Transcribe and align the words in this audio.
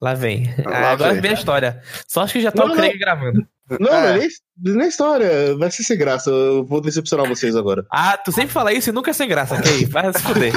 Lá 0.00 0.14
vem. 0.14 0.54
Lá 0.64 0.92
agora 0.92 1.12
vem. 1.12 1.22
vem 1.22 1.30
a 1.32 1.34
história. 1.34 1.82
Só 2.06 2.22
acho 2.22 2.34
que 2.34 2.40
já 2.40 2.52
tá 2.52 2.64
não, 2.64 2.72
o 2.72 2.76
Craig 2.76 2.92
não. 2.92 2.98
gravando. 2.98 3.46
Não, 3.80 3.92
é. 3.92 4.18
nem, 4.18 4.28
nem 4.58 4.88
história. 4.88 5.56
Vai 5.56 5.70
ser 5.70 5.82
sem 5.82 5.98
graça. 5.98 6.30
Eu 6.30 6.64
vou 6.64 6.80
decepcionar 6.80 7.28
vocês 7.28 7.54
agora. 7.54 7.84
Ah, 7.90 8.16
tu 8.16 8.32
sempre 8.32 8.52
fala 8.52 8.72
isso 8.72 8.90
e 8.90 8.92
nunca 8.92 9.10
é 9.10 9.14
sem 9.14 9.28
graça, 9.28 9.60
Kay. 9.60 9.84
Vai 9.86 10.12
se 10.12 10.22
fuder. 10.22 10.52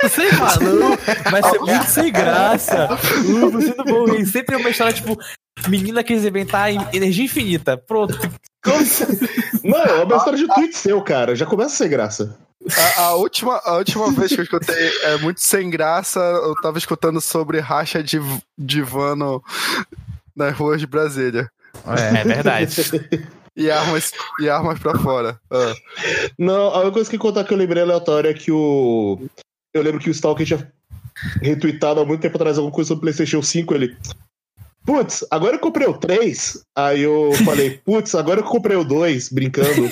Tu 0.00 0.08
sempre 0.08 0.36
fala, 0.36 0.60
não, 0.60 0.98
vai 1.30 1.42
ser 1.42 1.58
muito 1.58 1.84
sem 1.84 2.12
graça. 2.12 2.88
Uh, 3.24 3.50
você 3.50 3.74
não 3.76 3.84
vou 3.84 4.06
rir. 4.06 4.26
Sempre 4.26 4.54
é 4.54 4.58
uma 4.58 4.70
história, 4.70 4.92
tipo, 4.92 5.18
menina 5.68 6.02
quis 6.02 6.24
inventar 6.24 6.70
energia 6.94 7.24
infinita. 7.24 7.76
Pronto. 7.76 8.18
Não, 9.62 9.78
é 9.78 10.04
uma 10.04 10.16
história 10.16 10.38
de 10.38 10.46
tweet 10.46 10.76
seu, 10.76 11.00
cara. 11.02 11.34
Já 11.34 11.46
começa 11.46 11.76
sem 11.76 11.88
graça. 11.88 12.38
A, 12.76 13.00
a, 13.02 13.14
última, 13.14 13.60
a 13.64 13.76
última 13.76 14.10
vez 14.12 14.32
que 14.32 14.40
eu 14.40 14.44
escutei 14.44 14.90
é 15.02 15.18
muito 15.18 15.40
sem 15.40 15.68
graça. 15.68 16.20
Eu 16.20 16.54
tava 16.62 16.78
escutando 16.78 17.20
sobre 17.20 17.60
racha 17.60 18.02
de, 18.02 18.18
de 18.56 18.82
vano 18.82 19.42
nas 20.34 20.56
ruas 20.56 20.80
de 20.80 20.86
Brasília. 20.86 21.50
É, 21.86 22.20
é 22.20 22.24
verdade. 22.24 22.76
e 23.56 23.70
armas, 23.70 24.12
e 24.40 24.48
armas 24.48 24.78
pra 24.78 24.98
fora. 24.98 25.38
Ah. 25.50 25.74
Não, 26.38 26.68
a 26.68 26.80
única 26.80 26.92
coisa 26.92 27.10
que 27.10 27.18
contar 27.18 27.44
que 27.44 27.52
eu 27.52 27.58
lembrei 27.58 27.82
aleatória 27.82 28.30
é 28.30 28.34
que 28.34 28.50
o. 28.50 29.20
Eu 29.72 29.82
lembro 29.82 30.00
que 30.00 30.08
o 30.08 30.12
Stalker 30.12 30.46
tinha 30.46 30.72
retweetado 31.42 32.00
há 32.00 32.04
muito 32.04 32.20
tempo 32.20 32.36
atrás 32.36 32.56
alguma 32.56 32.74
coisa 32.74 32.88
sobre 32.88 32.98
o 32.98 33.02
PlayStation 33.02 33.42
5. 33.42 33.74
Ele. 33.74 33.96
Putz, 34.84 35.24
agora 35.30 35.56
eu 35.56 35.60
comprei 35.60 35.86
o 35.86 35.94
3. 35.94 36.64
Aí 36.76 37.02
eu 37.02 37.32
falei, 37.44 37.80
putz, 37.84 38.14
agora 38.14 38.40
eu 38.40 38.44
comprei 38.44 38.76
o 38.76 38.84
2, 38.84 39.30
brincando. 39.30 39.90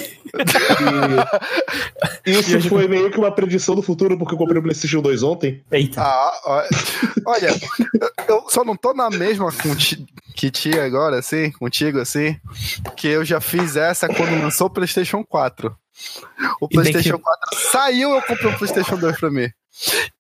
E 2.27 2.31
isso 2.31 2.69
foi 2.69 2.87
meio 2.87 3.11
que 3.11 3.19
uma 3.19 3.33
predição 3.33 3.75
do 3.75 3.83
futuro, 3.83 4.19
porque 4.19 4.35
eu 4.35 4.39
comprei 4.39 4.59
o 4.59 4.63
PlayStation 4.63 5.01
2 5.01 5.23
ontem. 5.23 5.63
Eita. 5.71 6.03
Ah, 6.03 6.67
olha, 7.27 7.49
eu 8.29 8.45
só 8.49 8.65
não 8.65 8.77
tô 8.77 8.93
na 8.93 9.09
mesma 9.11 9.51
que 10.35 10.51
tia 10.51 10.85
agora, 10.85 11.19
assim, 11.19 11.51
contigo, 11.53 11.99
assim, 11.99 12.37
que 12.97 13.09
eu 13.09 13.25
já 13.25 13.41
fiz 13.41 13.77
essa 13.77 14.09
quando 14.09 14.41
lançou 14.41 14.67
o 14.67 14.71
PlayStation 14.71 15.25
4. 15.25 15.75
O 16.61 16.69
PlayStation 16.69 17.17
que... 17.17 17.23
4 17.23 17.71
saiu, 17.71 18.11
eu 18.11 18.23
comprei 18.23 18.53
o 18.53 18.59
PlayStation 18.59 18.97
2 18.97 19.19
pra 19.19 19.31
mim. 19.31 19.49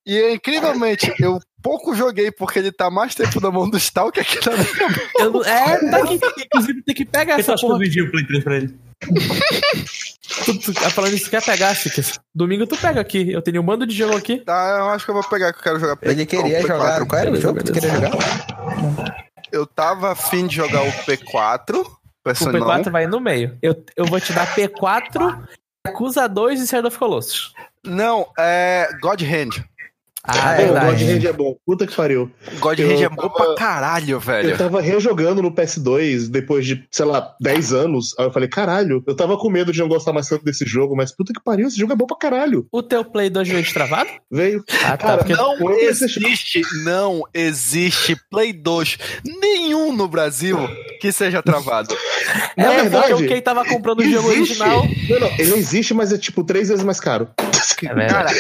E 0.04 0.32
incrivelmente, 0.32 1.12
eu 1.20 1.40
pouco 1.62 1.94
joguei 1.94 2.30
porque 2.30 2.58
ele 2.58 2.72
tá 2.72 2.90
mais 2.90 3.14
tempo 3.14 3.40
na 3.40 3.50
mão 3.50 3.68
do 3.68 3.76
Stalker 3.76 4.24
que 4.24 4.48
na 4.48 4.56
minha 4.56 5.30
mão. 5.30 5.44
é, 5.44 5.90
tá 5.90 5.96
aqui. 5.98 6.20
Inclusive, 6.44 6.82
tem 6.82 6.94
que 6.94 7.04
pegar 7.04 7.38
essa 7.38 7.54
porra. 7.54 7.74
Eu 7.74 7.78
vendi 7.78 8.02
o 8.02 8.10
Play 8.10 8.26
3 8.26 8.44
pra 8.44 8.56
ele. 8.56 8.74
tu, 10.44 10.58
tu, 10.58 10.74
tá 10.74 10.90
falando 10.90 11.14
isso, 11.14 11.28
quer 11.28 11.42
pegar, 11.42 11.74
Chiques? 11.74 12.18
Domingo 12.34 12.66
tu 12.66 12.76
pega 12.76 13.00
aqui. 13.00 13.30
Eu 13.32 13.42
tenho 13.42 13.60
um 13.60 13.64
bando 13.64 13.86
de 13.86 13.94
jogo 13.94 14.16
aqui. 14.16 14.38
Tá, 14.38 14.78
eu 14.78 14.88
acho 14.90 15.04
que 15.04 15.10
eu 15.10 15.14
vou 15.14 15.24
pegar, 15.24 15.52
que 15.52 15.58
eu 15.58 15.62
quero 15.62 15.80
jogar 15.80 15.98
Ele 16.02 16.26
queria 16.26 16.62
jogar. 16.62 16.78
4. 16.78 17.06
Qual 17.06 17.20
era 17.20 17.30
o 17.30 17.40
jogo 17.40 17.58
que 17.58 17.64
tu 17.64 17.72
queria 17.72 17.90
jogar? 17.90 18.12
Eu 19.50 19.66
tava 19.66 20.12
afim 20.12 20.46
de 20.46 20.56
jogar 20.56 20.82
o 20.82 20.92
P4. 21.04 21.84
O 22.24 22.30
P4 22.30 22.90
vai 22.90 23.06
no 23.06 23.20
meio. 23.20 23.58
Eu, 23.60 23.84
eu 23.96 24.06
vou 24.06 24.20
te 24.20 24.32
dar 24.32 24.54
P4, 24.54 25.46
Acusa 25.86 26.28
2 26.28 26.60
e 26.60 26.66
Shadow 26.66 26.88
of 26.88 26.98
Colossus. 26.98 27.52
Não, 27.84 28.30
é 28.38 28.88
God 29.00 29.22
Hand. 29.22 29.64
Ah, 30.24 30.60
é, 30.60 30.70
o 30.70 30.74
God 30.74 31.02
Hand 31.02 31.24
é 31.28 31.32
bom. 31.32 31.56
Puta 31.66 31.84
que 31.86 31.96
pariu. 31.96 32.30
God 32.60 32.78
Hand 32.78 33.02
é 33.02 33.08
bom 33.08 33.28
pra 33.28 33.54
caralho, 33.56 34.20
velho. 34.20 34.50
Eu 34.50 34.56
tava 34.58 34.80
rejogando 34.80 35.42
no 35.42 35.52
PS2 35.52 36.28
depois 36.28 36.64
de, 36.64 36.86
sei 36.90 37.04
lá, 37.04 37.34
10 37.40 37.72
anos. 37.72 38.14
Aí 38.18 38.26
eu 38.26 38.32
falei, 38.32 38.48
caralho, 38.48 39.02
eu 39.04 39.16
tava 39.16 39.36
com 39.36 39.50
medo 39.50 39.72
de 39.72 39.80
não 39.80 39.88
gostar 39.88 40.12
mais 40.12 40.28
tanto 40.28 40.44
desse 40.44 40.64
jogo, 40.64 40.94
mas 40.94 41.10
puta 41.10 41.32
que 41.32 41.42
pariu, 41.42 41.66
esse 41.66 41.76
jogo 41.76 41.92
é 41.92 41.96
bom 41.96 42.06
pra 42.06 42.16
caralho. 42.16 42.66
O 42.70 42.82
teu 42.82 43.04
Play 43.04 43.30
2 43.30 43.48
veio 43.48 43.72
travado? 43.72 44.10
Veio. 44.30 44.64
Ah, 44.84 44.96
tá. 44.96 45.18
Cara, 45.18 45.24
não 45.28 45.72
existe, 45.72 46.62
não 46.84 47.22
existe 47.34 48.16
Play 48.30 48.52
2 48.52 48.98
nenhum 49.40 49.92
no 49.92 50.06
Brasil 50.06 50.56
que 51.00 51.10
seja 51.10 51.42
travado. 51.42 51.94
É, 52.56 52.64
é 52.64 52.82
verdade. 52.82 53.14
o 53.14 53.28
Kay 53.28 53.40
tava 53.40 53.64
comprando 53.64 54.00
o 54.00 54.04
jogo 54.04 54.28
original. 54.28 54.86
Não, 55.08 55.20
não, 55.20 55.28
ele 55.38 55.54
existe, 55.54 55.94
mas 55.94 56.12
é 56.12 56.18
tipo 56.18 56.44
três 56.44 56.68
vezes 56.68 56.84
mais 56.84 57.00
caro. 57.00 57.28
É 57.38 58.06
Cara, 58.06 58.30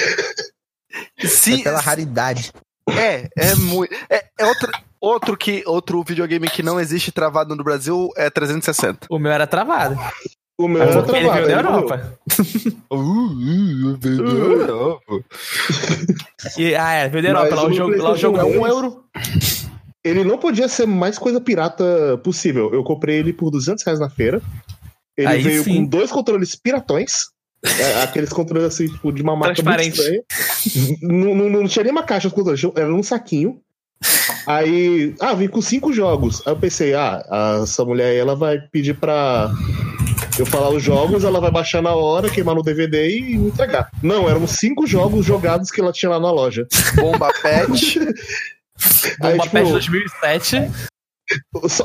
se, 1.18 1.60
é 1.60 1.64
pela 1.64 1.80
raridade. 1.80 2.52
É, 2.88 3.28
é 3.36 3.54
muito. 3.54 3.94
É, 4.10 4.24
é 4.38 4.46
outro, 4.46 4.72
outro, 5.00 5.36
que, 5.36 5.62
outro 5.66 6.02
videogame 6.02 6.48
que 6.48 6.62
não 6.62 6.80
existe 6.80 7.12
travado 7.12 7.54
no 7.54 7.62
Brasil 7.62 8.10
é 8.16 8.28
360. 8.28 9.06
O 9.08 9.18
meu 9.18 9.32
era 9.32 9.46
travado. 9.46 9.98
O 10.58 10.68
meu 10.68 10.82
era 10.82 11.02
travado. 11.02 11.16
Ele 11.16 11.30
veio 11.30 11.46
da 11.46 11.52
Europa. 11.52 12.18
uh, 12.90 12.96
uh, 12.96 13.96
veio 13.98 14.24
da 14.24 14.30
Europa. 14.32 15.24
e, 16.58 16.74
ah, 16.74 16.92
é, 16.92 17.08
veio 17.08 17.22
da 17.22 17.28
Europa. 17.30 17.54
Lá 17.54 17.66
o, 17.66 17.72
jogo, 17.72 17.96
lá 17.96 18.10
o 18.12 18.16
jogo 18.16 18.38
é 18.38 18.44
um 18.44 18.66
euro. 18.66 19.04
Ele 20.04 20.24
não 20.24 20.36
podia 20.36 20.68
ser 20.68 20.86
mais 20.86 21.18
coisa 21.18 21.40
pirata 21.40 22.20
possível. 22.24 22.72
Eu 22.72 22.82
comprei 22.82 23.18
ele 23.18 23.32
por 23.32 23.50
200 23.50 23.84
reais 23.84 24.00
na 24.00 24.10
feira. 24.10 24.42
Ele 25.16 25.28
Aí 25.28 25.42
veio 25.42 25.62
sim. 25.62 25.76
com 25.76 25.84
dois 25.84 26.10
controles 26.10 26.56
piratões. 26.56 27.26
É, 27.64 28.02
aqueles 28.02 28.30
controles 28.30 28.64
assim, 28.64 28.88
tipo, 28.88 29.12
de 29.12 29.22
uma 29.22 29.36
marca 29.36 29.62
muito 29.62 29.80
estranha. 29.80 30.22
não, 31.00 31.34
não, 31.34 31.48
não, 31.48 31.68
tinha 31.68 31.84
nem 31.84 31.92
uma 31.92 32.02
caixa 32.02 32.28
de 32.28 32.34
controles, 32.34 32.62
era 32.76 32.88
num 32.88 33.02
saquinho. 33.02 33.60
Aí, 34.46 35.14
ah, 35.20 35.34
vim 35.34 35.46
com 35.46 35.62
cinco 35.62 35.92
jogos. 35.92 36.42
Aí 36.44 36.52
eu 36.52 36.56
pensei, 36.56 36.94
ah, 36.94 37.60
essa 37.62 37.84
mulher 37.84 38.06
aí, 38.06 38.16
ela 38.18 38.34
vai 38.34 38.58
pedir 38.58 38.94
pra 38.94 39.52
eu 40.38 40.46
falar 40.46 40.70
os 40.70 40.82
jogos, 40.82 41.24
ela 41.24 41.40
vai 41.40 41.50
baixar 41.50 41.82
na 41.82 41.94
hora, 41.94 42.30
queimar 42.30 42.54
no 42.54 42.62
DVD 42.62 43.08
e 43.08 43.34
entregar. 43.34 43.90
Não, 44.02 44.28
eram 44.28 44.46
cinco 44.46 44.86
jogos 44.86 45.24
jogados 45.24 45.70
que 45.70 45.80
ela 45.80 45.92
tinha 45.92 46.10
lá 46.10 46.18
na 46.18 46.30
loja. 46.30 46.66
Bomba 46.96 47.32
Pet. 47.40 47.98
Bomba 49.20 49.42
tipo, 49.44 49.50
Pet 49.50 49.70
2007. 49.70 50.56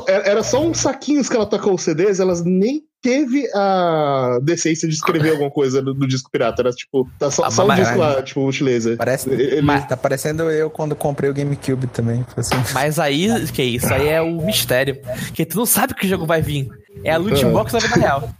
Era 0.06 0.42
só 0.42 0.62
uns 0.62 0.78
saquinhos 0.78 1.28
que 1.28 1.36
ela 1.36 1.46
tocou 1.46 1.74
os 1.74 1.82
CDs, 1.82 2.20
elas 2.20 2.44
nem 2.44 2.87
teve 3.02 3.48
a 3.54 4.38
decência 4.42 4.88
de 4.88 4.94
escrever 4.94 5.32
alguma 5.32 5.50
coisa 5.50 5.80
no, 5.80 5.94
no 5.94 6.06
disco 6.06 6.30
pirata. 6.30 6.62
Era 6.62 6.70
tipo, 6.72 7.08
tá 7.18 7.30
só, 7.30 7.44
ah, 7.44 7.50
só 7.50 7.66
um 7.66 7.74
disco 7.74 7.98
lá, 7.98 8.22
tipo, 8.22 8.46
utileza. 8.46 8.96
Parece, 8.96 9.30
Ele... 9.30 9.62
mas, 9.62 9.86
tá 9.86 9.96
parecendo 9.96 10.50
eu 10.50 10.70
quando 10.70 10.94
comprei 10.94 11.30
o 11.30 11.34
GameCube 11.34 11.86
também. 11.88 12.24
Assim. 12.36 12.54
Mas 12.72 12.98
aí, 12.98 13.28
que 13.48 13.62
isso? 13.62 13.92
Aí 13.92 14.08
é 14.08 14.20
o 14.20 14.44
mistério. 14.44 14.98
Que 15.34 15.44
tu 15.44 15.56
não 15.56 15.66
sabe 15.66 15.94
que 15.94 16.08
jogo 16.08 16.26
vai 16.26 16.42
vir. 16.42 16.68
É 17.04 17.12
a 17.12 17.18
loot 17.18 17.44
box 17.46 17.72
da 17.72 17.78
vida 17.78 17.96
real. 17.96 18.30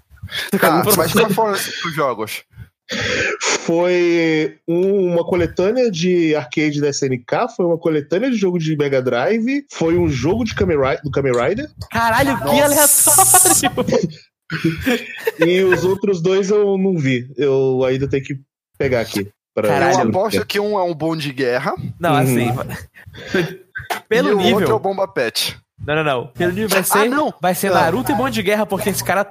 Tá, 0.60 0.82
mas 0.94 1.12
qual 1.14 1.30
foram 1.30 1.52
os 1.52 1.94
jogos? 1.94 2.44
Foi 3.40 4.58
uma 4.66 5.24
coletânea 5.24 5.90
de 5.90 6.34
arcade 6.34 6.80
da 6.80 6.88
SNK, 6.88 7.54
foi 7.56 7.66
uma 7.66 7.78
coletânea 7.78 8.30
de 8.30 8.36
jogo 8.36 8.58
de 8.58 8.76
Mega 8.76 9.00
Drive, 9.00 9.64
foi 9.70 9.98
um 9.98 10.08
jogo 10.08 10.44
de 10.44 10.54
Kamen 10.54 10.76
Rider, 10.76 11.02
do 11.02 11.10
Kamen 11.10 11.32
Rider. 11.32 11.70
Caralho, 11.90 12.32
Nossa. 12.32 12.44
que 12.44 12.60
aleatório! 12.60 14.10
e 15.44 15.62
os 15.62 15.84
outros 15.84 16.20
dois 16.20 16.50
eu 16.50 16.78
não 16.78 16.96
vi. 16.96 17.30
Eu 17.36 17.84
ainda 17.84 18.08
tenho 18.08 18.24
que 18.24 18.40
pegar 18.78 19.00
aqui. 19.00 19.28
Pra... 19.54 19.68
Caralho, 19.68 19.98
eu 19.98 20.08
aposto 20.08 20.46
que 20.46 20.60
um 20.60 20.78
é 20.78 20.82
um 20.82 20.94
bom 20.94 21.16
de 21.16 21.32
guerra. 21.32 21.74
Não, 21.98 22.14
assim. 22.14 22.48
Uhum. 22.50 23.58
Pelo 24.08 24.32
e 24.32 24.34
nível. 24.36 24.50
o 24.50 24.54
outro 24.54 24.72
é 24.72 24.74
o 24.74 24.78
Bomba 24.78 25.08
Pet. 25.08 25.58
Não, 25.84 25.94
não, 25.94 26.04
não. 26.04 26.26
Pelo 26.28 26.52
nível 26.52 26.68
vai 26.68 26.82
ser, 26.82 26.98
ah, 26.98 27.04
não. 27.06 27.34
vai 27.40 27.54
ser 27.54 27.70
Naruto 27.70 28.10
e 28.10 28.14
Bom 28.14 28.28
de 28.28 28.42
Guerra, 28.42 28.66
porque 28.66 28.90
esse 28.90 29.02
cara 29.02 29.24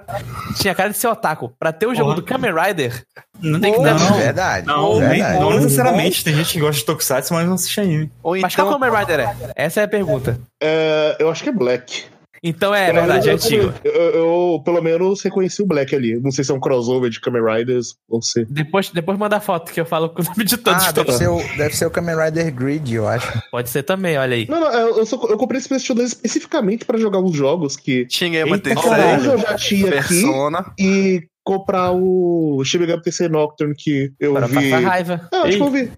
tinha 0.60 0.74
cara 0.74 0.90
de 0.90 0.98
ser 0.98 1.08
otaku. 1.08 1.50
Pra 1.60 1.74
ter 1.74 1.86
o 1.86 1.94
jogo 1.94 2.14
do 2.14 2.24
Kamen 2.24 2.52
Rider, 2.54 3.04
não 3.40 3.60
tem 3.60 3.74
que 3.74 3.80
ter. 3.80 3.94
Não, 3.94 4.14
verdade. 4.14 4.66
Não, 4.66 5.00
verdade. 5.00 5.40
não 5.40 5.54
necessariamente. 5.54 6.24
Tem 6.24 6.34
gente 6.34 6.54
que 6.54 6.60
gosta 6.60 6.80
de 6.80 6.86
Tokusatsu, 6.86 7.34
mas 7.34 7.46
não 7.46 7.56
assiste 7.56 7.80
anime. 7.82 8.12
Ou 8.24 8.40
mas 8.40 8.54
então... 8.54 8.66
qual 8.66 8.80
Kamen 8.80 8.98
Rider 8.98 9.20
é? 9.20 9.36
Essa 9.56 9.82
é 9.82 9.84
a 9.84 9.88
pergunta. 9.88 10.40
É, 10.62 11.18
eu 11.20 11.30
acho 11.30 11.44
que 11.44 11.50
é 11.50 11.54
Black. 11.54 12.06
Então 12.44 12.74
é, 12.74 12.90
é 12.90 12.94
verdade, 12.94 13.30
é 13.30 13.34
antigo. 13.34 13.74
Eu, 13.84 13.94
eu, 13.94 14.62
pelo 14.64 14.82
menos 14.82 15.22
reconheci 15.22 15.62
o 15.62 15.66
Black 15.66 15.96
ali. 15.96 16.20
Não 16.20 16.32
sei 16.32 16.44
se 16.44 16.52
é 16.52 16.54
um 16.54 16.60
crossover 16.60 17.10
de 17.10 17.20
Kamen 17.20 17.44
Riders 17.44 17.96
ou 18.08 18.22
se. 18.22 18.46
Depois, 18.46 18.90
depois 18.90 19.18
manda 19.18 19.38
a 19.38 19.40
foto 19.40 19.72
que 19.72 19.80
eu 19.80 19.86
falo 19.86 20.10
com 20.10 20.22
o 20.22 20.26
nome 20.26 20.44
de 20.44 20.58
todos. 20.58 20.84
Ah, 20.84 20.92
deve 20.92 21.12
ser, 21.14 21.30
o, 21.30 21.38
deve 21.58 21.76
ser 21.76 21.86
o 21.86 21.92
Kamen 21.92 22.16
Rider 22.16 22.54
Grid, 22.54 22.94
eu 22.94 23.08
acho. 23.08 23.42
Pode 23.52 23.70
ser 23.70 23.84
também, 23.84 24.18
olha 24.18 24.36
aí. 24.36 24.48
Não, 24.50 24.60
não, 24.60 24.72
eu, 24.72 25.06
só, 25.06 25.16
eu 25.28 25.38
comprei 25.38 25.60
esse 25.60 25.68
PlayStation 25.68 25.96
2 25.96 26.10
especificamente 26.10 26.86
pra 26.86 26.98
jogar 26.98 27.20
os 27.20 27.36
jogos 27.36 27.76
que. 27.76 28.06
Tinha 28.06 28.46
uma 28.46 28.60
terceira. 28.60 29.20
eu 29.24 29.38
já 29.38 29.56
tinha 29.56 29.88
Persona. 29.92 30.60
aqui. 30.60 30.74
E 30.80 31.28
comprar 31.48 31.94
o 31.94 32.62
Shin 32.66 32.80
Megami 32.80 33.02
Tensei 33.02 33.30
Nocturne 33.30 33.74
que 33.74 34.12
eu 34.20 34.34
Para 34.34 34.48
vi. 34.48 34.56
passar 34.56 34.80
raiva. 34.80 35.30
Ah, 35.34 35.44
acho 35.44 35.56
que 35.56 35.64
eu 35.64 35.72
vi. 35.72 35.90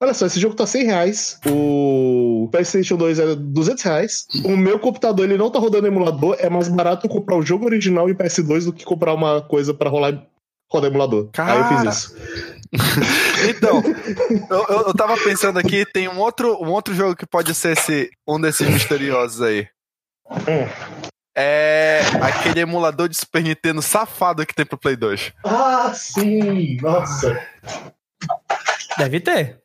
Olha 0.00 0.14
só, 0.14 0.26
esse 0.26 0.38
jogo 0.38 0.54
tá 0.54 0.64
100 0.64 0.84
reais. 0.84 1.40
O 1.44 2.48
PlayStation 2.52 2.96
2 2.96 3.18
é 3.18 3.34
200 3.34 3.82
reais. 3.82 4.26
O 4.44 4.56
meu 4.56 4.78
computador 4.78 5.24
ele 5.24 5.36
não 5.36 5.50
tá 5.50 5.58
rodando 5.58 5.88
emulador. 5.88 6.36
É 6.38 6.48
mais 6.48 6.68
barato 6.68 7.08
comprar 7.08 7.36
o 7.36 7.42
jogo 7.42 7.64
original 7.64 8.08
em 8.08 8.14
PS2 8.14 8.66
do 8.66 8.72
que 8.72 8.84
comprar 8.84 9.12
uma 9.12 9.42
coisa 9.42 9.74
para 9.74 9.90
rolar 9.90 10.24
rodar 10.70 10.88
emulador. 10.88 11.30
Cara... 11.32 11.52
Aí 11.52 11.58
eu 11.58 11.78
fiz 11.80 11.94
isso. 11.96 12.16
então, 13.50 13.82
eu, 14.48 14.66
eu, 14.68 14.86
eu 14.86 14.94
tava 14.94 15.16
pensando 15.18 15.58
aqui, 15.58 15.84
tem 15.84 16.08
um 16.08 16.18
outro, 16.18 16.56
um 16.62 16.70
outro 16.70 16.94
jogo 16.94 17.16
que 17.16 17.26
pode 17.26 17.52
ser 17.54 17.72
esse, 17.72 18.08
um 18.26 18.40
desses 18.40 18.66
misteriosos 18.68 19.42
aí. 19.42 19.66
Hum 20.30 21.11
é 21.36 22.00
aquele 22.20 22.60
emulador 22.60 23.08
de 23.08 23.16
Super 23.16 23.42
Nintendo 23.42 23.80
safado 23.82 24.44
que 24.46 24.54
tem 24.54 24.66
pro 24.66 24.78
Play 24.78 24.96
2. 24.96 25.32
Ah, 25.44 25.92
sim! 25.94 26.76
Nossa! 26.80 27.40
Deve 28.98 29.20
ter. 29.20 29.60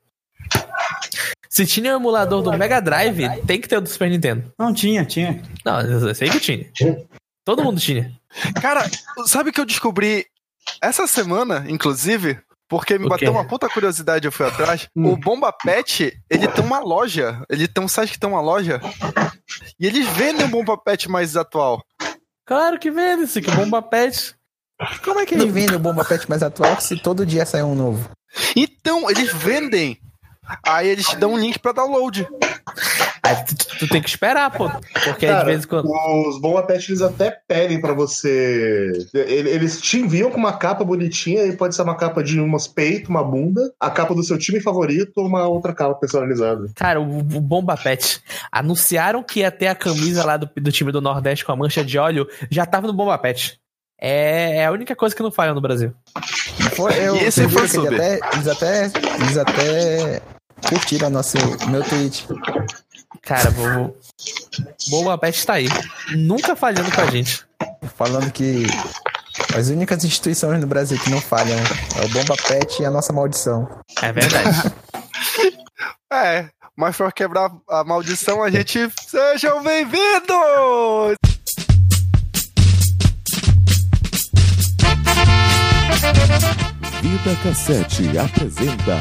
Se 1.49 1.65
tinha 1.65 1.93
o 1.93 1.97
um 1.97 1.99
emulador 1.99 2.41
do 2.41 2.53
Mega 2.57 2.79
Drive, 2.79 3.41
tem 3.45 3.59
que 3.59 3.67
ter 3.67 3.77
o 3.77 3.81
do 3.81 3.89
Super 3.89 4.09
Nintendo. 4.09 4.53
Não, 4.57 4.73
tinha, 4.73 5.05
tinha. 5.05 5.41
Não, 5.65 5.81
eu 5.81 6.13
sei 6.15 6.29
que 6.29 6.39
tinha. 6.39 6.71
Todo 7.43 7.63
mundo 7.63 7.79
tinha. 7.79 8.11
Cara, 8.61 8.89
sabe 9.25 9.51
que 9.51 9.59
eu 9.59 9.65
descobri 9.65 10.25
essa 10.81 11.07
semana, 11.07 11.65
inclusive? 11.67 12.39
Porque 12.69 12.99
me 12.99 13.07
bateu 13.07 13.31
uma 13.31 13.47
puta 13.47 13.69
curiosidade, 13.69 14.25
eu 14.25 14.31
fui 14.31 14.45
atrás. 14.45 14.89
Hum. 14.95 15.13
O 15.13 15.17
Bomba 15.17 15.53
Pet, 15.53 16.19
ele 16.29 16.47
tem 16.47 16.63
uma 16.63 16.79
loja. 16.79 17.41
Ele 17.49 17.67
tem 17.67 17.83
um 17.83 17.87
site 17.87 18.11
que 18.11 18.19
tem 18.19 18.29
uma 18.29 18.41
loja. 18.41 18.81
E 19.79 19.85
eles 19.85 20.07
vendem 20.09 20.45
um 20.45 20.49
Bomba 20.49 20.77
Pet 20.77 21.09
mais 21.09 21.35
atual. 21.35 21.83
Claro 22.45 22.79
que 22.79 22.89
vende, 22.89 23.23
esse 23.23 23.41
que 23.41 23.51
Bomba 23.51 23.81
Pet. 23.81 24.35
Como 25.03 25.19
é 25.19 25.25
que 25.25 25.33
ele 25.33 25.49
vende 25.49 25.75
o 25.75 25.79
Bomba 25.79 26.05
Pet 26.05 26.29
mais 26.29 26.43
atual 26.43 26.79
se 26.79 26.97
todo 26.97 27.25
dia 27.25 27.45
sai 27.45 27.63
um 27.63 27.75
novo? 27.75 28.09
Então, 28.55 29.09
eles 29.09 29.33
vendem. 29.33 29.99
Aí 30.65 30.87
eles 30.87 31.07
te 31.07 31.15
dão 31.17 31.33
um 31.33 31.37
link 31.37 31.59
pra 31.59 31.71
download. 31.73 32.27
Tu, 33.35 33.55
tu, 33.79 33.87
tem 33.87 34.01
que 34.01 34.09
esperar, 34.09 34.51
pô. 34.51 34.69
Porque 35.03 35.27
Cara, 35.27 35.39
de 35.39 35.45
vez 35.45 35.63
em 35.63 35.67
quando. 35.67 35.89
Os 36.27 36.39
Bomba 36.39 36.63
Pet 36.63 36.89
eles 36.89 37.01
até 37.01 37.31
pedem 37.47 37.79
pra 37.81 37.93
você. 37.93 38.91
Eles 39.13 39.81
te 39.81 39.97
enviam 39.97 40.31
com 40.31 40.37
uma 40.37 40.53
capa 40.53 40.83
bonitinha, 40.83 41.43
e 41.43 41.55
pode 41.55 41.75
ser 41.75 41.81
uma 41.81 41.95
capa 41.95 42.23
de 42.23 42.39
umas 42.39 42.67
peitos, 42.67 43.09
uma 43.09 43.23
bunda, 43.23 43.73
a 43.79 43.89
capa 43.89 44.13
do 44.13 44.23
seu 44.23 44.37
time 44.37 44.59
favorito 44.59 45.13
ou 45.17 45.25
uma 45.25 45.47
outra 45.47 45.73
capa 45.73 45.95
personalizada. 45.95 46.69
Cara, 46.75 46.99
o, 46.99 47.19
o 47.19 47.41
Bomba 47.41 47.77
Pet 47.77 48.21
anunciaram 48.51 49.23
que 49.23 49.39
ia 49.39 49.51
ter 49.51 49.67
a 49.67 49.75
camisa 49.75 50.23
lá 50.23 50.37
do, 50.37 50.49
do 50.55 50.71
time 50.71 50.91
do 50.91 51.01
Nordeste 51.01 51.45
com 51.45 51.51
a 51.51 51.55
mancha 51.55 51.83
de 51.83 51.97
óleo, 51.97 52.27
já 52.49 52.65
tava 52.65 52.87
no 52.87 52.93
Bomba 52.93 53.17
Pet. 53.17 53.59
É, 53.99 54.57
é 54.57 54.65
a 54.65 54.71
única 54.71 54.95
coisa 54.95 55.15
que 55.15 55.23
não 55.23 55.31
falha 55.31 55.53
no 55.53 55.61
Brasil. 55.61 55.91
Foi, 56.75 56.93
eu, 56.93 57.15
e 57.15 57.23
esse 57.23 57.47
foi 57.49 57.63
eles 57.63 57.77
até, 57.77 58.19
eles 58.33 58.47
até, 58.47 58.85
eles 59.19 59.37
até 59.37 60.21
curtiram 60.69 61.09
nosso, 61.09 61.37
meu 61.67 61.83
tweet. 61.83 62.27
Cara, 63.27 63.49
vou. 63.49 63.99
Boa 64.89 65.17
Pet 65.17 65.45
tá 65.45 65.55
aí. 65.55 65.67
Nunca 66.15 66.55
falhando 66.55 66.89
com 66.89 67.01
a 67.01 67.07
gente. 67.07 67.45
Falando 67.97 68.31
que 68.31 68.65
as 69.53 69.67
únicas 69.67 70.05
instituições 70.05 70.61
no 70.61 70.65
Brasil 70.65 70.97
que 70.97 71.09
não 71.09 71.19
falham 71.19 71.57
é 72.01 72.05
o 72.05 72.09
Bomba 72.09 72.37
Pet 72.47 72.81
e 72.81 72.85
a 72.85 72.89
nossa 72.89 73.11
maldição. 73.11 73.67
É 74.01 74.13
verdade. 74.13 74.73
é, 76.09 76.47
mas 76.73 76.95
pra 76.95 77.11
quebrar 77.11 77.51
a 77.69 77.83
maldição, 77.83 78.41
a 78.41 78.49
gente. 78.49 78.89
Sejam 79.05 79.61
bem-vindos! 79.61 81.17
Vida 87.01 87.35
Cassete 87.43 88.17
apresenta. 88.17 88.97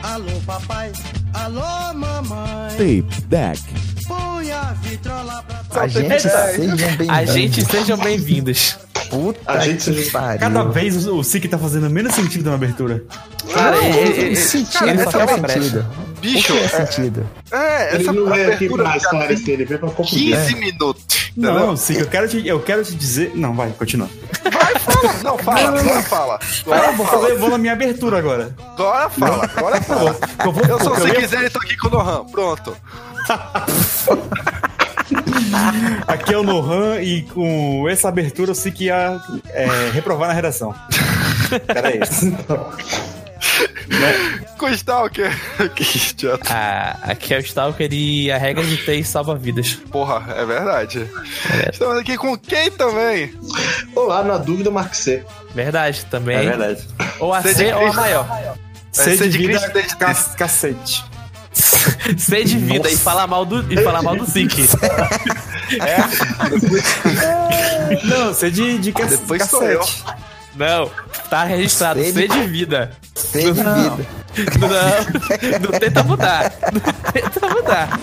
Alô, 0.00 0.40
papai. 0.46 0.92
Alô, 1.34 1.94
mamãe. 1.94 2.70
Tape 2.70 3.22
Deck. 3.26 3.60
Põe 4.06 4.52
a 4.52 4.72
vitrola 4.82 5.44
pra 5.70 5.82
A 5.82 5.88
gente 5.88 6.20
sejam 6.20 6.76
bem-vindos. 6.76 7.08
A 7.10 7.24
gente 7.24 7.64
sejam 7.64 7.98
bem-vindos. 7.98 8.78
Puta 9.10 9.40
a 9.44 9.58
gente 9.58 9.92
que 9.92 10.10
pariu. 10.10 10.38
Cada 10.38 10.62
vez 10.64 11.06
o 11.06 11.22
Sik 11.24 11.48
tá 11.48 11.58
fazendo 11.58 11.90
menos 11.90 12.14
sentido 12.14 12.48
na 12.48 12.54
abertura. 12.54 13.04
Cara, 13.52 13.76
não, 13.76 13.84
ele, 13.84 14.20
ele, 14.20 14.36
sentido, 14.36 14.88
ele 14.88 15.02
só 15.02 15.10
faz 15.10 15.52
sentido. 15.52 15.86
Bicho, 16.20 16.54
o 16.54 16.56
que 16.56 16.64
é 16.64 16.68
sentido? 16.68 17.28
É, 17.52 17.94
ele 17.94 18.02
essa 18.02 18.12
não 18.12 18.34
é 18.34 18.46
aqui 18.46 18.68
pra 18.68 18.96
esclarecer, 18.96 19.54
ele 19.54 19.64
veio 19.64 19.80
pra 19.80 19.90
confundir. 19.90 20.36
15 20.36 20.54
minutos. 20.54 21.13
Não, 21.36 21.76
Sik, 21.76 22.00
eu 22.00 22.06
quero, 22.06 22.28
te, 22.28 22.46
eu 22.46 22.60
quero 22.60 22.84
te 22.84 22.94
dizer. 22.94 23.32
Não, 23.34 23.54
vai, 23.54 23.70
continua. 23.72 24.08
Vai, 24.52 24.78
fala. 24.78 25.12
Não, 25.22 25.38
fala, 25.38 25.80
agora 25.80 26.02
fala. 26.02 26.38
Agora 26.64 26.86
eu 26.86 26.92
vou, 26.94 27.06
fazer, 27.06 27.30
eu 27.32 27.38
vou 27.38 27.50
na 27.50 27.58
minha 27.58 27.72
abertura 27.72 28.18
agora. 28.18 28.54
Agora 28.74 29.10
fala, 29.10 29.50
agora 29.56 29.80
fala. 29.82 30.16
Eu, 30.44 30.52
vou, 30.52 30.64
eu 30.64 30.80
só 30.80 30.94
se 30.94 31.08
ia... 31.08 31.14
quiser, 31.14 31.40
ele 31.40 31.50
tá 31.50 31.58
aqui 31.62 31.76
com 31.76 31.88
o 31.88 31.90
Nohan. 31.90 32.24
Pronto. 32.26 32.76
Aqui 36.06 36.32
é 36.32 36.38
o 36.38 36.42
Nohan 36.42 37.00
e 37.00 37.22
com 37.22 37.86
essa 37.88 38.08
abertura 38.08 38.50
eu 38.50 38.54
sei 38.54 38.72
que 38.72 38.84
ia 38.84 39.20
é, 39.50 39.90
reprovar 39.92 40.28
na 40.28 40.34
redação. 40.34 40.74
Era 41.68 41.94
isso. 41.96 42.32
Com 44.58 44.66
o 44.66 44.70
Stalker. 44.70 45.30
que 45.74 46.10
idiota. 46.10 46.44
Ah, 46.48 46.98
aqui 47.02 47.34
é 47.34 47.38
o 47.38 47.40
Stalker 47.40 47.92
e 47.92 48.30
a 48.30 48.38
regra 48.38 48.64
de 48.64 48.76
três 48.78 49.08
salva 49.08 49.34
vidas. 49.34 49.74
Porra, 49.90 50.24
é 50.34 50.44
verdade. 50.44 51.08
É. 51.64 51.70
Estamos 51.70 51.98
aqui 51.98 52.16
com 52.16 52.36
quem 52.36 52.70
também? 52.70 53.34
Olá, 53.94 54.22
na 54.22 54.38
dúvida, 54.38 54.70
Mark 54.70 54.94
C. 54.94 55.24
Verdade, 55.54 56.04
também. 56.06 56.36
É 56.36 56.42
verdade. 56.42 56.86
Ou 57.18 57.32
a 57.32 57.42
C, 57.42 57.54
C 57.54 57.72
ou 57.72 57.86
a 57.86 57.92
maior. 57.92 58.56
C, 58.92 59.16
C 59.16 59.28
de, 59.28 59.38
vida, 59.38 59.60
cacete. 60.36 61.04
C 62.16 62.44
de 62.44 62.58
vida 62.58 62.90
e 62.90 62.96
falar 62.96 63.26
mal 63.26 63.44
do, 63.44 63.72
e 63.72 63.82
falar 63.82 64.02
mal 64.02 64.16
do 64.16 64.24
Zik. 64.24 64.68
É. 65.80 65.96
Não, 68.06 68.34
C 68.34 68.50
de, 68.50 68.78
de 68.78 68.92
ca 68.92 69.06
Depois 69.06 69.42
cacete. 69.42 70.04
Não, 70.56 70.90
tá 71.28 71.44
registrado 71.44 72.00
C, 72.00 72.12
C 72.12 72.28
de 72.28 72.46
vida. 72.46 72.92
C 73.14 73.42
de 73.42 73.52
vida. 73.52 74.06
Não, 74.60 75.70
não 75.70 75.78
tenta 75.78 76.02
mudar. 76.02 76.52
Não 76.72 76.80
tenta 77.12 77.48
mudar. 77.48 78.00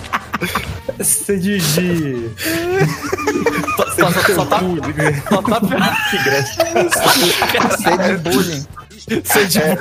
C 1.04 1.38
de. 1.38 1.60
Só, 3.76 3.86
só, 3.86 4.12
só, 4.12 4.22
só 4.36 4.46
tá. 4.46 4.60
Só 5.30 5.42
tá. 5.42 5.62
C 7.78 7.98
de 7.98 8.18
bullying. 8.18 8.66
C 9.24 9.46
de 9.46 9.60
é, 9.60 9.78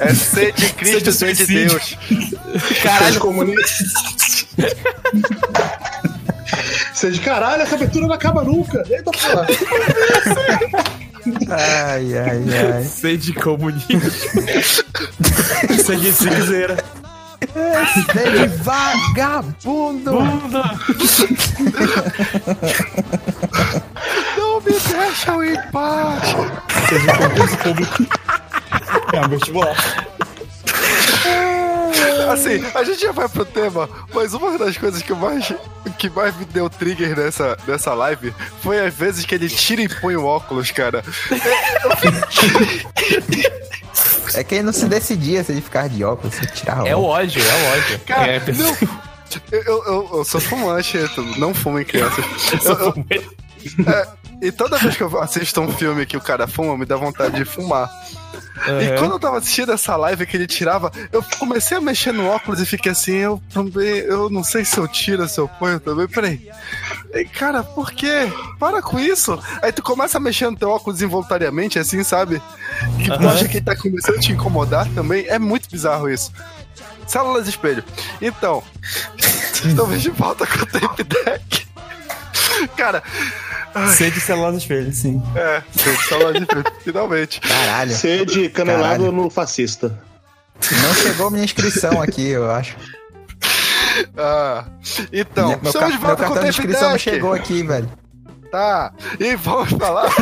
é 0.00 0.14
C 0.14 0.52
de 0.52 0.72
Cristo, 0.74 1.12
C 1.12 1.32
de, 1.32 1.36
C 1.36 1.46
de 1.46 1.66
Deus. 1.66 1.96
Caralho, 2.82 3.20
comunista. 3.20 3.84
C 6.94 7.10
de 7.10 7.20
caralho, 7.20 7.62
essa 7.62 7.74
abertura 7.74 8.06
não 8.06 8.14
acaba 8.14 8.42
nunca. 8.42 8.84
Eita 8.88 9.10
porra. 9.10 9.46
Ai, 11.48 12.18
ai, 12.18 12.44
ai. 12.74 12.84
C 12.84 13.16
de 13.16 13.32
comunismo. 13.32 14.00
C 15.84 15.96
de 15.96 16.12
cinzeira. 16.12 16.76
C 17.44 18.30
de 18.30 18.46
vagabundo. 18.62 20.12
Não 24.36 24.60
me 24.60 24.72
deixam 24.72 25.44
em 25.44 25.56
paz. 25.70 26.28
C 26.88 26.98
de 26.98 27.06
concurso 27.06 27.56
público. 27.58 28.06
É 29.12 29.20
um 29.20 29.28
vestibular. 29.28 29.76
Assim, 32.32 32.64
a 32.74 32.84
gente 32.84 33.00
já 33.00 33.12
vai 33.12 33.28
pro 33.28 33.44
tema, 33.44 33.88
mas 34.12 34.34
uma 34.34 34.58
das 34.58 34.76
coisas 34.76 35.02
que 35.02 35.12
mais, 35.12 35.52
que 35.98 36.10
mais 36.10 36.36
me 36.36 36.44
deu 36.46 36.68
trigger 36.68 37.16
nessa, 37.16 37.56
nessa 37.66 37.94
live 37.94 38.34
foi 38.62 38.84
as 38.84 38.94
vezes 38.94 39.24
que 39.24 39.34
ele 39.34 39.48
tira 39.48 39.82
e 39.82 39.88
põe 39.88 40.16
o 40.16 40.24
óculos, 40.24 40.70
cara. 40.70 41.04
É 44.34 44.42
que 44.42 44.56
ele 44.56 44.64
não 44.64 44.72
se 44.72 44.86
decidia 44.86 45.44
se 45.44 45.52
ele 45.52 45.60
ficar 45.60 45.88
de 45.88 46.02
óculos, 46.02 46.34
se 46.34 46.46
tirar 46.46 46.86
É 46.86 46.96
o 46.96 47.04
ódio, 47.04 47.42
é 47.42 47.54
o 47.54 47.76
ódio. 47.76 48.00
Cara, 48.00 48.32
é, 48.32 48.40
não, 48.52 48.76
eu, 49.52 49.62
eu, 49.62 50.10
eu, 50.14 50.24
sou 50.24 50.40
fumante, 50.40 50.98
não 51.38 51.54
fumem 51.54 51.84
crianças. 51.84 52.24
Eu, 52.64 52.78
eu, 52.78 52.94
é, 53.92 54.08
e 54.42 54.52
toda 54.52 54.78
vez 54.78 54.96
que 54.96 55.02
eu 55.02 55.20
assisto 55.20 55.60
um 55.60 55.72
filme 55.72 56.04
que 56.06 56.16
o 56.16 56.20
cara 56.20 56.46
fuma, 56.46 56.76
me 56.76 56.84
dá 56.84 56.96
vontade 56.96 57.36
de 57.36 57.44
fumar. 57.44 57.90
Uhum. 58.66 58.80
E 58.80 58.98
quando 58.98 59.12
eu 59.12 59.18
tava 59.18 59.38
assistindo 59.38 59.72
essa 59.72 59.96
live 59.96 60.26
que 60.26 60.36
ele 60.36 60.46
tirava, 60.46 60.90
eu 61.12 61.22
comecei 61.38 61.76
a 61.76 61.80
mexer 61.80 62.12
no 62.12 62.26
óculos 62.26 62.60
e 62.60 62.66
fiquei 62.66 62.92
assim, 62.92 63.16
eu 63.16 63.42
também, 63.52 63.98
eu 64.00 64.30
não 64.30 64.44
sei 64.44 64.64
se 64.64 64.78
eu 64.78 64.86
tiro, 64.86 65.28
se 65.28 65.40
eu 65.40 65.48
ponho 65.48 65.80
também. 65.80 66.06
Peraí. 66.06 66.48
E, 67.12 67.24
cara, 67.24 67.62
por 67.62 67.90
quê? 67.92 68.32
Para 68.58 68.80
com 68.80 68.98
isso. 68.98 69.38
Aí 69.60 69.72
tu 69.72 69.82
começa 69.82 70.18
a 70.18 70.20
mexer 70.20 70.48
no 70.48 70.56
teu 70.56 70.70
óculos 70.70 71.02
involuntariamente, 71.02 71.78
assim, 71.78 72.02
sabe? 72.04 72.40
Que 72.98 73.06
tu 73.06 73.28
acha 73.28 73.48
que 73.48 73.58
ele 73.58 73.64
tá 73.64 73.76
começando 73.76 74.16
a 74.16 74.20
te 74.20 74.32
incomodar 74.32 74.88
também. 74.94 75.26
É 75.28 75.38
muito 75.38 75.68
bizarro 75.68 76.08
isso. 76.08 76.32
Células 77.06 77.44
de 77.44 77.50
espelho. 77.50 77.84
Então, 78.20 78.62
estamos 79.64 80.00
de 80.00 80.10
volta 80.10 80.46
com 80.46 80.62
o 80.62 80.66
tape 80.66 81.04
deck. 81.04 81.63
Cara. 82.76 83.02
Sede 83.96 84.20
de 84.20 84.56
espelho, 84.56 84.92
sim. 84.92 85.22
É, 85.34 85.62
sede 85.72 85.96
de 85.96 86.04
células 86.04 86.34
de 86.34 86.42
espelho, 86.42 86.64
finalmente. 86.84 87.40
Caralho. 87.40 87.92
Sede 87.92 88.48
canelado 88.48 89.04
Caralho. 89.04 89.12
no 89.12 89.30
fascista. 89.30 89.98
Não 90.82 90.94
chegou 90.94 91.30
minha 91.30 91.44
inscrição 91.44 92.00
aqui, 92.00 92.28
eu 92.28 92.50
acho. 92.50 92.76
Ah, 94.16 94.64
então, 95.12 95.48
meu, 95.48 95.60
estamos 95.62 95.92
de 95.92 95.98
meu 95.98 96.06
volta 96.06 96.24
com 96.24 96.32
o 96.32 96.34
cartão 96.34 96.34
de 96.34 96.40
tape 96.40 96.48
inscrição 96.48 96.90
não 96.90 96.98
chegou 96.98 97.32
aqui, 97.32 97.62
velho. 97.62 97.90
Tá, 98.50 98.92
e 99.18 99.34
vamos 99.34 99.70
falar. 99.70 100.08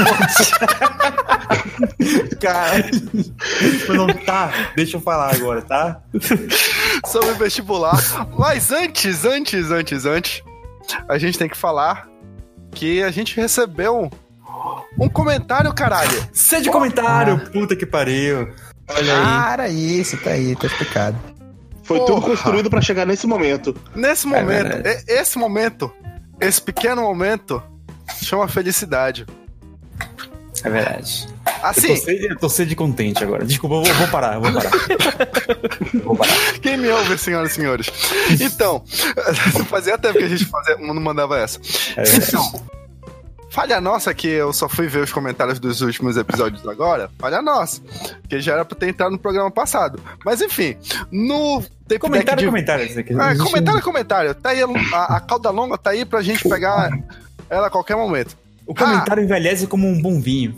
Cara, 2.40 2.90
não 3.88 4.06
tá. 4.24 4.50
Deixa 4.74 4.96
eu 4.96 5.00
falar 5.02 5.34
agora, 5.34 5.60
tá? 5.60 6.00
sobre 7.06 7.34
vestibular. 7.34 7.98
Mas 8.38 8.72
antes, 8.72 9.26
antes, 9.26 9.70
antes, 9.70 10.06
antes, 10.06 10.42
a 11.08 11.18
gente 11.18 11.38
tem 11.38 11.48
que 11.48 11.56
falar 11.56 12.08
que 12.74 13.02
a 13.02 13.10
gente 13.10 13.36
recebeu 13.36 14.10
um 14.98 15.08
comentário, 15.08 15.72
caralho. 15.72 16.28
Sede 16.32 16.70
comentário, 16.70 17.38
puta 17.50 17.74
que 17.76 17.86
pariu. 17.86 18.52
Olha 18.88 19.12
aí. 19.14 19.22
Ah, 19.24 19.50
era 19.52 19.68
isso, 19.68 20.16
tá 20.18 20.30
aí, 20.30 20.54
tá 20.56 20.66
explicado. 20.66 21.16
Foi 21.82 21.98
Porra. 21.98 22.14
tudo 22.14 22.26
construído 22.26 22.70
pra 22.70 22.80
chegar 22.80 23.06
nesse 23.06 23.26
momento. 23.26 23.74
Nesse 23.94 24.26
momento, 24.26 24.76
e- 24.86 25.04
esse 25.12 25.36
momento, 25.38 25.90
esse 26.40 26.60
pequeno 26.60 27.02
momento, 27.02 27.62
chama 28.22 28.46
felicidade. 28.48 29.26
É 30.64 30.70
verdade. 30.70 31.28
Eu 31.62 31.68
Assim, 31.68 31.88
tô 31.88 31.96
sede, 31.96 32.26
eu 32.26 32.36
tô 32.36 32.48
sede 32.48 32.76
contente 32.76 33.22
agora. 33.22 33.44
Desculpa, 33.44 33.76
eu 33.76 33.82
vou, 33.84 33.94
vou 33.94 34.08
parar, 34.08 34.34
eu 34.34 34.40
vou 34.40 34.52
parar. 34.52 34.70
vou 36.02 36.16
parar. 36.16 36.32
quem 36.60 36.76
me 36.76 36.88
ouve, 36.88 37.16
senhoras 37.16 37.52
e 37.52 37.54
senhores? 37.54 37.86
Então, 38.40 38.82
fazia 39.70 39.96
tempo 39.96 40.18
que 40.18 40.24
a 40.24 40.28
gente 40.28 40.44
fazia, 40.44 40.76
não 40.78 40.94
mandava 40.94 41.38
essa. 41.38 41.60
É. 41.96 42.02
Então, 42.16 42.64
falha 43.50 43.80
nossa 43.80 44.12
que 44.12 44.26
eu 44.26 44.52
só 44.52 44.68
fui 44.68 44.88
ver 44.88 45.04
os 45.04 45.12
comentários 45.12 45.60
dos 45.60 45.82
últimos 45.82 46.16
episódios 46.16 46.66
agora. 46.66 47.08
Falha 47.18 47.40
nossa. 47.40 47.80
Que 48.28 48.40
já 48.40 48.54
era 48.54 48.64
pra 48.64 48.76
ter 48.76 48.88
entrado 48.88 49.12
no 49.12 49.18
programa 49.18 49.50
passado. 49.50 50.00
Mas 50.24 50.40
enfim, 50.40 50.76
no 51.12 51.62
Comentário, 51.98 52.26
deck 52.26 52.40
de... 52.40 52.46
comentário. 52.46 52.86
Ah, 53.20 53.36
comentário, 53.36 53.82
comentário. 53.82 54.34
Tá 54.34 54.50
aí, 54.50 54.62
a, 54.62 55.16
a 55.16 55.20
cauda 55.20 55.50
longa 55.50 55.76
tá 55.78 55.90
aí 55.90 56.04
pra 56.04 56.22
gente 56.22 56.48
pegar 56.48 56.90
ela 57.48 57.66
a 57.66 57.70
qualquer 57.70 57.96
momento. 57.96 58.36
O 58.66 58.74
comentário 58.74 59.22
envelhece 59.22 59.66
como 59.66 59.86
um 59.86 60.00
bom 60.00 60.20
vinho. 60.20 60.56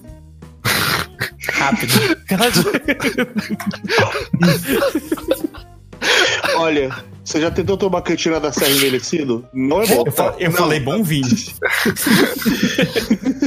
Rápido. 1.52 1.92
Olha, 6.56 6.90
você 7.24 7.40
já 7.40 7.50
tentou 7.50 7.76
tomar 7.76 8.02
cantina 8.02 8.38
da 8.38 8.52
Serra 8.52 8.70
envelhecido? 8.70 9.46
Não 9.52 9.82
é 9.82 9.86
bom. 9.86 10.04
Eu, 10.06 10.12
fa- 10.12 10.34
eu 10.38 10.52
falei 10.52 10.80
bom 10.80 11.02
vinho. 11.02 11.26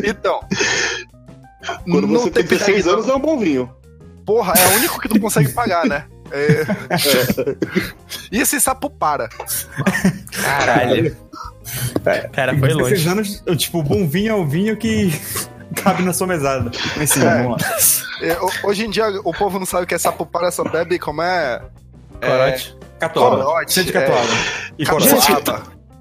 Então, 0.03 0.39
Quando 1.85 2.07
você 2.07 2.29
tem 2.31 2.43
tape 2.43 2.55
deck 2.55 2.65
16 2.65 2.87
anos, 2.87 3.05
não 3.07 3.15
é 3.15 3.17
um 3.17 3.21
bom 3.21 3.37
vinho. 3.39 3.69
Porra, 4.25 4.53
é 4.57 4.67
o 4.67 4.75
único 4.77 4.99
que 4.99 5.07
tu 5.09 5.19
consegue 5.19 5.49
pagar, 5.49 5.85
né? 5.85 6.05
É... 6.31 6.63
E 8.31 8.39
esse 8.39 8.59
sapo 8.59 8.89
para. 8.89 9.29
Caralho. 10.31 11.15
Cara, 12.33 12.57
foi 12.57 12.69
Com 12.71 12.77
16 12.77 13.05
longe. 13.05 13.09
anos, 13.09 13.43
eu, 13.45 13.55
tipo, 13.55 13.83
bom 13.83 14.07
vinho 14.07 14.31
é 14.31 14.35
o 14.35 14.45
vinho 14.47 14.75
que 14.77 15.11
cabe 15.83 16.03
na 16.03 16.13
sua 16.13 16.27
mesada. 16.27 16.71
Mas 16.95 17.09
sim, 17.11 17.21
É. 17.25 17.43
vamos 17.43 17.61
lá. 17.61 17.67
É, 18.21 18.33
ho- 18.39 18.51
hoje 18.69 18.85
em 18.85 18.89
dia 18.89 19.07
o 19.23 19.33
povo 19.33 19.59
não 19.59 19.65
sabe 19.65 19.83
o 19.83 19.87
que 19.87 19.95
é 19.95 19.97
sapo 19.97 20.25
para, 20.25 20.49
só 20.51 20.63
bebe 20.63 20.97
como 20.99 21.21
é. 21.21 21.61
Corote. 22.21 22.77
Catuaba. 22.99 23.43
Corote, 23.43 23.73
Sede 23.73 23.89
é. 23.89 23.93
catuaba. 23.93 24.27
E 24.77 24.85
corote. 24.85 25.15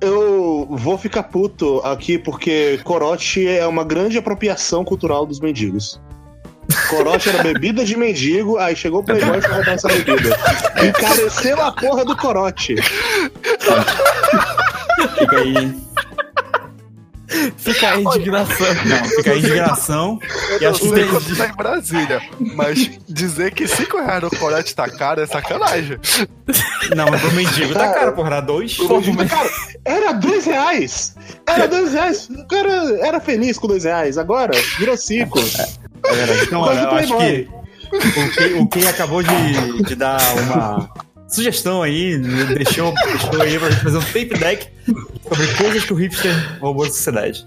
Eu 0.01 0.67
vou 0.71 0.99
ficar 0.99 1.23
puto 1.25 1.81
aqui 1.85 2.19
porque 2.19 2.79
corote 2.85 3.47
é 3.49 3.67
uma 3.67 3.83
grande 3.85 4.19
apropriação 4.19 4.85
cultural 4.85 5.25
dos 5.27 5.41
mendigos. 5.41 6.01
Corote 6.91 7.29
era 7.29 7.43
bebida 7.43 7.85
de 7.85 7.97
mendigo, 7.97 8.59
aí 8.59 8.75
chegou 8.75 9.01
o 9.01 9.05
Playboy 9.05 9.41
pra 9.41 9.55
roubar 9.55 9.75
essa 9.75 9.89
bebida. 9.89 10.37
Encareceu 10.85 11.63
a 11.63 11.71
porra 11.73 12.05
do 12.05 12.17
corote. 12.17 12.75
Fica 15.19 15.37
aí. 15.39 15.75
Fica 17.57 17.91
a 17.93 18.01
indignação. 18.01 18.67
Não, 18.85 19.05
fica 19.05 19.33
aí 19.33 19.39
indignação. 19.39 20.19
E 20.61 20.65
Eu 20.65 20.71
acho 20.71 20.81
que 20.81 20.89
sei 20.89 20.95
tem- 21.03 21.09
quando 21.09 21.37
tá 21.37 21.47
em 21.49 21.53
Brasília, 21.57 22.23
mas 22.55 22.91
dizer 23.09 23.53
que 23.53 23.67
5 23.69 23.99
reais 23.99 24.23
no 24.23 24.31
corote 24.31 24.75
tá 24.75 24.89
caro 24.89 25.21
é 25.21 25.27
sacanagem. 25.27 25.99
Não, 26.95 27.07
mas 27.11 27.21
pro 27.21 27.33
mendigo 27.33 27.75
tá 27.75 27.93
caro, 27.93 28.13
porra. 28.13 28.29
Era 28.29 28.41
dois. 28.41 28.79
O 28.79 28.89
mendigo, 29.01 29.27
cara, 29.29 29.51
era 29.85 30.13
dois 30.13 30.45
reais. 30.47 31.15
Era 31.47 31.67
dois 31.69 31.93
reais. 31.93 32.29
O 32.31 32.47
cara 32.47 32.99
era 33.01 33.21
feliz 33.21 33.59
com 33.59 33.67
dois 33.67 33.85
reais. 33.85 34.17
Agora, 34.19 34.53
virou 34.79 34.97
cinco. 34.97 35.39
É 35.39 36.15
verdade. 36.15 36.41
Então, 36.45 36.61
olha, 36.61 36.79
eu 36.81 36.91
acho 36.93 37.17
que 37.19 37.49
o 38.59 38.63
o 38.63 38.69
Kay 38.69 38.87
acabou 38.89 39.23
de, 39.23 39.83
de 39.85 39.95
dar 39.95 40.19
uma 40.43 40.91
sugestão 41.29 41.83
aí, 41.83 42.17
deixou, 42.19 42.93
deixou 42.95 43.43
aí 43.43 43.59
pra 43.59 43.71
gente 43.71 43.83
fazer 43.83 43.99
um 43.99 44.03
tape 44.03 44.39
deck 44.39 44.69
sobre 45.29 45.47
coisas 45.55 45.85
que 45.85 45.93
o 45.93 45.97
hipster 45.97 46.59
roubou 46.61 46.85
da 46.85 46.93
sociedade. 46.93 47.47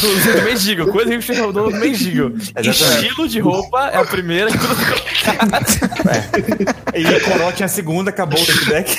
Do, 0.00 0.32
do 0.32 0.42
mendigo, 0.42 0.92
coisa 0.92 1.10
que 1.10 1.22
você 1.22 1.40
rodou 1.40 1.70
do 1.70 1.76
mendigo. 1.76 2.32
Exatamente. 2.56 3.06
Estilo 3.08 3.28
de 3.28 3.40
roupa 3.40 3.88
é 3.88 3.96
a 3.96 4.04
primeira 4.04 4.48
que 4.50 4.58
tu 4.58 4.66
E 6.94 7.20
corote 7.20 7.62
é 7.62 7.66
a 7.66 7.68
segunda, 7.68 8.10
acabou 8.10 8.40
o 8.40 8.46
tape 8.46 8.64
deck. 8.66 8.96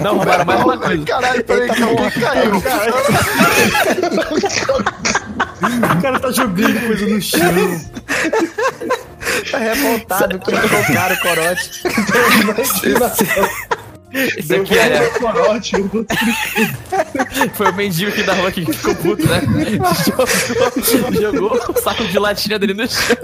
Não, 0.00 0.16
roubaram 0.16 0.44
mais 0.46 0.62
uma 0.62 0.78
coisa. 0.78 1.04
Caralho, 1.04 1.44
peraí 1.44 1.70
que 1.70 1.82
alguém 1.82 2.10
caiu. 2.10 2.56
O 5.98 6.02
cara 6.02 6.20
tá 6.20 6.30
jogando 6.30 6.86
coisa 6.86 7.06
no 7.06 7.20
chão. 7.20 7.40
Tá 9.50 9.58
revoltado 9.58 10.38
que 10.38 10.50
colocaram 10.50 11.14
o 11.14 11.20
corote. 11.20 11.82
Isso 14.12 14.54
aqui 14.54 14.78
é, 14.78 15.08
Corote. 15.18 15.72
foi 17.54 17.70
o 17.70 17.74
mendigo 17.74 18.12
que 18.12 18.22
da 18.22 18.34
rua 18.34 18.52
que 18.52 18.64
ficou 18.64 18.94
puto, 18.94 19.26
né? 19.26 19.40
Jogou, 20.92 21.12
jogou 21.14 21.52
o 21.74 21.80
saco 21.80 22.04
de 22.04 22.18
latinha 22.18 22.58
dele 22.58 22.74
no 22.74 22.86
chão. 22.86 23.16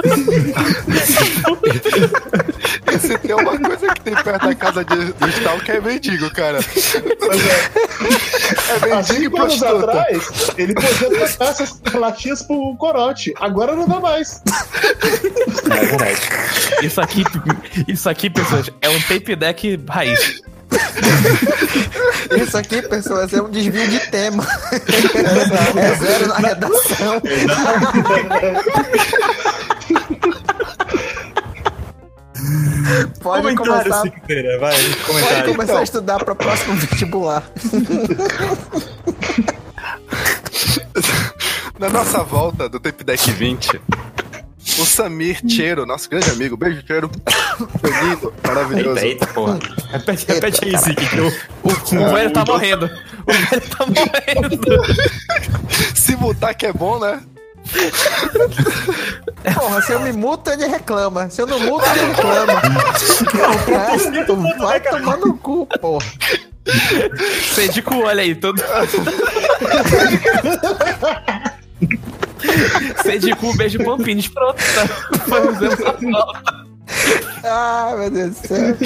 E 2.91 2.99
se 2.99 3.19
tem 3.19 3.35
uma 3.35 3.59
coisa 3.59 3.95
que 3.95 4.01
tem 4.01 4.15
perto 4.15 4.47
da 4.47 4.55
casa 4.55 4.85
de, 4.85 5.13
do 5.13 5.29
Stal 5.29 5.59
que 5.61 5.73
é 5.73 5.81
mendigo, 5.81 6.31
cara. 6.31 6.59
É 6.59 6.63
Há 8.73 8.97
mendigo 8.97 9.13
e 9.13 9.25
cinco 9.25 9.43
anos 9.43 9.63
atrás, 9.63 10.51
ele 10.57 10.75
podia 10.75 11.11
trocar 11.11 11.51
essas 11.51 11.81
latinhas 11.93 12.43
pro 12.43 12.77
corote. 12.77 13.35
Agora 13.39 13.77
não 13.77 13.87
dá 13.87 14.01
mais. 14.01 14.43
É 15.71 15.85
verdade. 15.85 16.21
Isso 16.83 17.01
aqui, 17.01 17.25
isso 17.87 18.09
aqui, 18.09 18.31
pessoas, 18.31 18.71
é 18.81 18.89
um 18.89 19.01
tape 19.03 19.37
deck 19.37 19.79
raiz. 19.89 20.41
Isso 22.43 22.57
aqui, 22.59 22.83
pessoas, 22.83 23.33
é 23.33 23.41
um 23.43 23.51
desvio 23.51 23.89
de 23.89 24.01
tema. 24.11 24.47
É 25.77 25.95
zero 25.95 26.29
na 26.29 26.37
redação. 26.37 27.23
Pode 33.21 33.55
Comentário, 33.57 33.91
começar, 33.91 34.03
Siqueira, 34.03 34.59
vai, 34.59 34.73
pode 34.77 34.97
comentário. 35.05 35.53
começar 35.53 35.79
a 35.79 35.83
estudar 35.83 36.19
para 36.25 36.33
o 36.33 36.37
próximo 36.37 36.75
vestibular. 36.77 37.43
Na 41.79 41.89
nossa 41.91 42.23
volta 42.25 42.69
do 42.69 42.81
Tape 42.81 43.05
Deck 43.05 43.31
20, 43.31 43.81
o 44.77 44.85
Samir 44.85 45.41
Cheiro, 45.49 45.87
nosso 45.87 46.11
grande 46.11 46.29
amigo, 46.31 46.57
beijo 46.57 46.83
Cheiro, 46.87 47.11
foi 47.81 47.91
lindo, 48.03 48.33
maravilhoso. 48.47 48.99
Eita, 48.99 49.07
eita, 49.07 49.27
porra. 49.29 49.59
Repete, 49.91 50.27
repete 50.29 50.61
aí, 50.65 50.73
eu... 51.17 51.33
O, 51.63 51.71
o 51.71 52.13
velho 52.15 52.31
tá 52.33 52.45
morrendo. 52.45 52.91
O 53.27 53.33
velho 53.33 53.63
tá 53.71 53.87
morrendo. 53.87 54.61
Se 55.95 56.15
mutar 56.17 56.53
que 56.55 56.67
é 56.67 56.73
bom, 56.73 56.99
né? 56.99 57.23
Porra, 59.55 59.81
se 59.83 59.93
eu 59.93 60.01
me 60.01 60.11
muto, 60.13 60.51
ele 60.51 60.67
reclama. 60.67 61.29
Se 61.31 61.41
eu 61.43 61.47
não 61.47 61.61
muto, 61.61 61.85
ele 61.87 62.01
reclama. 62.07 62.61
Cara, 63.67 64.25
tu 64.25 64.37
vai 64.59 64.81
tomar 64.81 65.19
no 65.19 65.37
cu, 65.37 65.67
porra. 65.81 66.07
Sedico, 67.55 67.95
olha 67.97 68.23
aí, 68.23 68.35
todo. 68.35 68.63
Sede 73.03 73.27
de 73.27 73.37
cu, 73.37 73.57
beijo 73.57 73.83
Pampines. 73.85 74.29
Pronto, 74.29 74.57
tá 74.57 74.83
essa 75.67 75.77
falta. 75.77 76.59
Ah, 77.45 77.95
meu 77.99 78.11
Deus 78.11 78.37
do 78.37 78.47
céu. 78.49 78.77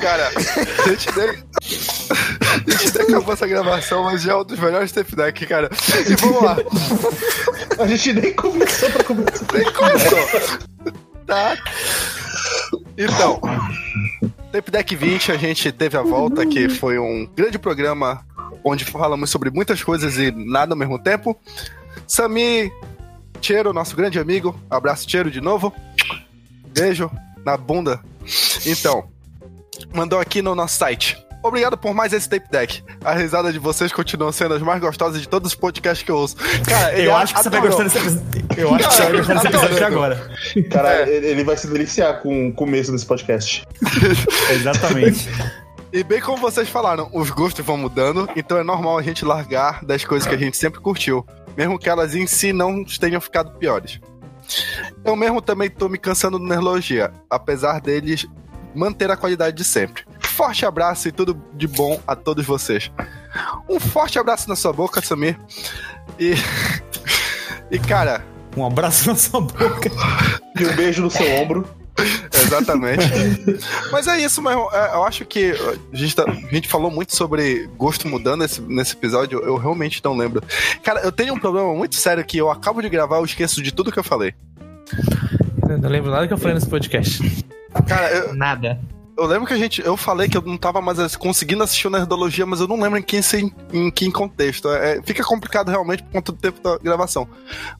Cara, 0.00 0.28
a 0.28 0.88
gente 0.88 1.08
nem. 1.16 1.28
A 1.28 2.70
gente 2.70 2.98
nem 2.98 3.06
acabou 3.08 3.32
essa 3.34 3.46
gravação, 3.46 4.04
mas 4.04 4.22
já 4.22 4.32
é 4.32 4.36
um 4.36 4.44
dos 4.44 4.58
melhores 4.58 4.92
tape 4.92 5.16
deck, 5.16 5.46
cara. 5.46 5.70
E 6.08 6.14
vamos 6.16 6.42
lá. 6.42 6.56
A 7.78 7.86
gente 7.86 8.12
nem 8.12 8.32
começou 8.34 8.90
pra 8.90 9.04
começar. 9.04 9.46
Nem 9.52 9.72
começou. 9.72 10.18
Tá. 11.26 11.56
Então, 12.96 13.40
Tape 14.50 14.70
Deck 14.70 14.96
20, 14.96 15.32
a 15.32 15.36
gente 15.36 15.70
teve 15.70 15.96
a 15.96 16.02
volta, 16.02 16.46
que 16.46 16.68
foi 16.68 16.98
um 16.98 17.28
grande 17.36 17.58
programa 17.58 18.24
onde 18.64 18.84
falamos 18.84 19.30
sobre 19.30 19.50
muitas 19.50 19.82
coisas 19.82 20.16
e 20.16 20.30
nada 20.30 20.74
ao 20.74 20.78
mesmo 20.78 20.98
tempo. 20.98 21.38
Sami 22.06 22.72
Cheiro, 23.40 23.72
nosso 23.72 23.94
grande 23.96 24.18
amigo. 24.18 24.58
Abraço, 24.70 25.08
Cheiro, 25.08 25.30
de 25.30 25.40
novo. 25.40 25.72
Beijo 26.72 27.10
na 27.44 27.56
bunda. 27.56 28.00
Então, 28.66 29.08
mandou 29.94 30.18
aqui 30.20 30.42
no 30.42 30.54
nosso 30.54 30.76
site. 30.78 31.16
Obrigado 31.42 31.78
por 31.78 31.94
mais 31.94 32.12
esse 32.12 32.28
tape 32.28 32.50
deck. 32.50 32.82
A 33.04 33.14
risada 33.14 33.52
de 33.52 33.60
vocês 33.60 33.92
continua 33.92 34.32
sendo 34.32 34.54
as 34.54 34.60
mais 34.62 34.80
gostosas 34.80 35.20
de 35.20 35.28
todos 35.28 35.52
os 35.52 35.54
podcasts 35.54 36.04
que 36.04 36.10
eu 36.10 36.16
ouço. 36.16 36.34
Cara, 36.68 36.98
Eu 36.98 37.14
acho 37.14 37.32
que 37.32 37.42
você 37.42 37.48
vai 37.48 37.60
adorou. 37.60 37.78
gostar 37.78 38.00
desse 38.00 38.08
episódio. 38.18 38.48
Eu 38.56 38.74
acho 38.74 38.88
que 38.88 38.94
você 38.94 39.02
vai 39.02 39.12
gostar 39.12 39.34
desse 39.34 39.46
episódio 39.46 39.86
agora. 39.86 40.30
Cara, 40.70 41.08
ele 41.08 41.26
ele 41.28 41.44
vai 41.44 41.56
se 41.56 41.68
deliciar 41.68 42.20
com 42.20 42.48
o 42.48 42.52
começo 42.52 42.90
desse 42.90 43.06
podcast. 43.06 43.64
Exatamente. 44.50 45.28
E 45.92 46.02
bem 46.02 46.20
como 46.20 46.36
vocês 46.38 46.68
falaram, 46.68 47.08
os 47.14 47.30
gostos 47.30 47.64
vão 47.64 47.76
mudando, 47.78 48.28
então 48.36 48.58
é 48.58 48.62
normal 48.64 48.98
a 48.98 49.02
gente 49.02 49.24
largar 49.24 49.82
das 49.84 50.04
coisas 50.04 50.28
que 50.28 50.34
a 50.34 50.38
gente 50.38 50.56
sempre 50.56 50.80
curtiu, 50.80 51.24
mesmo 51.56 51.78
que 51.78 51.88
elas 51.88 52.14
em 52.14 52.26
si 52.26 52.52
não 52.52 52.84
tenham 52.84 53.20
ficado 53.20 53.58
piores. 53.58 54.00
Eu 55.04 55.14
mesmo 55.14 55.42
também 55.42 55.68
tô 55.68 55.88
me 55.88 55.98
cansando 55.98 56.38
do 56.38 56.44
Nerlogia, 56.44 57.12
apesar 57.28 57.80
deles 57.80 58.26
manter 58.74 59.10
a 59.10 59.16
qualidade 59.16 59.56
de 59.56 59.64
sempre. 59.64 60.04
Forte 60.20 60.64
abraço 60.64 61.08
e 61.08 61.12
tudo 61.12 61.42
de 61.54 61.66
bom 61.66 62.00
a 62.06 62.14
todos 62.14 62.46
vocês. 62.46 62.90
Um 63.68 63.80
forte 63.80 64.18
abraço 64.18 64.48
na 64.48 64.56
sua 64.56 64.72
boca, 64.72 65.02
Samir. 65.02 65.38
E. 66.18 66.34
E 67.70 67.78
cara, 67.78 68.24
Um 68.56 68.64
abraço 68.64 69.10
na 69.10 69.14
sua 69.14 69.42
boca. 69.42 69.90
E 70.58 70.64
um 70.64 70.74
beijo 70.74 71.02
no 71.02 71.10
seu 71.10 71.30
ombro. 71.34 71.68
Exatamente. 72.32 73.04
Mas 73.90 74.06
é 74.06 74.18
isso, 74.20 74.40
mas 74.42 74.54
eu, 74.56 74.68
é, 74.72 74.94
eu 74.94 75.04
acho 75.04 75.24
que 75.24 75.52
a 75.92 75.96
gente, 75.96 76.14
tá- 76.16 76.24
a 76.24 76.54
gente 76.54 76.68
falou 76.68 76.90
muito 76.90 77.14
sobre 77.14 77.68
gosto 77.76 78.06
mudando 78.08 78.40
nesse, 78.40 78.60
nesse 78.62 78.94
episódio, 78.94 79.40
eu 79.40 79.56
realmente 79.56 80.00
não 80.04 80.16
lembro. 80.16 80.42
Cara, 80.82 81.00
eu 81.00 81.12
tenho 81.12 81.34
um 81.34 81.38
problema 81.38 81.72
muito 81.74 81.96
sério 81.96 82.24
que 82.24 82.38
eu 82.38 82.50
acabo 82.50 82.80
de 82.80 82.88
gravar, 82.88 83.16
eu 83.18 83.24
esqueço 83.24 83.62
de 83.62 83.72
tudo 83.72 83.90
que 83.92 83.98
eu 83.98 84.04
falei. 84.04 84.34
Eu 85.68 85.78
não 85.78 85.88
lembro 85.90 86.10
nada 86.10 86.26
que 86.26 86.32
eu 86.32 86.38
falei 86.38 86.54
nesse 86.54 86.68
podcast. 86.68 87.20
Cara, 87.86 88.10
eu, 88.10 88.34
Nada. 88.34 88.80
eu 89.16 89.26
lembro 89.26 89.46
que 89.46 89.52
a 89.52 89.58
gente. 89.58 89.82
Eu 89.84 89.96
falei 89.96 90.26
que 90.28 90.36
eu 90.36 90.42
não 90.42 90.56
tava 90.56 90.80
mais 90.80 91.14
conseguindo 91.14 91.62
assistir 91.62 91.86
o 91.86 91.90
Nerdologia, 91.90 92.46
mas 92.46 92.60
eu 92.60 92.66
não 92.66 92.80
lembro 92.80 92.98
em 92.98 93.02
que, 93.02 93.18
em, 93.18 93.52
em 93.72 93.90
que 93.90 94.10
contexto. 94.10 94.68
É, 94.70 95.00
fica 95.04 95.22
complicado 95.22 95.68
realmente 95.68 96.02
por 96.04 96.12
conta 96.12 96.32
do 96.32 96.38
tempo 96.38 96.60
da 96.62 96.78
gravação. 96.78 97.28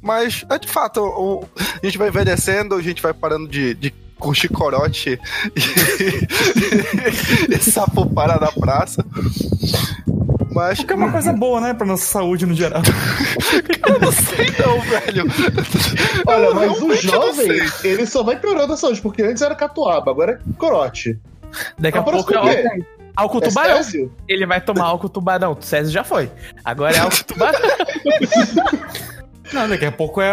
Mas, 0.03 0.45
é 0.51 0.59
de 0.59 0.69
fato, 0.69 1.01
o- 1.01 1.41
o- 1.41 1.49
a 1.83 1.87
gente 1.87 1.97
vai 1.97 2.09
envelhecendo, 2.09 2.75
a 2.75 2.83
gente 2.83 3.01
vai 3.01 3.15
parando 3.15 3.49
de. 3.49 3.75
de 3.75 3.95
curtir 4.19 4.49
corote 4.49 5.19
e, 5.57 7.55
e 7.55 7.59
sapo 7.59 8.07
para 8.07 8.39
na 8.39 8.51
praça. 8.53 9.05
Mas. 10.51 10.83
Que 10.83 10.93
é 10.93 10.97
uma 10.97 11.13
coisa 11.13 11.33
boa, 11.33 11.61
né? 11.61 11.75
Pra 11.75 11.87
nossa 11.87 12.05
saúde 12.05 12.47
no 12.47 12.55
geral. 12.55 12.83
Eu 13.87 14.01
não 14.01 14.13
sei 14.13 14.53
não, 14.59 14.81
velho. 14.81 15.25
Olha, 16.27 16.55
mas 16.55 16.83
o 16.83 16.95
jovem, 16.95 17.49
ele 17.85 18.07
só 18.07 18.23
vai 18.23 18.39
piorando 18.39 18.73
a 18.73 18.77
saúde, 18.77 19.01
porque 19.01 19.23
antes 19.23 19.43
era 19.43 19.55
catuaba, 19.55 20.11
agora 20.11 20.33
é 20.33 20.39
corote. 20.59 21.19
Daqui 21.79 21.97
a 21.97 22.01
Agora 22.01 22.17
pouco 22.17 22.35
é 22.35 22.63
quê? 22.63 22.85
álcool, 23.17 23.39
É 23.39 23.49
tubarão. 23.49 23.77
Césio? 23.83 24.13
Ele 24.29 24.47
vai 24.47 24.61
tomar 24.61 24.85
álcool 24.85 25.09
tubarão. 25.09 25.53
O 25.53 25.63
Césio 25.63 25.93
já 25.93 26.05
foi. 26.05 26.31
Agora 26.65 26.95
é 26.95 26.99
álcool 26.99 27.25
tubarão. 27.25 27.61
Não, 29.53 29.69
daqui 29.69 29.87
a 29.87 29.93
pouco 29.93 30.21
é, 30.21 30.31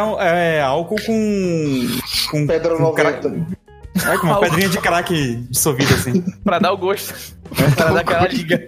é 0.58 0.62
álcool 0.62 0.98
com. 1.06 1.88
com 2.32 2.48
Pedra 2.48 2.76
com 2.76 2.84
90. 2.84 3.65
É, 4.04 4.18
com 4.18 4.28
uma 4.28 4.40
pedrinha 4.40 4.68
de 4.70 4.78
crack 4.80 5.36
dissolvida 5.50 5.94
assim. 5.96 6.22
pra 6.44 6.60
dar 6.60 6.72
o 6.74 6.78
gosto. 6.78 7.14
Pra 7.76 7.92
dar 7.92 8.00
aquela 8.02 8.28
liga. 8.28 8.68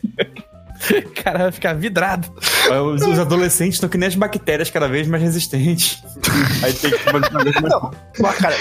O 1.05 1.23
cara 1.23 1.39
vai 1.39 1.51
ficar 1.51 1.73
vidrado. 1.73 2.31
Os, 2.93 3.01
os 3.01 3.17
adolescentes 3.19 3.75
estão 3.75 3.89
que 3.89 3.97
nem 3.97 4.07
as 4.07 4.15
bactérias 4.15 4.69
cada 4.69 4.87
vez 4.87 5.07
mais 5.07 5.21
resistentes. 5.23 6.01
Aí 6.63 6.71
tem 6.73 6.91
que. 6.91 7.61
Não, 7.67 7.91
mas, 8.19 8.35
cara, 8.37 8.55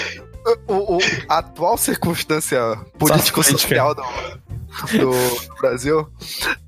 o, 0.67 0.95
o- 0.97 0.99
a 1.29 1.37
atual 1.37 1.77
circunstância 1.77 2.59
político-social 2.97 3.93
do, 3.95 4.01
do 4.97 5.11
Brasil 5.61 6.07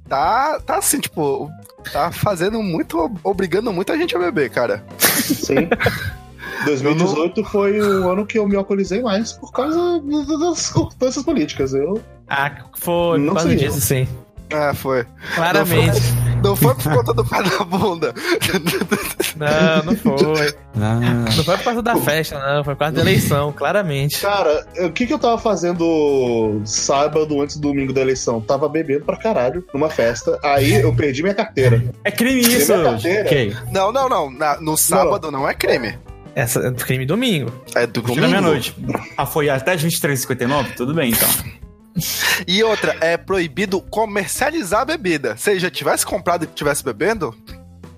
tá, 0.07 0.59
tá 0.59 0.77
assim, 0.77 0.99
tipo, 0.99 1.49
tá 1.91 2.11
fazendo 2.11 2.61
muito, 2.61 3.11
obrigando 3.23 3.73
muita 3.73 3.97
gente 3.97 4.15
a 4.15 4.19
beber, 4.19 4.49
cara. 4.51 4.85
Sim. 4.99 5.67
2018 6.65 7.43
foi 7.45 7.79
o 7.81 8.09
ano 8.09 8.25
que 8.25 8.37
eu 8.39 8.47
me 8.47 8.55
alcoolizei 8.55 9.01
mais 9.01 9.33
por 9.33 9.51
causa 9.51 10.01
das 10.39 10.59
circunstâncias 10.59 11.23
políticas. 11.25 11.73
Eu 11.73 12.01
Ah, 12.27 12.51
foi 12.77 13.17
Não 13.19 13.33
por 13.33 13.35
causa 13.41 13.55
disso, 13.55 13.81
sim. 13.81 14.07
É, 14.51 14.73
foi. 14.73 15.05
Claramente. 15.35 16.01
Não 16.43 16.55
foi 16.55 16.73
por 16.73 16.91
conta 16.91 17.13
do 17.13 17.23
pé 17.23 17.43
da 17.43 17.63
bunda. 17.63 18.13
Não, 19.35 19.83
não 19.85 19.95
foi. 19.95 20.53
Ah, 20.75 20.99
Não 21.35 21.43
foi 21.43 21.57
por 21.57 21.63
causa 21.63 21.81
da 21.83 21.95
festa, 21.97 22.39
não. 22.39 22.63
Foi 22.63 22.73
por 22.73 22.79
causa 22.79 22.95
da 22.95 23.01
eleição, 23.01 23.51
claramente. 23.51 24.19
Cara, 24.21 24.65
o 24.79 24.91
que, 24.91 25.05
que 25.05 25.13
eu 25.13 25.19
tava 25.19 25.37
fazendo 25.37 26.61
sábado 26.65 27.39
antes 27.41 27.57
do 27.57 27.67
domingo 27.67 27.93
da 27.93 28.01
eleição? 28.01 28.41
Tava 28.41 28.67
bebendo 28.67 29.05
pra 29.05 29.17
caralho 29.17 29.63
numa 29.73 29.89
festa. 29.89 30.39
Aí 30.43 30.81
eu 30.81 30.93
perdi 30.95 31.21
minha 31.21 31.35
carteira. 31.35 31.83
é 32.03 32.11
crime 32.11 32.41
isso! 32.41 32.73
Minha 32.73 32.91
carteira. 32.91 33.21
Ok. 33.25 33.55
Não, 33.71 33.91
não, 33.91 34.09
não. 34.09 34.31
Na- 34.31 34.59
no 34.59 34.75
sábado 34.77 35.29
não. 35.29 35.47
é 35.47 35.53
crime. 35.53 35.97
Essa 36.35 36.59
é 36.67 36.71
crime 36.71 37.05
domingo. 37.05 37.51
É 37.75 37.85
do 37.87 38.01
domingo. 38.01 38.21
meia-noite. 38.27 38.75
Ah, 39.17 39.25
foi 39.25 39.49
até 39.49 39.73
as 39.73 39.83
23h59? 39.83 40.75
Tudo 40.75 40.93
bem, 40.93 41.11
então. 41.11 41.27
E 42.47 42.63
outra, 42.63 42.95
é 43.01 43.17
proibido 43.17 43.81
comercializar 43.81 44.81
a 44.81 44.85
bebida. 44.85 45.35
Se 45.35 45.51
ele 45.51 45.59
já 45.59 45.69
tivesse 45.69 46.05
comprado 46.05 46.43
e 46.43 46.47
estivesse 46.47 46.83
bebendo, 46.83 47.35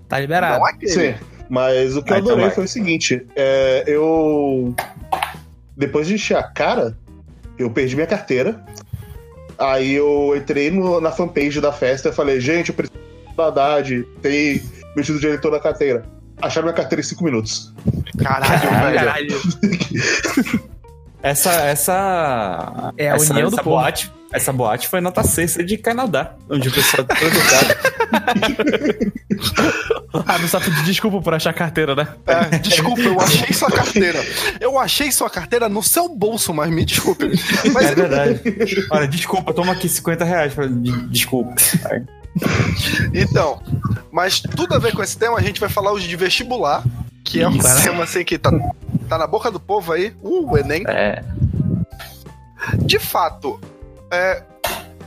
Tá 0.08 0.20
liberado. 0.20 0.60
não 0.60 0.67
é. 0.67 0.88
Sim. 0.88 1.13
Mas 1.50 1.96
o 1.96 2.02
que 2.02 2.12
eu 2.13 2.17
então 2.17 2.32
adorei 2.34 2.50
foi 2.52 2.63
o 2.63 2.67
seguinte: 2.67 3.26
é, 3.36 3.84
eu. 3.86 4.74
Depois 5.76 6.08
de 6.08 6.15
encher 6.15 6.38
a 6.38 6.44
cara, 6.44 6.98
eu 7.60 7.70
perdi 7.70 7.96
minha 7.96 8.08
carteira. 8.08 8.63
Aí 9.60 9.94
eu 9.94 10.34
entrei 10.36 10.72
no- 10.72 11.00
na 11.00 11.12
fanpage 11.12 11.62
da 11.62 11.72
festa 11.72 12.10
e 12.10 12.12
falei, 12.12 12.39
gente, 12.39 12.70
eu 12.70 12.76
preciso 12.76 13.00
da 13.38 13.48
Haddad, 13.48 14.04
tem 14.22 14.62
metido 14.96 15.20
de 15.20 15.28
eleitor 15.28 15.52
na 15.52 15.60
carteira. 15.60 16.04
Acharam 16.41 16.65
minha 16.67 16.75
carteira 16.75 17.01
em 17.01 17.04
5 17.06 17.23
minutos. 17.23 17.73
Caralho, 18.17 18.60
velho. 18.60 18.95
Caralho. 18.95 19.41
Essa. 21.23 21.51
essa 21.51 22.93
É 22.97 23.12
a 23.12 23.15
essa, 23.15 23.34
união 23.34 23.49
do 23.49 23.56
essa 23.56 23.63
povo. 23.63 23.75
boate. 23.77 24.12
Essa 24.34 24.54
boate 24.54 24.88
foi 24.88 25.01
nota 25.01 25.23
sexta 25.23 25.62
de 25.62 25.77
Canadá, 25.77 26.36
onde 26.49 26.69
o 26.69 26.71
pessoal 26.71 27.04
tá 27.04 27.15
todo 27.15 27.27
educado. 27.27 29.12
Ah, 30.27 30.38
não 30.38 30.47
sabe 30.47 30.65
pedir 30.65 30.84
desculpa 30.84 31.21
por 31.21 31.34
achar 31.34 31.54
carteira, 31.54 31.95
né? 31.95 32.08
É, 32.27 32.58
desculpa, 32.60 33.01
eu 33.01 33.19
achei 33.19 33.54
sua 33.54 33.71
carteira. 33.71 34.19
Eu 34.60 34.77
achei 34.77 35.10
sua 35.12 35.30
carteira 35.30 35.69
no 35.69 35.82
seu 35.82 36.10
bolso, 36.10 36.54
mas 36.54 36.69
me 36.69 36.84
desculpe. 36.86 37.32
Mas 37.73 37.86
É 37.91 37.95
verdade. 37.95 38.41
Olha, 38.91 39.08
desculpa, 39.08 39.54
toma 39.54 39.71
aqui 39.71 39.88
50 39.88 40.23
reais 40.25 40.54
pra. 40.54 40.67
de- 40.67 41.08
Desculpa. 41.08 41.56
Então, 43.13 43.62
mas 44.12 44.39
tudo 44.39 44.74
a 44.76 44.80
ver 44.80 44.94
com 44.94 45.04
esse 45.04 45.17
tema, 45.17 45.38
a 45.38 45.41
gente 45.41 45.60
vai 45.60 45.70
falar 45.70 45.91
hoje 45.91 46.08
de 46.08 46.15
vestibular, 46.15 46.84
que 47.24 47.41
é 47.41 47.48
um 47.48 47.56
Isso. 47.56 47.84
tema 47.84 48.04
assim 48.04 48.24
que 48.24 48.38
tá, 48.38 48.52
tá 49.10 49.17
na 49.17 49.28
boca 49.28 49.52
do 49.52 49.60
povo 49.60 49.91
aí, 49.94 50.13
uh, 50.22 50.52
o 50.52 50.58
Enem. 50.58 50.84
É. 50.88 51.24
De 52.80 53.00
fato, 53.00 53.60
é, 54.12 54.44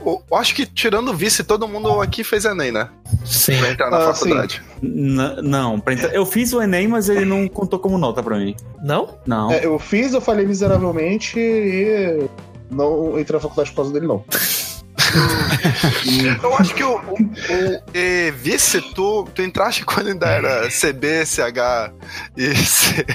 eu 0.05 0.21
acho 0.37 0.53
que 0.53 0.65
tirando 0.65 1.09
o 1.09 1.13
vice, 1.13 1.43
todo 1.43 1.67
mundo 1.67 2.01
aqui 2.01 2.23
fez 2.23 2.45
Enem, 2.45 2.71
né? 2.71 2.89
Sim. 3.25 3.57
Pra 3.57 3.69
entrar 3.71 3.89
na 3.89 3.97
Ah, 4.09 4.13
faculdade. 4.13 4.61
N- 4.83 5.41
não, 5.41 5.79
pra 5.79 5.93
entrar- 5.93 6.13
eu 6.13 6.25
fiz 6.25 6.53
o 6.53 6.61
Enem, 6.61 6.87
mas 6.87 7.09
ele 7.09 7.25
não 7.25 7.47
contou 7.47 7.79
como 7.79 7.97
nota 7.97 8.21
pra 8.21 8.37
mim. 8.37 8.55
Não? 8.83 9.09
Não. 9.25 9.51
É, 9.51 9.65
eu 9.65 9.79
fiz, 9.79 10.13
eu 10.13 10.21
falei 10.21 10.45
miseravelmente 10.45 11.39
e 11.39 12.29
não 12.69 13.19
entrei 13.19 13.35
na 13.37 13.41
faculdade 13.41 13.71
por 13.71 13.77
causa 13.77 13.91
dele, 13.93 14.05
não. 14.07 14.23
Eu 16.43 16.55
acho 16.57 16.73
que 16.73 16.83
o, 16.83 16.95
o, 16.95 17.13
o 17.13 17.81
e, 17.93 18.31
vice, 18.31 18.81
tu, 18.93 19.27
tu 19.33 19.41
entraste 19.41 19.83
quando 19.85 20.07
ainda 20.09 20.27
era 20.27 20.67
CB, 20.69 21.25
CH 21.25 21.91
e 22.37 22.55
CE. 22.55 23.05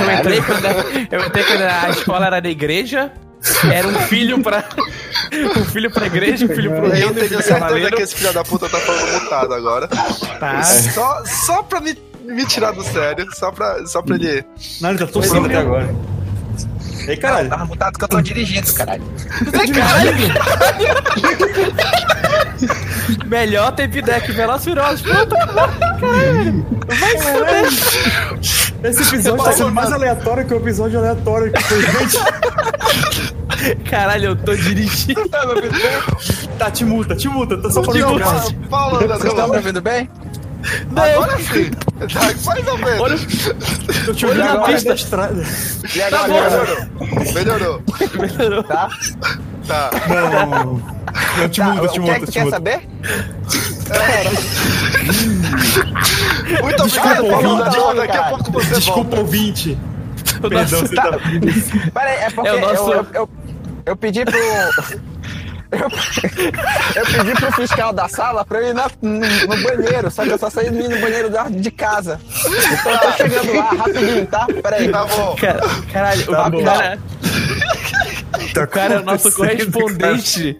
Eu 0.00 0.18
entrei, 0.18 0.42
quando, 0.42 0.64
eu 1.10 1.26
entrei 1.26 1.44
quando 1.44 1.62
a 1.62 1.90
escola 1.90 2.26
era 2.26 2.40
da 2.40 2.48
igreja. 2.48 3.12
Era 3.72 3.86
um 3.86 3.94
filho 4.00 4.42
pra. 4.42 4.64
Um 5.56 5.64
filho 5.64 5.90
pra 5.90 6.06
igreja, 6.06 6.44
um 6.46 6.48
filho 6.48 6.70
pro 6.72 6.86
Eu 6.86 6.90
reino, 6.90 7.10
um 7.10 7.14
tenho 7.14 7.28
certeza 7.28 7.54
cavaleiro. 7.54 7.96
que 7.96 8.02
esse 8.02 8.14
filho 8.16 8.32
da 8.32 8.42
puta 8.42 8.68
tá 8.68 8.78
falando 8.80 9.22
mutado 9.22 9.54
agora. 9.54 9.86
Tá. 9.86 10.62
Só, 10.64 11.24
só 11.24 11.62
pra 11.62 11.80
me 11.80 11.96
me 12.24 12.44
tirar 12.46 12.72
do 12.72 12.82
sério, 12.82 13.26
só 13.34 13.50
pra, 13.50 13.86
só 13.86 14.02
pra 14.02 14.16
ele. 14.16 14.44
Não, 14.80 14.90
ele 14.90 14.98
tá 14.98 15.06
torcendo 15.06 15.46
até 15.46 15.56
agora. 15.56 15.88
Ei, 17.08 17.16
caralho. 17.16 17.48
Tava 17.48 17.64
mutado 17.64 17.98
que 17.98 18.04
eu 18.04 18.08
tô 18.08 18.20
dirigindo, 18.20 18.70
caralho. 18.74 19.02
Melhor 23.26 23.72
tape 23.72 24.02
deck 24.02 24.30
Velociraptor. 24.32 25.26
Puta 25.26 25.36
caralho. 26.00 26.66
Vai 26.86 27.16
se. 27.70 28.68
Esse 28.82 29.02
episódio 29.02 29.42
tá 29.42 29.52
sendo 29.52 29.72
mais 29.72 29.90
aleatório 29.92 30.46
que 30.46 30.54
o 30.54 30.58
episódio 30.58 30.98
aleatório 30.98 31.52
que 31.52 31.62
foi 31.62 31.80
gente. 31.80 32.18
Caralho, 33.90 34.26
eu 34.26 34.36
tô 34.36 34.54
dirigindo. 34.54 35.28
Tá, 36.58 36.70
te 36.70 36.84
multa, 36.84 37.16
te 37.16 37.28
multa, 37.28 37.56
tá 37.56 37.70
só 37.70 37.82
falando 37.82 38.18
Vocês 38.18 39.24
estão 39.24 39.48
me 39.48 39.56
ouvindo 39.56 39.80
bem? 39.80 40.08
Agora 40.96 41.38
sim. 41.38 41.70
Tá, 41.70 42.20
mais 42.46 42.66
ou 42.66 42.78
menos. 42.78 43.00
Olha, 43.00 43.18
Tô 44.04 44.12
te 44.14 44.26
Olha 44.26 44.34
olhando 44.34 44.58
na 44.60 44.66
pista. 44.66 44.88
da 44.88 44.94
estrada. 44.94 45.42
E 45.94 46.02
agora? 46.02 46.90
Melhorou. 47.34 47.82
Melhorou. 48.38 48.62
Tá? 48.64 48.88
Tá. 49.66 49.90
Não. 50.08 50.82
Eu 51.40 51.48
te 51.48 51.60
Tá, 51.60 51.66
multa, 51.74 51.88
te 51.88 52.00
o 52.00 52.02
que 52.04 52.10
é 52.10 52.18
que 52.20 52.26
tu 52.26 52.32
quer 52.32 52.50
saber? 52.50 52.80
Muito 56.62 56.82
obrigado, 56.82 57.22
Desculpa, 57.24 57.36
ouvinte. 57.36 57.76
Não, 57.78 57.94
daqui 57.94 58.16
a 58.16 58.22
pouco 58.24 58.52
você 58.52 58.74
Desculpa, 58.74 59.00
volta. 59.02 59.16
ouvinte. 59.20 59.78
O 60.38 60.40
Perdão, 60.48 60.58
nosso- 60.60 60.76
você 60.86 60.94
tá... 60.94 61.02
Pera 61.94 62.10
aí, 62.10 62.16
é 62.18 62.30
porque 62.30 62.48
É 62.48 62.52
eu, 62.52 62.58
eu, 62.74 63.06
eu, 63.14 63.28
eu 63.86 63.96
pedi 63.96 64.24
pro. 64.24 64.38
Eu, 65.70 65.80
eu 67.02 67.06
pedi 67.06 67.32
pro 67.34 67.52
fiscal 67.52 67.92
da 67.92 68.08
sala 68.08 68.44
pra 68.44 68.60
eu 68.60 68.68
ir 68.70 68.74
na- 68.74 68.90
no, 69.02 69.18
no 69.20 69.62
banheiro, 69.62 70.10
só 70.10 70.22
que 70.24 70.30
eu 70.30 70.38
só 70.38 70.48
saí 70.48 70.70
no 70.70 70.98
banheiro 71.00 71.28
da- 71.30 71.48
de 71.48 71.70
casa. 71.70 72.18
Então 72.80 72.92
eu 72.92 72.98
tô 72.98 73.12
chegando 73.12 73.54
lá 73.54 73.70
rapidinho, 73.70 74.26
tá? 74.26 74.46
Pera 74.62 74.76
aí. 74.76 74.88
Tá 74.90 75.04
bom. 75.04 75.36
Cara, 75.36 75.60
caralho, 75.92 76.26
Tá 76.26 76.46
o 76.46 76.50
bom. 76.50 76.64
cara, 76.64 76.98
Tá 78.54 78.62
o 78.62 78.68
cara 78.68 78.94
é 78.94 78.98
o 79.00 79.02
nosso 79.04 79.30
correspondente 79.32 80.58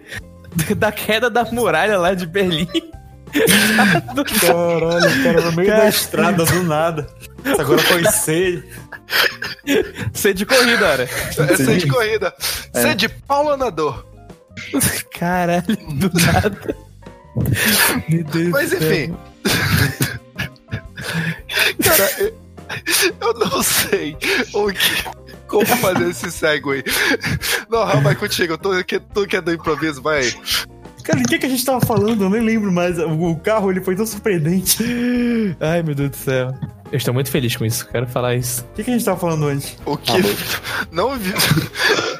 da 0.76 0.92
queda 0.92 1.30
da 1.30 1.44
muralha 1.44 1.98
lá 1.98 2.12
de 2.14 2.26
Berlim. 2.26 2.68
Caralho, 4.40 5.22
cara, 5.22 5.40
no 5.42 5.52
meio 5.52 5.68
da 5.68 5.88
estrada, 5.88 6.44
do 6.44 6.62
nada. 6.64 7.06
Isso 7.44 7.60
agora 7.60 7.78
foi 7.80 8.04
C. 8.04 8.62
Ser 10.12 10.34
de 10.34 10.44
corrida, 10.44 10.78
cara. 10.78 11.08
É 11.50 11.54
de 11.76 11.86
corrida. 11.86 12.34
Ser 12.72 12.94
de 12.94 13.08
Paulo 13.08 13.50
Andador. 13.50 14.04
Caralho, 15.18 15.76
do 15.94 16.10
nada. 16.20 16.76
Meu 18.08 18.24
Deus 18.24 18.48
Mas 18.50 18.72
enfim. 18.72 19.16
Cara, 21.82 22.10
eu, 22.18 22.34
eu 23.20 23.34
não 23.34 23.62
sei 23.62 24.16
o 24.52 24.72
que, 24.72 25.04
como 25.46 25.66
fazer 25.66 26.10
esse 26.10 26.30
segue. 26.30 26.84
Não, 27.68 27.84
Raul, 27.84 28.02
vai 28.02 28.14
contigo. 28.14 28.54
Eu 28.54 28.58
tô 28.58 28.72
aqui, 28.72 29.00
tô 29.00 29.22
aqui 29.22 29.40
do 29.40 29.52
improviso, 29.52 30.02
vai. 30.02 30.22
Cara, 31.04 31.20
o 31.20 31.24
que, 31.24 31.38
que 31.38 31.46
a 31.46 31.48
gente 31.48 31.64
tava 31.64 31.80
falando? 31.80 32.24
Eu 32.24 32.30
nem 32.30 32.42
lembro 32.42 32.70
mais. 32.70 32.98
O, 32.98 33.30
o 33.30 33.40
carro, 33.40 33.70
ele 33.70 33.80
foi 33.80 33.96
tão 33.96 34.06
surpreendente. 34.06 34.84
Ai, 35.58 35.82
meu 35.82 35.94
Deus 35.94 36.10
do 36.10 36.16
céu. 36.16 36.52
Eu 36.90 36.96
estou 36.96 37.12
muito 37.12 37.30
feliz 37.30 37.54
com 37.54 37.64
isso, 37.66 37.86
quero 37.88 38.06
falar 38.06 38.34
isso. 38.34 38.62
O 38.72 38.74
que, 38.74 38.84
que 38.84 38.90
a 38.90 38.92
gente 38.94 39.04
tava 39.04 39.18
falando 39.20 39.46
antes? 39.46 39.76
O 39.84 39.96
que. 39.96 40.12
Não 40.90 41.16
vi. 41.18 41.32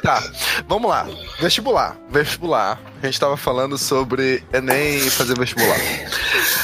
Tá, 0.01 0.23
vamos 0.69 0.89
lá. 0.89 1.07
Vestibular. 1.41 1.99
Vestibular. 2.11 2.81
A 3.03 3.07
gente 3.07 3.19
tava 3.19 3.37
falando 3.37 3.77
sobre 3.77 4.43
Enem 4.53 4.99
e 4.99 5.11
fazer 5.11 5.37
vestibular. 5.37 5.77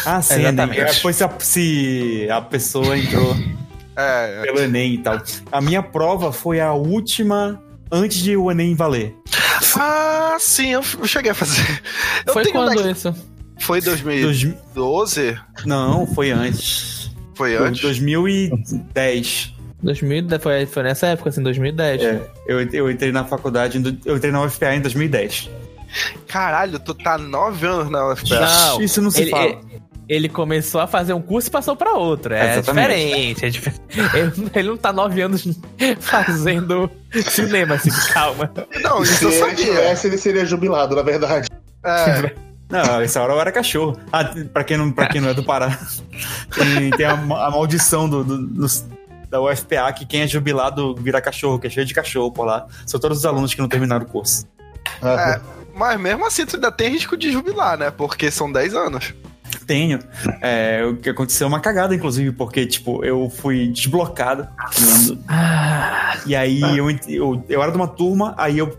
Ah, 0.07 0.23
sim, 0.23 0.35
Exatamente. 0.41 0.79
Enem. 0.79 0.91
É, 0.91 0.95
Foi 0.95 1.13
se 1.13 1.25
a, 1.25 1.31
se 1.41 2.29
a 2.31 2.41
pessoa 2.41 2.97
entrou 2.97 3.37
É. 3.97 4.41
pelo 4.45 4.61
Enem 4.61 4.95
e 4.95 4.99
tal. 4.99 5.21
A 5.53 5.61
minha 5.61 5.83
prova 5.83 6.33
foi 6.33 6.61
a 6.61 6.73
última 6.73 7.61
antes 7.91 8.19
de 8.19 8.37
o 8.37 8.51
Enem 8.51 8.75
valer. 8.75 9.15
Ah, 9.79 10.37
sim, 10.41 10.69
eu, 10.69 10.83
eu 11.01 11.07
cheguei 11.07 11.33
a 11.33 11.35
fazer. 11.35 11.83
Eu 12.25 12.33
Foi 12.33 12.45
tenho 12.45 12.55
quando 12.55 12.75
daqui- 12.77 12.91
isso? 12.93 13.15
Foi 13.61 13.81
Dois- 13.81 14.01
2012? 14.01 15.37
Não, 15.67 16.07
foi 16.07 16.31
antes. 16.31 16.94
Foi 17.35 17.57
antes? 17.57 17.81
2010. 17.83 19.53
2010, 19.83 20.43
foi, 20.43 20.67
foi 20.67 20.83
nessa 20.83 21.09
época, 21.09 21.29
assim, 21.29 21.43
2010. 21.43 22.03
É, 22.03 22.21
eu, 22.47 22.61
eu 22.73 22.91
entrei 22.91 23.13
na 23.13 23.25
faculdade, 23.25 23.83
eu 24.07 24.17
entrei 24.17 24.33
na 24.33 24.43
UFPA 24.43 24.75
em 24.75 24.81
2010. 24.81 25.51
Caralho, 26.27 26.79
tu 26.79 26.95
tá 26.95 27.19
nove 27.19 27.67
anos 27.67 27.91
na 27.91 28.13
UFPA. 28.13 28.41
Não, 28.41 28.81
Isso 28.83 29.01
não 29.03 29.11
se 29.11 29.23
ele, 29.23 29.31
fala. 29.31 29.45
ele- 29.47 29.59
ele 30.09 30.29
começou 30.29 30.81
a 30.81 30.87
fazer 30.87 31.13
um 31.15 31.21
curso 31.23 31.49
e 31.49 31.51
passou 31.51 31.75
pra 31.77 31.93
outro. 31.93 32.35
É 32.35 32.59
Exatamente. 32.59 33.35
diferente. 33.51 33.73
É 34.15 34.19
ele, 34.19 34.51
ele 34.55 34.69
não 34.69 34.77
tá 34.77 34.93
nove 34.93 35.21
anos 35.23 35.47
fazendo 36.01 36.91
cinema, 37.31 37.75
assim, 37.77 37.91
calma. 38.13 38.51
Não, 38.83 39.03
isso 39.03 39.15
Se 39.17 39.25
eu 39.25 39.31
ele 39.31 39.39
sabia. 39.39 39.57
tivesse, 39.65 40.07
ele 40.09 40.19
seria 40.19 40.45
jubilado, 40.47 40.95
na 40.97 41.03
verdade. 41.03 41.49
É, 41.85 42.35
Não, 42.69 43.01
essa 43.01 43.23
hora 43.23 43.33
eu 43.35 43.41
era 43.41 43.53
cachorro. 43.53 43.97
Ah, 44.13 44.25
pra 44.53 44.65
quem 44.65 44.77
não, 44.77 44.91
pra 44.91 45.07
quem 45.09 45.21
não 45.21 45.29
é 45.29 45.35
do 45.35 45.45
Pará, 45.45 45.79
tem, 46.55 46.91
tem 46.91 47.07
a, 47.07 47.13
a 47.13 47.51
maldição 47.51 48.09
do, 48.09 48.25
do- 48.25 48.47
dos- 48.47 48.85
da 49.29 49.41
UFPA 49.41 49.93
que 49.93 50.07
quem 50.07 50.23
é 50.23 50.27
jubilado 50.27 50.95
vira 50.95 51.21
cachorro, 51.21 51.59
que 51.59 51.67
é 51.67 51.71
cheio 51.71 51.85
de 51.87 51.93
cachorro 51.95 52.31
por 52.33 52.45
lá. 52.45 52.67
São 52.87 52.99
todos 53.01 53.19
os 53.19 53.27
alunos 53.27 53.53
que 53.55 53.61
não 53.61 53.69
terminaram 53.69 54.05
o 54.05 54.09
curso. 54.09 54.47
é, 55.03 55.41
mas 55.75 56.01
mesmo 56.01 56.25
assim 56.27 56.47
tu 56.47 56.57
ainda 56.57 56.71
tem 56.73 56.91
risco 56.91 57.17
de 57.17 57.31
jubilar, 57.33 57.77
né? 57.77 57.91
Porque 57.91 58.31
são 58.31 58.51
10 58.51 58.75
anos. 58.75 59.13
Tenho. 59.67 59.99
É, 60.43 60.85
o 60.85 60.97
que 60.97 61.09
aconteceu 61.11 61.47
é 61.47 61.49
uma 61.49 61.61
cagada, 61.61 61.95
inclusive, 61.95 62.33
porque, 62.33 62.67
tipo, 62.67 63.05
eu 63.05 63.31
fui 63.31 63.69
desblocado. 63.69 64.47
E 66.27 66.35
aí 66.35 66.61
eu, 66.77 66.91
ent- 66.91 67.09
eu, 67.09 67.43
eu 67.49 67.63
era 67.63 67.71
de 67.71 67.77
uma 67.77 67.89
turma, 67.89 68.35
aí 68.37 68.59
eu, 68.59 68.77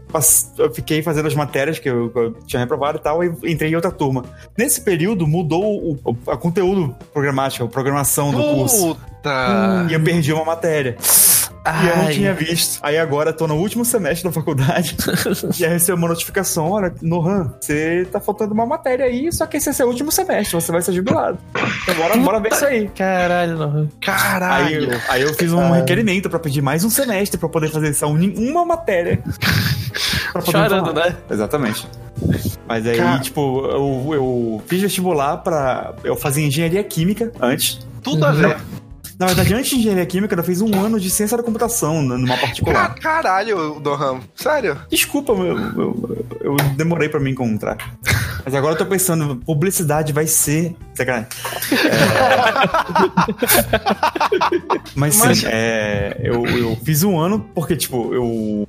eu 0.57 0.73
fiquei 0.73 1.01
fazendo 1.01 1.27
as 1.27 1.35
matérias 1.35 1.77
que 1.79 1.89
eu, 1.89 2.11
eu 2.15 2.33
tinha 2.47 2.59
reprovado 2.59 2.97
e 2.97 3.01
tal, 3.01 3.23
e 3.23 3.27
entrei 3.51 3.71
em 3.71 3.75
outra 3.75 3.91
turma. 3.91 4.23
Nesse 4.57 4.81
período 4.81 5.27
mudou 5.27 5.63
o, 5.63 5.99
o 6.03 6.31
a 6.31 6.37
conteúdo 6.37 6.95
programático, 7.13 7.65
a 7.65 7.67
programação 7.67 8.31
do 8.31 8.41
curso. 8.43 8.95
Puta. 8.95 9.87
E 9.89 9.93
eu 9.93 10.01
perdi 10.01 10.31
uma 10.33 10.45
matéria. 10.45 10.97
E 11.65 11.87
eu 11.87 11.97
não 11.97 12.05
Ai. 12.05 12.13
tinha 12.13 12.33
visto. 12.33 12.79
Aí 12.83 12.97
agora 12.97 13.33
tô 13.33 13.47
no 13.47 13.55
último 13.55 13.83
semestre 13.83 14.23
da 14.23 14.31
faculdade. 14.31 14.95
e 15.59 15.65
aí 15.65 15.71
recebo 15.71 15.97
uma 15.97 16.07
notificação: 16.09 16.69
olha, 16.71 16.93
Nohan, 17.01 17.53
você 17.59 18.07
tá 18.11 18.19
faltando 18.19 18.53
uma 18.53 18.65
matéria 18.65 19.05
aí, 19.05 19.31
só 19.33 19.45
que 19.47 19.57
esse 19.57 19.69
é 19.69 19.73
seu 19.73 19.87
último 19.87 20.11
semestre, 20.11 20.53
você 20.61 20.71
vai 20.71 20.81
ser 20.81 20.93
jubilado. 20.93 21.37
Então 21.83 21.95
bora, 21.95 22.17
bora 22.17 22.39
ver 22.39 22.51
isso 22.53 22.65
aí. 22.65 22.87
Caralho. 22.89 23.63
Aí, 23.63 23.87
Caralho. 23.99 24.93
eu- 24.93 24.99
aí 25.09 25.21
eu 25.23 25.33
fiz 25.33 25.51
um 25.53 25.71
requerimento 25.71 26.29
pra 26.29 26.37
pedir 26.39 26.61
mais 26.61 26.83
um 26.83 26.89
semestre 26.89 27.39
pra 27.39 27.49
poder 27.49 27.69
fazer 27.69 27.89
essa 27.89 28.05
uma 28.05 28.63
matéria. 28.65 29.19
Pra 30.33 30.41
poder 30.41 30.57
Chorando, 30.57 30.87
falar. 30.93 31.05
né? 31.11 31.15
Exatamente. 31.31 31.87
Mas 32.67 32.85
aí, 32.85 32.97
Cara. 32.97 33.19
tipo, 33.21 33.65
eu, 33.65 34.13
eu 34.13 34.61
fiz 34.67 34.81
vestibular 34.81 35.37
pra. 35.37 35.93
Eu 36.03 36.17
fazia 36.17 36.45
engenharia 36.45 36.83
química 36.83 37.31
antes. 37.39 37.79
Tudo 38.03 38.25
a 38.25 38.31
ver. 38.33 38.57
Na 39.17 39.27
verdade, 39.27 39.53
antes 39.53 39.69
de 39.69 39.77
engenharia 39.77 40.05
química, 40.05 40.35
eu 40.35 40.43
fiz 40.43 40.59
um 40.61 40.73
ano 40.79 40.99
de 40.99 41.09
ciência 41.09 41.37
da 41.37 41.43
computação 41.43 42.01
numa 42.01 42.37
particular. 42.37 42.93
Ca- 42.95 43.01
Caralho, 43.01 43.79
Dohan. 43.79 44.19
Sério? 44.35 44.77
Desculpa, 44.89 45.31
eu, 45.31 45.57
eu, 45.57 46.27
eu 46.41 46.55
demorei 46.75 47.07
pra 47.07 47.19
me 47.19 47.31
encontrar. 47.31 47.77
Mas 48.43 48.53
agora 48.53 48.73
eu 48.73 48.77
tô 48.77 48.85
pensando, 48.85 49.37
publicidade 49.37 50.11
vai 50.11 50.27
ser. 50.27 50.75
Sacanagem. 50.93 51.27
É... 51.71 53.25
Mas 54.95 55.15
sim, 55.15 55.45
é, 55.45 56.19
eu, 56.23 56.45
eu 56.45 56.75
fiz 56.83 57.03
um 57.03 57.19
ano 57.19 57.39
porque, 57.53 57.75
tipo, 57.75 58.13
eu 58.13 58.67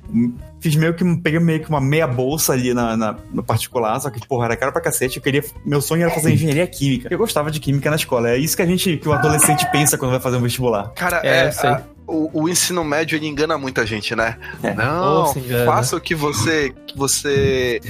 fiz 0.69 0.75
meio 0.75 0.93
que. 0.93 1.03
Peguei 1.21 1.39
meio 1.39 1.59
que 1.61 1.69
uma 1.69 1.81
meia 1.81 2.07
bolsa 2.07 2.53
ali 2.53 2.73
na, 2.73 2.95
na, 2.97 3.15
no 3.33 3.43
particular, 3.43 3.99
só 3.99 4.09
que, 4.09 4.25
porra, 4.27 4.45
era 4.45 4.57
caro 4.57 4.71
pra 4.71 4.81
cacete. 4.81 5.17
Eu 5.17 5.23
queria. 5.23 5.43
Meu 5.65 5.81
sonho 5.81 6.03
era 6.03 6.11
fazer 6.11 6.33
engenharia 6.33 6.67
química. 6.67 7.07
Eu 7.11 7.17
gostava 7.17 7.49
de 7.51 7.59
química 7.59 7.89
na 7.89 7.95
escola. 7.95 8.29
É 8.31 8.37
isso 8.37 8.55
que 8.55 8.61
a 8.61 8.65
gente, 8.65 8.97
que 8.97 9.07
o 9.07 9.13
adolescente 9.13 9.65
pensa 9.71 9.97
quando 9.97 10.11
vai 10.11 10.19
fazer 10.19 10.37
um 10.37 10.41
vestibular. 10.41 10.89
Cara, 10.95 11.21
É, 11.23 11.45
é, 11.45 11.47
eu 11.47 11.51
sei. 11.51 11.69
a- 11.69 11.81
o, 12.07 12.43
o 12.43 12.49
ensino 12.49 12.83
médio 12.83 13.17
ele 13.17 13.27
engana 13.27 13.57
muita 13.57 13.85
gente, 13.85 14.15
né? 14.15 14.37
É. 14.63 14.73
Não, 14.73 15.33
faça 15.65 15.97
o 15.97 16.01
que 16.01 16.15
você, 16.15 16.73
que 16.87 16.97
você 16.97 17.81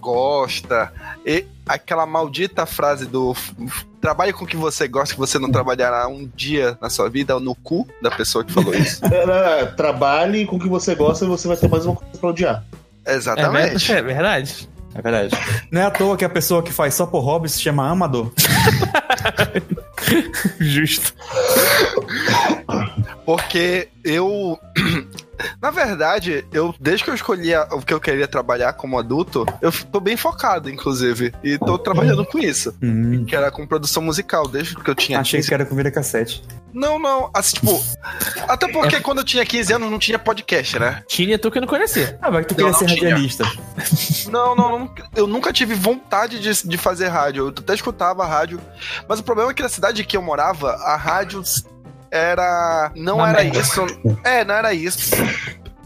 gosta. 0.00 0.92
E 1.24 1.46
aquela 1.66 2.04
maldita 2.04 2.66
frase 2.66 3.06
do 3.06 3.34
trabalhe 4.00 4.32
com 4.32 4.44
o 4.44 4.48
que 4.48 4.56
você 4.56 4.88
gosta, 4.88 5.14
que 5.14 5.20
você 5.20 5.38
não 5.38 5.50
trabalhará 5.50 6.08
um 6.08 6.28
dia 6.34 6.76
na 6.80 6.90
sua 6.90 7.08
vida 7.08 7.38
no 7.38 7.54
cu 7.54 7.86
da 8.02 8.10
pessoa 8.10 8.44
que 8.44 8.52
falou 8.52 8.74
isso. 8.74 9.00
É, 9.10 9.62
é, 9.62 9.66
Trabalhe 9.66 10.46
com 10.46 10.56
o 10.56 10.58
que 10.58 10.68
você 10.68 10.94
gosta 10.94 11.24
e 11.24 11.28
você 11.28 11.46
vai 11.46 11.56
ter 11.56 11.68
mais 11.68 11.86
uma 11.86 11.94
coisa 11.94 12.18
pra 12.18 12.30
odiar. 12.30 12.64
É, 13.04 13.14
Exatamente. 13.14 13.92
é 13.92 14.02
verdade. 14.02 14.68
É 14.94 15.02
verdade. 15.02 15.36
Não 15.70 15.80
é 15.80 15.84
à 15.84 15.90
toa 15.90 16.16
que 16.16 16.24
a 16.24 16.28
pessoa 16.28 16.62
que 16.62 16.72
faz 16.72 16.94
só 16.94 17.06
por 17.06 17.20
hobby 17.20 17.48
se 17.48 17.60
chama 17.60 17.88
amador. 17.88 18.32
Justo. 20.58 21.14
Porque 23.24 23.88
eu. 24.04 24.58
Na 25.60 25.70
verdade, 25.70 26.44
eu 26.52 26.74
desde 26.80 27.04
que 27.04 27.10
eu 27.10 27.14
escolhi 27.14 27.54
a- 27.54 27.68
o 27.72 27.80
que 27.82 27.92
eu 27.94 28.00
queria 28.00 28.26
trabalhar 28.28 28.72
como 28.74 28.98
adulto, 28.98 29.46
eu 29.60 29.70
tô 29.72 30.00
bem 30.00 30.16
focado, 30.16 30.68
inclusive. 30.70 31.32
E 31.42 31.58
tô 31.58 31.78
trabalhando 31.78 32.24
com 32.24 32.38
isso. 32.38 32.74
Hum, 32.82 33.24
Que 33.24 33.34
era 33.36 33.50
com 33.50 33.66
produção 33.66 34.02
musical, 34.02 34.46
desde 34.48 34.74
que 34.76 34.90
eu 34.90 34.94
tinha 34.94 35.20
achei 35.20 35.38
15 35.38 35.48
que 35.48 35.54
era 35.54 35.66
comida 35.66 35.90
cassete. 35.90 36.42
Não, 36.72 36.98
não. 37.00 37.30
Assim, 37.34 37.56
tipo. 37.56 37.82
Até 38.48 38.68
porque 38.68 39.00
quando 39.00 39.18
eu 39.18 39.24
tinha 39.24 39.44
15 39.44 39.72
anos 39.72 39.90
não 39.90 39.98
tinha 39.98 40.18
podcast, 40.18 40.78
né? 40.78 41.02
Tinha 41.08 41.36
tu 41.38 41.50
que 41.50 41.58
não 41.60 41.66
conhecia. 41.66 42.16
Ah, 42.22 42.30
vai 42.30 42.42
que 42.42 42.48
tu 42.48 42.54
queria 42.54 42.72
ser 42.72 42.86
tinha. 42.86 43.10
radialista. 43.10 43.44
Não, 44.30 44.54
não, 44.54 44.78
não, 44.78 44.94
eu 45.16 45.26
nunca 45.26 45.52
tive 45.52 45.74
vontade 45.74 46.38
de, 46.38 46.68
de 46.68 46.76
fazer 46.78 47.08
rádio. 47.08 47.44
Eu 47.46 47.48
até 47.48 47.74
escutava 47.74 48.24
rádio. 48.24 48.60
Mas 49.08 49.18
o 49.18 49.24
problema 49.24 49.50
é 49.50 49.54
que 49.54 49.62
na 49.62 49.68
cidade 49.68 50.04
que 50.04 50.16
eu 50.16 50.22
morava, 50.22 50.72
a 50.74 50.94
rádio 50.94 51.42
era. 52.10 52.90
Não 52.96 53.16
Uma 53.16 53.28
era 53.30 53.42
merda. 53.44 53.58
isso. 53.60 53.86
É, 54.24 54.44
não 54.44 54.54
era 54.54 54.74
isso. 54.74 55.10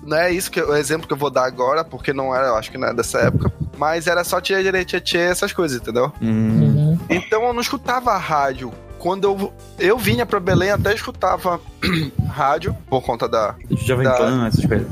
Não 0.02 0.16
é 0.18 0.30
isso 0.30 0.50
que 0.50 0.60
o 0.60 0.74
exemplo 0.76 1.06
que 1.06 1.12
eu 1.12 1.16
vou 1.16 1.30
dar 1.30 1.44
agora, 1.46 1.82
porque 1.82 2.12
não 2.12 2.34
era, 2.34 2.48
eu 2.48 2.56
acho 2.56 2.70
que 2.70 2.76
não 2.78 2.88
é 2.88 2.94
dessa 2.94 3.18
época. 3.20 3.50
Mas 3.78 4.06
era 4.06 4.22
só 4.22 4.40
tia 4.40 4.62
direita, 4.62 5.00
tia, 5.00 5.20
essas 5.20 5.52
coisas, 5.52 5.80
entendeu? 5.80 6.12
Hum, 6.20 6.98
Então 7.08 7.42
eu 7.44 7.52
não 7.52 7.60
escutava 7.60 8.12
a 8.12 8.18
rádio. 8.18 8.72
Quando 8.98 9.24
eu, 9.24 9.52
eu 9.78 9.98
vinha 9.98 10.24
pra 10.26 10.38
Belém, 10.40 10.70
até 10.70 10.94
escutava 10.94 11.60
rádio, 12.30 12.74
por 12.88 13.02
conta 13.02 13.28
da, 13.28 13.54
Jovem 13.70 14.04
Da- 14.06 14.14
Pan, 14.16 14.46
essas 14.46 14.64
coisas. 14.64 14.86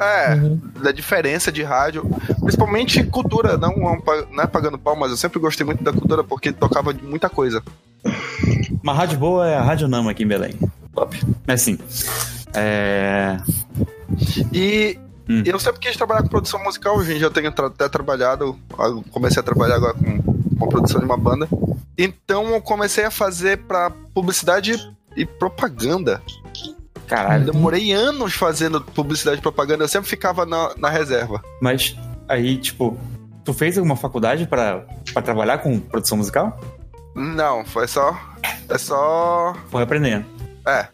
é, 0.00 0.36
da 0.82 0.92
diferença 0.92 1.50
de 1.52 1.62
rádio, 1.62 2.02
principalmente 2.40 3.02
cultura, 3.04 3.56
não, 3.56 3.74
não 4.30 4.42
é 4.42 4.46
pagando 4.46 4.78
pau, 4.78 4.96
mas 4.96 5.10
eu 5.10 5.16
sempre 5.16 5.38
gostei 5.38 5.64
muito 5.64 5.82
da 5.84 5.92
cultura 5.92 6.22
porque 6.24 6.52
tocava 6.52 6.92
de 6.92 7.02
muita 7.04 7.28
coisa. 7.30 7.62
Uma 8.82 8.92
rádio 8.92 9.18
boa 9.18 9.48
é 9.48 9.56
a 9.56 9.62
Rádio 9.62 9.88
Nama 9.88 10.10
aqui 10.10 10.22
em 10.24 10.26
Belém. 10.28 10.54
Top. 10.94 11.20
Mas 11.46 11.60
assim. 11.62 11.78
É. 12.54 13.36
E 14.52 14.98
Hum. 15.28 15.42
eu 15.46 15.58
sempre 15.58 15.80
quis 15.80 15.96
trabalhar 15.96 16.20
com 16.22 16.28
produção 16.28 16.62
musical, 16.62 16.98
hoje 16.98 17.18
eu 17.18 17.30
tenho 17.30 17.50
tra- 17.50 17.68
até 17.68 17.88
trabalhado, 17.88 18.58
eu 18.78 19.02
comecei 19.10 19.40
a 19.40 19.42
trabalhar 19.42 19.76
agora 19.76 19.94
com, 19.94 20.22
com 20.22 20.64
a 20.66 20.68
produção 20.68 20.98
de 21.00 21.06
uma 21.06 21.16
banda. 21.16 21.48
Então 21.96 22.48
eu 22.50 22.60
comecei 22.60 23.04
a 23.04 23.10
fazer 23.10 23.56
pra 23.58 23.90
publicidade 24.12 24.74
e 25.16 25.24
propaganda. 25.24 26.20
Caralho. 27.06 27.46
Demorei 27.52 27.90
anos 27.92 28.34
fazendo 28.34 28.82
publicidade 28.82 29.38
e 29.38 29.42
propaganda, 29.42 29.84
eu 29.84 29.88
sempre 29.88 30.10
ficava 30.10 30.44
na, 30.44 30.72
na 30.76 30.90
reserva. 30.90 31.40
Mas 31.60 31.96
aí, 32.28 32.58
tipo, 32.58 32.98
tu 33.44 33.54
fez 33.54 33.78
alguma 33.78 33.96
faculdade 33.96 34.46
pra 34.46 34.84
trabalhar 35.24 35.56
com 35.58 35.78
produção 35.80 36.18
musical? 36.18 36.60
Não, 37.14 37.64
foi 37.64 37.86
só. 37.86 38.18
É 38.68 38.78
só. 38.78 39.54
Foi 39.70 39.82
aprendendo. 39.82 40.24
É. 40.66 40.88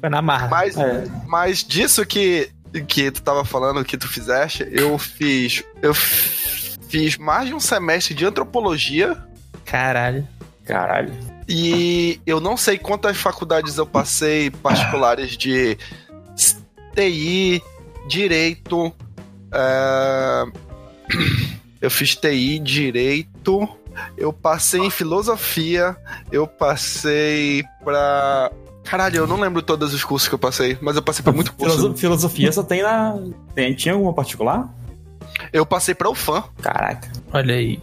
Foi 0.00 0.08
na 0.08 0.20
marra. 0.22 0.48
Mas, 0.48 0.76
É. 0.76 1.04
mas 1.26 1.64
disso 1.64 2.04
que, 2.06 2.50
que 2.86 3.10
tu 3.10 3.22
tava 3.22 3.44
falando, 3.44 3.84
que 3.84 3.96
tu 3.96 4.08
fizeste, 4.08 4.66
eu 4.70 4.96
fiz. 4.98 5.64
Eu 5.82 5.92
fiz 5.94 7.16
mais 7.18 7.48
de 7.48 7.54
um 7.54 7.60
semestre 7.60 8.14
de 8.14 8.24
antropologia 8.24 9.16
Caralho. 9.64 10.26
Caralho. 10.64 11.12
e 11.48 12.20
eu 12.26 12.38
não 12.40 12.56
sei 12.56 12.78
quantas 12.78 13.16
faculdades 13.16 13.76
eu 13.78 13.86
passei 13.86 14.50
particulares 14.50 15.36
de 15.36 15.76
TI, 16.94 17.62
direito. 18.06 18.92
é, 19.52 20.44
Eu 21.80 21.90
fiz 21.90 22.14
TI, 22.14 22.58
direito. 22.60 23.68
Eu 24.16 24.32
passei 24.32 24.80
em 24.80 24.90
filosofia. 24.90 25.96
Eu 26.32 26.46
passei 26.46 27.64
pra. 27.84 28.50
Caralho, 28.84 29.16
eu 29.16 29.26
não 29.26 29.40
lembro 29.40 29.62
todos 29.62 29.94
os 29.94 30.04
cursos 30.04 30.28
que 30.28 30.34
eu 30.34 30.38
passei, 30.38 30.76
mas 30.80 30.94
eu 30.96 31.02
passei 31.02 31.24
por 31.24 31.32
muito 31.34 31.52
curso. 31.54 31.76
Filoso- 31.76 31.96
filosofia 31.96 32.52
só 32.52 32.62
tem 32.62 32.82
na. 32.82 33.16
Tem, 33.54 33.74
tinha 33.74 33.94
alguma 33.94 34.12
particular? 34.12 34.68
Eu 35.52 35.64
passei 35.66 35.94
pra 35.94 36.08
UFAM. 36.10 36.44
Caraca. 36.62 37.08
Olha 37.32 37.54
aí. 37.54 37.80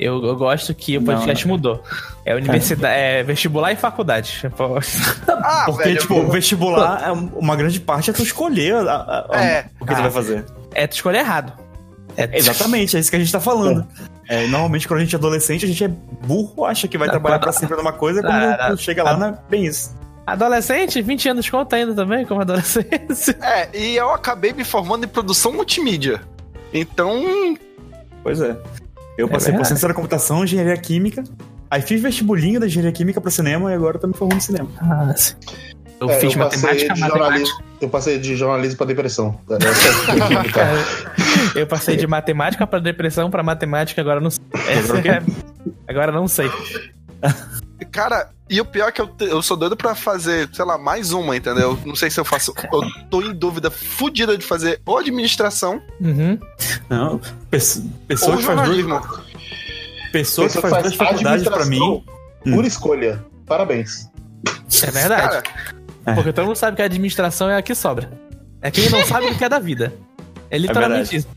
Eu, 0.00 0.24
eu 0.24 0.36
gosto 0.36 0.74
que 0.74 0.96
o 0.96 1.02
podcast 1.02 1.46
mudou. 1.46 1.82
É 2.24 2.34
universidade, 2.34 2.94
é 2.94 3.22
vestibular 3.22 3.72
e 3.72 3.76
faculdade. 3.76 4.42
Ah, 5.28 5.64
Porque, 5.66 5.84
velho, 5.84 5.98
tipo, 6.00 6.14
o 6.14 6.30
vestibular, 6.30 7.02
é 7.06 7.10
uma 7.12 7.54
grande 7.56 7.78
parte 7.80 8.08
é 8.10 8.12
tu 8.12 8.22
escolher 8.22 8.74
a- 8.76 8.92
a- 8.94 9.26
a- 9.36 9.44
É. 9.44 9.66
o 9.80 9.84
que 9.84 9.92
tu 9.94 9.98
Ah. 9.98 10.02
vai 10.02 10.10
fazer. 10.10 10.44
É 10.72 10.86
tu 10.86 10.94
escolher 10.94 11.18
errado. 11.18 11.52
É, 12.16 12.38
Exatamente, 12.38 12.96
é 12.96 13.00
isso 13.00 13.10
que 13.10 13.16
a 13.16 13.18
gente 13.18 13.32
tá 13.32 13.40
falando. 13.40 13.86
É, 14.28 14.46
normalmente, 14.46 14.86
quando 14.88 15.00
a 15.00 15.02
gente 15.02 15.14
é 15.14 15.18
adolescente, 15.18 15.64
a 15.64 15.68
gente 15.68 15.84
é 15.84 15.88
burro, 15.88 16.64
acha 16.64 16.86
que 16.88 16.96
vai 16.96 17.08
trabalhar 17.10 17.38
pra 17.38 17.52
sempre 17.52 17.76
numa 17.76 17.92
coisa, 17.92 18.22
quando 18.22 18.78
chega 18.78 19.02
lá, 19.02 19.16
não 19.16 19.26
é 19.28 19.38
bem 19.48 19.66
isso. 19.66 19.94
Adolescente, 20.26 21.02
20 21.02 21.28
anos 21.28 21.50
conta 21.50 21.76
ainda 21.76 21.94
também, 21.94 22.24
como 22.24 22.40
adolescente. 22.40 22.88
É, 23.42 23.68
e 23.76 23.96
eu 23.96 24.10
acabei 24.12 24.52
me 24.54 24.64
formando 24.64 25.04
em 25.04 25.08
produção 25.08 25.52
multimídia. 25.52 26.22
Então, 26.72 27.22
Pois 28.22 28.40
é. 28.40 28.56
Eu 29.18 29.26
É 29.26 29.30
passei 29.30 29.52
por 29.52 29.64
ciência 29.66 29.86
da 29.86 29.92
computação, 29.94 30.42
engenharia 30.42 30.76
química. 30.78 31.22
Aí 31.70 31.82
fiz 31.82 32.00
vestibulinho 32.00 32.58
da 32.58 32.66
engenharia 32.66 32.90
química 32.92 33.20
pra 33.20 33.30
cinema 33.30 33.70
e 33.70 33.74
agora 33.74 33.98
tô 33.98 34.06
me 34.06 34.14
formando 34.14 34.38
em 34.38 34.40
cinema. 34.40 34.68
Ah, 34.80 35.12
sim. 35.14 35.34
Eu 36.00 36.10
É, 36.10 36.18
fiz 36.18 36.34
eu 36.34 36.38
passei 36.42 36.60
matemática, 36.60 36.94
de 36.94 37.00
matemática. 37.00 37.18
jornalismo. 37.18 37.58
Eu 37.80 37.88
passei 37.88 38.18
de 38.18 38.34
jornalismo 38.36 38.76
pra 38.78 38.86
depressão. 38.86 39.38
Essa 39.50 40.60
é. 40.60 41.23
Eu 41.54 41.66
passei 41.66 41.96
de 41.96 42.06
matemática 42.06 42.66
pra 42.66 42.78
depressão 42.78 43.30
pra 43.30 43.42
matemática, 43.42 44.00
agora 44.00 44.20
não 44.20 44.30
sei. 44.30 44.44
É, 44.68 45.22
agora 45.90 46.10
não 46.12 46.26
sei. 46.28 46.50
cara, 47.90 48.30
e 48.50 48.60
o 48.60 48.64
pior 48.64 48.88
é 48.88 48.92
que 48.92 49.00
eu, 49.00 49.10
eu 49.20 49.42
sou 49.42 49.56
doido 49.56 49.76
pra 49.76 49.94
fazer, 49.94 50.48
sei 50.52 50.64
lá, 50.64 50.76
mais 50.76 51.12
uma, 51.12 51.36
entendeu? 51.36 51.78
Não 51.84 51.94
sei 51.94 52.10
se 52.10 52.18
eu 52.20 52.24
faço. 52.24 52.52
Eu 52.72 52.82
tô 53.10 53.22
em 53.22 53.32
dúvida 53.34 53.70
fudida 53.70 54.36
de 54.36 54.44
fazer 54.44 54.80
ou 54.84 54.98
administração 54.98 55.80
Uhum. 56.00 56.38
Não, 56.88 57.20
pesso- 57.50 57.88
pessoa 58.06 58.32
ou 58.32 58.38
que 58.38 58.44
faz 58.44 58.56
duas, 58.62 58.76
jornalismo. 58.76 59.24
pessoa 60.12 60.48
que 60.48 60.60
faz 60.60 60.82
duas 60.82 60.94
faculdades 60.94 61.48
pra 61.48 61.64
mim. 61.66 61.80
Hum. 62.46 62.54
Por 62.54 62.64
escolha. 62.64 63.24
Parabéns. 63.46 64.08
É 64.82 64.90
verdade. 64.90 65.22
Cara, 65.22 65.42
É. 66.06 66.12
Porque 66.14 66.32
todo 66.32 66.46
mundo 66.46 66.56
sabe 66.56 66.76
que 66.76 66.82
a 66.82 66.84
administração 66.84 67.48
é 67.48 67.56
a 67.56 67.62
que 67.62 67.74
sobra. 67.74 68.10
É 68.60 68.70
quem 68.70 68.90
não 68.90 69.02
sabe 69.06 69.26
o 69.28 69.34
que 69.38 69.44
é 69.44 69.48
da 69.48 69.58
vida. 69.58 69.92
É 70.50 70.58
literalmente 70.58 71.10
verdade. 71.12 71.16
isso. 71.16 71.28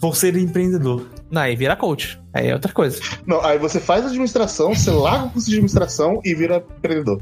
Vou 0.00 0.14
ser 0.14 0.36
empreendedor. 0.36 1.06
Não, 1.30 1.42
aí 1.42 1.56
vira 1.56 1.74
coach. 1.76 2.20
Aí 2.32 2.48
é 2.48 2.54
outra 2.54 2.72
coisa. 2.72 3.00
Não, 3.26 3.44
aí 3.44 3.58
você 3.58 3.80
faz 3.80 4.04
administração, 4.06 4.74
você 4.74 4.90
larga 4.90 5.26
o 5.26 5.30
curso 5.30 5.48
de 5.48 5.54
administração 5.54 6.20
e 6.24 6.34
vira 6.34 6.64
empreendedor. 6.78 7.20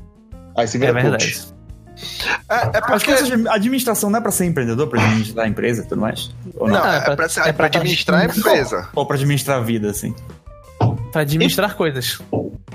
Aí 0.56 0.66
você 0.66 0.76
É 0.76 0.80
vira 0.80 0.92
verdade. 0.92 1.32
coach. 1.32 1.52
é, 2.48 2.54
é 2.54 2.78
As 2.78 3.02
porque. 3.02 3.22
de 3.22 3.48
administração 3.48 4.10
não 4.10 4.18
é 4.18 4.22
pra 4.22 4.30
ser 4.30 4.44
empreendedor, 4.46 4.86
pra 4.88 5.02
administrar 5.02 5.46
a 5.46 5.48
empresa 5.48 5.82
e 5.82 5.86
tudo 5.86 6.00
mais? 6.00 6.34
Ou 6.56 6.68
não? 6.68 6.74
Não, 6.76 6.82
Não, 6.84 6.92
é 6.92 6.96
é 6.96 7.00
pra- 7.00 7.10
é 7.24 7.28
é 7.28 7.42
pra 7.44 7.52
pra- 7.52 7.66
administrar 7.66 8.20
a 8.20 8.24
empresa. 8.24 8.88
Ou 8.94 9.06
pra 9.06 9.16
administrar 9.16 9.58
a 9.58 9.60
vida, 9.62 9.90
assim? 9.90 10.14
Pra 11.12 11.22
administrar 11.22 11.74
coisas. 11.76 12.18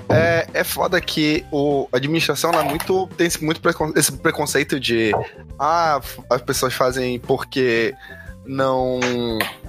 É, 0.08 0.46
é 0.54 0.64
foda 0.64 0.98
que 1.00 1.44
o, 1.52 1.86
a 1.92 1.96
administração 1.98 2.50
ela 2.52 2.64
é 2.64 2.68
muito, 2.68 3.06
tem 3.16 3.26
esse, 3.26 3.44
muito 3.44 3.60
precon- 3.60 3.92
esse 3.94 4.10
preconceito 4.12 4.80
de 4.80 5.12
ah, 5.58 6.00
as 6.30 6.40
pessoas 6.42 6.72
fazem 6.72 7.18
porque 7.18 7.94
não, 8.48 8.98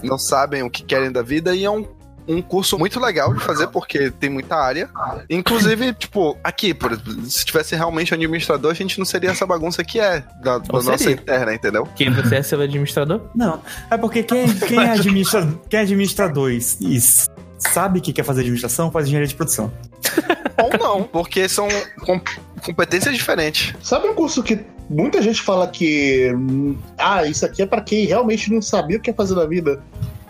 não 0.01 0.17
sabem 0.17 0.63
o 0.63 0.69
que 0.69 0.83
querem 0.83 1.11
da 1.11 1.21
vida 1.21 1.53
e 1.53 1.65
é 1.65 1.69
um, 1.69 1.85
um 2.27 2.41
curso 2.41 2.77
muito 2.77 2.99
legal 2.99 3.33
de 3.33 3.41
fazer 3.41 3.67
porque 3.67 4.09
tem 4.11 4.29
muita 4.29 4.55
área. 4.55 4.89
Inclusive, 5.29 5.93
tipo, 5.99 6.37
aqui, 6.43 6.73
por, 6.73 6.99
se 7.25 7.43
tivesse 7.43 7.75
realmente 7.75 8.13
um 8.13 8.15
administrador, 8.15 8.71
a 8.71 8.75
gente 8.75 8.97
não 8.97 9.05
seria 9.05 9.31
essa 9.31 9.45
bagunça 9.45 9.83
que 9.83 9.99
é 9.99 10.23
da, 10.41 10.59
da 10.59 10.81
nossa 10.81 11.11
interna, 11.11 11.53
entendeu? 11.53 11.87
Quem 11.95 12.11
você 12.11 12.37
é 12.37 12.43
seu 12.43 12.61
administrador? 12.61 13.21
Não. 13.35 13.61
É 13.91 13.97
porque 13.97 14.23
quem, 14.23 14.47
quem 14.47 14.79
é 14.79 14.91
administra, 14.93 15.47
quem 15.67 15.79
é 15.79 15.83
administrador 15.83 16.51
e 16.51 16.61
sabe 17.59 18.01
que 18.01 18.11
quer 18.13 18.23
fazer 18.23 18.41
administração, 18.41 18.91
faz 18.91 19.05
engenharia 19.05 19.27
de 19.27 19.35
produção. 19.35 19.71
Ou 20.57 20.77
não, 20.77 21.03
porque 21.03 21.47
são 21.47 21.67
com- 22.01 22.19
competências 22.65 23.15
diferentes. 23.15 23.73
Sabe 23.81 24.07
um 24.07 24.13
curso 24.15 24.41
que 24.43 24.59
muita 24.89 25.21
gente 25.21 25.41
fala 25.41 25.67
que. 25.67 26.31
Ah, 26.97 27.25
isso 27.25 27.45
aqui 27.45 27.61
é 27.61 27.65
pra 27.65 27.81
quem 27.81 28.05
realmente 28.05 28.51
não 28.51 28.61
sabia 28.61 28.97
o 28.97 28.99
que 28.99 29.09
é 29.09 29.13
fazer 29.13 29.35
da 29.35 29.45
vida. 29.45 29.81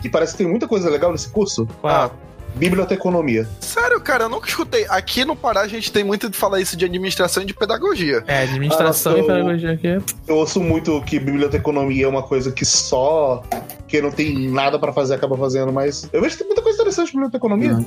E 0.04 0.08
parece 0.08 0.32
que 0.32 0.38
tem 0.38 0.46
muita 0.48 0.66
coisa 0.68 0.88
legal 0.88 1.12
nesse 1.12 1.28
curso. 1.28 1.66
Qual? 1.80 2.14
Biblioteconomia. 2.56 3.48
Sério, 3.60 4.00
cara, 4.00 4.24
eu 4.24 4.28
nunca 4.28 4.48
escutei. 4.48 4.84
Aqui 4.88 5.24
no 5.24 5.34
Pará 5.34 5.60
a 5.62 5.68
gente 5.68 5.90
tem 5.90 6.04
muito 6.04 6.28
de 6.28 6.36
falar 6.36 6.60
isso 6.60 6.76
de 6.76 6.84
administração 6.84 7.42
e 7.42 7.46
de 7.46 7.54
pedagogia. 7.54 8.22
É, 8.26 8.42
administração 8.42 9.12
Ah, 9.14 9.16
e 9.16 9.20
eu- 9.20 9.26
pedagogia 9.26 9.72
aqui. 9.72 9.86
Eu 10.28 10.36
ouço 10.36 10.60
muito 10.60 11.00
que 11.02 11.18
biblioteconomia 11.18 12.04
é 12.04 12.08
uma 12.08 12.22
coisa 12.22 12.52
que 12.52 12.64
só 12.64 13.42
quem 13.88 14.02
não 14.02 14.10
tem 14.10 14.48
nada 14.50 14.78
pra 14.78 14.92
fazer 14.92 15.14
acaba 15.14 15.36
fazendo, 15.36 15.72
mas 15.72 16.08
eu 16.12 16.20
vejo 16.20 16.32
que 16.34 16.38
tem 16.38 16.46
muita 16.46 16.62
coisa 16.62 16.76
interessante 16.78 17.08
em 17.08 17.12
biblioteconomia. 17.12 17.72
Não. 17.72 17.86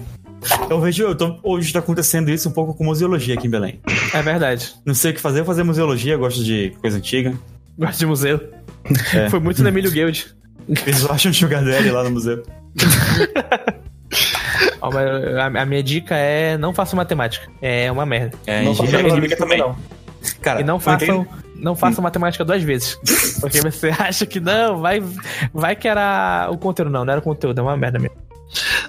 Eu 0.70 0.82
vejo, 0.82 1.04
eu 1.04 1.16
tô, 1.16 1.38
hoje 1.44 1.72
tá 1.72 1.80
acontecendo 1.80 2.30
isso 2.30 2.50
um 2.50 2.52
pouco 2.52 2.74
com 2.74 2.84
museologia 2.84 3.36
aqui 3.36 3.48
em 3.48 3.50
Belém. 3.50 3.80
É 4.14 4.22
verdade. 4.22 4.74
Não 4.86 4.94
sei 4.94 5.12
o 5.12 5.14
que 5.14 5.22
fazer, 5.22 5.40
vou 5.40 5.46
fazer 5.48 5.64
museologia, 5.64 6.18
gosto 6.18 6.44
de 6.44 6.74
coisa 6.82 6.98
antiga. 6.98 7.34
Gosto 7.78 8.00
de 8.00 8.06
museu. 8.06 8.40
É. 9.14 9.30
Foi 9.30 9.40
muito 9.40 9.62
no 9.62 9.70
Emílio 9.70 9.90
Guild. 9.92 10.36
Eles 10.86 11.06
acham 11.10 11.32
um 11.32 11.34
sugar 11.34 11.64
daddy 11.64 11.90
lá 11.92 12.04
no 12.04 12.12
museu. 12.12 12.44
Ó, 14.82 14.92
mas 14.92 15.36
a, 15.38 15.46
a 15.62 15.66
minha 15.66 15.84
dica 15.84 16.16
é 16.16 16.58
não 16.58 16.74
façam 16.74 16.98
matemática. 16.98 17.48
É 17.62 17.92
uma 17.92 18.06
merda. 18.06 18.38
É, 18.46 18.64
Não 18.64 18.72
engenharia 18.72 19.00
façam 19.04 19.16
química 19.16 19.38
também. 19.38 19.58
não. 19.60 19.76
Cara, 20.42 20.62
e 20.62 20.64
não 20.64 20.80
façam, 20.80 21.28
não 21.56 21.76
façam 21.76 22.02
matemática 22.04 22.46
duas 22.46 22.64
vezes. 22.64 22.98
Porque 23.42 23.60
você 23.62 23.90
acha 24.00 24.26
que 24.26 24.40
não, 24.40 24.80
vai, 24.80 25.02
vai 25.54 25.76
que 25.76 25.88
era 25.88 26.48
o 26.52 26.58
conteúdo. 26.58 26.92
Não, 26.92 27.04
não 27.04 27.12
era 27.12 27.20
o 27.20 27.24
conteúdo, 27.24 27.60
é 27.60 27.62
uma 27.62 27.76
merda 27.76 28.00
mesmo. 28.00 28.16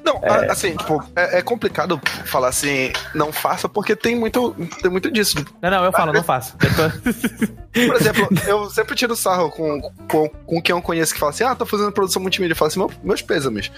Não, 0.04 0.16
a- 0.24 0.52
assim, 0.52 0.76
tipo, 0.76 1.02
é, 1.16 1.38
é 1.38 1.42
complicado 1.42 2.00
falar 2.24 2.48
assim, 2.48 2.92
não 3.14 3.32
faça, 3.32 3.68
porque 3.68 3.96
tem 3.96 4.14
muito, 4.16 4.54
tem 4.82 4.90
muito 4.90 5.10
disso. 5.10 5.36
Não, 5.62 5.70
não, 5.70 5.84
eu 5.84 5.92
falo, 5.92 6.12
não 6.12 6.22
faço. 6.22 6.54
Eu 6.62 6.70
tô- 6.74 7.54
Por 7.74 7.96
exemplo, 7.96 8.28
eu 8.46 8.70
sempre 8.70 8.94
tiro 8.94 9.16
sarro 9.16 9.50
com, 9.50 9.80
com, 10.08 10.28
com 10.28 10.62
quem 10.62 10.72
eu 10.76 10.80
conheço 10.80 11.12
que 11.12 11.18
fala 11.18 11.30
assim, 11.32 11.42
ah, 11.42 11.56
tô 11.56 11.66
fazendo 11.66 11.90
produção 11.90 12.22
multimídia. 12.22 12.52
Eu 12.52 12.56
falo 12.56 12.68
assim, 12.68 12.78
"Meu- 12.78 12.90
meus 13.02 13.20
pêsames. 13.20 13.70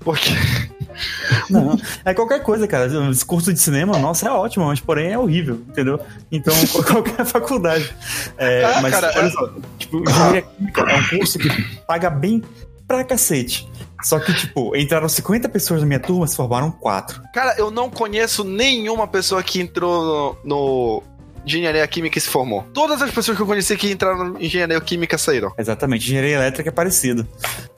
Porque. 0.00 0.30
Não, 1.48 1.78
é 2.04 2.12
qualquer 2.14 2.42
coisa, 2.42 2.66
cara. 2.66 2.86
Esse 3.10 3.24
curso 3.24 3.52
de 3.52 3.60
cinema, 3.60 3.98
nossa, 3.98 4.26
é 4.26 4.30
ótimo, 4.32 4.64
mas 4.66 4.80
porém 4.80 5.12
é 5.12 5.18
horrível, 5.18 5.62
entendeu? 5.68 6.00
Então, 6.32 6.52
qualquer 6.90 7.24
faculdade. 7.24 7.94
É, 8.36 8.64
Ah, 8.64 8.80
mas, 8.82 8.92
cara, 8.92 9.12
olha 9.16 9.26
é- 9.26 9.30
só, 9.30 9.50
tipo, 9.78 9.98
engenharia 10.10 10.42
química 10.42 10.80
é 10.80 10.96
um 10.96 11.08
curso 11.08 11.38
que 11.38 11.48
paga 11.86 12.10
bem 12.10 12.42
pra 12.88 13.04
cacete. 13.04 13.68
Só 14.02 14.18
que, 14.20 14.32
tipo, 14.34 14.76
entraram 14.76 15.08
50 15.08 15.48
pessoas 15.48 15.80
na 15.80 15.86
minha 15.86 16.00
turma, 16.00 16.26
se 16.26 16.36
formaram 16.36 16.70
quatro. 16.70 17.22
Cara, 17.32 17.54
eu 17.58 17.70
não 17.70 17.88
conheço 17.90 18.44
nenhuma 18.44 19.06
pessoa 19.08 19.42
que 19.42 19.60
entrou 19.60 20.38
no, 20.44 21.02
no 21.02 21.02
engenharia 21.46 21.86
química 21.86 22.18
e 22.18 22.20
se 22.20 22.28
formou. 22.28 22.64
Todas 22.74 23.00
as 23.00 23.10
pessoas 23.10 23.36
que 23.36 23.42
eu 23.42 23.46
conheci 23.46 23.76
que 23.76 23.90
entraram 23.90 24.36
em 24.38 24.46
engenharia 24.46 24.80
química 24.80 25.16
saíram. 25.16 25.52
Exatamente, 25.56 26.04
engenharia 26.04 26.34
elétrica 26.36 26.68
é 26.68 26.72
parecido. 26.72 27.26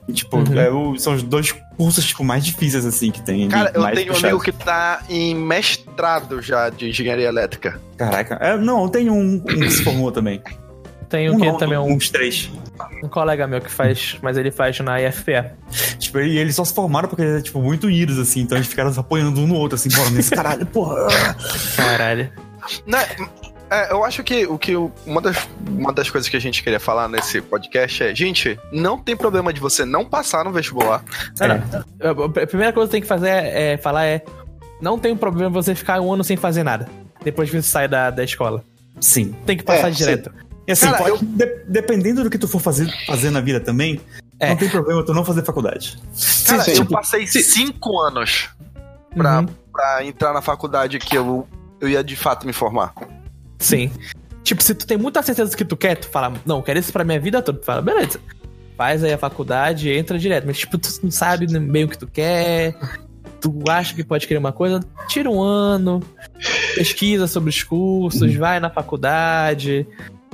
E, 0.07 0.13
tipo, 0.13 0.37
Uhum. 0.37 0.59
é 0.59 0.69
o- 0.71 0.97
são 0.97 1.13
os 1.13 1.21
dois 1.21 1.51
cursos, 1.77 2.03
tipo, 2.05 2.23
mais 2.23 2.43
difíceis, 2.43 2.83
assim, 2.85 3.11
que 3.11 3.21
tem. 3.23 3.47
Cara, 3.47 3.71
eu 3.73 3.83
tenho 3.93 4.11
um 4.11 4.13
puxados. 4.15 4.23
amigo 4.23 4.39
que 4.43 4.51
tá 4.51 5.03
em 5.07 5.35
mestrado 5.35 6.41
já 6.41 6.69
de 6.69 6.89
engenharia 6.89 7.27
elétrica. 7.27 7.79
Caraca, 7.95 8.35
é, 8.41 8.57
não, 8.57 8.83
eu 8.83 8.89
tenho 8.89 9.13
um, 9.13 9.35
um 9.35 9.39
que 9.43 9.69
se 9.69 9.83
formou 9.83 10.11
também. 10.11 10.41
Tem 11.09 11.29
Um 11.29 11.35
o 11.35 11.39
que 11.39 11.47
não, 11.47 11.57
também 11.57 11.77
um, 11.77 11.93
uns 11.93 12.09
três. 12.09 12.49
um 13.03 13.09
colega 13.09 13.47
meu 13.47 13.59
que 13.59 13.71
faz, 13.71 14.17
mas 14.21 14.37
ele 14.37 14.51
faz 14.51 14.79
na 14.79 15.01
IFPE. 15.01 15.51
Tipo, 15.97 16.19
e 16.19 16.37
eles 16.37 16.55
só 16.55 16.63
se 16.63 16.73
formaram 16.73 17.09
porque 17.09 17.23
eles, 17.23 17.43
tipo, 17.43 17.59
muito 17.61 17.87
unidos, 17.87 18.19
assim, 18.19 18.41
então 18.41 18.57
eles 18.57 18.67
ficaram 18.67 18.93
se 18.93 18.99
apoiando 18.99 19.41
um 19.41 19.47
no 19.47 19.55
outro, 19.55 19.75
assim, 19.75 19.89
bora 19.89 20.09
nesse 20.11 20.29
caralho, 20.31 20.65
porra. 20.67 21.07
Caralho. 21.75 22.29
Né, 22.85 22.99
é, 23.71 23.91
eu 23.91 24.03
acho 24.03 24.23
que, 24.23 24.45
o 24.47 24.57
que 24.57 24.75
uma, 25.05 25.21
das, 25.21 25.47
uma 25.67 25.93
das 25.93 26.09
coisas 26.09 26.29
que 26.29 26.35
a 26.35 26.39
gente 26.39 26.63
queria 26.63 26.79
falar 26.79 27.07
nesse 27.07 27.41
podcast 27.41 28.03
é, 28.03 28.15
gente, 28.15 28.59
não 28.71 28.97
tem 28.97 29.15
problema 29.15 29.53
de 29.53 29.59
você 29.59 29.85
não 29.85 30.05
passar 30.05 30.43
no 30.43 30.51
vestibular. 30.51 31.03
Não, 31.39 31.47
não. 31.47 32.23
A 32.43 32.47
primeira 32.47 32.73
coisa 32.73 32.87
que 32.87 32.91
tem 32.93 33.01
que 33.01 33.07
fazer 33.07 33.29
é, 33.29 33.73
é 33.73 33.77
falar 33.77 34.05
é. 34.05 34.23
Não 34.81 34.97
tem 34.97 35.15
problema 35.15 35.49
você 35.49 35.75
ficar 35.75 35.99
um 35.99 36.11
ano 36.13 36.23
sem 36.23 36.37
fazer 36.37 36.63
nada. 36.63 36.87
Depois 37.23 37.49
que 37.49 37.61
você 37.61 37.67
sai 37.67 37.87
da, 37.87 38.09
da 38.09 38.23
escola. 38.23 38.63
Sim. 39.01 39.35
Tem 39.45 39.57
que 39.57 39.63
passar 39.63 39.89
É, 39.89 39.91
direto. 39.91 40.31
E 40.69 40.71
assim, 40.71 40.85
Cara, 40.85 40.97
pode- 40.99 41.25
de- 41.25 41.63
dependendo 41.67 42.23
do 42.23 42.29
que 42.29 42.37
tu 42.37 42.47
for 42.47 42.59
fazer, 42.61 42.87
fazer 43.07 43.31
na 43.31 43.41
vida 43.41 43.59
também, 43.59 43.99
É. 44.39 44.49
não 44.49 44.55
tem 44.55 44.69
problema 44.69 45.03
tu 45.03 45.15
não 45.15 45.25
fazer 45.25 45.43
faculdade. 45.43 45.97
Cara, 46.45 46.63
sim. 46.63 46.77
eu 46.77 46.85
passei 46.85 47.25
cinco 47.25 47.99
anos 48.01 48.49
pra, 49.15 49.39
Uhum. 49.39 49.47
pra 49.73 50.05
entrar 50.05 50.31
na 50.31 50.43
faculdade 50.43 50.99
que 50.99 51.15
eu, 51.17 51.47
eu 51.81 51.89
ia 51.89 52.03
de 52.03 52.15
fato 52.15 52.45
me 52.45 52.53
formar. 52.53 52.93
Sim. 53.57 53.89
Tipo, 54.43 54.61
se 54.61 54.75
tu 54.75 54.85
tem 54.85 54.95
muita 54.95 55.23
certeza 55.23 55.49
do 55.49 55.57
que 55.57 55.65
tu 55.65 55.75
quer, 55.75 55.95
tu 55.95 56.07
fala, 56.07 56.33
não, 56.45 56.57
eu 56.57 56.63
quero 56.63 56.77
isso 56.77 56.93
pra 56.93 57.03
minha 57.03 57.19
vida 57.19 57.41
toda. 57.41 57.57
Tu 57.57 57.65
fala, 57.65 57.81
beleza. 57.81 58.19
Faz 58.77 59.03
aí 59.03 59.11
a 59.11 59.17
faculdade, 59.17 59.89
entra 59.91 60.19
direto. 60.19 60.45
Mas, 60.45 60.59
tipo, 60.59 60.77
tu 60.77 60.87
não 61.01 61.09
sabe 61.11 61.47
bem 61.59 61.85
o 61.85 61.89
que 61.89 61.97
tu 61.97 62.05
quer. 62.07 62.75
Tu 63.41 63.63
acha 63.67 63.95
que 63.95 64.03
pode 64.03 64.27
querer 64.27 64.37
uma 64.37 64.51
coisa, 64.51 64.81
tira 65.07 65.29
um 65.31 65.41
ano, 65.41 65.99
pesquisa 66.75 67.25
sobre 67.25 67.49
os 67.49 67.63
cursos, 67.63 68.35
vai 68.35 68.59
na 68.59 68.69
faculdade, 68.69 69.87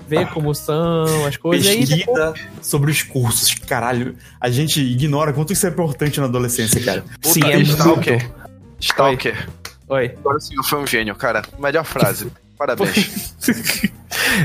vê 0.08 0.26
como 0.26 0.54
são 0.54 1.26
as 1.26 1.38
coisas. 1.38 1.66
E 1.66 1.70
aí, 1.70 1.80
Pesquisa 1.80 1.98
depois- 2.32 2.42
sobre 2.62 2.92
os 2.92 3.02
cursos. 3.04 3.54
Caralho, 3.56 4.16
a 4.40 4.50
gente 4.50 4.82
ignora 4.82 5.34
quanto 5.34 5.54
isso 5.54 5.66
é 5.66 5.70
importante 5.70 6.20
na 6.20 6.26
adolescência, 6.26 6.84
cara. 6.84 7.04
Sim, 7.22 7.40
Puta, 7.42 7.52
é 7.54 7.60
Stalker. 7.62 8.20
muito. 8.22 8.36
Stalker. 8.80 9.50
Oi. 9.88 10.16
Agora 10.18 10.38
o 10.38 10.42
senhor 10.42 10.64
foi 10.64 10.80
um 10.80 10.88
gênio, 10.88 11.16
cara. 11.16 11.44
Melhor 11.60 11.84
frase. 11.86 12.32
Parabéns. 12.58 13.36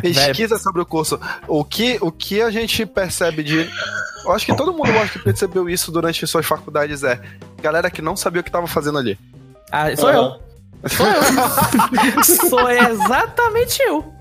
Pesquisa 0.02 0.58
sobre 0.58 0.82
o 0.82 0.86
curso. 0.86 1.18
O 1.46 1.64
que, 1.64 1.98
o 2.00 2.10
que 2.10 2.42
a 2.42 2.50
gente 2.50 2.84
percebe 2.84 3.42
de. 3.42 3.70
Eu 4.24 4.32
acho 4.32 4.44
que 4.44 4.54
todo 4.56 4.72
mundo 4.72 4.90
acho 4.98 5.12
que 5.14 5.18
percebeu 5.20 5.68
isso 5.68 5.90
durante 5.92 6.26
suas 6.26 6.44
faculdades 6.44 7.02
é. 7.04 7.20
Galera 7.62 7.90
que 7.90 8.02
não 8.02 8.16
sabia 8.16 8.40
o 8.40 8.44
que 8.44 8.50
tava 8.50 8.66
fazendo 8.66 8.98
ali. 8.98 9.18
Ah, 9.70 9.94
sou 9.96 10.10
eu. 10.10 10.40
Sou 10.88 11.06
eu. 11.06 12.24
sou 12.50 12.70
exatamente 12.70 13.80
eu. 13.82 14.12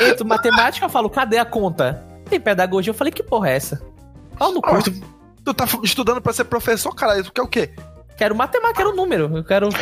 Entro 0.00 0.26
matemática, 0.26 0.86
eu 0.86 0.90
falo, 0.90 1.08
cadê 1.08 1.38
a 1.38 1.44
conta? 1.44 2.04
Tem 2.28 2.38
pedagogia, 2.40 2.90
eu 2.90 2.94
falei, 2.94 3.12
que 3.12 3.22
porra 3.22 3.50
é 3.50 3.56
essa? 3.56 3.82
Pau 4.38 4.52
no 4.52 4.60
cu. 4.60 4.70
Ah, 4.70 4.82
tu, 4.82 4.92
tu 5.44 5.54
tá 5.54 5.66
estudando 5.82 6.20
pra 6.20 6.32
ser 6.32 6.44
professor, 6.44 6.94
cara. 6.94 7.22
Tu 7.22 7.32
quer 7.32 7.42
o 7.42 7.48
quê? 7.48 7.70
Quero 8.16 8.34
matemática, 8.34 8.82
quero 8.82 8.96
número. 8.96 9.36
Eu 9.36 9.44
quero. 9.44 9.68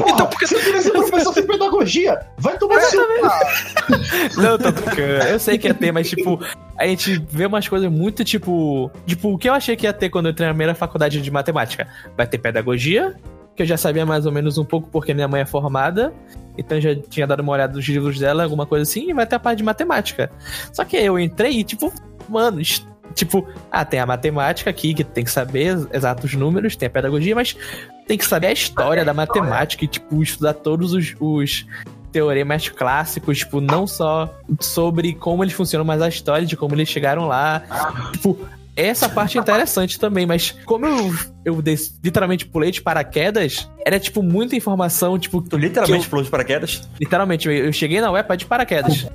Então, 0.00 0.26
porque 0.26 0.46
você 0.46 0.58
queria 0.58 0.80
ser 0.80 0.90
professor 0.90 1.32
de 1.32 1.42
pedagogia? 1.42 2.20
Vai 2.38 2.58
tomar 2.58 2.80
seu 2.80 3.06
Não, 4.36 4.58
tô 4.58 4.72
brincando. 4.72 5.02
Eu 5.28 5.38
sei 5.38 5.56
que 5.58 5.68
ia 5.68 5.74
ter, 5.74 5.92
mas, 5.92 6.08
tipo, 6.08 6.40
a 6.76 6.86
gente 6.86 7.24
vê 7.30 7.46
umas 7.46 7.68
coisas 7.68 7.90
muito, 7.90 8.24
tipo. 8.24 8.90
Tipo, 9.06 9.34
o 9.34 9.38
que 9.38 9.48
eu 9.48 9.54
achei 9.54 9.76
que 9.76 9.86
ia 9.86 9.92
ter 9.92 10.10
quando 10.10 10.26
eu 10.26 10.32
entrei 10.32 10.48
na 10.48 10.54
primeira 10.54 10.74
faculdade 10.74 11.20
de 11.20 11.30
matemática? 11.30 11.86
Vai 12.16 12.26
ter 12.26 12.38
pedagogia, 12.38 13.14
que 13.58 13.62
eu 13.62 13.66
já 13.66 13.76
sabia 13.76 14.06
mais 14.06 14.24
ou 14.24 14.30
menos 14.30 14.56
um 14.56 14.64
pouco 14.64 14.88
porque 14.88 15.12
minha 15.12 15.26
mãe 15.26 15.40
é 15.40 15.46
formada. 15.46 16.14
Então 16.56 16.80
já 16.80 16.94
tinha 16.94 17.26
dado 17.26 17.40
uma 17.40 17.52
olhada 17.52 17.74
nos 17.74 17.84
livros 17.84 18.16
dela, 18.16 18.44
alguma 18.44 18.64
coisa 18.64 18.88
assim, 18.88 19.10
e 19.10 19.12
vai 19.12 19.26
ter 19.26 19.34
a 19.34 19.38
parte 19.40 19.58
de 19.58 19.64
matemática. 19.64 20.30
Só 20.72 20.84
que 20.84 20.96
eu 20.96 21.18
entrei 21.18 21.58
e, 21.58 21.64
tipo, 21.64 21.92
mano, 22.28 22.60
tipo, 23.16 23.44
ah, 23.68 23.84
tem 23.84 23.98
a 23.98 24.06
matemática 24.06 24.70
aqui, 24.70 24.94
que 24.94 25.02
tem 25.02 25.24
que 25.24 25.30
saber 25.32 25.70
ex- 25.70 25.88
exatos 25.92 26.34
números, 26.34 26.76
tem 26.76 26.86
a 26.86 26.90
pedagogia, 26.90 27.34
mas 27.34 27.56
tem 28.06 28.16
que 28.16 28.24
saber 28.24 28.46
a 28.46 28.52
história 28.52 29.04
da 29.04 29.12
matemática 29.12 29.84
e, 29.84 29.88
tipo, 29.88 30.22
estudar 30.22 30.54
todos 30.54 30.92
os, 30.92 31.16
os 31.18 31.66
teoremas 32.12 32.68
clássicos, 32.68 33.38
tipo, 33.38 33.60
não 33.60 33.88
só 33.88 34.32
sobre 34.60 35.14
como 35.14 35.42
eles 35.42 35.52
funcionam, 35.52 35.84
mas 35.84 36.00
a 36.00 36.08
história 36.08 36.46
de 36.46 36.56
como 36.56 36.76
eles 36.76 36.88
chegaram 36.88 37.26
lá. 37.26 37.62
Tipo, 38.12 38.38
essa 38.86 39.08
parte 39.08 39.36
é 39.38 39.40
interessante 39.40 39.98
também, 39.98 40.24
mas 40.26 40.52
como 40.64 40.86
eu, 40.86 41.14
eu 41.44 41.62
des- 41.62 41.98
literalmente 42.02 42.46
pulei 42.46 42.70
de 42.70 42.80
paraquedas, 42.80 43.68
era, 43.84 43.98
tipo, 43.98 44.22
muita 44.22 44.54
informação, 44.56 45.18
tipo... 45.18 45.40
Tu 45.42 45.56
literalmente 45.56 46.04
eu- 46.04 46.10
pulou 46.10 46.24
de 46.24 46.30
paraquedas? 46.30 46.88
Literalmente, 47.00 47.48
eu, 47.48 47.52
eu 47.54 47.72
cheguei 47.72 48.00
na 48.00 48.10
web 48.10 48.36
de 48.36 48.46
paraquedas. 48.46 49.06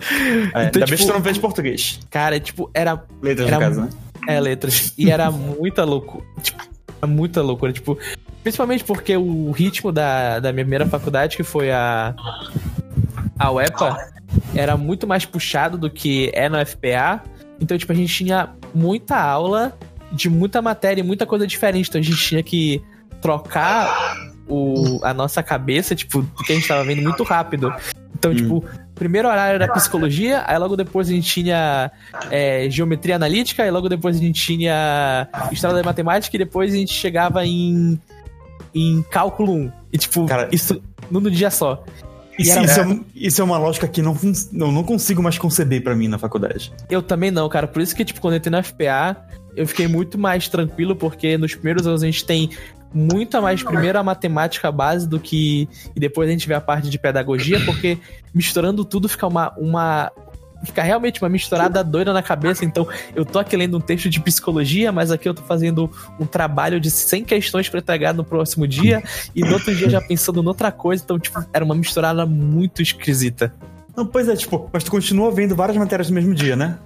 É, 0.00 0.44
Então, 0.44 0.60
ainda 0.60 0.70
bem 0.72 0.84
que 0.84 0.96
tipo, 0.96 1.06
tu 1.08 1.12
não 1.14 1.22
fez 1.22 1.38
português. 1.38 2.00
Cara, 2.10 2.40
tipo, 2.40 2.70
era 2.72 3.02
Letras, 3.22 3.48
Era 3.48 3.56
no 3.56 3.62
caso, 3.62 3.80
né? 3.82 3.88
É, 4.28 4.40
letras. 4.40 4.94
E 4.96 5.10
era 5.10 5.30
muita 5.30 5.84
loucura. 5.84 6.24
Tipo, 6.42 6.62
era 7.02 7.06
muita 7.06 7.42
loucura. 7.42 7.72
Tipo, 7.72 7.98
principalmente 8.42 8.84
porque 8.84 9.16
o 9.16 9.50
ritmo 9.50 9.90
da, 9.92 10.38
da 10.40 10.52
minha 10.52 10.64
primeira 10.64 10.86
faculdade, 10.86 11.36
que 11.36 11.42
foi 11.42 11.70
a. 11.70 12.14
A 13.38 13.50
UEPA, 13.50 13.96
era 14.54 14.76
muito 14.76 15.06
mais 15.06 15.24
puxado 15.24 15.78
do 15.78 15.90
que 15.90 16.30
é 16.34 16.48
no 16.48 16.58
FPA. 16.64 17.22
Então, 17.60 17.76
tipo, 17.76 17.92
a 17.92 17.94
gente 17.94 18.12
tinha 18.12 18.50
muita 18.74 19.16
aula 19.20 19.76
de 20.12 20.28
muita 20.28 20.60
matéria 20.60 21.00
e 21.00 21.04
muita 21.04 21.26
coisa 21.26 21.46
diferente. 21.46 21.88
Então 21.88 22.00
a 22.00 22.04
gente 22.04 22.16
tinha 22.16 22.42
que 22.42 22.82
trocar 23.20 24.16
o, 24.48 24.98
a 25.02 25.14
nossa 25.14 25.42
cabeça, 25.42 25.94
tipo, 25.94 26.22
porque 26.34 26.52
a 26.52 26.56
gente 26.56 26.66
tava 26.66 26.84
vendo 26.84 27.02
muito 27.02 27.22
rápido. 27.22 27.72
Então, 28.14 28.34
tipo, 28.34 28.64
primeiro 28.94 29.28
horário 29.28 29.54
era 29.54 29.72
psicologia, 29.72 30.42
aí 30.46 30.58
logo 30.58 30.76
depois 30.76 31.08
a 31.08 31.12
gente 31.12 31.26
tinha 31.26 31.90
é, 32.30 32.68
geometria 32.68 33.16
analítica, 33.16 33.62
aí 33.62 33.70
logo 33.70 33.88
depois 33.88 34.16
a 34.16 34.20
gente 34.20 34.38
tinha 34.42 35.28
história 35.50 35.76
da 35.76 35.82
matemática 35.82 36.36
e 36.36 36.38
depois 36.38 36.72
a 36.74 36.76
gente 36.76 36.92
chegava 36.92 37.46
em, 37.46 37.98
em 38.74 39.02
cálculo 39.10 39.54
1. 39.54 39.72
E, 39.92 39.98
tipo, 39.98 40.26
isso 40.52 40.82
num 41.10 41.22
dia 41.30 41.50
só. 41.50 41.82
Isso, 42.38 42.52
era- 42.52 42.64
isso 42.64 42.80
é, 42.80 43.00
isso 43.14 43.40
é 43.40 43.44
uma 43.44 43.58
lógica 43.58 43.86
que 43.86 44.00
não, 44.00 44.16
eu 44.52 44.72
não 44.72 44.82
consigo 44.82 45.22
mais 45.22 45.36
conceber 45.38 45.82
pra 45.82 45.94
mim 45.94 46.08
na 46.08 46.18
faculdade. 46.18 46.72
Eu 46.88 47.02
também 47.02 47.30
não, 47.30 47.48
cara. 47.48 47.66
Por 47.66 47.82
isso 47.82 47.94
que, 47.94 48.04
tipo, 48.04 48.20
quando 48.20 48.34
eu 48.34 48.38
entrei 48.38 48.50
no 48.56 48.62
FPA, 48.64 49.16
eu 49.56 49.66
fiquei 49.66 49.86
muito 49.88 50.16
mais 50.18 50.48
tranquilo, 50.48 50.94
porque 50.96 51.36
nos 51.36 51.54
primeiros 51.54 51.86
anos 51.86 52.02
a 52.02 52.06
gente 52.06 52.24
tem 52.24 52.50
muita 52.92 53.40
mais 53.40 53.62
primeiro 53.62 53.98
a 53.98 54.02
matemática 54.02 54.70
base 54.72 55.08
do 55.08 55.20
que. 55.20 55.68
E 55.94 56.00
depois 56.00 56.28
a 56.28 56.32
gente 56.32 56.46
vê 56.48 56.54
a 56.54 56.60
parte 56.60 56.88
de 56.88 56.98
pedagogia, 56.98 57.60
porque 57.64 57.98
misturando 58.34 58.84
tudo 58.84 59.08
fica 59.08 59.26
uma. 59.26 59.52
uma 59.58 60.10
Fica 60.64 60.82
realmente 60.82 61.22
uma 61.22 61.28
misturada 61.28 61.82
doida 61.82 62.12
na 62.12 62.22
cabeça. 62.22 62.64
Então, 62.64 62.86
eu 63.14 63.24
tô 63.24 63.38
aqui 63.38 63.56
lendo 63.56 63.76
um 63.76 63.80
texto 63.80 64.08
de 64.10 64.20
psicologia, 64.20 64.92
mas 64.92 65.10
aqui 65.10 65.28
eu 65.28 65.34
tô 65.34 65.42
fazendo 65.42 65.90
um 66.18 66.26
trabalho 66.26 66.78
de 66.78 66.90
100 66.90 67.24
questões 67.24 67.68
pra 67.68 67.80
entregar 67.80 68.12
no 68.12 68.22
próximo 68.24 68.66
dia, 68.68 69.02
e 69.34 69.40
no 69.40 69.52
outro 69.54 69.74
dia 69.74 69.88
já 69.88 70.00
pensando 70.00 70.42
noutra 70.42 70.70
coisa. 70.70 71.02
Então, 71.02 71.18
tipo, 71.18 71.42
era 71.52 71.64
uma 71.64 71.74
misturada 71.74 72.26
muito 72.26 72.82
esquisita. 72.82 73.52
Não, 73.96 74.06
pois 74.06 74.28
é, 74.28 74.36
tipo, 74.36 74.68
mas 74.72 74.84
tu 74.84 74.90
continua 74.90 75.30
vendo 75.30 75.56
várias 75.56 75.76
matérias 75.76 76.08
no 76.08 76.14
mesmo 76.14 76.34
dia, 76.34 76.54
né? 76.56 76.78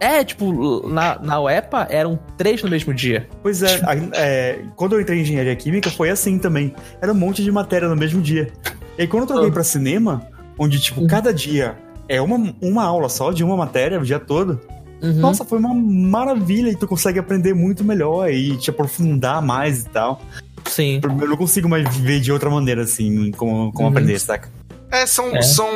É, 0.00 0.22
tipo, 0.24 0.86
na, 0.88 1.18
na 1.18 1.40
UEPA 1.40 1.86
eram 1.88 2.18
três 2.36 2.62
no 2.62 2.68
mesmo 2.68 2.92
dia. 2.92 3.28
Pois 3.42 3.62
é, 3.62 3.76
a- 3.84 3.94
é, 4.20 4.60
quando 4.76 4.94
eu 4.94 5.00
entrei 5.00 5.18
em 5.18 5.22
engenharia 5.22 5.54
química 5.56 5.88
foi 5.90 6.10
assim 6.10 6.38
também. 6.38 6.74
Era 7.00 7.12
um 7.12 7.14
monte 7.14 7.42
de 7.42 7.50
matéria 7.50 7.88
no 7.88 7.96
mesmo 7.96 8.20
dia. 8.20 8.52
E 8.98 9.02
aí 9.02 9.08
quando 9.08 9.22
eu 9.22 9.26
troquei 9.28 9.50
pra 9.50 9.64
cinema, 9.64 10.26
onde, 10.58 10.78
tipo, 10.80 11.06
cada 11.06 11.32
dia 11.32 11.76
é 12.08 12.20
uma, 12.20 12.54
uma 12.60 12.84
aula 12.84 13.08
só 13.08 13.32
de 13.32 13.42
uma 13.44 13.56
matéria 13.56 13.98
o 14.00 14.04
dia 14.04 14.18
todo, 14.18 14.60
Uhum. 15.02 15.12
nossa, 15.20 15.44
foi 15.44 15.58
uma 15.58 15.74
maravilha 15.74 16.70
e 16.70 16.76
tu 16.76 16.86
consegue 16.88 17.18
aprender 17.18 17.52
muito 17.54 17.84
melhor 17.84 18.30
e 18.30 18.56
te 18.56 18.70
aprofundar 18.70 19.42
mais 19.42 19.84
e 19.84 19.88
tal. 19.90 20.22
Sim. 20.66 20.98
Eu 21.02 21.28
não 21.28 21.36
consigo 21.36 21.68
mais 21.68 21.86
viver 21.94 22.20
de 22.20 22.32
outra 22.32 22.48
maneira, 22.48 22.82
assim, 22.84 23.30
como, 23.32 23.70
como 23.72 23.86
Uhum. 23.88 23.92
aprender, 23.92 24.18
saca? 24.18 24.48
É, 24.90 25.06
são, 25.06 25.36
É. 25.36 25.42
São, 25.42 25.68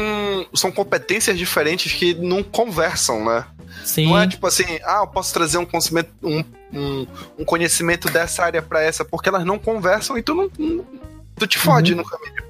são 0.55 0.71
competências 0.73 1.37
diferentes 1.37 1.93
que 1.93 2.15
não 2.15 2.43
conversam, 2.43 3.23
né? 3.25 3.45
Sim. 3.85 4.07
Não 4.07 4.19
é 4.19 4.27
tipo 4.27 4.47
assim, 4.47 4.65
ah, 4.85 5.01
eu 5.03 5.07
posso 5.09 5.35
trazer 5.35 5.59
um 5.59 5.67
conhecimento, 5.67 6.09
um, 6.23 6.43
um, 6.73 7.07
um 7.41 7.45
conhecimento 7.45 8.09
dessa 8.11 8.45
área 8.45 8.63
pra 8.63 8.81
essa, 8.83 9.05
porque 9.05 9.29
elas 9.29 9.45
não 9.45 9.59
conversam 9.59 10.17
e 10.17 10.23
tu 10.23 10.35
não. 10.35 10.51
não- 10.59 10.85
tu 11.37 11.47
te 11.47 11.59
fode 11.59 11.93
Uhum. 11.93 11.99
no 11.99 12.05
caminho. 12.05 12.48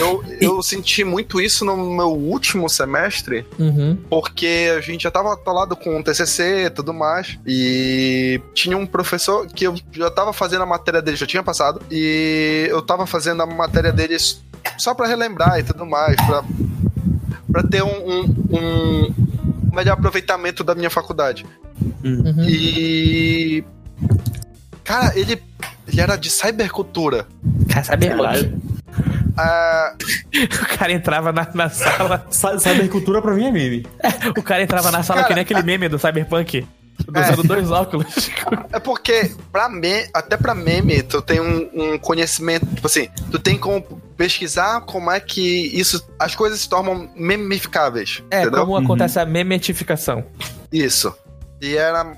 Eu, 0.00 0.24
eu 0.40 0.62
senti 0.62 1.04
muito 1.04 1.40
isso 1.40 1.64
no 1.64 1.76
meu 1.76 2.08
último 2.10 2.68
semestre, 2.68 3.46
Uhum. 3.58 3.96
porque 4.10 4.72
a 4.76 4.80
gente 4.80 5.02
já 5.04 5.10
tava 5.10 5.32
atolado 5.34 5.76
com 5.76 6.00
o 6.00 6.02
TCC 6.02 6.64
e 6.66 6.70
tudo 6.70 6.92
mais, 6.92 7.38
e 7.46 8.40
tinha 8.54 8.76
um 8.76 8.84
professor 8.86 9.46
que 9.46 9.64
eu 9.66 9.74
já 9.92 10.10
tava 10.10 10.32
fazendo 10.32 10.62
a 10.62 10.66
matéria 10.66 11.00
dele, 11.00 11.16
já 11.16 11.26
tinha 11.26 11.42
passado, 11.42 11.80
e 11.90 12.66
eu 12.68 12.82
tava 12.82 13.06
fazendo 13.06 13.42
a 13.42 13.46
matéria 13.46 13.92
deles 13.92 14.42
só 14.78 14.94
pra 14.94 15.06
relembrar 15.06 15.58
e 15.60 15.62
tudo 15.62 15.86
mais, 15.86 16.16
pra, 16.16 16.42
pra 17.52 17.62
ter 17.62 17.82
um, 17.84 17.88
um, 17.88 18.24
um 18.50 19.14
melhor 19.74 19.92
aproveitamento 19.94 20.64
da 20.64 20.74
minha 20.74 20.90
faculdade. 20.90 21.46
Uhum. 22.04 22.44
E. 22.48 23.64
Cara, 24.84 25.16
ele, 25.16 25.40
ele 25.86 26.00
era 26.00 26.16
de 26.16 26.28
cybercultura. 26.30 27.26
Cara, 27.68 27.84
cyberpunk. 27.84 28.54
Ah, 29.36 29.94
O 30.34 30.78
cara 30.78 30.92
entrava 30.92 31.32
na, 31.32 31.48
na 31.54 31.70
sala. 31.70 32.26
Cybercultura 32.30 33.22
pra 33.22 33.34
mim 33.34 33.46
é 33.46 33.52
meme. 33.52 33.86
O 34.36 34.42
cara 34.42 34.62
entrava 34.62 34.90
na 34.90 35.02
sala 35.02 35.22
Cara, 35.22 35.28
que 35.28 35.34
nem 35.34 35.42
aquele 35.42 35.62
meme 35.62 35.88
do 35.88 35.98
Cyberpunk. 35.98 36.66
É. 37.14 37.20
Usando 37.20 37.42
dois 37.48 37.70
óculos. 37.70 38.30
É 38.72 38.78
porque, 38.78 39.32
pra 39.50 39.68
me, 39.68 40.06
até 40.14 40.36
pra 40.36 40.54
meme, 40.54 41.02
tu 41.02 41.20
tem 41.20 41.40
um, 41.40 41.68
um 41.74 41.98
conhecimento, 41.98 42.66
tipo 42.66 42.86
assim, 42.86 43.08
tu 43.30 43.38
tem 43.38 43.58
como 43.58 43.82
pesquisar 44.16 44.82
como 44.82 45.10
é 45.10 45.18
que 45.18 45.40
isso, 45.76 46.06
as 46.18 46.34
coisas 46.34 46.60
se 46.60 46.68
tornam 46.68 47.10
memificáveis. 47.16 48.22
É, 48.30 48.42
entendeu? 48.42 48.60
como 48.60 48.76
acontece 48.76 49.18
a 49.18 49.24
memetificação. 49.24 50.24
Isso. 50.70 51.12
E 51.60 51.76
era 51.76 52.16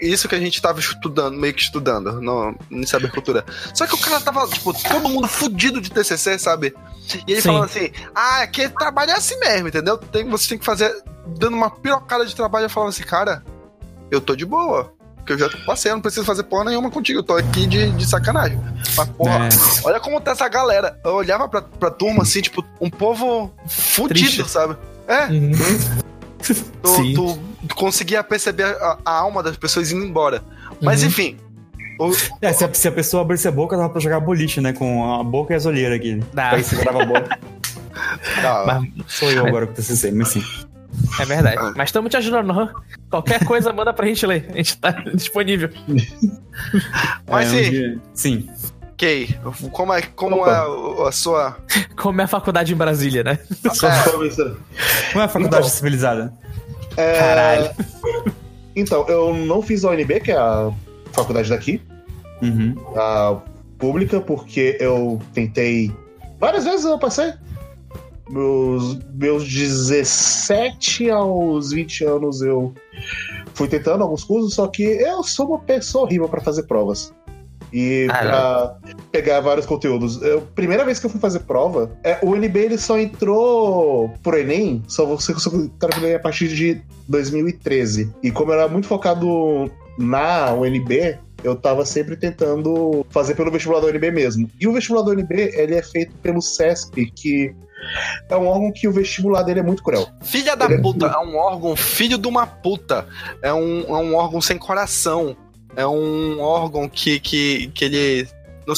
isso 0.00 0.28
que 0.28 0.34
a 0.34 0.40
gente 0.40 0.60
tava 0.60 0.80
estudando, 0.80 1.36
meio 1.36 1.54
que 1.54 1.62
estudando 1.62 2.20
no, 2.20 2.54
em 2.70 2.84
cybercultura. 2.86 3.44
Só 3.74 3.86
que 3.86 3.94
o 3.94 3.98
cara 3.98 4.20
tava, 4.20 4.46
tipo, 4.48 4.72
todo 4.74 5.08
mundo 5.08 5.26
fudido 5.28 5.80
de 5.80 5.90
TCC, 5.90 6.38
sabe? 6.38 6.74
E 7.26 7.32
ele 7.32 7.40
Sim. 7.40 7.48
falando 7.48 7.64
assim, 7.64 7.90
ah, 8.14 8.42
aqui 8.42 8.68
trabalho 8.68 9.10
é 9.10 9.14
assim 9.14 9.38
mesmo, 9.38 9.68
entendeu? 9.68 9.96
Tem, 9.98 10.28
você 10.28 10.48
tem 10.50 10.58
que 10.58 10.64
fazer, 10.64 10.94
dando 11.38 11.56
uma 11.56 11.70
pirocada 11.70 12.24
de 12.26 12.34
trabalho, 12.36 12.68
falando 12.68 12.90
assim, 12.90 13.02
cara, 13.02 13.42
eu 14.10 14.20
tô 14.20 14.36
de 14.36 14.44
boa. 14.44 14.92
Porque 15.16 15.34
eu 15.34 15.38
já 15.38 15.48
passei, 15.64 15.90
eu 15.92 15.94
não 15.94 16.02
preciso 16.02 16.26
fazer 16.26 16.42
porra 16.42 16.64
nenhuma 16.64 16.90
contigo. 16.90 17.20
Eu 17.20 17.22
tô 17.22 17.36
aqui 17.36 17.64
de, 17.64 17.92
de 17.92 18.04
sacanagem. 18.08 18.58
Mas, 18.96 19.08
porra, 19.10 19.46
É. 19.46 19.48
olha 19.84 20.00
como 20.00 20.20
tá 20.20 20.32
essa 20.32 20.48
galera. 20.48 20.98
Eu 21.04 21.12
olhava 21.12 21.48
pra, 21.48 21.62
pra 21.62 21.92
turma 21.92 22.24
assim, 22.24 22.40
tipo, 22.40 22.64
um 22.80 22.90
povo 22.90 23.52
fudido, 23.68 24.08
Triste. 24.18 24.50
sabe? 24.50 24.76
É. 25.06 25.26
Uhum. 25.26 25.52
Tu, 26.42 26.54
Sim. 26.88 27.14
tu 27.14 27.38
conseguia 27.74 28.22
perceber 28.24 28.64
a, 28.64 28.98
a 29.04 29.10
alma 29.18 29.42
das 29.42 29.56
pessoas 29.56 29.90
indo 29.92 30.04
embora. 30.04 30.42
Mas 30.80 31.02
Uhum. 31.02 31.08
enfim. 31.08 31.36
o- 31.98 32.10
É, 32.40 32.52
se 32.52 32.64
a, 32.64 32.72
se 32.74 32.88
a 32.88 32.92
pessoa 32.92 33.22
abrisse 33.22 33.46
a 33.46 33.50
boca, 33.52 33.76
dava 33.76 33.88
pra 33.90 34.00
jogar 34.00 34.20
boliche, 34.20 34.60
né? 34.60 34.72
Com 34.72 35.14
a 35.20 35.22
boca 35.24 35.52
e 35.52 35.56
as 35.56 35.66
olheiras 35.66 35.96
aqui. 35.98 36.20
Dá. 36.32 36.50
Aí 36.52 36.64
segurava 36.64 37.02
a 37.02 37.06
boca. 37.06 37.38
Mas- 38.66 38.88
Sou 39.06 39.30
eu 39.30 39.46
agora 39.46 39.64
o 39.66 39.68
TCC, 39.68 40.10
mas 40.12 40.28
sim. 40.28 40.42
É 41.20 41.24
verdade. 41.24 41.72
Mas 41.76 41.88
estamos 41.88 42.10
te 42.10 42.16
ajudando, 42.16 42.46
não? 42.48 42.70
Qualquer 43.10 43.44
coisa, 43.46 43.72
manda 43.72 43.92
pra 43.92 44.06
gente 44.06 44.26
ler. 44.26 44.46
A 44.52 44.56
gente 44.56 44.76
tá 44.78 44.90
disponível. 45.14 45.70
Mas 47.30 47.52
É, 47.52 47.64
sim. 47.64 47.86
um 47.88 48.00
Sim. 48.14 48.48
Kay, 48.98 49.34
como 49.72 49.92
é, 49.92 50.02
como 50.02 50.46
é 50.46 50.50
a, 50.50 51.08
a 51.08 51.12
sua. 51.12 51.56
Como 51.96 52.20
é 52.20 52.24
a 52.24 52.28
faculdade 52.28 52.72
em 52.72 52.76
Brasília, 52.76 53.24
né? 53.24 53.38
Não 55.14 55.20
é 55.22 55.24
a 55.24 55.28
faculdade 55.28 55.70
civilizada? 55.70 56.32
É, 56.96 57.18
Caralho. 57.18 57.70
Então, 58.74 59.06
eu 59.08 59.34
não 59.34 59.60
fiz 59.62 59.84
a 59.84 59.90
UNB, 59.90 60.20
que 60.20 60.32
é 60.32 60.36
a 60.36 60.72
faculdade 61.12 61.48
daqui, 61.50 61.80
Uhum. 62.40 62.74
a 62.96 63.38
pública, 63.78 64.20
porque 64.20 64.76
eu 64.80 65.20
tentei. 65.34 65.92
Várias 66.40 66.64
vezes 66.64 66.84
eu 66.84 66.98
passei. 66.98 67.32
Meus, 68.30 68.98
meus 69.12 69.44
17 69.46 71.10
aos 71.10 71.70
20 71.72 72.04
anos 72.04 72.40
eu 72.40 72.72
fui 73.52 73.68
tentando 73.68 74.02
alguns 74.02 74.24
cursos, 74.24 74.54
só 74.54 74.66
que 74.68 74.82
eu 74.82 75.22
sou 75.22 75.48
uma 75.48 75.58
pessoa 75.58 76.04
horrível 76.04 76.28
pra 76.28 76.40
fazer 76.40 76.62
provas. 76.62 77.12
E 77.72 78.06
Ah, 78.10 78.18
pra 78.18 78.76
pegar 79.10 79.40
vários 79.40 79.66
conteúdos. 79.66 80.20
Eu, 80.20 80.42
primeira 80.54 80.84
vez 80.84 80.98
que 80.98 81.06
eu 81.06 81.10
fui 81.10 81.20
fazer 81.20 81.40
prova, 81.40 81.90
é, 82.04 82.18
o 82.22 82.30
UNB 82.30 82.58
ele 82.58 82.78
só 82.78 82.98
entrou 82.98 84.12
pro 84.22 84.38
Enem, 84.38 84.82
só 84.86 85.06
você 85.06 85.32
conseguiu 85.32 85.70
a 86.14 86.18
partir 86.18 86.48
de 86.48 86.82
2013. 87.08 88.12
E 88.22 88.30
como 88.30 88.52
eu 88.52 88.58
era 88.58 88.68
muito 88.68 88.86
focado 88.86 89.70
na 89.98 90.52
UNB, 90.52 91.18
eu 91.42 91.56
tava 91.56 91.84
sempre 91.84 92.16
tentando 92.16 93.04
fazer 93.10 93.34
pelo 93.34 93.50
vestibular 93.50 93.80
da 93.80 93.86
UNB 93.86 94.10
mesmo. 94.10 94.48
E 94.60 94.68
o 94.68 94.72
vestibular 94.72 95.02
da 95.02 95.10
UNB, 95.12 95.32
ele 95.54 95.74
é 95.74 95.82
feito 95.82 96.14
pelo 96.16 96.40
CESP, 96.40 97.10
que 97.10 97.54
é 98.28 98.36
um 98.36 98.46
órgão 98.46 98.72
que 98.72 98.86
o 98.86 98.92
vestibular 98.92 99.42
dele 99.42 99.60
é 99.60 99.62
muito 99.62 99.82
cruel. 99.82 100.08
Filha 100.22 100.56
da 100.56 100.66
Ele 100.66 100.74
é 100.74 100.78
puta, 100.78 101.06
é 101.06 101.18
um 101.18 101.36
órgão 101.36 101.74
filho 101.74 102.16
de 102.16 102.28
uma 102.28 102.46
puta. 102.46 103.06
É 103.42 103.52
um, 103.52 103.80
é 103.80 104.02
um 104.02 104.14
órgão 104.14 104.40
sem 104.40 104.56
coração. 104.56 105.36
É 105.76 105.86
um 105.86 106.40
órgão 106.40 106.88
que, 106.88 107.18
que, 107.20 107.68
que 107.68 107.84
ele. 107.84 108.28
Não, 108.66 108.74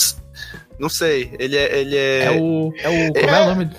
não 0.79 0.89
sei, 0.89 1.35
ele 1.39 1.57
é. 1.57 1.79
Ele 1.79 1.97
é, 1.97 2.25
É 2.25 2.31
o. 2.41 2.73
É 2.79 2.89
o. 2.89 3.13
Como 3.13 3.31
é, 3.31 3.43
o 3.43 3.47
nome? 3.47 3.71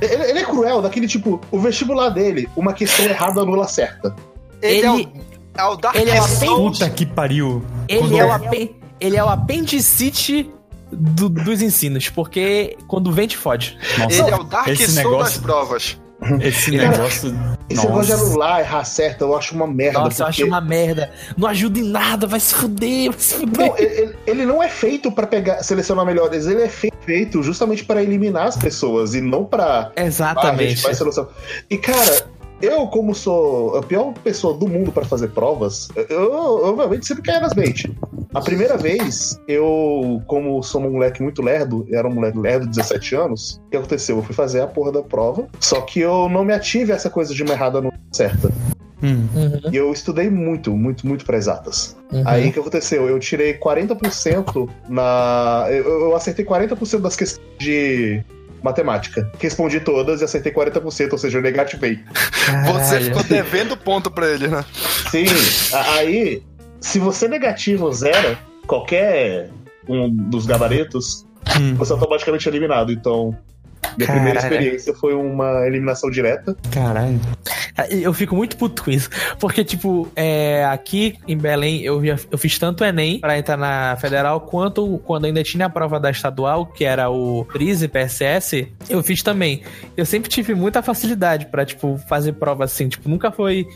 Ele, 0.00 0.22
ele 0.30 0.38
é 0.38 0.44
cruel, 0.44 0.80
daquele 0.80 1.08
tipo, 1.08 1.40
o 1.50 1.58
vestibular 1.58 2.10
dele, 2.10 2.48
uma 2.54 2.72
questão 2.72 3.04
errada 3.06 3.40
anula 3.40 3.66
certa. 3.66 4.14
ele, 4.62 4.86
é 4.86 4.90
o, 4.90 4.94
ele- 4.98 5.12
é 5.56 5.64
o 5.64 5.76
Dark 5.76 5.96
ele 5.96 6.10
é 6.10 6.20
Souls. 6.22 6.78
Puta 6.78 6.90
que 6.90 7.04
pariu. 7.04 7.64
Ele 7.88 8.00
Quando- 8.00 8.18
é, 8.20 8.24
o 8.24 8.32
apen... 8.32 8.76
ele 9.00 9.16
é 9.16 9.24
o 9.24 9.28
apendicite 9.28 10.48
do- 10.92 11.28
dos 11.28 11.60
ensinos, 11.60 12.08
porque 12.08 12.76
quando 12.86 13.10
vem 13.10 13.26
te 13.26 13.36
fode. 13.36 13.76
Nossa, 13.98 14.22
Ele 14.22 14.30
é 14.30 14.36
o 14.36 14.44
Dark 14.44 14.68
esse 14.68 14.84
Souls 14.84 14.94
das 14.94 15.04
negócio, 15.04 15.42
provas. 15.42 16.00
Esse 16.40 16.76
Cara, 16.76 16.90
negócio. 16.90 17.58
Esse 17.70 17.84
negócio 17.86 18.04
de 18.06 18.10
Nossa. 18.12 18.24
anular, 18.26 18.60
errar 18.60 18.84
certa, 18.84 19.24
eu 19.24 19.36
acho 19.36 19.54
uma 19.54 19.66
merda. 19.66 19.98
Nossa, 20.00 20.22
eu 20.22 20.26
porque- 20.26 20.42
acho 20.42 20.46
uma 20.50 20.60
merda. 20.60 21.10
Não 21.36 21.46
ajuda 21.48 21.78
em 21.78 21.84
nada, 21.84 22.26
vai 22.26 22.40
se 22.40 22.54
fuder, 22.54 23.10
vai 23.10 23.20
se 23.20 23.34
fuder. 23.34 23.66
Não, 23.68 23.78
ele, 23.78 24.16
ele- 24.26 24.46
não 24.46 24.62
é 24.62 24.68
feito 24.68 25.12
pra 25.12 25.26
pegar, 25.26 25.62
selecionar 25.62 26.04
melhores, 26.06 26.46
ele 26.46 26.62
é 26.62 26.68
fe- 26.68 26.92
feito 27.04 27.42
justamente 27.42 27.84
pra 27.84 28.02
eliminar 28.02 28.46
as 28.48 28.56
pessoas 28.56 29.14
e 29.14 29.20
não 29.20 29.44
pra 29.44 29.64
Ah, 29.64 29.92
a 29.96 30.00
gente 30.00 30.06
Exatamente. 30.08 30.82
vai 30.82 30.94
selecionar. 30.94 31.30
E 31.70 31.76
cara, 31.78 32.26
eu 32.60 32.86
como 32.88 33.14
sou 33.14 33.76
a 33.76 33.82
pior 33.82 34.12
pessoa 34.24 34.54
do 34.54 34.66
mundo 34.68 34.90
pra 34.92 35.04
fazer 35.04 35.28
provas, 35.28 35.88
eu, 35.96 36.04
eu 36.08 36.32
obviamente 36.64 37.06
sempre 37.06 37.22
caio 37.22 37.40
nas 37.40 37.52
bait. 37.52 37.90
A 38.34 38.40
primeira 38.40 38.76
vez, 38.76 39.40
eu, 39.48 40.22
como 40.26 40.62
sou 40.62 40.82
um 40.82 40.90
moleque 40.90 41.22
muito 41.22 41.40
lerdo, 41.40 41.86
era 41.90 42.06
um 42.06 42.12
moleque 42.12 42.38
lerdo 42.38 42.66
de 42.66 42.76
17 42.76 43.14
anos, 43.14 43.60
o 43.66 43.70
que 43.70 43.76
aconteceu? 43.76 44.16
Eu 44.16 44.22
fui 44.22 44.34
fazer 44.34 44.60
a 44.60 44.66
porra 44.66 44.92
da 44.92 45.02
prova, 45.02 45.46
só 45.60 45.80
que 45.80 46.00
eu 46.00 46.28
não 46.28 46.44
me 46.44 46.52
ative 46.52 46.92
a 46.92 46.96
essa 46.96 47.08
coisa 47.08 47.32
de 47.34 47.42
uma 47.42 47.52
errada 47.52 47.80
não 47.80 47.90
certa. 48.12 48.48
Hum. 49.02 49.28
Uhum, 49.34 49.70
E 49.72 49.76
eu 49.76 49.92
estudei 49.92 50.28
muito, 50.28 50.76
muito, 50.76 51.06
muito 51.06 51.24
para 51.24 51.36
exatas. 51.36 51.96
uhum. 52.12 52.22
Aí 52.26 52.48
o 52.48 52.52
que 52.52 52.58
aconteceu? 52.58 53.08
Eu 53.08 53.18
tirei 53.20 53.54
40% 53.54 54.68
na. 54.88 55.66
Eu, 55.70 55.84
eu 55.84 56.16
acertei 56.16 56.44
40% 56.44 56.98
das 57.00 57.14
questões 57.14 57.46
de 57.58 58.22
matemática. 58.62 59.30
Respondi 59.38 59.80
todas 59.80 60.20
e 60.20 60.24
acertei 60.24 60.52
40%, 60.52 61.12
ou 61.12 61.18
seja, 61.18 61.38
eu 61.38 61.42
negativei. 61.42 62.00
Você 62.72 63.00
ficou 63.00 63.22
devendo 63.22 63.76
ponto 63.76 64.10
pra 64.10 64.28
ele, 64.28 64.48
né? 64.48 64.64
Sim, 65.10 65.26
aí, 65.96 66.42
se 66.80 66.98
você 66.98 67.28
negativa 67.28 67.84
ou 67.84 67.92
zero 67.92 68.36
qualquer 68.66 69.50
um 69.88 70.08
dos 70.10 70.46
gabaritos, 70.46 71.26
Hum. 71.58 71.74
você 71.76 71.92
é 71.92 71.94
automaticamente 71.94 72.46
eliminado. 72.48 72.92
Então, 72.92 73.36
minha 73.96 74.08
primeira 74.10 74.40
Caralho. 74.40 74.54
experiência 74.54 74.94
foi 74.94 75.14
uma 75.14 75.66
eliminação 75.66 76.10
direta. 76.10 76.56
Caralho. 76.72 77.20
Eu 77.90 78.12
fico 78.12 78.34
muito 78.34 78.56
puto 78.56 78.82
com 78.84 78.90
isso. 78.90 79.08
Porque, 79.38 79.62
tipo, 79.64 80.08
é, 80.16 80.64
aqui 80.64 81.14
em 81.28 81.36
Belém 81.36 81.82
eu, 81.82 82.04
já- 82.04 82.18
eu 82.30 82.36
fiz 82.38 82.58
tanto 82.58 82.82
Enem 82.84 83.20
pra 83.20 83.38
entrar 83.38 83.56
na 83.56 83.96
federal, 84.00 84.40
quanto 84.40 84.98
quando 85.04 85.26
ainda 85.26 85.42
tinha 85.44 85.66
a 85.66 85.70
prova 85.70 86.00
da 86.00 86.10
estadual, 86.10 86.66
que 86.66 86.84
era 86.84 87.08
o 87.08 87.44
PRISE 87.44 87.86
PSS, 87.86 88.66
eu 88.90 89.02
fiz 89.02 89.22
também. 89.22 89.62
Eu 89.96 90.04
sempre 90.04 90.28
tive 90.28 90.54
muita 90.54 90.82
facilidade 90.82 91.46
pra, 91.46 91.64
tipo, 91.64 91.98
fazer 92.08 92.32
prova 92.32 92.64
assim. 92.64 92.88
Tipo, 92.88 93.08
nunca 93.08 93.30
foi 93.30 93.66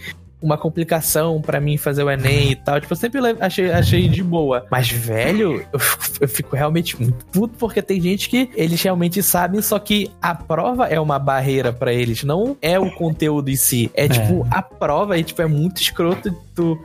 uma 0.42 0.58
complicação 0.58 1.40
pra 1.40 1.60
mim 1.60 1.76
fazer 1.76 2.02
o 2.02 2.10
Enem 2.10 2.50
e 2.52 2.56
tal. 2.56 2.80
Tipo, 2.80 2.92
eu 2.92 2.96
sempre 2.96 3.20
achei, 3.40 3.70
achei 3.70 4.08
de 4.08 4.22
boa. 4.22 4.66
Mas, 4.70 4.90
velho, 4.90 5.64
eu, 5.72 5.78
fico- 5.78 6.16
eu 6.20 6.28
fico 6.28 6.56
realmente 6.56 7.00
muito 7.00 7.24
puto 7.26 7.54
porque 7.58 7.80
tem 7.80 8.00
gente 8.00 8.28
que 8.28 8.50
eles 8.54 8.82
realmente 8.82 9.22
sabem, 9.22 9.62
só 9.62 9.78
que 9.78 10.10
a 10.20 10.34
prova 10.34 10.86
é 10.88 10.98
uma 10.98 11.18
barreira 11.18 11.72
pra 11.72 11.92
eles, 11.92 12.24
não 12.24 12.56
é 12.60 12.78
o 12.78 12.90
conteúdo 12.90 13.48
em 13.50 13.56
si. 13.56 13.90
É, 13.94 14.08
tipo, 14.08 14.46
a 14.50 14.60
prova 14.60 15.16
e, 15.18 15.22
tipo, 15.22 15.40
é 15.40 15.46
muito 15.46 15.80
escroto 15.80 16.34
tu 16.54 16.78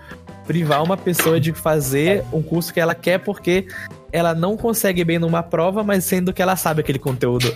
privar 0.45 0.82
uma 0.84 0.95
pessoa 0.95 1.39
de 1.41 1.51
fazer 1.51 2.24
um 2.32 2.41
curso 2.41 2.74
que 2.74 2.80
ela 2.80 2.95
quer 2.95 3.18
porque 3.20 3.68
ela 4.18 4.34
não 4.34 4.57
consegue 4.57 5.03
bem 5.03 5.20
numa 5.20 5.43
prova, 5.43 5.84
mas 5.84 6.03
sendo 6.03 6.34
que 6.34 6.41
ela 6.41 6.55
sabe 6.55 6.82
aquele 6.82 6.99
conteúdo. 6.99 7.55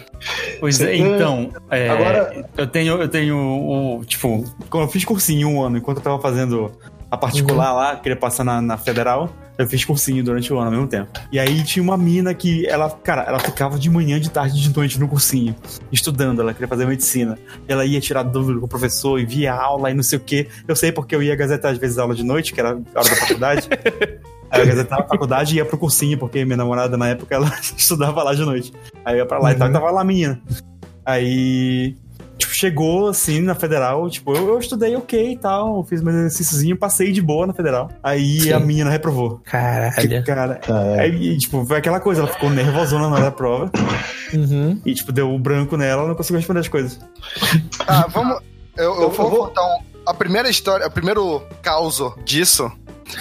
Pois 0.59 0.79
é, 0.79 0.95
então, 0.95 1.49
é, 1.69 1.89
Agora- 1.89 2.45
eu 2.55 2.67
tenho, 2.67 3.01
eu 3.01 3.07
tenho 3.09 3.35
o, 3.37 4.05
tipo, 4.05 4.43
quando 4.69 4.83
eu 4.83 4.89
fiz 4.89 5.03
cursinho 5.03 5.47
um 5.49 5.63
ano, 5.63 5.77
enquanto 5.77 5.97
eu 5.97 6.03
tava 6.03 6.19
fazendo 6.19 6.71
a 7.09 7.17
particular 7.17 7.73
lá, 7.73 7.95
queria 7.95 8.15
passar 8.15 8.43
na, 8.43 8.61
na 8.61 8.77
federal, 8.77 9.29
eu 9.57 9.67
fiz 9.67 9.83
cursinho 9.83 10.23
durante 10.23 10.53
o 10.53 10.57
ano 10.57 10.67
ao 10.67 10.71
mesmo 10.71 10.87
tempo. 10.87 11.09
E 11.31 11.39
aí 11.39 11.63
tinha 11.63 11.81
uma 11.83 11.97
mina 11.97 12.33
que, 12.33 12.65
ela, 12.67 12.89
cara, 12.89 13.23
ela 13.23 13.39
ficava 13.39 13.77
de 13.77 13.89
manhã, 13.89 14.19
de 14.19 14.29
tarde, 14.29 14.61
de 14.61 14.73
noite 14.73 14.99
no 14.99 15.07
cursinho, 15.07 15.55
estudando, 15.91 16.41
ela 16.41 16.53
queria 16.53 16.67
fazer 16.67 16.85
medicina. 16.85 17.37
Ela 17.67 17.85
ia 17.85 17.99
tirar 17.99 18.23
dúvida 18.23 18.59
com 18.59 18.65
o 18.65 18.69
professor 18.69 19.19
e 19.19 19.25
via 19.25 19.53
aula 19.53 19.89
e 19.91 19.93
não 19.93 20.03
sei 20.03 20.19
o 20.19 20.21
quê. 20.21 20.47
Eu 20.67 20.75
sei 20.75 20.91
porque 20.91 21.15
eu 21.15 21.21
ia 21.21 21.35
gazetar 21.35 21.71
às 21.71 21.77
vezes 21.77 21.97
aula 21.97 22.15
de 22.15 22.23
noite, 22.23 22.53
que 22.53 22.59
era 22.59 22.69
a 22.69 22.99
hora 22.99 23.09
da 23.09 23.15
faculdade. 23.15 23.67
Aí 24.51 24.61
eu 24.61 24.67
gazetava 24.67 25.03
a 25.03 25.07
faculdade 25.07 25.53
e 25.53 25.57
ia 25.57 25.65
pro 25.65 25.77
cursinho, 25.77 26.17
porque 26.17 26.43
minha 26.43 26.57
namorada 26.57 26.97
na 26.97 27.09
época 27.09 27.33
ela 27.33 27.51
estudava 27.77 28.21
lá 28.21 28.33
de 28.33 28.43
noite. 28.43 28.73
Aí 29.05 29.15
eu 29.15 29.19
ia 29.19 29.25
pra 29.25 29.39
lá 29.39 29.51
e 29.53 29.55
tal, 29.55 29.69
e 29.69 29.71
tava 29.71 29.89
lá 29.89 30.01
a 30.01 30.03
menina. 30.03 30.41
Aí, 31.05 31.95
tipo, 32.37 32.53
chegou 32.53 33.07
assim 33.07 33.41
na 33.41 33.55
federal, 33.55 34.09
tipo, 34.09 34.35
eu, 34.35 34.49
eu 34.49 34.59
estudei 34.59 34.95
ok 34.95 35.31
e 35.31 35.37
tal, 35.37 35.83
fiz 35.85 36.01
meu 36.01 36.13
exercíciozinho, 36.13 36.77
passei 36.77 37.11
de 37.11 37.21
boa 37.21 37.47
na 37.47 37.53
federal. 37.53 37.89
Aí 38.03 38.41
Sim. 38.41 38.53
a 38.53 38.59
menina 38.59 38.89
reprovou. 38.89 39.41
Caralho. 39.45 40.23
Cara, 40.25 40.59
aí, 40.99 41.37
tipo, 41.37 41.65
foi 41.65 41.77
aquela 41.77 41.99
coisa, 41.99 42.21
ela 42.21 42.29
ficou 42.29 42.49
nervosona 42.49 43.07
na 43.07 43.15
hora 43.15 43.23
da 43.25 43.31
prova. 43.31 43.71
Uhum. 44.33 44.79
E, 44.85 44.93
tipo, 44.93 45.11
deu 45.11 45.33
o 45.33 45.39
branco 45.39 45.77
nela, 45.77 46.01
ela 46.01 46.09
não 46.09 46.15
conseguiu 46.15 46.39
responder 46.39 46.59
as 46.59 46.67
coisas. 46.67 46.99
Ah, 47.87 48.07
vamos. 48.09 48.39
Eu, 48.77 49.01
eu 49.01 49.09
vou 49.09 49.29
contar 49.29 49.61
um, 49.63 49.79
a 50.05 50.13
primeira 50.13 50.49
história, 50.49 50.87
o 50.87 50.91
primeiro 50.91 51.41
caso 51.61 52.15
disso. 52.23 52.71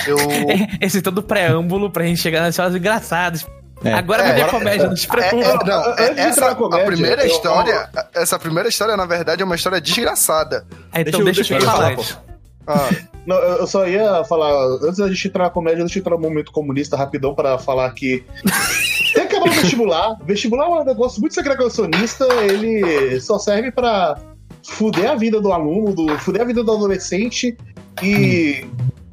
Eu. 0.06 0.16
Esse 0.80 1.00
todo 1.02 1.22
preâmbulo 1.22 1.90
pra 1.90 2.04
gente 2.04 2.20
chegar 2.20 2.40
nas 2.40 2.50
histórias 2.50 2.74
engraçadas. 2.76 3.46
Agora 3.82 4.22
vai 4.22 4.32
É, 4.32 4.34
vir 4.34 4.40
a 4.42 4.44
agora- 4.44 4.58
comédia, 4.58 4.86
não 4.88 4.96
se 4.96 5.06
preocupe. 5.08 5.42
É, 5.42 5.48
é, 5.48 5.54
não, 5.64 5.82
é- 5.84 6.02
Antes 6.02 6.14
de 6.14 6.20
essa, 6.20 6.30
entrar 6.30 6.48
na 6.50 6.54
comédia, 6.54 6.82
a 6.84 6.86
primeira 6.86 7.22
eu- 7.22 7.26
história, 7.28 7.88
essa 8.14 8.38
primeira 8.38 8.68
história, 8.68 8.96
na 8.96 9.06
verdade, 9.06 9.40
é 9.42 9.44
uma 9.44 9.54
história 9.54 9.80
desgraçada. 9.80 10.66
então 10.94 11.24
deixa 11.24 11.54
eu 11.54 11.60
falar 11.62 11.92
antes. 11.92 12.18
Ah, 12.66 12.88
Não, 13.26 13.36
eu 13.36 13.58
eu 13.58 13.66
só 13.66 13.86
ia 13.86 14.24
falar, 14.24 14.50
antes 14.82 14.96
da 14.96 15.06
gente 15.08 15.28
entrar 15.28 15.44
na 15.44 15.50
comédia, 15.50 15.80
deixa 15.80 15.98
eu 15.98 16.00
entrar 16.00 16.16
no 16.16 16.22
momento 16.22 16.50
comunista 16.52 16.96
rapidão 16.96 17.34
pra 17.34 17.58
falar 17.58 17.90
que 17.92 18.24
tem 19.14 19.26
que 19.28 19.36
acabar 19.36 19.50
o 19.50 19.52
vestibular. 19.60 20.16
Vestibular 20.24 20.64
é 20.64 20.68
um 20.68 20.84
negócio 20.84 21.20
muito 21.20 21.34
segregacionista, 21.34 22.26
ele 22.42 23.20
só 23.20 23.38
serve 23.38 23.70
pra 23.70 24.18
fuder 24.66 25.10
a 25.10 25.14
vida 25.16 25.38
do 25.40 25.52
aluno, 25.52 25.94
do, 25.94 26.18
fuder 26.18 26.42
a 26.42 26.44
vida 26.46 26.64
do 26.64 26.72
adolescente 26.72 27.56
e 28.02 28.66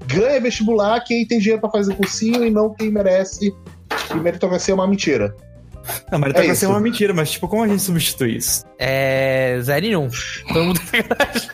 ganha 0.07 0.39
vestibular 0.41 0.99
quem 1.01 1.25
tem 1.25 1.39
dinheiro 1.39 1.61
pra 1.61 1.69
fazer 1.69 1.95
cursinho 1.95 2.45
e 2.45 2.49
não 2.49 2.73
quem 2.73 2.89
merece. 2.91 3.53
E 4.11 4.15
meritocracia 4.15 4.71
é 4.73 4.75
uma 4.75 4.87
mentira. 4.87 5.35
Não, 6.11 6.19
mas 6.19 6.33
É 6.61 6.65
é 6.65 6.67
uma 6.67 6.81
mentira, 6.81 7.13
mas, 7.13 7.31
tipo, 7.31 7.47
como 7.47 7.63
a 7.63 7.67
gente 7.67 7.81
substitui 7.81 8.35
isso? 8.35 8.65
É. 8.77 9.57
Zero 9.61 9.85
e 9.85 9.95
um. 9.95 10.09
Todo 10.51 10.65
mundo. 10.65 10.81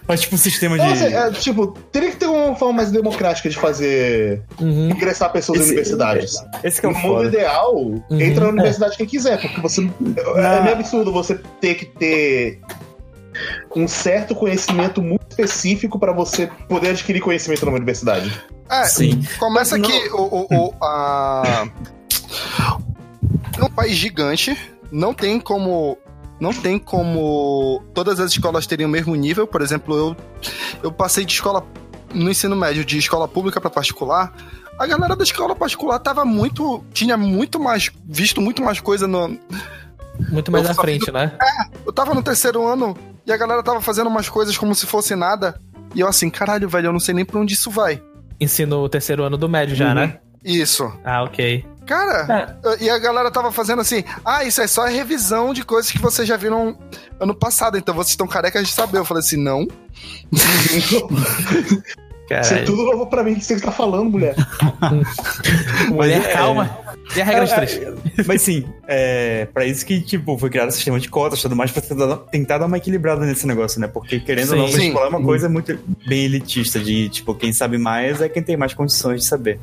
Faz, 0.08 0.22
tipo, 0.22 0.34
um 0.34 0.38
sistema 0.40 0.76
de. 0.78 0.84
Não, 0.84 0.92
assim, 0.92 1.14
é, 1.14 1.32
tipo, 1.32 1.68
teria 1.92 2.10
que 2.10 2.18
ter 2.18 2.26
uma 2.26 2.56
forma 2.56 2.78
mais 2.78 2.92
democrática 2.92 3.48
de 3.48 3.56
fazer 3.56 4.42
Uhum. 4.60 4.90
ingressar 4.90 5.32
pessoas 5.32 5.60
em 5.60 5.62
Esse- 5.62 5.72
universidades. 5.74 6.34
Esse 6.64 6.80
que 6.80 6.88
é 6.88 6.90
o 6.90 6.94
no 6.94 6.98
mundo 7.00 7.14
foda. 7.18 7.28
ideal, 7.28 7.76
entra 8.10 8.46
na 8.46 8.50
universidade 8.50 8.98
quem 8.98 9.06
quiser, 9.06 9.40
porque 9.40 9.62
você. 9.62 9.82
É 9.82 9.86
Não. 10.58 10.64
meio 10.64 10.76
absurdo 10.78 11.12
você 11.12 11.40
ter 11.62 11.76
que 11.76 11.86
ter 11.86 12.60
um 13.76 13.88
certo 13.88 14.36
conhecimento 14.36 15.02
muito 15.02 15.26
específico 15.30 15.98
pra 16.00 16.12
você 16.12 16.48
poder 16.68 16.90
adquirir 16.90 17.20
conhecimento 17.22 17.66
numa 17.66 17.76
universidade. 17.78 18.32
É, 18.70 18.84
Sim. 18.86 19.22
começa 19.40 19.80
que 19.80 20.10
o, 20.14 20.22
o, 20.22 20.48
o- 20.70 20.74
a... 20.84 21.68
um 23.62 23.70
país 23.70 23.96
gigante 23.96 24.58
não 24.92 25.14
tem 25.14 25.40
como 25.40 25.98
não 26.40 26.52
tem 26.54 26.78
como 26.78 27.82
todas 27.94 28.20
as 28.20 28.32
escolas 28.32 28.66
terem 28.68 28.86
o 28.86 28.90
mesmo 28.90 29.16
nível. 29.16 29.48
Por 29.48 29.62
exemplo, 29.62 29.96
eu 29.96 30.16
eu 30.82 30.92
passei 30.92 31.24
de 31.26 31.34
escola 31.34 31.66
no 32.14 32.30
ensino 32.30 32.56
médio 32.56 32.84
de 32.84 32.98
escola 32.98 33.28
pública 33.28 33.62
para 33.62 33.70
particular. 33.70 34.34
A 34.80 34.86
galera 34.88 35.16
da 35.16 35.24
escola 35.24 35.56
particular 35.56 36.00
tava 36.00 36.26
muito 36.26 36.84
tinha 36.94 37.16
muito 37.16 37.60
mais 37.60 37.92
visto 38.06 38.42
muito 38.42 38.62
mais 38.64 38.80
coisa 38.80 39.08
no 39.08 39.38
Muito 40.30 40.52
mais 40.52 40.68
Eu 40.68 40.76
frente, 40.76 41.12
né? 41.12 41.32
eu 41.86 41.94
tava 41.94 42.14
no 42.14 42.22
terceiro 42.24 42.66
ano 42.68 42.96
e 43.26 43.32
a 43.32 43.38
galera 43.38 43.64
tava 43.64 43.82
fazendo 43.82 44.08
umas 44.08 44.28
coisas 44.30 44.58
como 44.58 44.74
se 44.76 44.86
fosse 44.86 45.16
nada. 45.16 45.60
E 45.96 46.00
eu 46.00 46.08
assim, 46.08 46.30
caralho, 46.30 46.68
velho, 46.70 46.88
eu 46.88 46.94
não 46.94 47.00
sei 47.00 47.14
nem 47.14 47.24
pra 47.26 47.40
onde 47.40 47.54
isso 47.54 47.70
vai. 47.72 48.02
Ensino 48.40 48.78
o 48.80 48.90
terceiro 48.90 49.24
ano 49.24 49.38
do 49.38 49.48
médio 49.48 49.76
já, 49.76 49.90
Uhum. 49.90 49.94
né? 49.96 50.20
Isso. 50.44 50.92
Ah, 51.06 51.24
ok. 51.24 51.66
Cara, 51.86 52.58
e 52.80 52.90
a 52.90 52.98
galera 52.98 53.30
tava 53.30 53.52
fazendo 53.52 53.82
assim: 53.82 54.04
ah, 54.24 54.44
isso 54.46 54.62
é 54.62 54.68
só 54.68 54.86
revisão 54.86 55.54
de 55.54 55.64
coisas 55.66 55.92
que 55.92 56.00
vocês 56.00 56.26
já 56.28 56.38
viram 56.38 56.78
ano 57.20 57.36
passado, 57.36 57.78
então 57.78 57.94
vocês 57.94 58.12
estão 58.12 58.26
carecas 58.28 58.66
de 58.68 58.74
saber. 58.74 58.98
Eu 59.00 59.06
falei 59.06 59.20
assim: 59.22 59.36
não. 59.38 59.68
Isso 62.32 62.54
é 62.54 62.64
tudo 62.64 62.84
novo 62.84 63.06
pra 63.08 63.24
mim 63.24 63.36
que 63.36 63.44
você 63.46 63.60
tá 63.60 63.72
falando, 63.72 64.10
mulher. 64.10 64.36
Mulher, 65.90 66.18
Mas 66.20 66.28
é- 66.28 66.34
calma. 66.34 66.78
E 67.16 67.22
a 67.22 67.26
regra 67.26 67.46
de 67.46 67.52
É, 67.52 67.56
três? 67.56 67.74
é, 67.78 67.94
Mas 68.26 68.42
sim, 68.42 68.66
é 68.88 69.46
pra 69.54 69.66
isso 69.66 69.86
que, 69.86 70.00
tipo, 70.02 70.38
foi 70.38 70.50
criado 70.50 70.70
o 70.70 70.72
sistema 70.72 71.00
de 71.00 71.10
cotas 71.10 71.40
e 71.40 71.42
tudo 71.44 71.56
mais, 71.56 71.72
pra 71.72 71.82
tentar, 72.32 72.58
dar 72.58 72.66
uma 72.66 72.78
equilibrada 72.78 73.26
nesse 73.26 73.46
negócio, 73.46 73.80
né? 73.80 73.88
Porque, 73.88 74.20
querendo 74.20 74.52
ou 74.52 74.58
não, 74.58 74.68
Sim. 74.68 74.74
vestibular 74.78 75.06
é 75.06 75.10
uma 75.10 75.20
Sim. 75.20 75.26
coisa 75.26 75.50
muito 75.50 75.78
bem 76.08 76.26
elitista, 76.26 76.80
de, 76.80 77.10
tipo, 77.10 77.36
quem 77.36 77.52
sabe 77.54 77.78
mais 77.78 78.22
é 78.22 78.30
quem 78.30 78.42
tem 78.42 78.56
mais 78.58 78.74
condições 78.74 79.22
de 79.22 79.28
saber. 79.28 79.60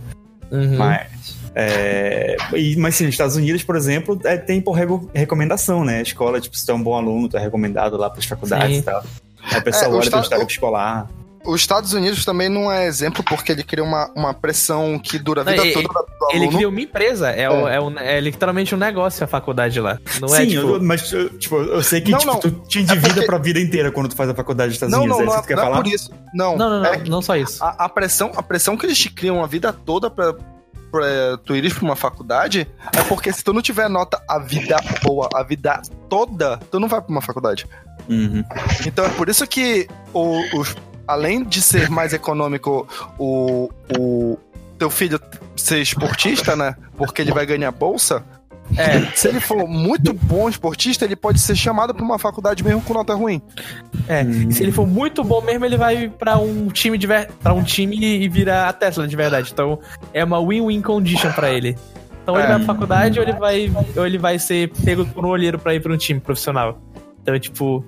Uhum. 0.52 0.76
Mas, 0.76 1.08
é, 1.54 2.36
e, 2.54 2.76
mas 2.76 2.94
sim, 2.96 3.04
nos 3.06 3.14
Estados 3.14 3.36
Unidos, 3.36 3.62
por 3.62 3.74
exemplo, 3.74 4.20
é, 4.24 4.36
tem 4.36 4.60
por 4.60 4.76
recomendação, 5.14 5.84
né? 5.84 5.98
A 5.98 6.02
escola, 6.02 6.40
tipo, 6.40 6.56
se 6.56 6.64
tu 6.66 6.72
é 6.72 6.74
um 6.74 6.82
bom 6.82 6.94
aluno, 6.94 7.28
tu 7.28 7.36
é 7.36 7.40
recomendado 7.40 7.96
lá 7.96 8.10
pras 8.10 8.26
faculdades 8.26 8.76
Sim. 8.76 8.80
e 8.80 8.82
tal. 8.82 9.02
Aí 9.50 9.58
o 9.60 9.62
pessoal 9.64 9.84
É, 9.86 9.94
o 9.94 9.96
olha 9.96 10.00
teu 10.02 10.08
Estado- 10.08 10.22
histórico 10.24 10.50
escolar. 10.50 11.08
Os 11.44 11.60
Estados 11.62 11.94
Unidos 11.94 12.24
também 12.24 12.48
não 12.50 12.70
é 12.70 12.84
exemplo 12.86 13.24
porque 13.24 13.50
ele 13.50 13.62
cria 13.62 13.82
uma, 13.82 14.10
uma 14.14 14.34
pressão 14.34 14.98
que 14.98 15.18
dura 15.18 15.40
a 15.40 15.44
vida 15.44 15.56
Não, 15.56 15.72
toda 15.72 15.78
ele- 15.78 15.88
do 15.88 16.30
Ele 16.32 16.48
cria 16.48 16.68
uma 16.68 16.80
empresa, 16.80 17.30
é, 17.30 17.48
o- 17.48 17.66
é 17.66 17.80
um- 17.80 17.98
é 17.98 18.20
literalmente 18.20 18.74
um 18.74 18.78
negócio 18.78 19.24
a 19.24 19.26
faculdade 19.26 19.80
lá. 19.80 19.98
Não 20.20 20.28
é 20.34 20.42
sim, 20.42 20.48
tipo. 20.48 20.60
eu- 20.68 20.82
mas 20.82 21.10
eu, 21.12 21.30
tipo, 21.38 21.56
eu 21.56 21.82
sei 21.82 22.02
que 22.02 22.10
Não, 22.10 22.18
tipo, 22.18 22.32
não. 22.32 22.40
tu 22.40 22.50
te 22.68 22.80
endivida 22.80 23.24
pra 23.24 23.38
vida 23.38 23.58
inteira 23.58 23.90
quando 23.90 24.08
tu 24.10 24.16
faz 24.16 24.28
a 24.28 24.34
faculdade 24.34 24.68
dos 24.68 24.76
Estados 24.76 24.92
Não, 24.94 25.00
Unidos. 25.04 25.16
não, 25.18 25.22
é 25.24 25.26
não, 25.26 25.32
isso 25.32 25.38
é, 25.38 25.42
que 25.42 25.46
tu 25.46 25.48
quer 25.48 25.56
não 25.56 25.62
é 25.62 25.66
falar? 25.70 25.82
por 25.82 25.86
isso. 25.92 26.10
Não, 26.34 26.56
Não, 26.58 26.70
não, 26.70 26.80
não, 26.82 26.92
é 26.92 26.98
não 27.08 27.22
só 27.22 27.34
isso. 27.36 27.64
A, 27.64 27.84
a 27.84 27.88
pressão, 27.88 28.32
a 28.36 28.42
pressão 28.42 28.76
que 28.76 28.84
eles 28.84 28.98
te 28.98 29.08
criam 29.10 29.42
a 29.42 29.46
vida 29.46 29.72
toda 29.72 30.10
pra, 30.10 30.34
pra 30.92 31.38
tu 31.44 31.56
ires 31.56 31.72
pra 31.72 31.84
uma 31.84 31.96
faculdade 31.96 32.68
é 32.94 33.02
porque 33.04 33.32
se 33.32 33.42
tu 33.42 33.52
não 33.54 33.62
tiver 33.62 33.88
nota 33.88 34.22
a 34.28 34.38
vida 34.38 34.76
boa, 35.02 35.28
a 35.34 35.42
vida 35.42 35.80
toda, 36.08 36.58
tu 36.70 36.78
não 36.78 36.86
vai 36.86 37.00
pra 37.00 37.10
uma 37.10 37.22
faculdade. 37.22 37.66
Uhum. 38.08 38.44
Então 38.86 39.04
é 39.06 39.08
por 39.10 39.28
isso 39.30 39.46
que 39.46 39.88
o, 40.12 40.42
os- 40.58 40.76
além 41.10 41.44
de 41.44 41.60
ser 41.60 41.90
mais 41.90 42.12
econômico 42.12 42.86
o, 43.18 43.70
o 43.98 44.38
teu 44.78 44.90
filho 44.90 45.20
ser 45.56 45.80
esportista, 45.80 46.56
né? 46.56 46.74
Porque 46.96 47.20
ele 47.22 47.32
vai 47.32 47.44
ganhar 47.44 47.70
bolsa. 47.70 48.24
É. 48.76 49.00
Se 49.16 49.26
ele 49.26 49.40
for 49.40 49.66
muito 49.66 50.12
bom 50.12 50.48
esportista, 50.48 51.04
ele 51.04 51.16
pode 51.16 51.40
ser 51.40 51.56
chamado 51.56 51.92
pra 51.92 52.04
uma 52.04 52.20
faculdade 52.20 52.62
mesmo 52.62 52.80
com 52.82 52.94
nota 52.94 53.14
ruim. 53.14 53.42
É, 54.06 54.22
e 54.22 54.52
se 54.52 54.62
ele 54.62 54.70
for 54.70 54.86
muito 54.86 55.24
bom 55.24 55.40
mesmo, 55.42 55.64
ele 55.64 55.76
vai 55.76 56.08
pra 56.08 56.38
um 56.38 56.68
time 56.68 56.96
de 56.96 57.06
ver... 57.06 57.28
para 57.42 57.52
um 57.52 57.64
time 57.64 57.96
e 57.98 58.28
vira 58.28 58.68
a 58.68 58.72
Tesla 58.72 59.08
de 59.08 59.16
verdade. 59.16 59.50
Então 59.52 59.80
é 60.14 60.24
uma 60.24 60.38
win-win 60.40 60.80
condition 60.82 61.32
pra 61.32 61.50
ele. 61.50 61.76
Então 62.22 62.36
ele 62.36 62.44
É. 62.44 62.48
vai 62.48 62.56
pra 62.58 62.66
faculdade 62.66 63.18
ou 63.18 63.24
ele 63.24 63.32
vai 63.32 63.72
ou 63.96 64.06
ele 64.06 64.18
vai 64.18 64.38
ser 64.38 64.70
pego 64.84 65.04
por 65.04 65.24
um 65.26 65.30
olheiro 65.30 65.58
pra 65.58 65.74
ir 65.74 65.80
pra 65.80 65.92
um 65.92 65.96
time 65.96 66.20
profissional. 66.20 66.80
Então, 67.22 67.38
tipo, 67.38 67.84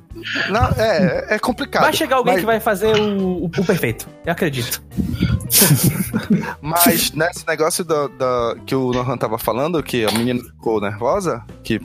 Não, 0.51 0.67
é, 0.77 1.27
é 1.35 1.39
complicado. 1.39 1.83
vai 1.83 1.93
chegar 1.93 2.17
alguém 2.17 2.35
Mas- 2.35 2.41
que 2.43 2.47
vai 2.47 2.61
fazer 2.61 2.95
o, 2.97 3.19
o, 3.19 3.45
o 3.47 3.51
perfeito. 3.65 4.07
Eu 4.27 4.33
acredito. 4.33 4.83
Mas 6.61 7.13
nesse 7.13 7.47
negócio 7.47 7.85
da, 7.85 8.09
da- 8.09 8.57
que 8.67 8.75
o 8.75 8.91
Nohan 8.93 9.17
tava 9.17 9.39
falando, 9.39 9.83
que 9.83 10.05
a 10.05 10.11
menina 10.13 10.41
ficou 10.43 10.81
nervosa, 10.81 11.43
que. 11.63 11.81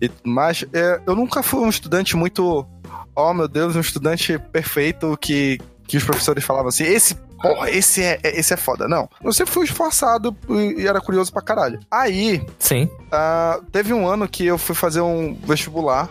e- 0.00 0.10
mas 0.24 0.64
é, 0.72 1.00
eu 1.06 1.14
nunca 1.14 1.42
fui 1.42 1.60
um 1.60 1.68
estudante 1.68 2.16
muito. 2.16 2.66
Oh 3.14 3.34
meu 3.34 3.46
Deus, 3.48 3.76
um 3.76 3.80
estudante 3.80 4.38
perfeito 4.38 5.16
que, 5.20 5.58
que 5.86 5.96
os 5.96 6.04
professores 6.04 6.44
falavam 6.44 6.68
assim, 6.68 6.84
esse. 6.84 7.14
Porra, 7.42 7.68
esse 7.70 8.02
é, 8.02 8.20
é- 8.22 8.38
esse 8.38 8.54
é 8.54 8.56
foda. 8.56 8.86
Não. 8.86 9.08
Eu 9.22 9.32
sempre 9.32 9.52
fui 9.52 9.64
esforçado 9.64 10.36
e, 10.48 10.86
era 10.86 11.00
curioso 11.00 11.32
pra 11.32 11.42
caralho. 11.42 11.80
Aí. 11.90 12.44
Sim. 12.58 12.88
ah, 13.10 13.58
teve 13.72 13.92
um 13.92 14.06
ano 14.06 14.28
que 14.28 14.46
eu 14.46 14.56
fui 14.58 14.74
fazer 14.74 15.00
um 15.00 15.34
vestibular. 15.44 16.08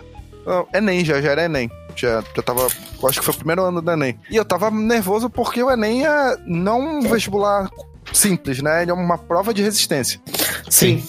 Enem, 0.74 1.04
já, 1.06 1.22
já 1.22 1.32
era 1.32 1.46
Enem. 1.46 1.70
Já, 1.96 2.24
já 2.36 2.42
tava 2.42 2.68
Acho 3.08 3.20
que 3.20 3.26
foi 3.26 3.34
o 3.34 3.38
primeiro 3.38 3.64
ano 3.64 3.82
do 3.82 3.92
Enem. 3.92 4.20
E 4.30 4.36
eu 4.36 4.46
tava 4.46 4.70
nervoso 4.70 5.30
porque 5.30 5.62
o 5.62 5.72
Enem 5.72 6.06
é 6.06 6.38
não 6.46 6.80
um 6.80 7.02
vestibular 7.02 7.70
simples, 8.14 8.62
né? 8.62 8.84
Ele 8.84 8.92
é 8.92 8.94
uma 8.94 9.18
prova 9.18 9.54
de 9.54 9.62
resistência. 9.62 10.20
Sim. 10.70 11.04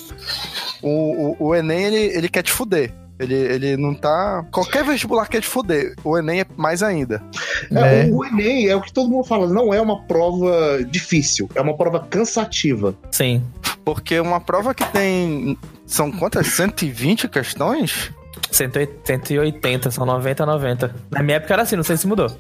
O, 0.82 1.36
o, 1.38 1.48
o 1.48 1.54
Enem, 1.54 1.84
ele, 1.84 2.16
ele 2.16 2.28
quer 2.28 2.42
te 2.42 2.52
fuder. 2.52 2.92
Ele, 3.18 3.34
ele 3.34 3.76
não 3.76 3.94
tá. 3.94 4.44
Qualquer 4.50 4.84
vestibular 4.84 5.28
quer 5.28 5.40
te 5.40 5.46
fuder. 5.46 5.94
O 6.02 6.18
Enem 6.18 6.40
é 6.40 6.46
mais 6.56 6.82
ainda. 6.82 7.22
É, 7.70 8.06
o, 8.10 8.18
o 8.18 8.24
Enem 8.24 8.68
é 8.68 8.74
o 8.74 8.80
que 8.80 8.92
todo 8.92 9.08
mundo 9.08 9.24
fala, 9.24 9.46
não 9.48 9.72
é 9.72 9.80
uma 9.80 10.02
prova 10.04 10.82
difícil, 10.84 11.48
é 11.54 11.60
uma 11.60 11.76
prova 11.76 12.00
cansativa. 12.00 12.94
Sim. 13.10 13.42
Porque 13.84 14.18
uma 14.18 14.40
prova 14.40 14.74
que 14.74 14.84
tem. 14.86 15.58
São 15.86 16.10
quantas? 16.10 16.46
120 16.48 17.28
questões? 17.28 18.10
180, 18.52 19.00
180, 19.04 19.90
são 19.90 20.06
90 20.06 20.46
90. 20.46 20.94
Na 21.10 21.22
minha 21.22 21.36
época 21.36 21.52
era 21.54 21.62
assim, 21.62 21.76
não 21.76 21.82
sei 21.82 21.96
se 21.96 22.06
mudou. 22.06 22.30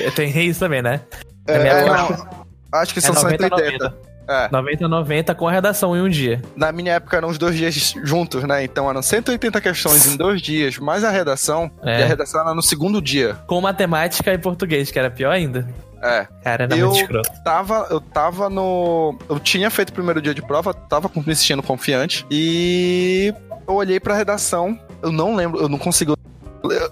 Eu 0.00 0.12
tenho 0.12 0.36
isso 0.38 0.60
também, 0.60 0.82
né? 0.82 1.00
Na 1.46 1.58
minha 1.58 1.72
É, 1.72 1.78
época, 1.80 1.96
não, 1.96 2.80
acho 2.80 2.92
que 2.92 2.98
é 2.98 3.02
são 3.02 3.14
90, 3.14 3.48
180. 3.48 3.84
90. 3.84 4.14
É. 4.26 4.48
90 4.50 4.88
90 4.88 5.34
com 5.34 5.46
a 5.46 5.52
redação 5.52 5.94
em 5.94 6.00
um 6.00 6.08
dia. 6.08 6.40
Na 6.56 6.72
minha 6.72 6.94
época 6.94 7.14
eram 7.18 7.28
os 7.28 7.36
dois 7.36 7.54
dias 7.56 7.94
juntos, 8.04 8.42
né? 8.44 8.64
Então 8.64 8.88
eram 8.88 9.02
180 9.02 9.60
questões 9.60 10.06
em 10.06 10.16
dois 10.16 10.40
dias, 10.40 10.78
mais 10.78 11.04
a 11.04 11.10
redação. 11.10 11.70
É. 11.82 12.00
E 12.00 12.02
a 12.04 12.06
redação 12.06 12.40
era 12.40 12.54
no 12.54 12.62
segundo 12.62 13.02
dia. 13.02 13.34
Com 13.46 13.60
matemática 13.60 14.32
e 14.32 14.38
português, 14.38 14.90
que 14.90 14.98
era 14.98 15.10
pior 15.10 15.30
ainda. 15.30 15.68
É. 16.02 16.26
Cara, 16.42 16.64
era 16.64 16.74
eu 16.76 16.88
muito 16.88 17.00
escroto. 17.02 17.30
tava, 17.44 17.86
eu 17.90 18.00
tava 18.00 18.48
no. 18.48 19.18
Eu 19.28 19.38
tinha 19.38 19.70
feito 19.70 19.90
o 19.90 19.92
primeiro 19.92 20.20
dia 20.22 20.34
de 20.34 20.40
prova, 20.42 20.72
tava 20.72 21.10
me 21.14 21.34
sentindo 21.36 21.62
confiante. 21.62 22.26
E 22.30 23.32
eu 23.68 23.74
olhei 23.74 24.00
pra 24.00 24.14
redação. 24.14 24.78
Eu 25.04 25.12
não 25.12 25.36
lembro, 25.36 25.60
eu 25.60 25.68
não 25.68 25.78
consigo. 25.78 26.16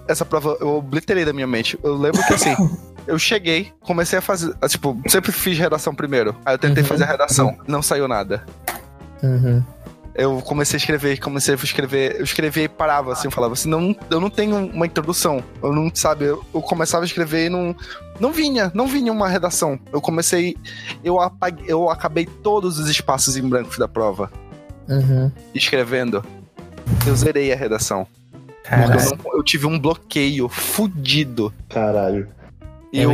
Essa 0.07 0.23
prova 0.23 0.55
eu 0.61 0.75
obliterei 0.75 1.25
da 1.25 1.33
minha 1.33 1.47
mente. 1.47 1.77
Eu 1.83 1.95
lembro 1.97 2.25
que 2.25 2.33
assim. 2.33 2.55
Eu 3.05 3.19
cheguei, 3.19 3.69
comecei 3.81 4.17
a 4.17 4.21
fazer. 4.21 4.55
ah, 4.61 4.67
Tipo, 4.69 4.97
sempre 5.09 5.33
fiz 5.33 5.57
redação 5.59 5.93
primeiro. 5.93 6.33
Aí 6.45 6.53
eu 6.53 6.57
tentei 6.57 6.83
Uhum. 6.83 6.87
fazer 6.87 7.03
a 7.03 7.07
redação. 7.07 7.57
Não 7.67 7.81
saiu 7.81 8.07
nada. 8.07 8.45
Uhum. 9.21 9.61
Eu 10.15 10.41
comecei 10.41 10.77
a 10.77 10.79
escrever, 10.79 11.19
comecei 11.19 11.53
a 11.53 11.57
escrever, 11.57 12.15
eu 12.19 12.23
escrevia 12.23 12.63
e 12.63 12.69
parava, 12.69 13.11
assim, 13.11 13.27
eu 13.27 13.31
falava 13.31 13.53
assim, 13.55 13.67
não, 13.67 13.93
eu 14.09 14.21
não 14.21 14.29
tenho 14.29 14.55
uma 14.67 14.85
introdução, 14.85 15.43
eu 15.61 15.73
não, 15.73 15.91
sabe, 15.93 16.25
eu, 16.25 16.45
eu 16.53 16.61
começava 16.61 17.03
a 17.03 17.05
escrever 17.07 17.47
e 17.47 17.49
não, 17.49 17.75
não 18.21 18.31
vinha, 18.31 18.71
não 18.73 18.87
vinha 18.87 19.11
uma 19.11 19.27
redação. 19.27 19.77
Eu 19.91 19.99
comecei, 19.99 20.55
eu 21.03 21.19
apaguei, 21.19 21.65
eu 21.67 21.89
acabei 21.89 22.25
todos 22.25 22.79
os 22.79 22.87
espaços 22.89 23.35
em 23.35 23.41
brancos 23.45 23.77
da 23.77 23.87
prova, 23.89 24.31
Uhum. 24.87 25.29
escrevendo. 25.53 26.23
Eu 27.05 27.15
zerei 27.15 27.51
a 27.51 27.55
redação. 27.55 28.07
Porque 28.63 28.73
eu, 28.75 29.17
não- 29.31 29.37
eu 29.37 29.43
tive 29.43 29.65
um 29.67 29.77
bloqueio 29.79 30.47
fudido. 30.49 31.53
Caralho. 31.69 32.27
E 32.91 33.01
eu, 33.01 33.11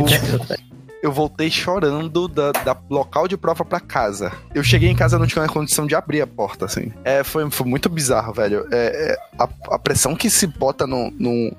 eu 1.02 1.10
voltei 1.10 1.50
chorando 1.50 2.28
da, 2.28 2.52
da 2.52 2.76
local 2.88 3.26
de 3.26 3.36
prova 3.36 3.64
pra 3.64 3.80
casa. 3.80 4.30
Eu 4.54 4.62
cheguei 4.62 4.90
em 4.90 4.94
casa 4.94 5.16
e 5.16 5.18
não 5.18 5.26
tinha 5.26 5.46
condição 5.48 5.86
de 5.86 5.94
abrir 5.94 6.20
a 6.20 6.26
porta, 6.26 6.66
assim. 6.66 6.92
É, 7.04 7.24
foi, 7.24 7.50
foi 7.50 7.66
muito 7.66 7.88
bizarro, 7.88 8.32
velho. 8.32 8.66
É, 8.70 9.12
é, 9.12 9.18
a, 9.38 9.48
a 9.74 9.78
pressão 9.78 10.14
que 10.14 10.28
se 10.30 10.46
bota 10.46 10.86
no, 10.86 11.10
no, 11.18 11.52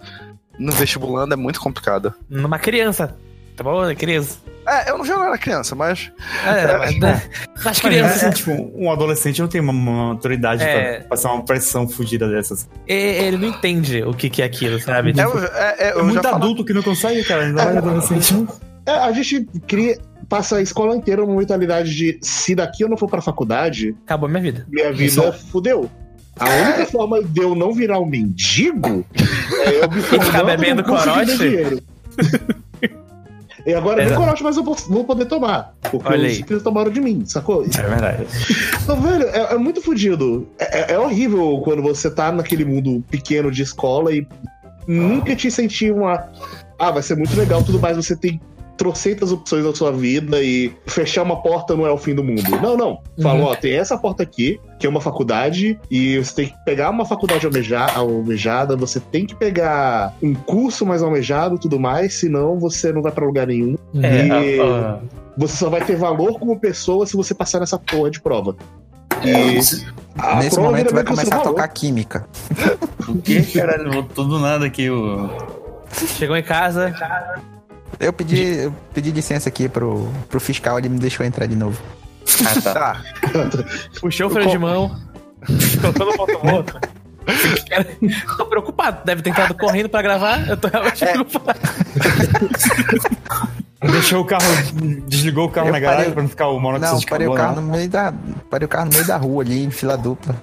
no 0.60 0.72
vestibulando 0.72 1.34
é 1.34 1.38
muito 1.38 1.60
complicada. 1.60 2.14
Numa 2.30 2.60
criança. 2.60 3.16
Tá 3.62 3.70
bom? 3.70 3.96
Criança. 3.96 4.38
É, 4.68 4.90
eu 4.92 4.98
não 4.98 5.06
já 5.06 5.16
não 5.16 5.26
era 5.26 5.38
criança, 5.38 5.76
mas. 5.76 6.12
É, 6.46 6.78
mas, 6.78 7.00
né? 7.00 7.24
Nas 7.56 7.64
Mas, 7.66 7.80
crianças. 7.80 8.24
é, 8.24 8.30
tipo, 8.32 8.52
um 8.76 8.92
adolescente 8.92 9.42
não 9.42 9.48
tem 9.48 9.60
uma, 9.62 10.10
autoridade 10.12 10.64
É. 10.64 11.00
pra 11.00 11.10
passar 11.10 11.34
uma 11.34 11.44
pressão 11.44 11.88
fodida 11.88 12.28
dessas. 12.30 12.68
E- 12.88 12.94
Ele 12.94 13.38
não 13.38 13.48
entende 13.50 14.04
o 14.04 14.14
que, 14.14 14.30
que 14.30 14.42
é 14.42 14.46
aquilo, 14.46 14.80
sabe? 14.80 15.10
É, 15.12 15.14
Tipo, 15.14 15.38
é, 15.40 15.76
é, 15.80 15.94
eu 15.94 16.00
É 16.00 16.04
muito 16.04 16.16
já 16.16 16.22
falo- 16.24 16.36
adulto 16.36 16.64
que 16.64 16.74
não 16.74 16.84
consegue, 16.84 17.24
cara. 17.24 17.46
Ainda 17.46 17.64
adolescente. 17.80 18.34
não. 18.34 18.48
É, 18.86 18.92
a 18.92 19.12
gente 19.12 19.48
cria, 19.68 19.98
passa 20.30 20.58
a 20.58 20.62
escola 20.62 20.96
inteira 20.96 21.22
numa 21.24 21.38
mentalidade 21.38 21.94
de 21.96 22.20
se 22.22 22.54
daqui 22.56 22.84
eu 22.84 22.90
não 22.90 22.98
for 22.98 23.10
pra 23.10 23.22
faculdade, 23.22 23.96
acabou 24.06 24.30
minha 24.30 24.42
vida. 24.42 24.66
minha 24.70 24.92
vida 24.94 25.32
fudeu. 25.34 25.90
A 26.40 26.48
única 26.50 26.86
forma 26.86 27.22
de 27.24 27.42
eu 27.42 27.54
não 27.56 27.74
virar 27.74 28.00
um 28.00 28.06
mendigo 28.06 29.06
é 29.66 29.84
eu 29.84 29.90
me 29.92 30.02
ficar 30.02 30.24
formando 30.26 30.46
bebendo 30.46 30.82
num 30.82 30.88
curso 30.88 31.26
de 31.26 31.38
corote? 31.38 32.61
E 33.66 33.74
agora 33.74 33.98
nem 33.98 34.06
Exato. 34.08 34.22
corote, 34.22 34.44
mas 34.44 34.58
eu 34.58 34.64
vou 34.64 35.04
poder 35.06 35.26
tomar. 35.26 35.74
Porque 35.92 36.08
Olha 36.08 36.28
os 36.28 36.34
ciclistas 36.36 36.64
tomaram 36.64 36.90
de 36.92 37.00
mim, 37.02 37.24
sacou? 37.26 37.64
É 37.64 37.82
verdade. 37.82 38.26
Então, 38.84 39.00
velho, 39.00 39.24
é, 39.30 39.54
é 39.54 39.58
muito 39.58 39.82
fodido. 39.82 40.48
É, 40.60 40.80
é- 40.80 40.94
é 40.96 41.00
horrível 41.00 41.62
quando 41.64 41.82
você 41.84 42.10
tá 42.10 42.32
naquele 42.32 42.66
mundo 42.66 43.04
pequeno 43.10 43.52
de 43.52 43.62
escola 43.62 44.12
e 44.14 44.28
nunca 44.88 45.36
te 45.36 45.52
sentir 45.52 45.94
uma. 45.94 46.28
Ah, 46.80 46.90
vai 46.92 47.04
ser 47.04 47.16
muito 47.16 47.36
legal, 47.38 47.64
tudo 47.64 47.80
mais. 47.80 47.96
Você 47.96 48.16
tem 48.16 48.42
trocentas 48.78 49.32
opções 49.32 49.64
na 49.66 49.74
sua 49.76 49.92
vida 49.92 50.42
e 50.42 50.74
fechar 50.88 51.24
uma 51.24 51.42
porta 51.42 51.76
não 51.76 51.86
é 51.86 51.92
o 51.92 51.98
fim 51.98 52.16
do 52.16 52.24
mundo. 52.24 52.50
Não, 52.62 52.76
não. 52.76 53.00
Falou, 53.22 53.48
ó, 53.52 53.56
tem 53.56 53.74
essa 53.78 53.98
porta 53.98 54.24
aqui, 54.24 54.60
que 54.80 54.88
é 54.88 54.90
uma 54.90 55.02
faculdade, 55.02 55.80
e 55.90 56.18
você 56.18 56.34
tem 56.36 56.46
que 56.48 56.56
pegar 56.66 56.90
uma 56.90 57.06
faculdade 57.06 57.46
almeja- 57.46 57.92
almejada, 57.96 58.76
você 58.76 59.00
tem 59.00 59.26
que 59.26 59.36
pegar 59.36 60.14
um 60.22 60.34
curso 60.34 60.86
mais 60.86 61.04
almejado 61.04 61.60
tudo 61.60 61.80
mais, 61.80 62.16
senão 62.16 62.58
você 62.60 62.92
não 62.92 63.02
vai 63.02 63.12
pra 63.12 63.26
lugar 63.26 63.48
nenhum. 63.48 63.76
É, 64.02 64.26
e 64.28 64.60
a- 64.60 64.66
a- 64.66 65.00
você 65.38 65.56
só 65.58 65.70
vai 65.70 65.82
ter 65.86 65.96
valor 65.96 66.40
como 66.40 66.60
pessoa 66.60 67.06
se 67.06 67.16
você 67.16 67.34
passar 67.34 67.60
nessa 67.60 67.78
porra 67.78 68.10
de 68.10 68.20
prova. 68.22 68.56
E 69.24 69.32
a 70.18 70.36
Nesse 70.38 70.56
prova 70.56 70.70
momento 70.70 70.94
vai 70.94 71.04
começar 71.04 71.36
a 71.36 71.38
valor. 71.38 71.52
tocar 71.52 71.68
química. 71.68 72.26
O 73.08 73.16
que, 73.22 73.42
caralho? 73.44 73.92
Voltou 73.92 74.26
do 74.26 74.40
nada 74.40 74.66
aqui 74.66 74.90
o. 74.90 75.30
Chegou 76.18 76.36
em 76.36 76.44
casa. 76.44 76.94
Eu 78.00 78.12
pedi, 78.14 78.42
eu 78.64 78.74
pedi 78.94 79.12
licença 79.12 79.50
aqui 79.50 79.70
pro, 79.70 80.10
pro 80.30 80.40
fiscal, 80.40 80.80
ele 80.80 80.90
me 80.90 81.00
deixou 81.00 81.26
entrar 81.26 81.46
de 81.46 81.56
novo. 81.56 81.82
Ah, 82.46 82.62
tá. 82.62 82.74
Tá. 82.74 83.02
Puxou 84.00 84.28
o 84.28 84.30
freio 84.30 84.50
de 84.50 84.58
mão. 84.58 84.96
Colocou 85.82 86.06
no 86.06 86.18
ponto-moto. 86.18 86.80
Cara, 87.70 87.88
Tô 88.38 88.46
preocupado. 88.46 89.06
Deve 89.06 89.22
ter 89.22 89.30
entrado 89.30 89.54
correndo 89.56 89.90
pra 89.90 90.02
gravar. 90.02 90.48
Eu 90.48 90.58
tô 90.58 90.68
realmente 90.68 91.06
preocupado. 91.06 91.60
Deixou 93.82 94.22
o 94.22 94.26
carro. 94.26 94.44
Desligou 95.08 95.46
o 95.46 95.50
carro 95.50 95.68
Eu 95.68 95.74
na 95.74 95.80
garagem 95.80 96.12
pra 96.12 96.22
não 96.22 96.30
ficar 96.30 96.48
o 96.48 96.60
monóxido 96.60 96.92
Não, 96.92 97.00
de 97.00 97.06
parei 97.08 97.28
o 97.28 97.34
carbono. 97.34 97.56
carro 97.56 97.68
no 97.68 97.72
meio 97.76 97.90
da. 97.90 98.14
Parei 98.50 98.66
o 98.66 98.70
carro 98.70 98.86
no 98.86 98.92
meio 98.92 99.06
da 99.08 99.18
rua 99.18 99.44
ali, 99.44 99.64
em 99.64 99.72
fila 99.72 99.98
dupla. 99.98 100.36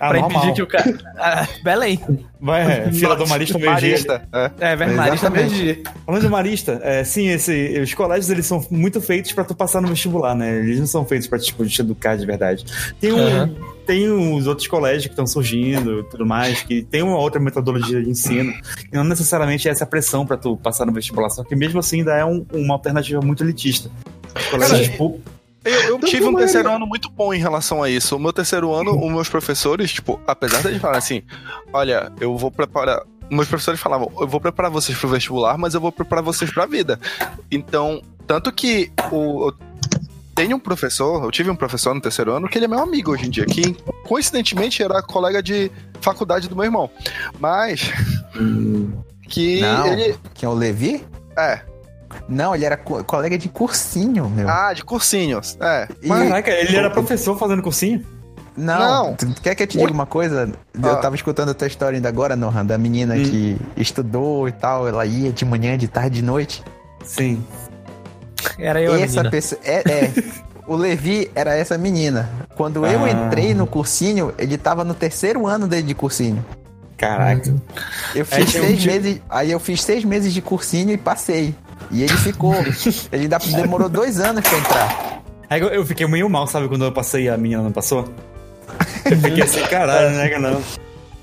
Ah, 0.00 0.08
pra 0.08 0.20
normal. 0.20 0.30
impedir 0.44 0.54
que 0.54 0.62
o 0.62 0.66
cara. 0.66 0.98
Ah, 1.16 1.46
Belém. 1.62 2.00
Vai, 2.40 2.62
é, 2.88 2.92
fila 2.92 3.16
do 3.16 3.26
Marista. 3.26 3.58
Marista. 3.58 4.28
É. 4.32 4.72
É, 4.72 4.76
velho, 4.76 4.96
Marista 4.96 5.30
meio-dia. 5.30 5.82
Falando 6.04 6.22
de 6.22 6.28
Marista, 6.28 6.80
é, 6.82 7.02
sim, 7.04 7.28
esse, 7.28 7.78
os 7.82 7.94
colégios 7.94 8.28
eles 8.30 8.46
são 8.46 8.64
muito 8.70 9.00
feitos 9.00 9.32
pra 9.32 9.44
tu 9.44 9.54
passar 9.54 9.80
no 9.80 9.88
vestibular, 9.88 10.34
né? 10.34 10.58
Eles 10.58 10.78
não 10.78 10.86
são 10.86 11.04
feitos 11.06 11.26
pra 11.28 11.38
tipo, 11.38 11.64
te 11.66 11.80
educar 11.80 12.16
de 12.16 12.26
verdade. 12.26 12.64
Tem, 13.00 13.12
um, 13.12 13.18
Aham. 13.18 13.50
tem 13.86 14.08
os 14.10 14.46
outros 14.46 14.66
colégios 14.66 15.04
que 15.06 15.12
estão 15.12 15.26
surgindo 15.26 16.00
e 16.00 16.04
tudo 16.10 16.26
mais, 16.26 16.62
que 16.62 16.82
tem 16.82 17.02
uma 17.02 17.16
outra 17.18 17.40
metodologia 17.40 18.02
de 18.02 18.10
ensino, 18.10 18.52
e 18.92 18.94
não 18.96 19.04
necessariamente 19.04 19.66
é 19.68 19.70
essa 19.70 19.86
pressão 19.86 20.26
pra 20.26 20.36
tu 20.36 20.56
passar 20.56 20.84
no 20.84 20.92
vestibular, 20.92 21.30
só 21.30 21.42
que 21.42 21.56
mesmo 21.56 21.78
assim 21.80 22.00
ainda 22.00 22.14
é 22.16 22.24
um- 22.24 22.44
uma 22.52 22.74
alternativa 22.74 23.20
muito 23.22 23.42
elitista. 23.42 23.90
Os 24.34 24.46
colégios, 24.46 24.88
tipo, 24.88 25.20
Eu, 25.66 25.80
eu 25.82 25.96
Então, 25.98 26.08
tive 26.08 26.24
um 26.24 26.34
terceiro 26.34 26.68
ele- 26.68 26.76
ano 26.76 26.86
muito 26.86 27.10
bom 27.10 27.34
em 27.34 27.38
relação 27.38 27.82
a 27.82 27.90
isso. 27.90 28.16
O 28.16 28.18
meu 28.18 28.32
terceiro 28.32 28.72
ano, 28.72 28.92
os 28.98 29.12
meus 29.12 29.28
professores, 29.28 29.92
tipo, 29.92 30.20
apesar 30.26 30.62
de 30.62 30.78
falar 30.78 30.98
assim, 30.98 31.22
olha, 31.72 32.12
eu 32.20 32.36
vou 32.36 32.50
preparar. 32.50 33.02
Meus 33.28 33.48
professores 33.48 33.80
falavam, 33.80 34.10
eu 34.20 34.28
vou 34.28 34.40
preparar 34.40 34.70
vocês 34.70 34.96
pro 34.96 35.08
vestibular, 35.08 35.58
mas 35.58 35.74
eu 35.74 35.80
vou 35.80 35.90
preparar 35.90 36.22
vocês 36.22 36.50
pra 36.50 36.64
vida. 36.64 36.98
Então, 37.50 38.00
tanto 38.26 38.52
que 38.52 38.92
o. 39.10 39.48
Eu 39.48 39.54
tenho 40.34 40.56
um 40.56 40.60
professor, 40.60 41.24
eu 41.24 41.30
tive 41.30 41.50
um 41.50 41.56
professor 41.56 41.94
no 41.94 42.00
terceiro 42.00 42.30
ano 42.32 42.46
que 42.46 42.58
ele 42.58 42.66
é 42.66 42.68
meu 42.68 42.78
amigo 42.78 43.10
hoje 43.10 43.26
em 43.26 43.30
dia, 43.30 43.46
que 43.46 43.72
coincidentemente 44.06 44.82
era 44.82 45.02
colega 45.02 45.42
de 45.42 45.72
faculdade 46.00 46.46
do 46.48 46.54
meu 46.54 46.64
irmão. 46.66 46.88
Mas. 47.40 47.90
Que 49.28 49.60
Não, 49.60 49.86
ele. 49.86 50.16
quem 50.34 50.46
é 50.46 50.50
o 50.50 50.54
Levi? 50.54 51.04
É. 51.36 51.60
Não, 52.28 52.54
ele 52.54 52.64
era 52.64 52.76
co- 52.76 53.02
colega 53.04 53.36
de 53.38 53.48
cursinho, 53.48 54.28
meu. 54.30 54.48
Ah, 54.48 54.72
de 54.72 54.82
cursinhos. 54.84 55.56
É. 55.60 55.88
E- 56.02 56.08
caraca, 56.08 56.50
ele 56.50 56.76
era 56.76 56.90
professor 56.90 57.38
fazendo 57.38 57.62
cursinho? 57.62 58.04
Não, 58.56 58.78
Não. 59.08 59.14
tu 59.14 59.26
quer 59.42 59.54
que 59.54 59.62
eu 59.62 59.66
te 59.66 59.76
diga 59.78 59.92
uma 59.92 60.06
coisa? 60.06 60.50
Ah. 60.82 60.86
Eu 60.86 60.96
tava 61.00 61.14
escutando 61.14 61.50
a 61.50 61.54
tua 61.54 61.66
história 61.66 61.96
ainda 61.96 62.08
agora, 62.08 62.34
Nohan, 62.34 62.64
da 62.64 62.78
menina 62.78 63.14
Hum. 63.14 63.22
que 63.22 63.56
estudou 63.76 64.48
e 64.48 64.52
tal, 64.52 64.88
ela 64.88 65.04
ia 65.04 65.30
de 65.30 65.44
manhã, 65.44 65.76
de 65.76 65.86
tarde, 65.88 66.16
de 66.16 66.22
noite. 66.22 66.62
Sim. 67.04 67.44
Era 68.58 68.80
eu, 68.80 68.92
a 68.94 69.00
essa 69.00 69.16
menina. 69.16 69.30
pessoa. 69.30 69.60
É, 69.62 69.82
é. 69.86 70.12
o 70.66 70.74
Levi 70.74 71.30
era 71.34 71.54
essa 71.54 71.76
menina. 71.76 72.30
Quando 72.56 72.86
eu 72.86 73.04
Ah. 73.04 73.10
entrei 73.10 73.52
no 73.52 73.66
cursinho, 73.66 74.32
ele 74.38 74.56
tava 74.56 74.84
no 74.84 74.94
terceiro 74.94 75.46
ano 75.46 75.66
dele 75.68 75.82
de 75.82 75.94
cursinho. 75.94 76.44
Caraca. 76.96 77.54
Eu 78.14 78.22
É, 78.22 78.24
fiz 78.24 78.48
um 78.54 78.60
seis 78.60 78.86
meses. 78.86 79.20
Aí 79.28 79.50
eu 79.52 79.60
fiz 79.60 79.82
seis 79.82 80.02
meses 80.02 80.32
de 80.32 80.40
cursinho 80.40 80.90
e 80.92 80.96
passei. 80.96 81.54
E 81.90 82.02
ele 82.02 82.16
ficou. 82.16 82.54
ele 83.12 83.28
demorou 83.54 83.88
dois 83.88 84.20
anos 84.20 84.42
pra 84.42 84.58
entrar. 84.58 85.22
Aí 85.48 85.60
eu, 85.60 85.68
eu 85.68 85.86
fiquei 85.86 86.06
meio 86.06 86.28
mal, 86.28 86.46
sabe, 86.46 86.68
quando 86.68 86.84
eu 86.84 86.92
passei 86.92 87.24
e 87.24 87.28
a 87.28 87.36
menina 87.36 87.62
não 87.62 87.72
passou? 87.72 88.08
Eu 89.04 89.16
fiquei 89.16 89.44
assim, 89.44 89.60
caralho, 89.66 90.10
né, 90.10 90.38
não. 90.38 90.60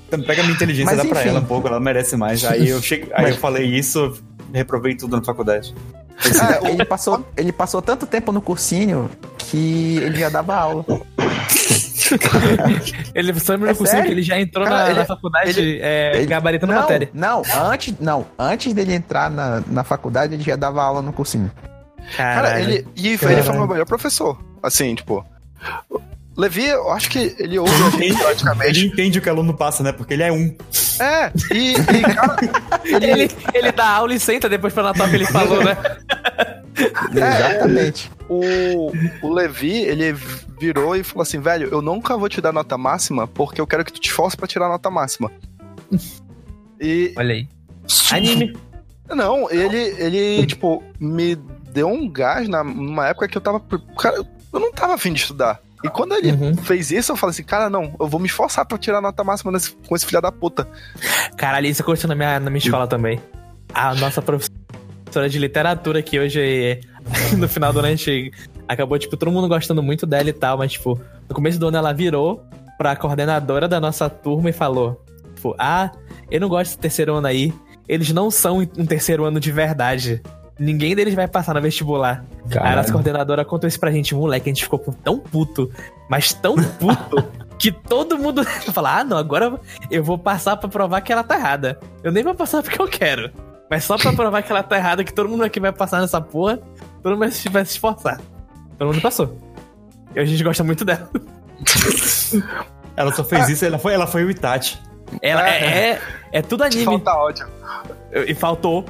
Então, 0.08 0.22
pega 0.22 0.40
a 0.40 0.44
minha 0.44 0.54
inteligência, 0.54 0.94
Mas, 0.94 1.02
dá 1.02 1.08
pra 1.08 1.20
enfim. 1.20 1.30
ela 1.30 1.40
um 1.40 1.44
pouco, 1.44 1.68
ela 1.68 1.80
merece 1.80 2.16
mais. 2.16 2.44
Aí 2.44 2.68
eu 2.68 2.80
cheguei, 2.80 3.10
aí 3.14 3.30
eu 3.30 3.36
falei 3.36 3.66
isso, 3.66 4.14
reprovei 4.52 4.94
tudo 4.94 5.16
na 5.16 5.24
faculdade. 5.24 5.74
É, 6.24 6.70
ele, 6.70 6.84
passou, 6.84 7.26
ele 7.36 7.52
passou 7.52 7.82
tanto 7.82 8.06
tempo 8.06 8.32
no 8.32 8.40
cursinho 8.40 9.10
que 9.36 9.98
ele 9.98 10.18
já 10.18 10.28
dava 10.28 10.54
aula. 10.54 10.84
ele 13.14 13.40
sabe 13.40 13.64
no 13.64 13.70
É 13.70 14.02
que 14.02 14.10
ele 14.10 14.22
já 14.22 14.38
entrou 14.40 14.64
Cara, 14.64 14.76
na, 14.84 14.90
ele- 14.90 14.98
na 14.98 15.04
faculdade 15.04 15.58
ele- 15.58 15.80
é, 15.82 16.16
Ele- 16.16 16.26
gabaritando 16.26 16.72
não, 16.72 16.80
matéria. 16.80 17.10
Não, 17.12 17.42
antes, 17.70 17.94
não, 18.00 18.26
antes 18.38 18.72
dele 18.74 18.94
entrar 18.94 19.30
na, 19.30 19.62
na 19.66 19.84
faculdade, 19.84 20.34
ele 20.34 20.42
já 20.42 20.56
dava 20.56 20.82
aula 20.82 21.00
no 21.02 21.12
cursinho. 21.12 21.50
Cara, 22.16 22.60
ele, 22.60 22.86
e 22.96 23.08
ele 23.08 23.18
foi 23.18 23.34
o 23.40 23.52
meu 23.52 23.66
melhor 23.68 23.86
professor. 23.86 24.38
Assim, 24.62 24.94
tipo. 24.94 25.24
Levi, 26.36 26.66
eu 26.66 26.90
acho 26.90 27.08
que 27.10 27.34
ele 27.38 27.58
ouve 27.60 27.72
a 27.72 27.90
gente 27.90 28.16
praticamente. 28.20 28.70
Ele 28.80 28.86
entende 28.88 29.18
o 29.20 29.22
que 29.22 29.28
o 29.28 29.32
aluno 29.32 29.54
passa, 29.54 29.84
né? 29.84 29.92
Porque 29.92 30.14
ele 30.14 30.24
é 30.24 30.32
um. 30.32 30.54
É, 31.00 31.30
e, 31.54 31.74
e, 31.74 32.02
cara, 32.12 32.36
Ele, 32.84 33.30
ele 33.54 33.72
dá 33.72 33.88
aula 33.88 34.12
e 34.14 34.18
senta 34.20 34.48
depois 34.48 34.72
pra 34.74 34.82
notar 34.82 35.06
o 35.06 35.10
que 35.10 35.16
ele 35.16 35.26
falou, 35.26 35.62
né? 35.64 35.76
Exatamente. 37.12 38.10
o, 38.28 38.90
o 39.22 39.32
Levi, 39.32 39.82
ele 39.82 40.12
virou 40.12 40.96
e 40.96 41.02
falou 41.04 41.22
assim: 41.22 41.38
velho, 41.40 41.68
eu 41.70 41.80
nunca 41.82 42.16
vou 42.16 42.28
te 42.28 42.40
dar 42.40 42.52
nota 42.52 42.76
máxima 42.78 43.26
porque 43.26 43.60
eu 43.60 43.66
quero 43.66 43.84
que 43.84 43.92
tu 43.92 44.00
te 44.00 44.08
esforce 44.08 44.36
pra 44.36 44.46
tirar 44.46 44.66
a 44.66 44.70
nota 44.70 44.90
máxima. 44.90 45.30
E. 46.80 47.12
Olha 47.16 47.34
aí. 47.34 47.48
Anime. 48.12 48.56
Não, 49.08 49.50
ele, 49.50 49.76
ele, 49.98 50.46
tipo, 50.46 50.82
me 50.98 51.36
deu 51.70 51.88
um 51.88 52.08
gás 52.10 52.48
na, 52.48 52.64
numa 52.64 53.06
época 53.08 53.28
que 53.28 53.36
eu 53.36 53.42
tava. 53.42 53.60
Cara, 53.98 54.16
eu 54.16 54.60
não 54.60 54.72
tava 54.72 54.94
afim 54.94 55.12
de 55.12 55.20
estudar. 55.20 55.60
E 55.82 55.88
quando 55.90 56.14
ele 56.14 56.32
Uhum. 56.32 56.56
fez 56.56 56.90
isso, 56.90 57.12
eu 57.12 57.16
falei 57.16 57.32
assim, 57.32 57.42
cara, 57.42 57.68
não, 57.68 57.94
eu 58.00 58.08
vou 58.08 58.18
me 58.18 58.26
esforçar 58.26 58.64
pra 58.64 58.78
tirar 58.78 58.98
a 58.98 59.02
nota 59.02 59.22
máxima 59.22 59.52
nesse- 59.52 59.72
com 59.86 59.94
esse 59.94 60.06
filho 60.06 60.22
da 60.22 60.32
puta. 60.32 60.66
Caralho, 61.36 61.66
isso 61.66 61.82
aconteceu 61.82 62.08
na 62.08 62.14
minha, 62.14 62.40
na 62.40 62.48
minha 62.48 62.58
escola 62.58 62.86
também. 62.86 63.20
A 63.74 63.94
nossa 63.96 64.22
professora 64.22 64.53
de 65.28 65.38
literatura 65.38 66.02
que 66.02 66.18
hoje, 66.18 66.80
no 67.36 67.48
final 67.48 67.72
do 67.72 67.78
ano, 67.78 67.88
a 67.88 67.90
gente 67.90 68.32
acabou, 68.68 68.98
tipo, 68.98 69.16
todo 69.16 69.30
mundo 69.30 69.48
gostando 69.48 69.82
muito 69.82 70.06
dela 70.06 70.28
e 70.28 70.32
tal, 70.32 70.58
mas, 70.58 70.72
tipo, 70.72 71.00
no 71.28 71.34
começo 71.34 71.58
do 71.58 71.68
ano 71.68 71.76
ela 71.76 71.92
virou 71.92 72.44
pra 72.76 72.96
coordenadora 72.96 73.68
da 73.68 73.80
nossa 73.80 74.08
turma 74.08 74.50
e 74.50 74.52
falou, 74.52 75.02
tipo, 75.34 75.54
ah, 75.58 75.90
eu 76.30 76.40
não 76.40 76.48
gosto 76.48 76.70
desse 76.70 76.78
terceiro 76.78 77.14
ano 77.14 77.26
aí, 77.26 77.52
eles 77.88 78.12
não 78.12 78.30
são 78.30 78.58
um 78.58 78.86
terceiro 78.86 79.24
ano 79.24 79.38
de 79.38 79.52
verdade. 79.52 80.22
Ninguém 80.58 80.94
deles 80.94 81.14
vai 81.14 81.26
passar 81.26 81.54
no 81.54 81.60
vestibular. 81.60 82.24
Aí 82.60 82.72
a 82.72 82.76
nossa 82.76 82.92
coordenadora 82.92 83.44
contou 83.44 83.66
isso 83.66 83.80
pra 83.80 83.90
gente, 83.90 84.14
moleque, 84.14 84.48
a 84.48 84.52
gente 84.52 84.62
ficou 84.62 84.78
tão 85.02 85.18
puto, 85.18 85.70
mas 86.08 86.32
tão 86.32 86.54
puto, 86.54 87.24
que 87.58 87.72
todo 87.72 88.18
mundo 88.18 88.44
fala: 88.72 89.00
ah, 89.00 89.04
não, 89.04 89.16
agora 89.16 89.58
eu 89.90 90.02
vou 90.02 90.18
passar 90.18 90.56
pra 90.56 90.68
provar 90.68 91.00
que 91.00 91.12
ela 91.12 91.24
tá 91.24 91.36
errada. 91.36 91.78
Eu 92.02 92.12
nem 92.12 92.22
vou 92.22 92.34
passar 92.34 92.62
porque 92.62 92.80
eu 92.80 92.86
quero. 92.86 93.30
Mas 93.74 93.82
só 93.82 93.98
pra 93.98 94.12
provar 94.12 94.40
que 94.40 94.52
ela 94.52 94.62
tá 94.62 94.76
errada, 94.76 95.02
que 95.02 95.12
todo 95.12 95.28
mundo 95.28 95.42
aqui 95.42 95.58
vai 95.58 95.72
passar 95.72 96.00
nessa 96.00 96.20
porra, 96.20 96.60
todo 97.02 97.10
mundo 97.10 97.18
vai 97.18 97.30
se, 97.32 97.48
vai 97.48 97.64
se 97.64 97.72
esforçar. 97.72 98.20
Todo 98.78 98.86
mundo 98.86 99.00
passou. 99.02 99.36
E 100.14 100.20
a 100.20 100.24
gente 100.24 100.44
gosta 100.44 100.62
muito 100.62 100.84
dela. 100.84 101.10
Ela 102.96 103.12
só 103.12 103.24
fez 103.24 103.48
isso, 103.48 103.64
ela 103.64 103.76
foi, 103.76 103.92
ela 103.92 104.06
foi 104.06 104.24
o 104.24 104.30
Itachi. 104.30 104.78
Ela 105.20 105.50
é, 105.50 105.90
é, 105.90 106.00
é 106.30 106.42
tudo 106.42 106.62
anime. 106.62 106.84
Falta 106.84 107.12
ódio. 107.12 107.48
E 108.12 108.32
faltou. 108.32 108.84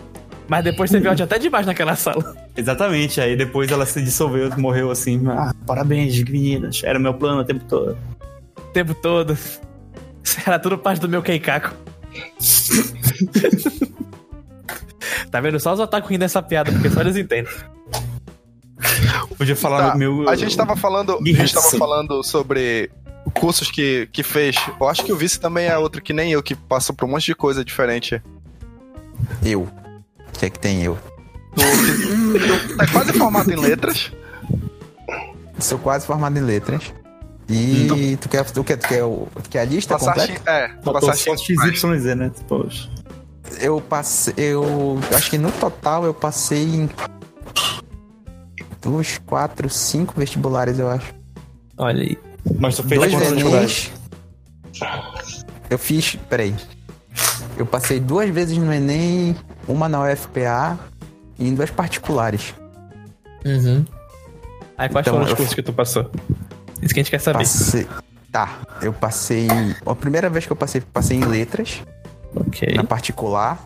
Mas 0.46 0.62
depois 0.62 0.90
teve 0.90 1.08
ódio 1.08 1.24
até 1.24 1.38
demais 1.38 1.64
naquela 1.64 1.96
sala. 1.96 2.36
Exatamente, 2.54 3.18
aí 3.18 3.34
depois 3.34 3.70
ela 3.70 3.86
se 3.86 4.02
dissolveu, 4.02 4.50
morreu 4.58 4.90
assim. 4.90 5.26
Ah, 5.26 5.54
parabéns, 5.66 6.22
meninas. 6.24 6.82
Era 6.84 6.98
meu 6.98 7.14
plano 7.14 7.40
o 7.40 7.44
tempo 7.44 7.64
todo. 7.64 7.96
O 8.58 8.72
tempo 8.74 8.94
todo. 8.94 9.32
Isso 10.22 10.38
Era 10.44 10.58
tudo 10.58 10.76
parte 10.76 11.00
do 11.00 11.08
meu 11.08 11.22
Keikaku. 11.22 11.74
tá 15.30 15.40
vendo? 15.40 15.58
Só 15.60 15.72
os 15.72 15.80
otaku 15.80 16.08
rindo 16.08 16.20
dessa 16.20 16.42
piada, 16.42 16.70
porque 16.72 16.90
só 16.90 17.00
eles 17.00 17.16
entendem. 17.16 17.52
Podia 19.36 19.56
falar 19.56 19.78
Tá, 19.88 19.92
no 19.92 19.98
meu. 19.98 20.28
A 20.28 20.36
gente 20.36 20.56
tava 20.56 20.76
falando, 20.76 21.18
a 21.18 21.24
gente 21.24 21.52
tava 21.54 21.70
falando 21.70 22.22
sobre 22.22 22.90
cursos 23.34 23.70
que, 23.70 24.08
que 24.12 24.22
fez. 24.22 24.56
Eu 24.80 24.88
acho 24.88 25.04
que 25.04 25.12
o 25.12 25.16
Vice 25.16 25.38
também 25.40 25.66
é 25.66 25.76
outro 25.78 26.00
que 26.02 26.12
nem 26.12 26.32
eu, 26.32 26.42
que 26.42 26.54
passou 26.54 26.94
por 26.94 27.06
um 27.06 27.08
monte 27.12 27.26
de 27.26 27.34
coisa 27.34 27.64
diferente. 27.64 28.22
Eu. 29.44 29.62
O 29.62 30.38
que 30.38 30.46
é 30.46 30.50
que 30.50 30.58
tem 30.58 30.82
eu? 30.82 30.98
Tu 31.56 32.76
tá 32.76 32.86
quase 32.88 33.12
formado 33.12 33.50
em 33.50 33.56
letras. 33.56 34.12
Sou 35.58 35.78
quase 35.78 36.06
formado 36.06 36.36
em 36.38 36.42
letras. 36.42 36.92
E 37.48 38.16
tu, 38.20 38.28
quer, 38.28 38.44
tu, 38.50 38.64
quer, 38.64 38.76
tu, 38.76 38.88
quer, 38.88 39.04
o- 39.04 39.28
tu 39.42 39.50
quer 39.50 39.60
a 39.60 39.64
lista 39.64 39.98
Passaste, 39.98 40.32
completa? 40.32 40.50
é, 40.50 40.68
Faltou 40.82 40.94
passaste 40.94 41.24
só 41.24 41.36
XYZ, 41.36 42.04
né? 42.16 42.30
Poxa. 42.48 42.88
Eu 43.60 43.80
passei. 43.80 44.34
Eu 44.36 44.98
acho 45.14 45.30
que 45.30 45.38
no 45.38 45.50
total 45.52 46.04
eu 46.04 46.14
passei 46.14 46.62
em. 46.64 46.90
Dois, 48.80 49.18
quatro, 49.24 49.68
cinco 49.70 50.12
vestibulares, 50.16 50.78
eu 50.78 50.88
acho. 50.90 51.14
Olha 51.78 52.02
aí. 52.02 52.18
Mas 52.58 52.76
tu 52.76 52.82
fez 52.82 53.00
Dois 53.00 53.12
Enems. 53.14 53.90
Eu 55.70 55.78
fiz. 55.78 56.16
Peraí. 56.28 56.54
Eu 57.56 57.64
passei 57.64 58.00
duas 58.00 58.28
vezes 58.30 58.58
no 58.58 58.72
Enem, 58.72 59.36
uma 59.68 59.88
na 59.88 60.02
UFPA 60.02 60.78
e 61.38 61.48
em 61.48 61.54
duas 61.54 61.70
particulares. 61.70 62.52
Uhum. 63.44 63.84
Aí 64.76 64.88
quais 64.88 65.04
Então, 65.06 65.14
foram 65.14 65.24
os 65.24 65.30
eu- 65.30 65.36
cursos 65.36 65.54
que 65.54 65.62
tu 65.62 65.72
passou? 65.72 66.10
Isso 66.82 66.92
que 66.92 67.00
a 67.00 67.02
gente 67.02 67.10
quer 67.10 67.20
saber. 67.20 67.38
Passei. 67.38 67.86
Tá, 68.32 68.58
eu 68.82 68.92
passei. 68.92 69.46
A 69.86 69.94
primeira 69.94 70.28
vez 70.28 70.44
que 70.44 70.52
eu 70.52 70.56
passei, 70.56 70.80
passei 70.80 71.16
em 71.16 71.24
letras. 71.24 71.80
Ok. 72.34 72.74
Na 72.74 72.84
particular. 72.84 73.58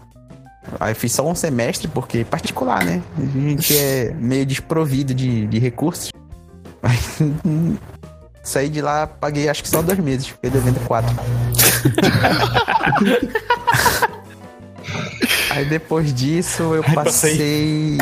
Aí 0.79 0.93
eu 0.93 0.97
fiz 0.97 1.12
só 1.12 1.27
um 1.27 1.35
semestre, 1.35 1.89
porque 1.89 2.25
particular, 2.25 2.85
né? 2.85 3.03
A 3.16 3.39
gente 3.39 3.77
é 3.77 4.12
meio 4.12 4.45
desprovido 4.45 5.14
de, 5.14 5.47
de 5.47 5.59
recursos. 5.59 6.11
Aí, 6.83 6.99
Saí 8.43 8.69
de 8.71 8.81
lá, 8.81 9.07
paguei 9.07 9.49
acho 9.49 9.62
que 9.62 9.69
só 9.69 9.83
dois 9.83 9.99
meses, 9.99 10.29
fiquei 10.29 10.49
devendo 10.49 10.81
quatro. 10.87 11.14
Aí 15.51 15.64
depois 15.66 16.14
disso 16.14 16.62
eu 16.75 16.83
Aí 16.87 16.95
passei. 16.95 17.99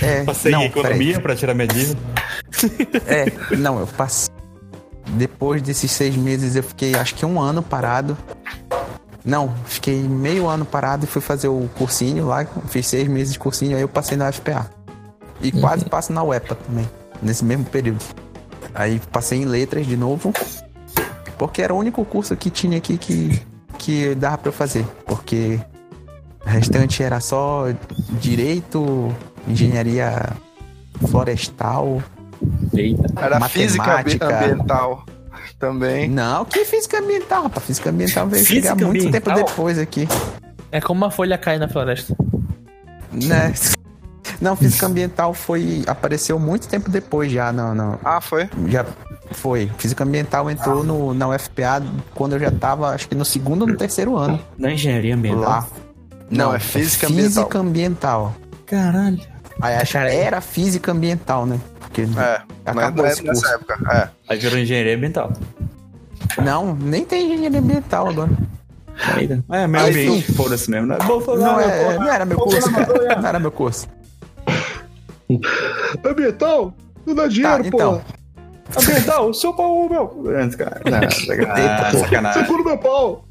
É, 0.00 0.24
Passei 0.24 0.52
não, 0.52 0.62
em 0.62 0.66
economia 0.66 1.06
peraí. 1.08 1.22
pra 1.22 1.36
tirar 1.36 1.54
minha 1.54 1.66
dívida. 1.66 1.98
É, 3.06 3.56
não, 3.56 3.80
eu 3.80 3.86
passei. 3.86 4.32
Depois 5.10 5.60
desses 5.60 5.90
seis 5.90 6.16
meses 6.16 6.56
eu 6.56 6.62
fiquei 6.62 6.94
acho 6.94 7.14
que 7.14 7.26
um 7.26 7.38
ano 7.40 7.62
parado. 7.62 8.16
Não, 9.24 9.52
fiquei 9.66 10.00
meio 10.02 10.48
ano 10.48 10.64
parado 10.64 11.04
e 11.04 11.06
fui 11.08 11.20
fazer 11.20 11.48
o 11.48 11.68
cursinho 11.76 12.26
lá. 12.26 12.44
Fiz 12.68 12.86
seis 12.86 13.06
meses 13.08 13.32
de 13.34 13.38
cursinho, 13.38 13.76
aí 13.76 13.82
eu 13.82 13.88
passei 13.88 14.16
na 14.16 14.30
FPA. 14.32 14.70
E 15.40 15.50
quase 15.52 15.84
passo 15.84 16.12
na 16.12 16.22
UEPA 16.22 16.54
também, 16.54 16.88
nesse 17.22 17.44
mesmo 17.44 17.64
período. 17.64 18.02
Aí 18.74 19.00
passei 19.12 19.40
em 19.42 19.44
letras 19.44 19.86
de 19.86 19.96
novo, 19.96 20.32
porque 21.38 21.60
era 21.62 21.74
o 21.74 21.78
único 21.78 22.04
curso 22.04 22.36
que 22.36 22.50
tinha 22.50 22.78
aqui 22.78 22.96
que, 22.98 23.42
que 23.78 24.14
dava 24.14 24.38
pra 24.38 24.48
eu 24.48 24.52
fazer. 24.52 24.86
Porque 25.06 25.58
o 26.44 26.48
restante 26.48 27.02
era 27.02 27.20
só 27.20 27.66
direito, 28.20 29.14
engenharia 29.48 30.30
florestal. 31.08 32.02
Era 33.16 33.40
física 33.48 33.82
ambi- 34.00 34.18
matemática. 34.18 34.44
ambiental 34.44 35.04
também. 35.60 36.08
Não, 36.08 36.44
que 36.44 36.64
física 36.64 36.98
ambiental, 36.98 37.44
rapaz. 37.44 37.66
Física 37.66 37.90
ambiental 37.90 38.26
veio 38.26 38.44
Física 38.44 38.70
chegar 38.70 38.86
muito 38.86 39.06
ambiental? 39.06 39.34
tempo 39.34 39.46
depois 39.46 39.78
aqui. 39.78 40.08
É 40.72 40.80
como 40.80 41.02
uma 41.04 41.10
folha 41.10 41.36
cai 41.38 41.58
na 41.58 41.68
floresta. 41.68 42.16
Né? 43.12 43.52
Não, 44.40 44.56
física 44.56 44.86
ambiental 44.86 45.34
foi. 45.34 45.82
apareceu 45.86 46.38
muito 46.38 46.66
tempo 46.66 46.90
depois 46.90 47.30
já. 47.30 47.52
Não, 47.52 47.74
não. 47.74 47.98
Ah, 48.02 48.22
foi? 48.22 48.48
Já 48.68 48.86
foi. 49.32 49.70
Física 49.76 50.02
ambiental 50.02 50.50
entrou 50.50 50.82
no, 50.82 51.12
na 51.12 51.28
UFPA 51.28 51.82
quando 52.14 52.34
eu 52.34 52.38
já 52.38 52.50
tava, 52.50 52.88
acho 52.88 53.06
que 53.06 53.14
no 53.14 53.24
segundo 53.24 53.62
ou 53.62 53.68
no 53.68 53.76
terceiro 53.76 54.16
ano. 54.16 54.40
Na 54.56 54.72
engenharia 54.72 55.14
ambiental? 55.14 55.42
Lá. 55.42 55.68
Não, 56.30 56.54
é 56.54 56.58
física 56.58 57.06
Física 57.06 57.58
ambiental. 57.58 58.34
Caralho. 58.64 59.20
Aí 59.60 59.84
que 59.86 59.96
era 59.98 60.40
física 60.40 60.92
ambiental, 60.92 61.46
né? 61.46 61.58
Porque 61.80 62.02
É, 62.02 62.40
acabou 62.64 63.04
mas 63.04 63.12
esse 63.14 63.22
nessa 63.24 63.40
curso. 63.58 63.72
época. 63.72 63.94
É. 63.96 64.08
Aí 64.32 64.38
virou 64.38 64.58
engenharia 64.58 64.96
ambiental. 64.96 65.32
Não, 66.42 66.74
nem 66.74 67.04
tem 67.04 67.32
engenharia 67.32 67.58
ambiental 67.58 68.08
agora. 68.08 68.30
É, 69.50 69.66
meio 69.66 69.84
Aí, 69.84 69.90
ambiente, 69.90 70.32
foda-se 70.32 70.70
mesmo. 70.70 70.86
Não 70.86 70.96
é 70.96 70.98
bom 70.98 71.20
falar, 71.20 71.38
Não, 71.38 71.56
né, 71.56 71.82
é, 71.94 71.98
não 71.98 72.08
era 72.12 72.24
meu 72.24 72.38
curso, 72.38 72.70
cara. 72.72 73.16
Não 73.20 73.28
era 73.28 73.38
meu 73.38 73.50
curso. 73.50 73.88
Ambiental? 76.04 76.74
Não 77.06 77.14
dá 77.14 77.26
dinheiro, 77.26 77.62
Tá, 77.62 77.68
então. 77.68 78.02
pô. 78.74 78.80
Ambiental, 78.80 79.32
seu 79.34 79.52
pau, 79.54 79.88
meu. 79.88 80.06
Cara. 80.56 80.80
Não, 80.84 81.10
sacanagem. 81.10 82.00
Sacanagem. 82.00 82.42
Segura 82.44 82.64
meu 82.64 82.78
pau. 82.78 83.24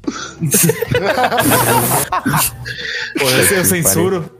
Pô, 3.18 3.24
eu, 3.28 3.56
eu 3.56 3.64
censuro. 3.64 4.30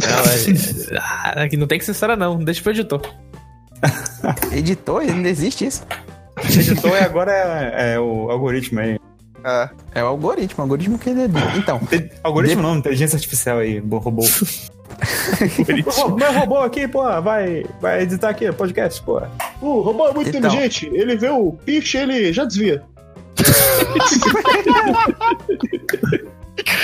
Não, 0.00 0.96
é- 0.96 0.98
ah, 0.98 1.42
aqui 1.44 1.56
não 1.56 1.66
tem 1.66 1.78
que 1.78 1.84
censurar, 1.84 2.16
não. 2.16 2.38
Deixa 2.42 2.62
pro 2.62 2.72
editor. 2.72 3.00
Editor, 4.52 5.00
ainda 5.00 5.28
existe 5.28 5.66
isso. 5.66 5.82
Editor 6.44 6.90
e 6.90 6.98
agora 6.98 7.32
é, 7.32 7.94
é 7.94 8.00
o 8.00 8.30
algoritmo 8.30 8.80
aí. 8.80 8.98
É. 9.42 9.70
É 9.94 10.04
o 10.04 10.06
algoritmo, 10.08 10.56
o 10.58 10.62
algoritmo 10.62 10.98
que 10.98 11.08
ele 11.08 11.22
é. 11.22 11.28
Então, 11.56 11.80
Algoritmo 12.22 12.62
não, 12.62 12.76
inteligência 12.76 13.16
artificial 13.16 13.58
aí, 13.58 13.78
robô. 13.78 14.22
Meu 16.18 16.32
robô 16.40 16.58
aqui, 16.58 16.86
pô, 16.86 17.02
vai, 17.22 17.64
vai 17.80 18.02
editar 18.02 18.28
aqui 18.30 18.46
o 18.48 18.52
podcast, 18.52 19.02
pô. 19.02 19.22
O 19.62 19.80
robô 19.80 20.08
é 20.08 20.12
muito 20.12 20.28
Então. 20.28 20.40
inteligente. 20.40 20.90
Ele 20.92 21.16
vê 21.16 21.30
o 21.30 21.52
piche, 21.52 21.96
ele 21.96 22.30
já 22.34 22.44
desvia. 22.44 22.82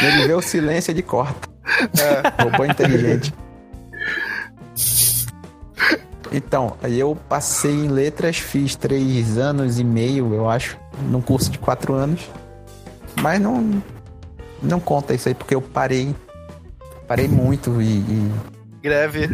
Ele 0.03 0.26
vê 0.26 0.34
o 0.34 0.43
silêncio, 0.43 0.91
ele 0.91 1.03
corta. 1.03 1.49
É. 1.99 2.43
Robô 2.43 2.64
inteligente. 2.64 3.32
Então, 6.32 6.76
aí 6.82 6.99
eu 6.99 7.16
passei 7.28 7.72
em 7.72 7.89
letras, 7.89 8.37
fiz 8.39 8.74
três 8.74 9.39
anos 9.39 9.78
e 9.78 9.84
meio, 9.84 10.34
eu 10.34 10.51
acho, 10.51 10.76
num 11.11 11.20
curso 11.20 11.51
de 11.51 11.59
quatro 11.59 11.95
anos. 11.95 12.20
Mas 13.22 13.41
não, 13.41 13.82
não 14.62 14.80
conta 14.80 15.14
isso 15.14 15.28
aí, 15.28 15.34
porque 15.34 15.55
eu 15.55 15.62
parei. 15.62 16.14
Parei 17.07 17.28
muito 17.28 17.80
e. 17.80 17.99
e- 17.99 18.32
Greve. 18.82 19.30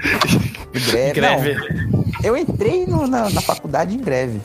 e 0.72 0.80
greve. 0.80 1.12
Greve. 1.20 1.54
Não, 1.90 2.04
eu 2.22 2.36
entrei 2.36 2.86
no- 2.86 3.06
na, 3.06 3.28
na 3.30 3.40
faculdade 3.40 3.94
em 3.94 3.98
greve. 4.00 4.40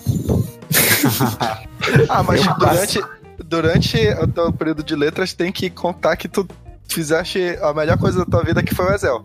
Ah, 2.10 2.24
mas 2.24 2.45
Eu 2.45 2.53
durante, 2.58 2.99
durante 3.47 3.97
o 4.21 4.27
teu 4.27 4.51
período 4.53 4.83
de 4.83 4.95
letras 4.95 5.33
tem 5.33 5.51
que 5.51 5.69
contar 5.69 6.15
que 6.17 6.27
tu 6.27 6.47
fizeste 6.87 7.57
a 7.61 7.73
melhor 7.73 7.97
coisa 7.97 8.19
da 8.19 8.25
tua 8.25 8.43
vida 8.43 8.61
que 8.63 8.73
foi 8.75 8.85
o 8.85 8.93
Ezel. 8.93 9.23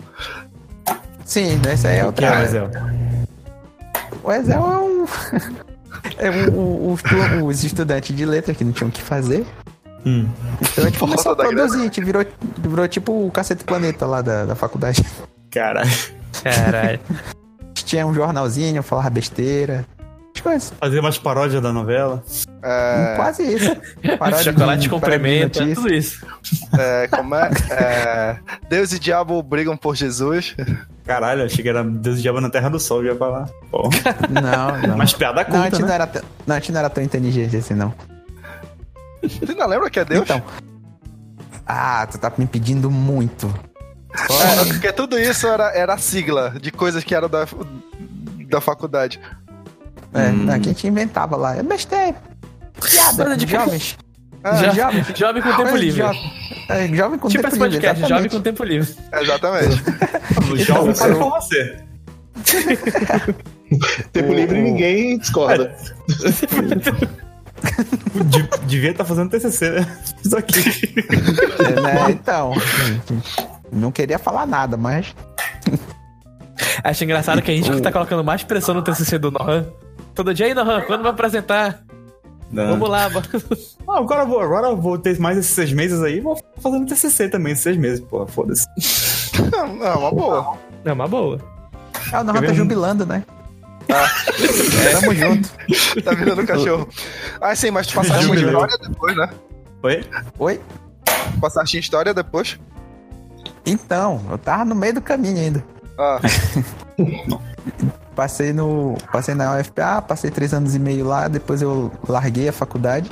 Sim, 1.24 1.60
essa 1.68 1.88
aí 1.88 1.96
é 1.96 2.00
Que 2.00 2.06
outra. 2.06 2.26
é 2.26 2.38
o 2.38 2.42
Ezel? 2.44 2.70
O 4.22 4.32
Ezel 4.32 4.60
é 4.60 4.78
um. 4.78 5.06
É 6.18 6.30
um, 6.30 6.90
um- 6.90 6.96
um- 6.96 7.44
os 7.46 7.62
estudantes 7.62 8.16
de 8.16 8.24
letras 8.26 8.56
que 8.56 8.64
não 8.64 8.72
tinham 8.72 8.88
o 8.88 8.92
que 8.92 9.00
fazer. 9.00 9.46
Hum. 10.04 10.26
Então 10.60 10.84
a 10.84 10.88
gente 10.88 10.98
começou 10.98 11.32
a 11.32 11.36
produzir, 11.36 11.80
a 11.80 11.82
gente 11.84 12.02
virou, 12.02 12.24
virou 12.58 12.88
tipo 12.88 13.26
o 13.26 13.30
Cacete 13.30 13.62
Planeta 13.62 14.04
lá 14.06 14.20
da, 14.20 14.44
da 14.46 14.54
faculdade. 14.56 15.04
Caralho. 15.50 15.90
Caralho. 16.42 16.98
A 17.60 17.64
gente 17.74 17.84
tinha 17.84 18.06
um 18.06 18.12
jornalzinho, 18.12 18.82
falava 18.82 19.10
besteira. 19.10 19.86
As 20.34 20.40
coisas. 20.40 20.72
Fazer 20.80 20.98
umas 21.00 21.18
paródias 21.18 21.62
da 21.62 21.72
novela. 21.72 22.22
É, 22.62 23.14
Quase 23.16 23.42
isso. 23.54 23.76
Paródia 24.18 24.52
Chocolate 24.52 24.82
de- 24.82 24.88
complemento, 24.88 25.62
é 25.62 25.74
tudo 25.74 25.92
isso. 25.92 26.24
é, 26.78 27.06
como 27.08 27.34
é? 27.34 27.50
É, 27.70 28.36
Deus 28.68 28.92
e 28.92 28.98
diabo 28.98 29.42
brigam 29.42 29.76
por 29.76 29.94
Jesus. 29.94 30.56
Caralho, 31.04 31.44
achei 31.44 31.62
que 31.62 31.68
era 31.68 31.82
Deus 31.84 32.18
e 32.18 32.22
Diabo 32.22 32.40
na 32.40 32.48
Terra 32.48 32.68
do 32.68 32.78
Sol, 32.78 33.02
já 33.04 33.10
ia 33.12 33.16
falar. 33.18 33.48
Pô. 33.70 33.90
Não, 34.30 34.88
não. 34.88 34.96
Mas 34.96 35.12
piada 35.12 35.44
Não, 35.48 35.60
a 35.62 35.64
gente 35.64 35.80
não, 35.80 35.88
né? 35.88 35.94
era 35.94 36.06
tão, 36.06 36.22
não, 36.46 36.56
a 36.56 36.58
gente 36.60 36.72
não 36.72 36.78
era 36.78 36.88
tão 36.90 37.02
inteligente 37.02 37.56
assim, 37.56 37.74
não. 37.74 37.92
Tu 39.20 39.50
ainda 39.50 39.66
lembra 39.66 39.90
que 39.90 39.98
é 40.00 40.04
Deus? 40.04 40.22
Então. 40.22 40.42
Ah, 41.66 42.06
tu 42.10 42.18
tá 42.18 42.32
me 42.38 42.46
pedindo 42.46 42.90
muito. 42.90 43.52
É, 44.14 44.64
porque 44.72 44.92
tudo 44.92 45.18
isso 45.18 45.46
era, 45.46 45.70
era 45.76 45.96
sigla 45.98 46.54
de 46.60 46.70
coisas 46.70 47.02
que 47.02 47.14
eram 47.14 47.28
da, 47.28 47.46
da 48.48 48.60
faculdade. 48.60 49.20
É, 50.14 50.30
não, 50.30 50.60
que 50.60 50.68
a 50.68 50.72
gente 50.72 50.86
inventava 50.86 51.36
lá. 51.36 51.56
É 51.56 51.62
besteira. 51.62 52.16
Piada 52.80 53.36
de 53.36 53.44
de- 53.46 53.52
jovens. 53.52 53.96
É, 54.44 54.56
Jo- 54.56 54.72
jovem. 54.74 55.04
jovem 55.14 55.40
com 55.40 55.48
tempo 55.50 55.62
Coisa 55.62 55.78
de 55.78 55.84
livre. 55.84 56.02
jovem. 56.02 56.32
É, 56.68 56.88
jovem 56.88 57.18
com 57.20 57.28
Tipo 57.28 57.42
tempo 57.44 57.54
esse 57.54 57.62
livre, 57.62 57.80
podcast, 57.80 58.08
jovem 58.08 58.28
com 58.28 58.40
tempo 58.40 58.64
livre. 58.64 58.94
Exatamente. 59.12 59.82
O 60.52 60.56
jovem 60.56 60.94
pode 60.96 61.14
com 61.14 61.30
você. 61.30 61.76
Tempo 64.12 64.32
livre 64.34 64.60
ninguém 64.60 65.16
discorda. 65.16 65.72
De- 68.24 68.48
devia 68.66 68.90
estar 68.90 69.04
fazendo 69.04 69.30
TCC, 69.30 69.70
né? 69.70 69.86
Isso 70.24 70.36
aqui. 70.36 70.60
É, 71.60 71.80
né? 71.80 72.10
Então, 72.10 72.52
não 73.70 73.92
queria 73.92 74.18
falar 74.18 74.44
nada, 74.46 74.76
mas 74.76 75.14
Acho 76.84 77.04
engraçado 77.04 77.40
que 77.42 77.50
a 77.50 77.54
gente 77.54 77.80
tá 77.80 77.92
colocando 77.92 78.24
mais 78.24 78.42
pressão 78.42 78.74
no 78.74 78.82
TCC 78.82 79.18
do 79.18 79.30
Nohan. 79.30 79.66
Todo 80.14 80.34
dia 80.34 80.46
aí, 80.46 80.54
Nohan, 80.54 80.82
quando 80.82 81.02
vai 81.02 81.12
apresentar? 81.12 81.84
Vamos 82.50 82.88
lá. 82.88 83.06
Ah, 83.06 83.96
agora 83.98 84.22
eu 84.22 84.26
vou, 84.26 84.40
agora 84.40 84.66
eu 84.68 84.76
vou 84.76 84.98
ter 84.98 85.18
mais 85.18 85.38
esses 85.38 85.52
seis 85.52 85.72
meses 85.72 86.02
aí, 86.02 86.20
vou 86.20 86.38
fazendo 86.60 86.86
TCC 86.86 87.28
também, 87.28 87.52
esses 87.52 87.62
seis 87.62 87.76
meses, 87.78 88.00
pô, 88.00 88.26
foda-se. 88.26 88.66
Não, 89.50 89.66
não, 89.76 89.98
uma 89.98 90.10
boa. 90.10 90.58
É 90.84 90.92
uma 90.92 91.08
boa. 91.08 91.40
ah, 92.12 92.20
o 92.20 92.24
Norman 92.24 92.42
tá 92.42 92.52
jubilando, 92.52 93.06
né? 93.06 93.24
É, 93.88 94.92
Tamo 94.92 95.14
junto. 95.14 95.48
Tá 96.04 96.12
virando 96.12 96.46
cachorro. 96.46 96.86
Ah, 97.40 97.56
sim, 97.56 97.70
mas 97.70 97.86
tu 97.86 97.94
passaste 97.94 98.30
em 98.30 98.34
história 98.34 98.76
depois, 98.78 99.16
né? 99.16 99.30
Oi? 99.82 100.04
Oi? 100.38 100.60
Passaste 101.40 101.78
em 101.78 101.80
história 101.80 102.12
depois? 102.12 102.60
Então, 103.64 104.20
eu 104.30 104.36
tava 104.36 104.66
no 104.66 104.74
meio 104.74 104.94
do 104.94 105.00
caminho 105.00 105.38
ainda. 105.38 105.64
Ah, 105.98 106.20
Passei 108.14 108.52
no. 108.52 108.94
Passei 109.10 109.34
na 109.34 109.56
UFPA, 109.58 110.02
passei 110.02 110.30
três 110.30 110.52
anos 110.52 110.74
e 110.74 110.78
meio 110.78 111.06
lá, 111.06 111.28
depois 111.28 111.62
eu 111.62 111.90
larguei 112.08 112.48
a 112.48 112.52
faculdade. 112.52 113.10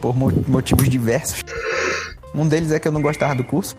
Por 0.00 0.14
mo- 0.16 0.32
motivos 0.48 0.88
diversos. 0.88 1.42
Um 2.34 2.46
deles 2.46 2.70
é 2.72 2.78
que 2.78 2.86
eu 2.88 2.92
não 2.92 3.02
gostava 3.02 3.34
do 3.34 3.44
curso. 3.44 3.76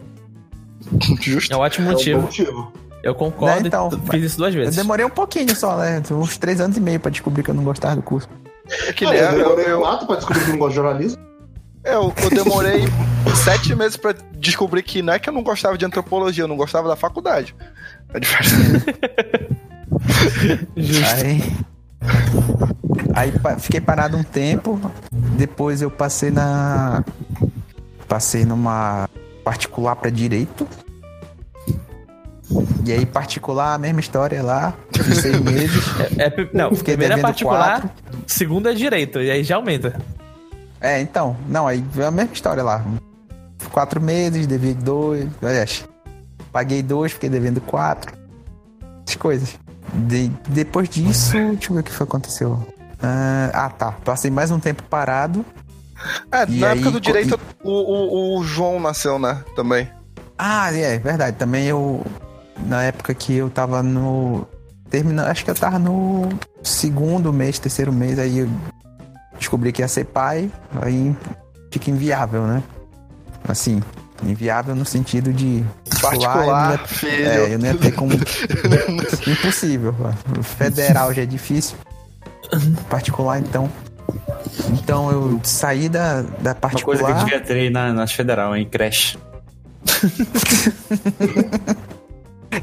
justo. 1.22 1.54
É 1.54 1.58
um 1.58 1.60
ótimo 1.60 1.88
É 1.88 1.90
um 1.90 1.94
motivo. 1.94 2.22
motivo. 2.22 2.74
Eu 3.04 3.14
concordo 3.16 3.62
Né, 3.62 3.68
então, 3.68 3.90
e 4.06 4.10
fiz 4.12 4.24
isso 4.24 4.38
duas 4.38 4.54
Eu 4.54 4.62
vezes. 4.62 4.76
demorei 4.76 5.06
um 5.06 5.10
pouquinho 5.10 5.56
só, 5.56 5.78
né? 5.78 6.02
Uns 6.12 6.38
três 6.38 6.60
anos 6.60 6.76
e 6.78 6.82
meio 6.82 7.00
pra 7.00 7.10
descobrir 7.12 7.44
que 7.44 7.50
eu 7.52 7.54
não 7.56 7.64
gostava 7.64 7.96
do 7.96 8.02
curso. 8.02 8.28
É 8.88 8.92
que 8.94 9.06
Ah, 9.06 9.14
eu 9.16 9.24
eu, 9.32 9.38
demorei 9.38 9.72
eu, 9.72 9.80
quatro 9.80 10.08
pra 10.08 10.16
descobrir 10.18 10.44
que 10.44 10.52
não 10.52 10.58
gosto 10.58 10.70
de 10.72 10.76
jornalismo. 10.76 11.18
eu, 11.86 12.14
eu 12.22 12.30
demorei 12.30 12.84
sete 13.44 13.74
meses 13.76 13.96
pra 13.96 14.14
descobrir 14.34 14.82
que 14.84 15.02
não 15.02 15.14
é 15.14 15.20
que 15.20 15.30
eu 15.30 15.34
não 15.34 15.44
gostava 15.44 15.78
de 15.78 15.86
antropologia, 15.86 16.44
eu 16.44 16.48
não 16.48 16.58
gostava 16.58 16.88
da 16.88 16.96
faculdade. 16.96 17.56
É 18.14 18.20
diferente. 18.20 18.86
Aí. 21.16 21.44
Aí 23.14 23.32
pa- 23.40 23.58
fiquei 23.58 23.82
parado 23.82 24.18
um 24.18 24.24
tempo. 24.24 24.80
Depois 25.12 25.82
eu 25.82 25.90
passei 25.92 26.32
na. 26.32 27.04
Passei 28.08 28.46
numa 28.46 29.10
particular 29.44 29.96
pra 29.96 30.10
direito. 30.10 30.68
E 32.86 32.94
aí, 32.94 33.06
particular, 33.06 33.74
a 33.74 33.78
mesma 33.78 34.00
história 34.00 34.42
lá, 34.42 34.74
de 34.92 35.16
seis 35.16 35.40
meses. 35.42 35.84
É, 36.18 36.24
é 36.28 36.50
não, 36.54 36.74
Fiquei 36.74 36.96
primeiro 36.96 37.20
é 37.20 37.22
particular, 37.22 37.82
quatro. 37.82 37.90
segundo 38.26 38.70
é 38.70 38.74
direito, 38.74 39.20
e 39.20 39.30
aí 39.30 39.44
já 39.44 39.58
aumenta. 39.58 40.00
É, 40.80 41.02
então, 41.02 41.36
não, 41.50 41.68
aí 41.68 41.84
é 41.98 42.06
a 42.06 42.12
mesma 42.12 42.32
história 42.34 42.64
lá. 42.64 42.86
Quatro 43.72 44.00
meses, 44.00 44.48
devi 44.48 44.74
dois. 44.74 45.28
Aliás, 45.42 45.84
paguei 46.50 46.82
dois, 46.82 47.12
fiquei 47.12 47.30
devendo 47.30 47.60
quatro. 47.60 48.16
Essas 49.06 49.18
coisas. 49.18 49.60
De- 50.06 50.32
depois 50.50 50.88
disso, 50.90 51.32
deixa 51.34 51.72
eu 51.72 51.76
ver 51.76 51.80
o 51.82 51.84
que 51.84 51.92
foi 51.92 52.06
que 52.06 52.12
aconteceu. 52.12 52.68
Ah, 53.02 53.50
ah, 53.54 53.70
tá. 53.70 53.92
Passei 53.92 54.30
mais 54.32 54.52
um 54.52 54.60
tempo 54.60 54.84
parado. 54.84 55.46
É, 56.32 56.46
E 56.48 56.60
na 56.60 56.68
aí, 56.70 56.74
época 56.80 56.92
do 56.92 57.02
direito, 57.02 57.40
o, 57.64 57.72
o, 57.72 58.40
o 58.40 58.44
João 58.44 58.80
nasceu, 58.80 59.18
né? 59.18 59.44
Também. 59.56 59.90
Ah, 60.38 60.72
é, 60.74 60.98
verdade. 61.00 61.38
Também 61.38 61.66
eu. 61.66 62.06
Na 62.66 62.84
época 62.84 63.14
que 63.14 63.34
eu 63.34 63.50
tava 63.50 63.82
no. 63.84 64.48
Terminando. 64.90 65.28
Acho 65.28 65.44
que 65.44 65.52
eu 65.52 65.56
tava 65.56 65.78
no 65.80 66.30
segundo 66.64 67.34
mês, 67.34 67.60
terceiro 67.60 67.92
mês, 67.92 68.18
aí 68.20 68.40
eu 68.40 68.50
descobri 69.38 69.72
que 69.72 69.82
ia 69.82 69.88
ser 69.88 70.06
pai. 70.06 70.52
Aí 70.82 71.16
fica 71.72 71.90
inviável, 71.92 72.44
né? 72.48 72.64
Assim, 73.48 73.82
inviável 74.24 74.76
no 74.76 74.86
sentido 74.86 75.32
de. 75.34 75.64
Particular, 76.02 76.44
eu 76.46 76.48
não 76.48 76.72
ia- 76.72 76.78
filho. 76.88 77.28
É, 77.28 77.54
eu 77.54 77.60
não 77.60 77.66
ia 77.68 77.76
ter 77.76 77.92
como. 77.94 78.14
Impossível. 79.28 79.96
O 80.38 80.44
Federal 80.44 81.14
já 81.14 81.22
é 81.24 81.26
difícil. 81.26 81.78
Particular, 82.90 83.40
então. 83.40 83.70
Então 84.72 85.12
eu 85.12 85.40
saí 85.44 85.90
da, 85.90 86.22
da 86.40 86.52
Uma 86.52 86.72
coisa 86.82 87.04
que 87.04 87.10
particular. 87.10 87.10
eu 87.12 87.26
devia 87.26 87.40
ter 87.42 87.54
aí 87.54 87.70
na, 87.70 87.92
nas 87.94 88.12
federal, 88.12 88.56
em 88.56 88.66
creche. 88.66 89.18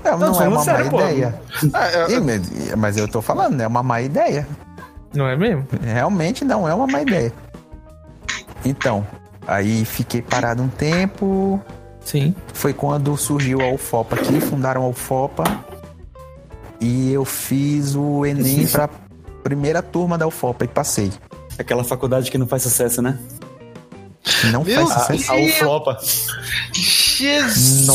Não, 0.05 0.19
não, 0.19 0.33
Não, 0.33 0.43
é 0.43 0.49
uma 0.49 0.65
sério, 0.65 0.85
má 0.87 0.91
pô. 0.91 1.01
ideia. 1.03 1.41
Ah, 1.73 1.87
é, 1.89 2.13
Ih, 2.13 2.21
mas- 2.21 2.75
mas 2.77 2.97
eu 2.97 3.07
tô 3.07 3.21
falando, 3.21 3.61
é 3.61 3.67
uma 3.67 3.83
má 3.83 4.01
ideia. 4.01 4.47
Não 5.15 5.27
é 5.29 5.37
mesmo? 5.37 5.67
Realmente 5.83 6.45
não 6.45 6.69
é 6.69 6.75
uma 6.75 6.87
má 6.87 7.03
ideia. 7.03 7.33
Então, 8.65 9.07
aí 9.47 9.85
fiquei 9.85 10.23
parado 10.23 10.63
um 10.63 10.69
tempo. 10.69 11.61
Sim. 12.05 12.35
Foi 12.53 12.73
quando 12.73 13.17
surgiu 13.17 13.61
a 13.61 13.73
UFOPA 13.73 14.17
aqui, 14.17 14.41
fundaram 14.41 14.83
a 14.83 14.89
UFOPA. 14.89 15.45
E 16.81 17.13
eu 17.13 17.25
fiz 17.25 17.95
o 17.95 18.27
Enem 18.27 18.67
pra 18.67 18.89
primeira 19.43 19.83
turma 19.83 20.19
da 20.19 20.27
UFOPA 20.27 20.65
e 20.65 20.69
passei. 20.69 21.11
Aquela 21.59 21.85
faculdade 21.85 22.31
que 22.31 22.37
não 22.39 22.47
faz 22.47 22.63
sucesso, 22.63 23.01
né? 23.01 23.19
Não 24.51 24.65
Meu 24.65 24.87
faz 24.87 24.91
A, 24.91 25.01
sucesso. 25.01 25.33
a 25.33 25.37
UFLOPA. 25.37 25.99
Jesus! 26.73 27.87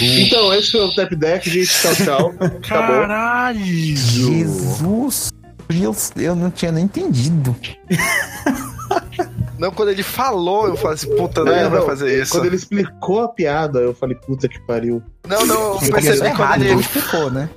Então, 0.00 0.54
esse 0.54 0.72
foi 0.72 0.80
o 0.80 0.94
Tap 0.94 1.12
Deck, 1.14 1.50
gente. 1.50 1.68
Tchau, 1.68 1.94
tchau. 1.94 2.34
Acabou. 2.40 3.06
Jesus! 3.54 5.30
Deus, 5.68 6.10
Eu 6.16 6.34
não 6.34 6.50
tinha 6.50 6.72
nem 6.72 6.84
entendido. 6.84 7.54
Não, 9.60 9.70
quando 9.70 9.90
ele 9.90 10.02
falou, 10.02 10.68
eu 10.68 10.76
falei 10.76 10.94
assim, 10.94 11.14
puta, 11.14 11.44
não, 11.44 11.52
É, 11.52 11.68
vai 11.68 11.80
não, 11.80 11.86
fazer 11.86 12.22
isso. 12.22 12.32
Quando 12.32 12.46
ele 12.46 12.56
explicou 12.56 13.20
a 13.20 13.28
piada, 13.28 13.78
eu 13.80 13.92
falei, 13.92 14.16
puta 14.16 14.48
que 14.48 14.58
pariu. 14.62 15.02
Não, 15.28 15.44
não, 15.44 15.74
eu 15.74 15.92
percebi 15.92 16.26
errado, 16.26 16.36
quando 16.36 16.62
ele 16.62 16.70
ele. 16.72 16.80
explicou, 16.80 17.30
né? 17.30 17.50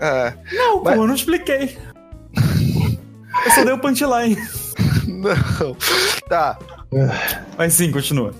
É. 0.00 0.34
Não, 0.52 0.82
pô, 0.82 0.90
eu 0.90 1.06
não 1.06 1.14
expliquei. 1.14 1.78
Eu 3.46 3.50
só 3.52 3.64
dei 3.64 3.72
o 3.72 3.78
punchline. 3.78 4.36
Não. 5.06 5.76
Tá. 6.28 6.58
Mas 7.56 7.74
sim, 7.74 7.90
continua. 7.92 8.34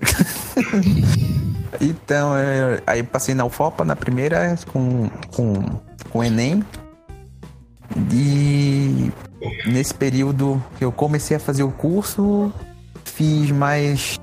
Então, 1.78 2.34
é, 2.34 2.80
aí 2.86 3.02
passei 3.02 3.34
na 3.34 3.44
UFOPA 3.44 3.84
na 3.84 3.94
primeira 3.94 4.56
com, 4.72 5.10
com, 5.34 5.62
com 6.10 6.18
o 6.20 6.24
Enem. 6.24 6.64
E 8.10 9.12
nesse 9.66 9.94
período 9.94 10.62
que 10.78 10.84
eu 10.84 10.92
comecei 10.92 11.36
a 11.36 11.40
fazer 11.40 11.62
o 11.62 11.70
curso, 11.70 12.52
fiz 13.04 13.50
mais. 13.50 14.18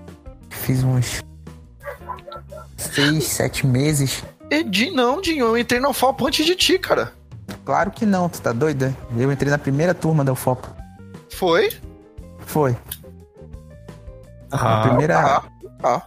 Fiz 0.49 0.83
uns. 0.83 1.23
Seis, 2.77 3.23
sete 3.25 3.65
meses. 3.65 4.23
Edi, 4.49 4.91
não, 4.91 5.19
Dinho, 5.21 5.45
eu 5.47 5.57
entrei 5.57 5.79
na 5.79 5.89
UFOP 5.89 6.25
antes 6.25 6.45
de 6.45 6.55
ti, 6.55 6.77
cara. 6.77 7.11
Claro 7.65 7.91
que 7.91 8.05
não, 8.05 8.29
tu 8.29 8.41
tá 8.41 8.51
doida? 8.51 8.95
Eu 9.17 9.31
entrei 9.31 9.49
na 9.49 9.57
primeira 9.57 9.93
turma 9.93 10.23
da 10.23 10.31
UFOPA. 10.33 10.75
Foi? 11.29 11.71
Foi. 12.45 12.75
Ah, 14.51 14.81
a 14.83 14.87
primeira. 14.87 15.17
ah, 15.19 15.43
ah. 15.81 16.01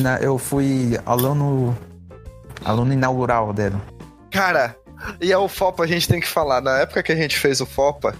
na- 0.00 0.18
eu 0.18 0.38
fui 0.38 0.98
aluno. 1.04 1.76
Aluno 2.64 2.92
inaugural 2.92 3.52
dela. 3.52 3.80
Cara, 4.30 4.74
e 5.20 5.32
a 5.32 5.38
UFOPA 5.38 5.84
a 5.84 5.86
gente 5.86 6.08
tem 6.08 6.20
que 6.20 6.26
falar. 6.26 6.60
Na 6.60 6.78
época 6.78 7.02
que 7.02 7.12
a 7.12 7.16
gente 7.16 7.38
fez 7.38 7.60
o 7.60 7.66
FOPA, 7.66 8.14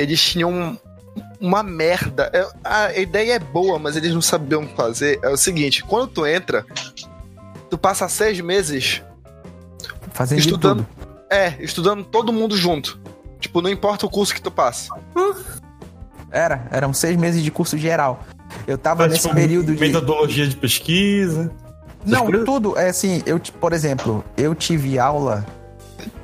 eles 0.00 0.20
tinham 0.22 0.78
uma 1.40 1.62
merda. 1.62 2.30
É, 2.32 2.46
A 2.64 2.98
ideia 2.98 3.34
é 3.34 3.38
boa, 3.38 3.78
mas 3.78 3.96
eles 3.96 4.12
não 4.12 4.22
sabiam 4.22 4.66
fazer. 4.68 5.18
É 5.22 5.28
o 5.28 5.36
seguinte: 5.36 5.82
quando 5.84 6.06
tu 6.08 6.26
entra, 6.26 6.64
tu 7.68 7.76
passa 7.76 8.08
seis 8.08 8.40
meses 8.40 9.02
Fazendo 10.12 10.38
estudando. 10.38 10.86
É, 11.30 11.54
estudando 11.60 12.04
todo 12.04 12.32
mundo 12.32 12.56
junto. 12.56 12.98
Tipo, 13.38 13.60
não 13.60 13.70
importa 13.70 14.06
o 14.06 14.10
curso 14.10 14.34
que 14.34 14.42
tu 14.42 14.50
passa. 14.50 14.88
Era, 16.30 16.66
eram 16.70 16.92
seis 16.92 17.16
meses 17.16 17.42
de 17.42 17.50
curso 17.50 17.78
geral. 17.78 18.24
Eu 18.66 18.76
tava 18.76 19.04
Mas, 19.04 19.12
nesse 19.12 19.22
tipo, 19.24 19.34
período 19.34 19.74
de. 19.74 19.80
Metodologia 19.80 20.46
de 20.46 20.56
pesquisa. 20.56 21.50
Não, 22.04 22.26
tudo. 22.44 22.78
É 22.78 22.88
assim, 22.88 23.22
eu, 23.26 23.38
por 23.60 23.72
exemplo, 23.72 24.24
eu 24.36 24.54
tive 24.54 24.98
aula. 24.98 25.44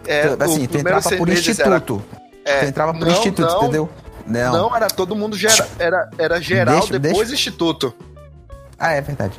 É, 0.07 0.37
assim, 0.41 0.65
o 0.65 0.69
tu 0.69 0.79
entrava 0.79 1.11
por 1.17 1.29
meses 1.29 1.59
era- 1.59 1.77
instituto. 1.77 2.03
É, 2.45 2.61
tu 2.61 2.67
entrava 2.67 2.93
por 2.93 3.07
não, 3.07 3.11
instituto, 3.13 3.49
não, 3.51 3.63
entendeu? 3.63 3.89
Não. 4.27 4.53
Não, 4.53 4.77
era 4.77 4.87
todo 4.89 5.15
mundo 5.17 5.37
gera, 5.37 5.69
era, 5.79 6.11
era 6.19 6.41
geral, 6.41 6.79
Deixa- 6.81 6.99
depois 6.99 7.29
deixa- 7.29 7.35
instituto. 7.35 7.95
Ah, 8.79 8.93
é 8.93 9.01
verdade. 9.01 9.39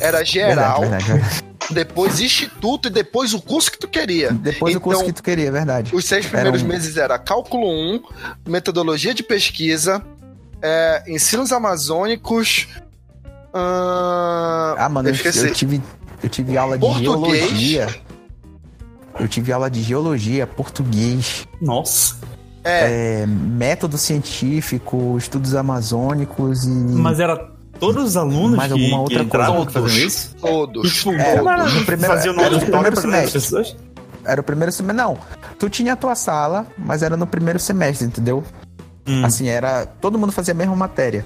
Era 0.00 0.24
geral, 0.24 0.80
Verdade, 0.82 1.04
verdade, 1.04 1.22
verdade. 1.22 1.44
depois 1.70 2.20
instituto 2.20 2.86
e 2.88 2.90
depois 2.90 3.34
o 3.34 3.40
curso 3.42 3.72
que 3.72 3.78
tu 3.78 3.88
queria. 3.88 4.30
Depois 4.32 4.74
o 4.76 4.80
curso 4.80 5.00
Então, 5.00 5.06
que 5.12 5.20
tu 5.20 5.22
queria, 5.22 5.48
é 5.48 5.50
verdade. 5.50 5.94
Os 5.94 6.04
seis 6.04 6.26
primeiros 6.26 6.60
Era 6.60 6.64
um- 6.64 6.72
meses 6.72 6.96
era 6.96 7.18
cálculo 7.18 7.66
1, 7.68 8.02
metodologia 8.46 9.12
de 9.12 9.22
pesquisa, 9.24 10.00
é, 10.62 11.02
ensinos 11.08 11.50
amazônicos. 11.52 12.68
Ah, 14.76 14.88
mano, 14.90 15.08
eu 15.08 15.14
eu 15.14 15.52
tive, 15.52 15.82
eu 16.22 16.28
tive 16.28 16.56
aula 16.56 16.76
de 16.76 16.80
Português. 16.80 17.40
geologia. 17.48 17.88
Eu 19.18 19.28
tive 19.28 19.52
aula 19.52 19.70
de 19.70 19.82
geologia, 19.82 20.46
português. 20.46 21.46
Nossa. 21.60 22.16
É, 22.64 23.26
método 23.26 23.98
científico, 23.98 25.16
estudos 25.18 25.54
amazônicos 25.54 26.64
e. 26.64 26.68
Mas 26.70 27.20
era 27.20 27.36
todos 27.78 28.02
os 28.04 28.16
alunos 28.16 28.56
Mais 28.56 28.72
que, 28.72 28.80
alguma 28.80 28.96
que 28.96 29.14
outra 29.14 29.22
entravam 29.22 29.56
coisa. 29.66 29.70
fazendo 29.82 30.06
isso? 30.06 30.34
Todos. 30.40 30.92
Tipo, 30.94 31.12
Era, 31.12 31.40
era? 31.40 31.64
no 31.68 31.84
primeiro, 31.84 32.14
Fazia 32.14 32.32
o 32.32 32.40
era 32.40 32.50
no 32.50 32.58
de 32.58 32.64
primeiro 32.64 33.00
semestre. 33.00 33.76
Era 34.24 34.40
o 34.40 34.44
primeiro 34.44 34.72
semestre. 34.72 34.96
Não, 34.96 35.18
tu 35.58 35.68
tinha 35.68 35.92
a 35.92 35.96
tua 35.96 36.14
sala, 36.14 36.66
mas 36.78 37.02
era 37.02 37.16
no 37.16 37.26
primeiro 37.26 37.58
semestre, 37.58 38.06
entendeu? 38.06 38.42
Assim, 39.22 39.48
era. 39.48 39.84
Todo 40.00 40.18
mundo 40.18 40.32
fazia 40.32 40.54
a 40.54 40.56
mesma 40.56 40.74
matéria. 40.74 41.24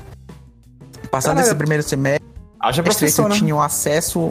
Passando 1.12 1.36
Cara, 1.36 1.46
esse 1.46 1.54
primeiro 1.54 1.82
semestre, 1.84 2.26
Haja 2.60 2.82
professor, 2.82 3.22
tu 3.24 3.28
né? 3.28 3.36
tinha 3.36 3.54
um 3.54 3.62
acesso. 3.62 4.30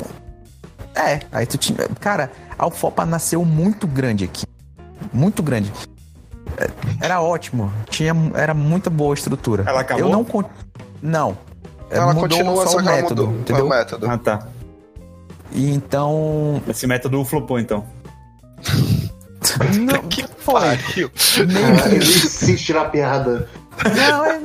É, 0.98 1.20
aí 1.32 1.46
tu 1.46 1.58
tinha. 1.58 1.78
Cara, 2.00 2.32
a 2.58 2.66
UFOPA 2.68 3.06
nasceu 3.06 3.46
muito 3.46 3.86
grande 3.86 4.24
aqui. 4.26 4.46
Muito 5.14 5.44
grande. 5.44 5.72
É, 6.58 6.70
Era 7.06 7.22
ótimo. 7.22 7.72
Tinha, 7.90 8.14
era 8.34 8.54
muita 8.54 8.90
boa 8.90 9.14
a 9.14 9.16
estrutura. 9.16 9.64
Ela 9.68 9.82
acabou? 9.82 10.06
Eu 10.06 10.10
não. 10.12 10.24
con- 10.26 10.44
Não. 11.02 11.38
É, 11.90 11.98
Ela 11.98 12.14
mudou 12.14 12.22
continua, 12.30 12.66
só 12.66 12.72
só 12.72 12.78
o 12.80 12.84
método, 12.84 13.28
mudou 13.28 13.42
entendeu? 13.42 13.66
o 13.66 13.70
método. 13.70 14.10
Ah, 14.10 14.18
tá. 14.18 14.48
E 15.52 15.70
então. 15.72 16.62
Esse 16.68 16.88
método 16.88 17.24
flopou, 17.24 17.60
então. 17.60 17.86
Não, 19.80 20.02
Que 20.10 20.26
foi. 20.40 20.54
pariu. 20.62 21.12
Meio 21.48 21.86
Ele 21.86 22.00
que. 22.00 22.06
sem 22.28 22.56
tirar 22.56 22.82
a 22.84 22.90
piada. 22.90 23.48
Não, 23.96 24.26
é- 24.26 24.40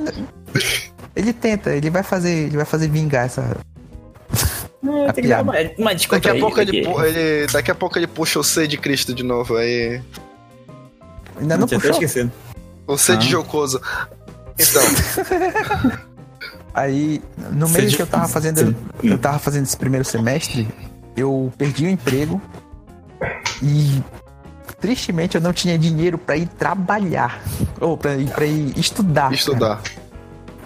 ele 1.17 1.33
tenta, 1.33 1.71
ele 1.71 1.91
vai 1.91 2.03
fazer, 2.03 2.47
ele 2.47 2.57
vai 2.57 2.65
fazer 2.67 2.89
vingar 2.89 3.27
essa. 3.27 3.57
A 5.09 5.12
piada. 5.12 5.53
Daqui 6.11 6.28
a, 6.28 6.35
pouco 6.39 6.61
ele, 6.61 6.78
ele- 6.87 7.47
daqui 7.53 7.70
a 7.70 7.74
pouco 7.74 7.99
ele 7.99 8.07
puxa 8.07 8.39
o 8.41 8.45
C 8.45 8.66
de 8.66 8.76
Cristo 8.76 9.14
de 9.14 9.22
novo. 9.22 9.57
Aí. 9.57 10.01
Ainda 11.41 11.57
não 11.57 11.64
até 11.64 11.76
puxou. 11.76 11.91
esquecido. 11.93 12.33
O 12.87 12.97
C 12.99 13.16
de 13.16 13.26
Ah. 13.26 13.30
jocoso. 13.30 13.80
Então, 14.59 14.83
Aí, 16.74 17.22
no 17.53 17.68
meio 17.68 17.89
de- 17.89 17.97
que 17.97 18.03
eu 18.03 18.07
tava 18.07 18.26
fazendo, 18.28 18.74
eu 19.03 19.18
tava 19.18 19.39
fazendo 19.39 19.64
esse 19.64 19.76
primeiro 19.76 20.05
semestre, 20.07 20.66
eu 21.16 21.53
perdi 21.59 21.85
o 21.85 21.89
emprego 21.89 22.41
e 23.62 24.03
tristemente 24.80 25.35
eu 25.37 25.41
não 25.41 25.53
tinha 25.53 25.78
dinheiro 25.78 26.16
pra 26.16 26.37
ir 26.37 26.47
trabalhar 26.49 27.43
ou 27.78 27.97
pra 27.97 28.16
ir, 28.16 28.30
pra 28.30 28.47
ir 28.47 28.72
estudar. 28.78 29.30
cara. 29.30 29.80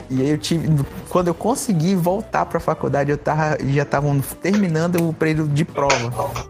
E 0.08 0.20
aí 0.20 0.30
eu 0.30 0.38
tive, 0.38 0.68
quando 1.08 1.28
eu 1.28 1.34
consegui 1.34 1.94
voltar 1.94 2.46
pra 2.46 2.60
faculdade, 2.60 3.10
eu 3.10 3.18
tava, 3.18 3.58
já 3.64 3.82
estavam 3.82 4.20
terminando 4.40 5.08
o 5.08 5.12
período 5.12 5.52
de 5.52 5.64
prova. 5.64 6.46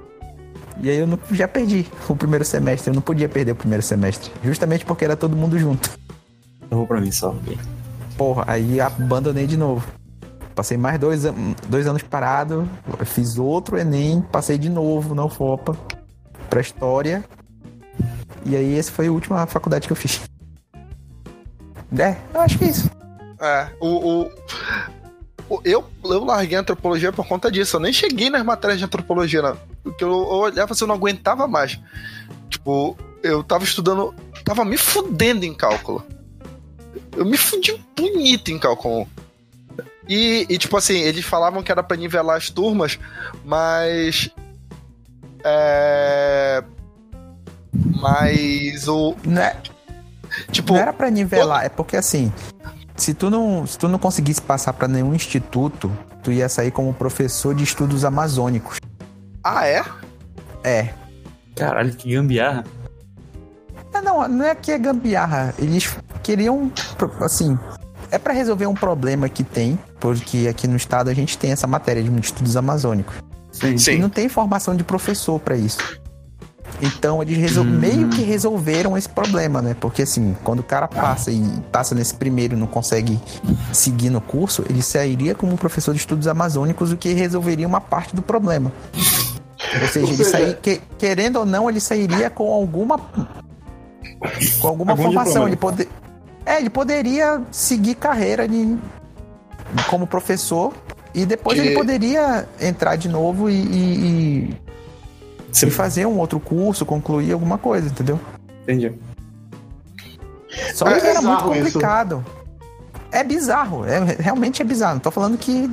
E 0.78 0.90
aí 0.90 0.98
eu 0.98 1.06
não, 1.06 1.18
já 1.30 1.48
perdi 1.48 1.86
o 2.08 2.14
primeiro 2.14 2.44
semestre, 2.44 2.90
eu 2.90 2.94
não 2.94 3.00
podia 3.00 3.28
perder 3.28 3.52
o 3.52 3.56
primeiro 3.56 3.82
semestre, 3.82 4.30
justamente 4.44 4.84
porque 4.84 5.04
era 5.04 5.16
todo 5.16 5.34
mundo 5.34 5.58
junto. 5.58 5.90
Eu 6.70 6.78
vou 6.78 6.86
pra 6.86 7.00
mim 7.00 7.10
só. 7.10 7.34
Porra, 8.16 8.44
aí 8.46 8.80
abandonei 8.80 9.46
de 9.46 9.56
novo. 9.56 9.86
Passei 10.54 10.76
mais 10.76 10.98
dois, 10.98 11.22
dois 11.68 11.86
anos 11.86 12.02
parado, 12.02 12.68
fiz 13.04 13.38
outro 13.38 13.78
Enem, 13.78 14.22
passei 14.32 14.58
de 14.58 14.68
novo 14.68 15.14
na 15.14 15.24
UFOPA 15.24 15.76
pra 16.48 16.60
História. 16.60 17.24
E 18.44 18.54
aí 18.54 18.78
essa 18.78 18.92
foi 18.92 19.08
a 19.08 19.12
última 19.12 19.46
faculdade 19.46 19.86
que 19.86 19.92
eu 19.92 19.96
fiz. 19.96 20.22
É, 21.98 22.16
eu 22.34 22.40
acho 22.40 22.58
que 22.58 22.64
é 22.64 22.68
isso. 22.68 22.95
É, 23.40 23.68
o, 23.80 23.86
o- 24.22 24.32
o- 25.48 25.60
eu, 25.64 25.84
eu 26.04 26.24
larguei 26.24 26.56
a 26.56 26.60
antropologia 26.60 27.12
por 27.12 27.26
conta 27.26 27.50
disso. 27.50 27.76
Eu 27.76 27.80
nem 27.80 27.92
cheguei 27.92 28.30
nas 28.30 28.44
matérias 28.44 28.78
de 28.78 28.84
antropologia, 28.84 29.42
não. 29.42 29.56
Porque 29.82 30.02
eu, 30.02 30.10
eu 30.10 30.16
olhava 30.28 30.72
assim, 30.72 30.84
eu 30.84 30.88
não 30.88 30.94
aguentava 30.94 31.46
mais. 31.46 31.78
Tipo, 32.48 32.96
eu 33.22 33.42
tava 33.44 33.64
estudando. 33.64 34.14
Tava 34.44 34.64
me 34.64 34.76
fudendo 34.76 35.44
em 35.44 35.54
cálculo. 35.54 36.04
Eu 37.16 37.24
me 37.24 37.36
fudi 37.36 37.82
bonito 37.96 38.50
em 38.50 38.58
cálculo. 38.58 39.08
E, 40.08 40.46
e, 40.48 40.56
tipo 40.58 40.76
assim, 40.76 40.98
eles 40.98 41.24
falavam 41.24 41.62
que 41.62 41.72
era 41.72 41.82
pra 41.82 41.96
nivelar 41.96 42.36
as 42.36 42.48
turmas, 42.50 42.98
mas. 43.44 44.30
É. 45.44 46.62
Mas 48.00 48.88
o. 48.88 49.14
Não, 49.24 49.42
é, 49.42 49.56
Tipo, 50.50 50.74
não 50.74 50.80
era 50.80 50.92
pra 50.92 51.10
nivelar, 51.10 51.64
é 51.64 51.68
porque 51.68 51.96
assim, 51.96 52.32
se 52.96 53.14
tu 53.14 53.30
não, 53.30 53.66
se 53.66 53.78
tu 53.78 53.88
não 53.88 53.98
conseguisse 53.98 54.40
passar 54.40 54.72
pra 54.72 54.88
nenhum 54.88 55.14
instituto, 55.14 55.90
tu 56.22 56.32
ia 56.32 56.48
sair 56.48 56.70
como 56.70 56.92
professor 56.92 57.54
de 57.54 57.64
estudos 57.64 58.04
amazônicos. 58.04 58.78
Ah, 59.42 59.66
é? 59.66 59.84
É. 60.64 60.88
Caralho, 61.54 61.92
que 61.94 62.12
gambiarra. 62.14 62.64
É, 63.94 64.00
não, 64.00 64.26
não 64.28 64.44
é 64.44 64.54
que 64.54 64.72
é 64.72 64.78
gambiarra. 64.78 65.54
Eles 65.58 65.96
queriam, 66.22 66.70
assim, 67.20 67.58
é 68.10 68.18
pra 68.18 68.32
resolver 68.32 68.66
um 68.66 68.74
problema 68.74 69.28
que 69.28 69.44
tem, 69.44 69.78
porque 70.00 70.46
aqui 70.48 70.66
no 70.66 70.76
estado 70.76 71.08
a 71.08 71.14
gente 71.14 71.38
tem 71.38 71.52
essa 71.52 71.66
matéria 71.66 72.02
de 72.02 72.20
estudos 72.20 72.56
amazônicos. 72.56 73.16
Sim. 73.52 73.92
E 73.92 73.98
não 73.98 74.10
tem 74.10 74.28
formação 74.28 74.76
de 74.76 74.84
professor 74.84 75.40
pra 75.40 75.56
isso. 75.56 75.78
Então 76.82 77.22
eles 77.22 77.38
resol- 77.38 77.64
meio 77.64 78.08
que 78.10 78.22
resolveram 78.22 78.96
esse 78.98 79.08
problema, 79.08 79.62
né? 79.62 79.74
Porque 79.80 80.02
assim, 80.02 80.36
quando 80.44 80.60
o 80.60 80.62
cara 80.62 80.86
passa 80.86 81.30
e 81.30 81.42
passa 81.72 81.94
nesse 81.94 82.14
primeiro 82.14 82.54
e 82.54 82.58
não 82.58 82.66
consegue 82.66 83.18
seguir 83.72 84.10
no 84.10 84.20
curso, 84.20 84.62
ele 84.68 84.82
sairia 84.82 85.34
como 85.34 85.56
professor 85.56 85.92
de 85.94 86.00
estudos 86.00 86.26
amazônicos, 86.28 86.92
o 86.92 86.96
que 86.96 87.14
resolveria 87.14 87.66
uma 87.66 87.80
parte 87.80 88.14
do 88.14 88.20
problema. 88.22 88.70
Ou 88.94 89.88
seja, 89.88 90.12
ele 90.12 90.24
sair, 90.24 90.56
que- 90.60 90.80
querendo 90.98 91.36
ou 91.36 91.46
não, 91.46 91.68
ele 91.70 91.80
sairia 91.80 92.28
com 92.28 92.52
alguma 92.52 92.98
com 94.60 94.68
alguma 94.68 94.92
Algum 94.92 95.02
formação. 95.04 95.32
diploma. 95.32 95.48
Ele 95.48 95.56
pode, 95.56 95.88
é, 96.44 96.58
ele 96.60 96.70
poderia 96.70 97.40
seguir 97.50 97.94
carreira 97.94 98.46
de, 98.46 98.76
como 99.88 100.06
professor 100.06 100.72
e 101.14 101.24
depois 101.26 101.58
Que- 101.60 101.66
ele 101.68 101.74
poderia 101.74 102.46
entrar 102.60 102.96
de 102.96 103.08
novo 103.08 103.48
e, 103.50 103.54
e- 103.54 103.96
e- 104.50 104.56
e 105.64 105.70
fazer 105.70 106.06
um 106.06 106.18
outro 106.18 106.38
curso, 106.40 106.84
concluir 106.84 107.32
alguma 107.32 107.56
coisa, 107.58 107.88
entendeu? 107.88 108.20
Entendi. 108.62 108.92
Só 110.74 110.86
É 110.88 111.00
que 111.00 111.06
era 111.06 111.20
muito 111.22 111.36
bizarro 111.36 111.54
isso. 111.54 111.64
complicado. 111.64 112.24
É 113.12 113.22
bizarro, 113.24 113.84
é, 113.86 114.00
realmente 114.18 114.60
é 114.60 114.64
bizarro. 114.64 114.94
Não 114.94 115.00
tô 115.00 115.10
falando 115.10 115.38
que. 115.38 115.70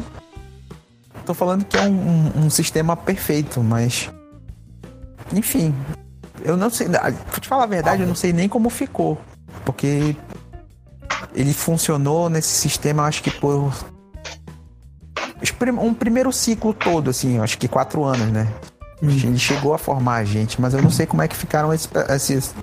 Tô 1.25 1.34
falando 1.34 1.65
que 1.65 1.77
é 1.77 1.81
um, 1.81 1.88
um- 1.88 2.45
um 2.45 2.49
sistema 2.49 2.95
perfeito, 2.95 3.61
mas. 3.61 4.09
Enfim. 5.34 5.73
Eu 6.43 6.55
não 6.57 6.69
sei. 6.69 6.88
Pra 6.89 7.11
te 7.39 7.47
falar 7.47 7.63
a 7.63 7.67
verdade, 7.67 8.01
eu 8.03 8.07
não 8.07 8.15
sei 8.15 8.31
nem 8.34 8.47
como 8.49 8.69
ficou. 8.69 9.17
Porque 9.65 10.15
ele 11.34 11.53
funcionou 11.53 12.29
nesse 12.29 12.49
sistema, 12.49 13.03
acho 13.05 13.23
que 13.23 13.31
por. 13.31 13.71
Um 15.81 15.93
primeiro 15.93 16.31
ciclo 16.31 16.73
todo, 16.73 17.09
assim, 17.09 17.39
acho 17.39 17.57
que 17.57 17.67
quatro 17.67 18.03
anos, 18.03 18.27
né? 18.31 18.47
Ele 19.03 19.37
chegou 19.37 19.73
a 19.73 19.77
formar 19.77 20.15
a 20.17 20.23
gente, 20.23 20.59
mas 20.61 20.73
eu 20.73 20.81
não 20.81 20.89
sei 20.89 21.05
como 21.05 21.21
é 21.21 21.27
que 21.27 21.35
ficaram 21.35 21.73
esses, 21.73 21.89
esses- 22.09 22.55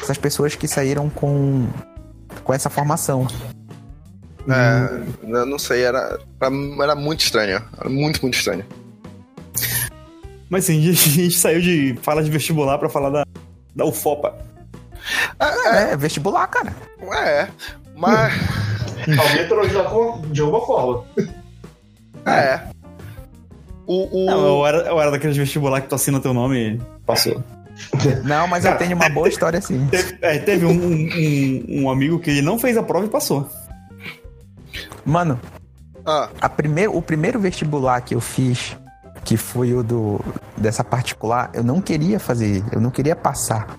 essas 0.00 0.16
pessoas 0.16 0.54
que 0.54 0.68
saíram 0.68 1.10
com, 1.10 1.66
com 2.44 2.54
essa 2.54 2.70
formação. 2.70 3.26
É, 4.48 5.02
eu 5.22 5.44
não 5.46 5.58
sei, 5.58 5.82
era, 5.82 6.18
era 6.40 6.94
muito 6.94 7.20
estranho. 7.20 7.62
Era 7.78 7.88
muito, 7.90 8.20
muito 8.22 8.34
estranho. 8.36 8.64
Mas 10.48 10.64
sim, 10.66 10.78
a 10.90 10.92
gente 10.92 11.36
saiu 11.38 11.60
de 11.60 11.98
fala 12.02 12.22
de 12.22 12.30
vestibular 12.30 12.78
pra 12.78 12.88
falar 12.88 13.10
da, 13.10 13.24
da 13.74 13.84
UFOPA. 13.84 14.34
É, 15.74 15.96
vestibular, 15.96 16.46
cara. 16.46 16.72
É, 17.24 17.48
mas. 17.96 18.32
Alguém 19.18 19.46
alguma- 19.80 20.26
de 20.28 20.40
alguma 20.40 20.64
forma. 20.64 21.04
É. 22.26 22.71
O, 23.92 24.22
o... 24.22 24.24
Não, 24.26 24.46
eu 24.46 24.66
era, 24.66 24.78
eu 24.88 25.00
era 25.00 25.10
daqueles 25.10 25.36
vestibular 25.36 25.82
que 25.82 25.88
tu 25.88 25.94
assina 25.94 26.18
teu 26.18 26.32
nome 26.32 26.56
e 26.56 26.80
passou. 27.04 27.42
Não, 28.24 28.46
mas 28.46 28.64
eu 28.64 28.76
tenho 28.78 28.96
uma 28.96 29.08
boa 29.10 29.28
história 29.28 29.58
assim. 29.58 29.86
Teve, 29.90 30.18
é, 30.22 30.38
teve 30.38 30.64
um, 30.64 30.70
um, 30.72 31.82
um 31.82 31.90
amigo 31.90 32.18
que 32.18 32.40
não 32.40 32.58
fez 32.58 32.76
a 32.76 32.82
prova 32.82 33.04
e 33.04 33.08
passou. 33.08 33.48
Mano, 35.04 35.38
Ah, 36.06 36.30
a 36.40 36.48
primeiro, 36.48 36.96
o 36.96 37.02
primeiro 37.02 37.38
vestibular 37.38 38.00
que 38.00 38.14
eu 38.14 38.20
fiz, 38.20 38.76
que 39.24 39.36
foi 39.36 39.74
o 39.74 39.82
do 39.82 40.20
dessa 40.56 40.82
particular, 40.82 41.50
eu 41.52 41.62
não 41.62 41.80
queria 41.80 42.18
fazer, 42.18 42.64
eu 42.72 42.80
não 42.80 42.90
queria 42.90 43.14
passar. 43.14 43.76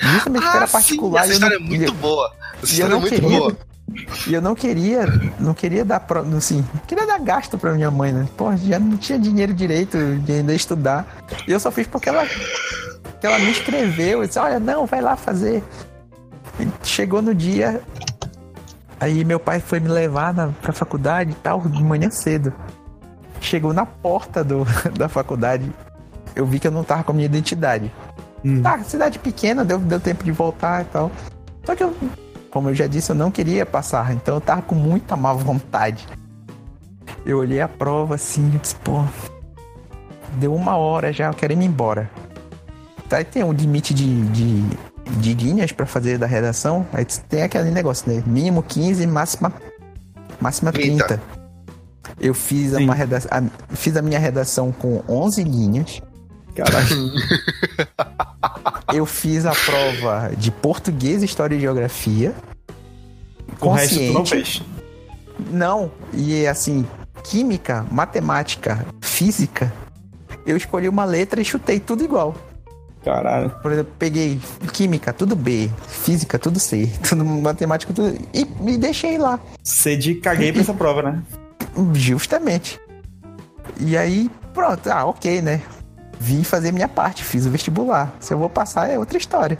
Justamente 0.00 0.42
porque 0.42 0.56
Ah, 0.56 0.60
era 0.60 0.66
sim, 0.66 0.72
particular. 0.72 1.20
essa 1.24 1.28
e 1.28 1.30
eu 1.30 1.34
história 1.34 1.58
não, 1.58 1.66
é 1.66 1.68
muito 1.68 1.84
eu- 1.84 1.94
boa. 1.94 2.32
Essa 2.54 2.58
eu 2.60 2.64
história 2.64 2.84
é 2.84 2.88
não 2.94 3.00
muito 3.00 3.14
queria, 3.14 3.38
boa. 3.38 3.56
E 4.26 4.34
eu 4.34 4.42
não 4.42 4.54
queria, 4.54 5.06
não 5.40 5.54
queria 5.54 5.84
dar, 5.84 6.04
assim, 6.36 6.64
queria 6.86 7.06
dar 7.06 7.18
gasto 7.20 7.56
pra 7.56 7.72
minha 7.72 7.90
mãe, 7.90 8.12
né? 8.12 8.28
Pô, 8.36 8.54
já 8.54 8.78
não 8.78 8.96
tinha 8.98 9.18
dinheiro 9.18 9.54
direito 9.54 9.96
de 10.18 10.32
ainda 10.32 10.54
estudar. 10.54 11.06
E 11.46 11.52
eu 11.52 11.58
só 11.58 11.70
fiz 11.70 11.86
porque 11.86 12.08
ela, 12.08 12.26
que 12.26 13.26
ela 13.26 13.38
me 13.38 13.50
escreveu 13.50 14.22
e 14.22 14.26
disse, 14.26 14.38
olha, 14.38 14.60
não, 14.60 14.84
vai 14.84 15.00
lá 15.00 15.16
fazer. 15.16 15.64
E 16.60 16.68
chegou 16.86 17.22
no 17.22 17.34
dia, 17.34 17.80
aí 19.00 19.24
meu 19.24 19.40
pai 19.40 19.58
foi 19.58 19.80
me 19.80 19.88
levar 19.88 20.34
na, 20.34 20.48
pra 20.48 20.72
faculdade 20.72 21.30
e 21.30 21.34
tal, 21.36 21.60
de 21.62 21.82
manhã 21.82 22.10
cedo. 22.10 22.52
Chegou 23.40 23.72
na 23.72 23.86
porta 23.86 24.44
do, 24.44 24.66
da 24.98 25.08
faculdade, 25.08 25.64
eu 26.36 26.44
vi 26.44 26.58
que 26.60 26.66
eu 26.66 26.72
não 26.72 26.84
tava 26.84 27.04
com 27.04 27.12
a 27.12 27.14
minha 27.14 27.26
identidade. 27.26 27.90
Tá, 28.62 28.78
cidade 28.84 29.18
pequena, 29.18 29.64
deu, 29.64 29.78
deu 29.78 30.00
tempo 30.00 30.24
de 30.24 30.30
voltar 30.30 30.82
e 30.82 30.84
tal. 30.86 31.10
Só 31.64 31.74
que 31.74 31.82
eu, 31.82 31.94
como 32.50 32.70
eu 32.70 32.74
já 32.74 32.86
disse, 32.86 33.10
eu 33.10 33.16
não 33.16 33.30
queria 33.30 33.66
passar, 33.66 34.12
então 34.14 34.36
eu 34.36 34.40
tava 34.40 34.62
com 34.62 34.74
muita 34.74 35.16
má 35.16 35.32
vontade. 35.32 36.06
Eu 37.26 37.38
olhei 37.38 37.60
a 37.60 37.68
prova 37.68 38.14
assim 38.14 38.46
e 38.54 38.58
disse, 38.58 38.74
pô, 38.76 39.04
deu 40.34 40.54
uma 40.54 40.76
hora 40.76 41.12
já, 41.12 41.26
eu 41.26 41.34
quero 41.34 41.52
ir 41.52 41.62
embora. 41.62 42.10
E 43.10 43.24
tem 43.24 43.42
um 43.42 43.52
limite 43.52 43.94
de, 43.94 44.22
de, 44.28 44.62
de 45.20 45.34
linhas 45.34 45.72
pra 45.72 45.86
fazer 45.86 46.18
da 46.18 46.26
redação, 46.26 46.86
aí 46.92 47.04
tem 47.28 47.42
aquele 47.42 47.70
negócio, 47.70 48.10
né? 48.10 48.22
Mínimo 48.26 48.62
15, 48.62 49.06
máxima, 49.06 49.52
máxima 50.40 50.72
30. 50.72 51.20
Eu 52.20 52.34
fiz, 52.34 52.74
uma 52.74 52.94
redação, 52.94 53.30
a, 53.30 53.76
fiz 53.76 53.96
a 53.96 54.02
minha 54.02 54.18
redação 54.18 54.72
com 54.72 55.02
11 55.08 55.42
linhas. 55.44 56.02
Caralho. 56.58 57.12
Eu 58.92 59.06
fiz 59.06 59.46
a 59.46 59.52
prova 59.52 60.32
de 60.36 60.50
português, 60.50 61.22
história 61.22 61.54
e 61.54 61.60
geografia. 61.60 62.34
O 63.60 63.70
resto 63.70 63.96
tu 63.98 64.12
não 64.12 64.26
fez. 64.26 64.62
Não, 65.50 65.90
e 66.12 66.46
assim, 66.46 66.86
química, 67.22 67.86
matemática, 67.90 68.84
física, 69.00 69.72
eu 70.44 70.56
escolhi 70.56 70.88
uma 70.88 71.04
letra 71.04 71.40
e 71.40 71.44
chutei 71.44 71.78
tudo 71.78 72.02
igual. 72.02 72.34
Caralho. 73.04 73.50
Por 73.62 73.72
exemplo, 73.72 73.92
peguei 73.98 74.40
química, 74.72 75.12
tudo 75.12 75.36
B, 75.36 75.70
física, 75.86 76.38
tudo 76.38 76.58
C, 76.58 76.90
tudo 77.08 77.24
matemática, 77.24 77.92
tudo. 77.92 78.18
E 78.34 78.44
me 78.60 78.76
deixei 78.76 79.18
lá. 79.18 79.38
De 79.98 80.14
caguei 80.16 80.52
pra 80.52 80.62
essa 80.62 80.74
prova, 80.74 81.02
né? 81.02 81.22
Justamente. 81.94 82.80
E 83.80 83.96
aí, 83.96 84.30
pronto, 84.52 84.90
ah, 84.90 85.04
ok, 85.04 85.40
né? 85.40 85.62
Vim 86.20 86.42
fazer 86.42 86.72
minha 86.72 86.88
parte, 86.88 87.22
fiz 87.24 87.46
o 87.46 87.50
vestibular. 87.50 88.12
Se 88.20 88.34
eu 88.34 88.38
vou 88.38 88.50
passar 88.50 88.90
é 88.90 88.98
outra 88.98 89.16
história. 89.18 89.58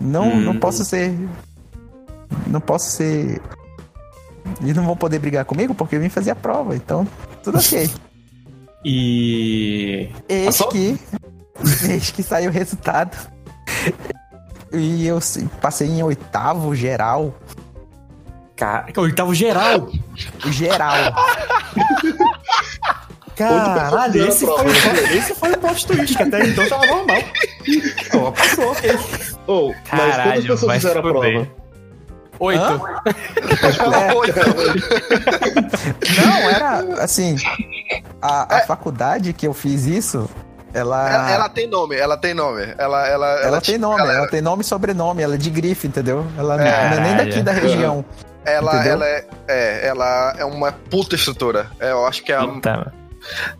Não, 0.00 0.28
Hum. 0.28 0.40
não 0.40 0.56
posso 0.58 0.84
ser. 0.84 1.12
Não 2.46 2.60
posso 2.60 2.90
ser. 2.90 3.40
Eles 4.60 4.76
não 4.76 4.84
vão 4.84 4.96
poder 4.96 5.18
brigar 5.18 5.44
comigo 5.44 5.74
porque 5.74 5.96
eu 5.96 6.00
vim 6.00 6.08
fazer 6.08 6.30
a 6.30 6.36
prova, 6.36 6.76
então 6.76 7.06
tudo 7.42 7.58
ok. 7.58 7.90
E. 8.84 10.10
Eis 10.28 10.58
Passou? 10.58 10.68
que. 10.68 11.00
Eis 11.88 12.10
que 12.12 12.22
saiu 12.22 12.50
o 12.50 12.52
resultado. 12.52 13.16
E 14.72 15.04
eu 15.06 15.20
se- 15.20 15.44
passei 15.60 15.88
em 15.88 16.02
oitavo 16.04 16.72
geral. 16.74 17.34
Cara, 18.54 18.86
oitavo 18.96 19.34
geral. 19.34 19.88
Geral. 20.52 20.94
Caralho, 23.36 24.28
esse 24.28 24.46
foi, 24.46 24.64
o- 24.64 25.16
esse 25.16 25.34
foi 25.34 25.52
o 25.52 25.58
plot 25.58 25.86
twist, 25.86 26.16
que 26.16 26.22
até 26.22 26.44
então 26.46 26.66
tava 26.68 26.86
normal. 26.86 27.18
Ó, 28.14 28.30
passou, 28.32 28.72
ok. 28.72 28.98
Ou, 29.46 29.68
mas 29.68 29.88
quantas 29.90 30.16
Caralho, 30.16 30.42
pessoas 30.42 30.60
vai 30.62 30.76
fizeram 30.80 31.00
a 31.00 31.02
prova? 31.02 31.48
Oito. 32.38 32.80
Não, 36.24 36.50
era 36.50 37.02
assim. 37.02 37.36
A, 38.20 38.56
a 38.56 38.60
faculdade 38.66 39.32
que 39.32 39.46
eu 39.46 39.54
fiz 39.54 39.86
isso, 39.86 40.28
ela. 40.74 41.10
Ela, 41.10 41.30
ela 41.30 41.48
tem 41.48 41.66
nome, 41.66 41.96
ela 41.96 42.16
tem 42.16 42.34
nome. 42.34 42.62
Ela, 42.76 43.06
ela, 43.08 43.26
ela, 43.38 43.40
Ela 43.46 43.60
tem 43.60 43.78
nome, 43.78 44.00
ela, 44.02 44.12
ela 44.12 44.28
tem 44.28 44.40
nome 44.40 44.62
e 44.62 44.66
sobrenome, 44.66 45.22
ela 45.22 45.34
é 45.34 45.38
de 45.38 45.50
grife, 45.50 45.86
entendeu? 45.86 46.26
Ela 46.36 46.54
É, 46.62 46.90
não 46.90 46.96
é 46.96 47.00
nem 47.00 47.16
daqui 47.16 47.42
da 47.42 47.52
região. 47.52 48.04
ela, 48.44 48.74
entendeu? 48.74 48.92
ela 48.92 49.06
é, 49.06 49.24
é, 49.48 49.86
ela 49.88 50.34
é 50.38 50.44
uma 50.44 50.72
puta 50.72 51.14
estrutura. 51.14 51.70
É, 51.80 51.90
eu 51.92 52.06
acho 52.06 52.22
que 52.22 52.32
é 52.32 52.36
a, 52.36 52.42
Eita. 52.44 52.92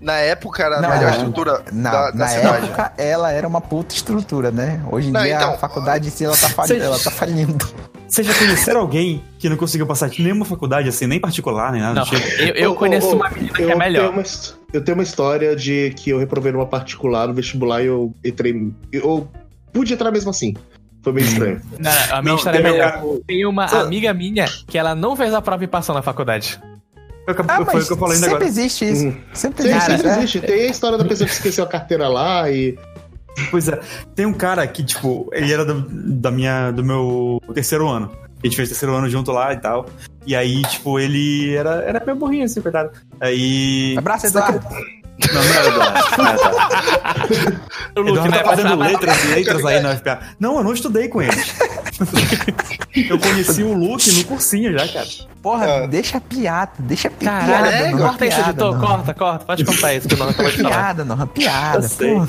Na 0.01 0.15
época 0.15 0.63
era 0.63 0.79
a 0.79 0.81
melhor 0.81 1.11
estrutura 1.13 1.63
Na, 1.73 1.91
da, 1.91 2.11
da 2.11 2.17
na 2.19 2.27
cidade. 2.29 2.67
época, 2.67 2.93
ela 2.99 3.33
era 3.33 3.47
uma 3.47 3.61
puta 3.61 3.95
estrutura, 3.95 4.51
né? 4.51 4.83
Hoje 4.91 5.09
em 5.09 5.13
Não, 5.13 5.23
dia 5.23 5.37
então, 5.37 5.55
a 5.55 5.59
faculdade 5.59 6.09
em 6.09 6.11
si 6.11 6.25
ela 6.25 6.37
tá, 6.37 6.49
fali- 6.49 6.69
Cês- 6.69 6.83
ela 6.83 6.99
tá 6.99 7.11
falindo. 7.11 7.67
Vocês 8.09 8.25
já 8.27 8.35
conheceram 8.35 8.81
alguém 8.83 9.25
que 9.39 9.49
não 9.49 9.57
conseguiu 9.57 9.87
passar 9.87 10.09
de 10.09 10.23
nenhuma 10.23 10.45
faculdade, 10.45 10.89
assim, 10.89 11.07
nem 11.09 11.19
particular, 11.19 11.73
nem 11.73 11.81
nada 11.83 11.95
Não, 12.01 12.05
do 12.05 12.11
tipo? 12.11 12.29
eu, 12.43 12.55
eu 12.55 12.71
ô, 12.73 12.75
conheço 12.77 13.09
ô, 13.09 13.15
uma 13.15 13.29
menina 13.31 13.53
que 13.53 13.63
é 13.65 13.75
melhor. 13.75 14.01
Tenho 14.09 14.13
uma, 14.13 14.23
eu 14.73 14.85
tenho 14.85 14.97
uma 14.97 15.03
história 15.03 15.57
de 15.57 15.91
que 15.97 16.11
eu 16.11 16.19
reprovei 16.19 16.53
numa 16.53 16.67
particular 16.67 17.27
no 17.27 17.35
vestibular 17.35 17.83
e 17.83 17.87
eu 17.87 18.15
entrei. 18.25 18.73
Eu 18.93 19.29
pude 19.73 19.93
entrar 19.93 20.13
mesmo 20.13 20.31
assim. 20.31 20.55
Foi 21.03 21.13
meio 21.13 21.27
estranho. 21.27 21.61
Não, 21.79 21.91
a 22.11 22.23
minha 22.23 22.33
Não, 22.33 22.37
história 22.37 22.59
é 22.59 22.63
tem 22.63 22.73
melhor. 22.73 22.93
cara- 22.93 23.05
Tem 23.27 23.47
uma 23.47 23.69
Só- 23.69 23.81
amiga 23.83 24.15
minha 24.15 24.45
que 24.69 24.79
ela 24.79 24.95
não 24.95 25.17
fez 25.17 25.35
a 25.35 25.43
prova 25.43 25.63
e 25.65 25.67
passou 25.69 25.95
na 25.95 26.03
faculdade. 26.03 26.61
Foi 27.27 27.35
o 27.35 27.37
que- 27.37 27.43
Ah, 27.49 27.65
foi 27.67 27.83
o 27.83 27.87
que 27.87 27.93
eu 27.93 27.97
falei 27.99 28.15
ainda 28.15 28.27
sempre 28.29 28.37
agora. 28.37 28.45
existe 28.49 28.85
isso. 28.91 29.07
Hum. 29.09 29.17
Sempre 29.35 29.63
Sim, 29.65 29.69
existe. 29.71 29.91
sempre 29.91 30.07
né? 30.09 30.19
existe. 30.19 30.41
Tem 30.41 30.61
a 30.63 30.71
história 30.71 30.97
da 30.97 31.05
pessoa 31.05 31.27
que 31.29 31.35
esqueceu 31.35 31.65
a 31.65 31.67
carteira 31.67 32.09
lá 32.09 32.49
e. 32.51 32.79
Pois 33.51 33.69
é, 33.69 33.79
tem 34.15 34.25
um 34.25 34.33
cara 34.33 34.67
que, 34.67 34.83
tipo, 34.83 35.29
ele 35.33 35.53
era 35.53 35.63
do, 35.65 35.85
da 35.91 36.31
minha, 36.31 36.71
do 36.71 36.83
meu 36.83 37.39
terceiro 37.53 37.87
ano. 37.87 38.11
A 38.43 38.47
gente 38.47 38.57
fez 38.57 38.69
terceiro 38.69 38.95
ano 38.95 39.09
junto 39.11 39.31
lá 39.33 39.53
e 39.53 39.57
tal. 39.59 39.87
E 40.25 40.35
aí, 40.35 40.63
tipo, 40.63 40.99
ele 40.99 41.55
era, 41.55 41.83
era 41.83 42.03
meio 42.05 42.17
burrinho, 42.17 42.45
assim, 42.45 42.61
coitado. 42.63 42.91
Aí. 43.21 43.95
Abraço, 43.99 44.29
Só 44.31 44.41
que- 44.53 44.59
Eduardo. 45.19 45.35
Não, 45.35 45.43
não 45.43 45.55
era 45.55 45.67
Eduardo. 45.69 46.17
Não 46.19 46.27
era 46.27 46.37
Eduardo. 46.37 47.67
O 47.97 48.01
Luke, 48.01 48.11
Eduardo 48.13 48.31
né? 48.31 48.39
tá 48.39 48.45
fazendo 48.45 48.77
letras 48.77 49.25
e 49.25 49.27
letras 49.29 49.65
aí 49.65 49.81
na 49.81 49.97
FPA. 49.97 50.19
Não, 50.39 50.59
eu 50.59 50.65
não 50.65 50.73
estudei 50.75 51.09
com 51.09 51.23
eles. 51.23 51.55
eu 53.09 53.19
conheci 53.19 53.63
o 53.63 53.73
Luke 53.73 54.11
no 54.13 54.25
cursinho 54.25 54.79
já, 54.79 54.87
cara. 54.89 55.07
Porra, 55.43 55.67
É. 55.67 55.87
deixa 55.87 56.19
a 56.19 56.21
piada, 56.21 56.73
deixa 56.79 57.09
a 57.09 57.11
pi- 57.11 57.25
Caralho, 57.25 57.49
piada. 57.49 57.69
é, 57.77 57.91
não, 57.93 57.99
corta 57.99 58.27
isso, 58.27 58.37
piada, 58.37 58.51
editor, 58.51 58.81
corta, 58.81 59.15
corta. 59.15 59.45
Pode 59.45 59.65
contar 59.65 59.95
isso 59.95 60.09
que 60.09 60.15
eu 60.15 60.19
não 60.19 60.29
acabei 60.29 60.53
de 60.53 60.59
falar. 60.63 60.71
Piada, 60.75 61.05
não, 61.05 61.27
piada. 61.27 61.79
Eu 61.85 61.89
sei. 61.89 62.15
pô. 62.15 62.27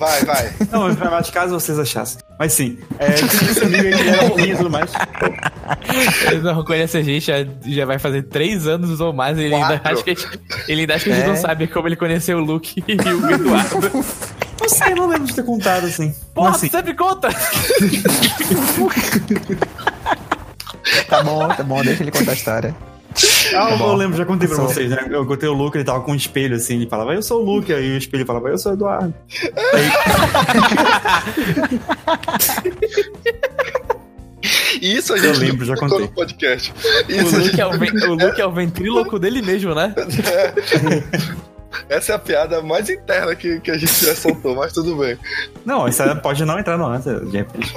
Vai, 0.00 0.24
vai. 0.24 0.50
Não, 0.72 0.88
mas 1.10 1.28
caso 1.28 1.52
vocês 1.60 1.78
achassem. 1.78 2.22
Mas 2.38 2.54
sim, 2.54 2.78
é, 2.98 3.14
esse 3.16 3.62
amigo 3.62 3.86
era 3.86 4.28
ruim 4.28 4.50
e 4.50 4.56
tudo 4.56 4.70
mais. 4.70 4.90
Ele 6.30 6.40
não 6.40 6.64
conhece 6.64 6.96
a 6.96 7.02
gente, 7.02 7.26
já, 7.26 7.34
já 7.66 7.84
vai 7.84 7.98
fazer 7.98 8.22
três 8.22 8.66
anos 8.66 8.98
ou 8.98 9.12
mais. 9.12 9.36
Ele 9.38 9.54
ainda 9.54 9.78
acha 9.84 10.02
que 10.02 10.10
a 10.10 10.14
gente, 10.14 10.40
ele 10.66 10.80
ainda 10.80 10.94
acha 10.94 11.04
que 11.04 11.10
a 11.12 11.14
gente 11.14 11.24
É. 11.24 11.28
não 11.28 11.36
sabe 11.36 11.66
como 11.66 11.86
ele 11.86 11.96
conheceu 11.96 12.38
o 12.38 12.40
Luke 12.40 12.82
e 12.88 12.92
o 12.94 13.30
Eduardo. 13.30 13.78
Não 14.60 14.68
sei, 14.68 14.94
não 14.94 15.06
lembro 15.08 15.24
de 15.26 15.34
ter 15.34 15.42
contado 15.42 15.86
assim. 15.86 16.14
Porra, 16.34 16.50
assim, 16.50 16.68
sempre 16.68 16.92
conta! 16.92 17.28
Tá 21.08 21.22
bom, 21.22 21.48
tá 21.48 21.62
bom, 21.62 21.82
deixa 21.82 22.02
ele 22.02 22.10
contar 22.10 22.32
a 22.32 22.34
história. 22.34 22.74
Ah, 23.54 23.70
eu 23.72 23.78
bom. 23.78 23.94
lembro, 23.96 24.16
já 24.16 24.24
contei 24.24 24.48
pra 24.48 24.56
vocês, 24.58 24.88
né? 24.90 25.06
Eu 25.10 25.26
contei 25.26 25.48
o 25.48 25.52
Luke, 25.52 25.76
ele 25.76 25.84
tava 25.84 26.00
com 26.00 26.12
um 26.12 26.14
espelho 26.14 26.56
assim, 26.56 26.76
ele 26.76 26.86
falava, 26.88 27.12
eu 27.14 27.22
sou 27.22 27.42
o 27.42 27.44
Luke, 27.44 27.72
aí 27.72 27.92
o 27.94 27.98
espelho 27.98 28.24
falava, 28.24 28.48
eu 28.48 28.56
sou 28.58 28.72
o 28.72 28.74
Eduardo. 28.76 29.12
Isso 34.80 35.12
a 35.12 35.18
Eu 35.18 35.34
gente 35.34 35.38
lembro, 35.40 35.66
já 35.66 35.76
contei. 35.76 35.98
no 36.00 36.08
podcast. 36.08 36.72
O 36.72 37.12
Isso 37.12 37.34
a 37.34 37.38
Luke, 37.38 37.50
gente... 37.50 37.60
é 37.60 37.66
o, 37.66 37.78
ven- 37.78 38.06
o 38.08 38.14
Luke 38.14 38.40
é 38.40 38.46
o 38.46 38.52
ventríloco 38.52 39.18
dele 39.18 39.42
mesmo, 39.42 39.74
né? 39.74 39.94
Essa 41.88 42.12
é 42.12 42.14
a 42.14 42.18
piada 42.18 42.62
mais 42.62 42.88
interna 42.88 43.34
que, 43.34 43.60
que 43.60 43.70
a 43.70 43.76
gente 43.76 44.04
já 44.06 44.14
soltou, 44.14 44.54
mas 44.56 44.72
tudo 44.72 44.96
bem. 44.96 45.18
Não, 45.64 45.86
isso 45.86 46.02
aí 46.02 46.14
pode 46.16 46.44
não 46.44 46.58
entrar 46.58 46.78
no 46.78 46.86
ar, 46.86 47.00
de 47.00 47.36
repente. 47.36 47.76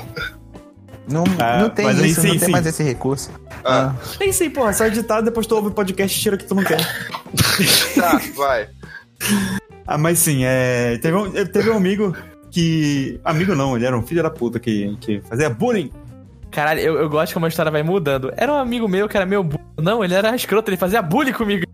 Não, 1.07 1.23
Ah, 1.39 1.59
não 1.59 1.69
tem 1.69 1.89
isso, 2.05 2.21
sim, 2.21 2.27
não 2.29 2.37
tem 2.37 2.45
sim. 2.45 2.51
mais 2.51 2.65
esse 2.65 2.81
recurso. 2.81 3.29
Ah, 3.65 3.93
Tem 4.17 4.31
sim, 4.31 4.49
porra, 4.49 4.71
só 4.73 4.85
editar, 4.85 5.21
depois 5.21 5.45
tu 5.45 5.55
ouve 5.55 5.67
o 5.67 5.71
podcast 5.71 6.17
e 6.17 6.21
tira 6.21 6.35
o 6.35 6.39
que 6.39 6.45
tu 6.45 6.55
não 6.55 6.63
quer. 6.63 6.79
tá, 7.95 8.21
vai. 8.35 8.69
Ah, 9.85 9.97
mas 9.97 10.19
sim, 10.19 10.41
é. 10.43 10.97
Teve 11.01 11.15
um, 11.17 11.31
teve 11.31 11.69
um 11.69 11.77
amigo 11.77 12.15
que. 12.49 13.19
Amigo 13.23 13.53
não, 13.55 13.75
ele 13.75 13.85
era 13.85 13.97
um 13.97 14.01
filho 14.05 14.23
da 14.23 14.29
puta 14.29 14.59
que, 14.59 14.95
que 15.01 15.21
fazia 15.29 15.49
bullying. 15.49 15.91
Caralho, 16.51 16.79
eu, 16.79 16.95
eu 16.95 17.09
gosto 17.09 17.33
como 17.33 17.45
a 17.45 17.49
história 17.49 17.71
vai 17.71 17.83
mudando. 17.83 18.31
Era 18.37 18.53
um 18.53 18.57
amigo 18.57 18.87
meu 18.87 19.09
que 19.09 19.17
era 19.17 19.25
meu 19.25 19.43
bu... 19.43 19.59
Não, 19.81 20.03
ele 20.03 20.13
era 20.13 20.35
escroto, 20.35 20.69
ele 20.69 20.77
fazia 20.77 21.01
bullying 21.01 21.33
comigo. 21.33 21.65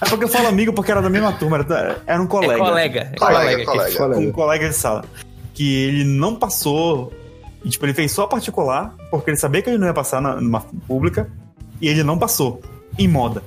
É 0.00 0.08
porque 0.08 0.24
eu 0.24 0.28
falo 0.28 0.48
amigo 0.48 0.72
porque 0.72 0.90
era 0.90 1.00
da 1.02 1.10
mesma 1.10 1.32
turma, 1.32 1.58
era, 1.58 1.98
era 2.06 2.22
um 2.22 2.26
colega. 2.26 2.54
É 2.54 2.58
colega. 2.58 3.00
É 3.12 3.16
Colega, 3.18 3.64
colega. 3.64 3.96
colega. 3.96 4.20
Um 4.20 4.32
colega 4.32 4.68
de 4.68 4.74
sala. 4.74 5.04
Que 5.52 5.74
ele 5.84 6.04
não 6.04 6.34
passou. 6.36 7.12
E, 7.64 7.68
Tipo, 7.70 7.86
ele 7.86 7.94
fez 7.94 8.12
só 8.12 8.26
particular, 8.26 8.94
porque 9.10 9.30
ele 9.30 9.36
sabia 9.38 9.62
que 9.62 9.70
ele 9.70 9.78
não 9.78 9.86
ia 9.86 9.94
passar 9.94 10.20
na- 10.20 10.40
numa 10.40 10.60
pública. 10.86 11.30
E 11.80 11.88
ele 11.88 12.02
não 12.04 12.18
passou. 12.18 12.60
Em 12.98 13.08
moda. 13.08 13.42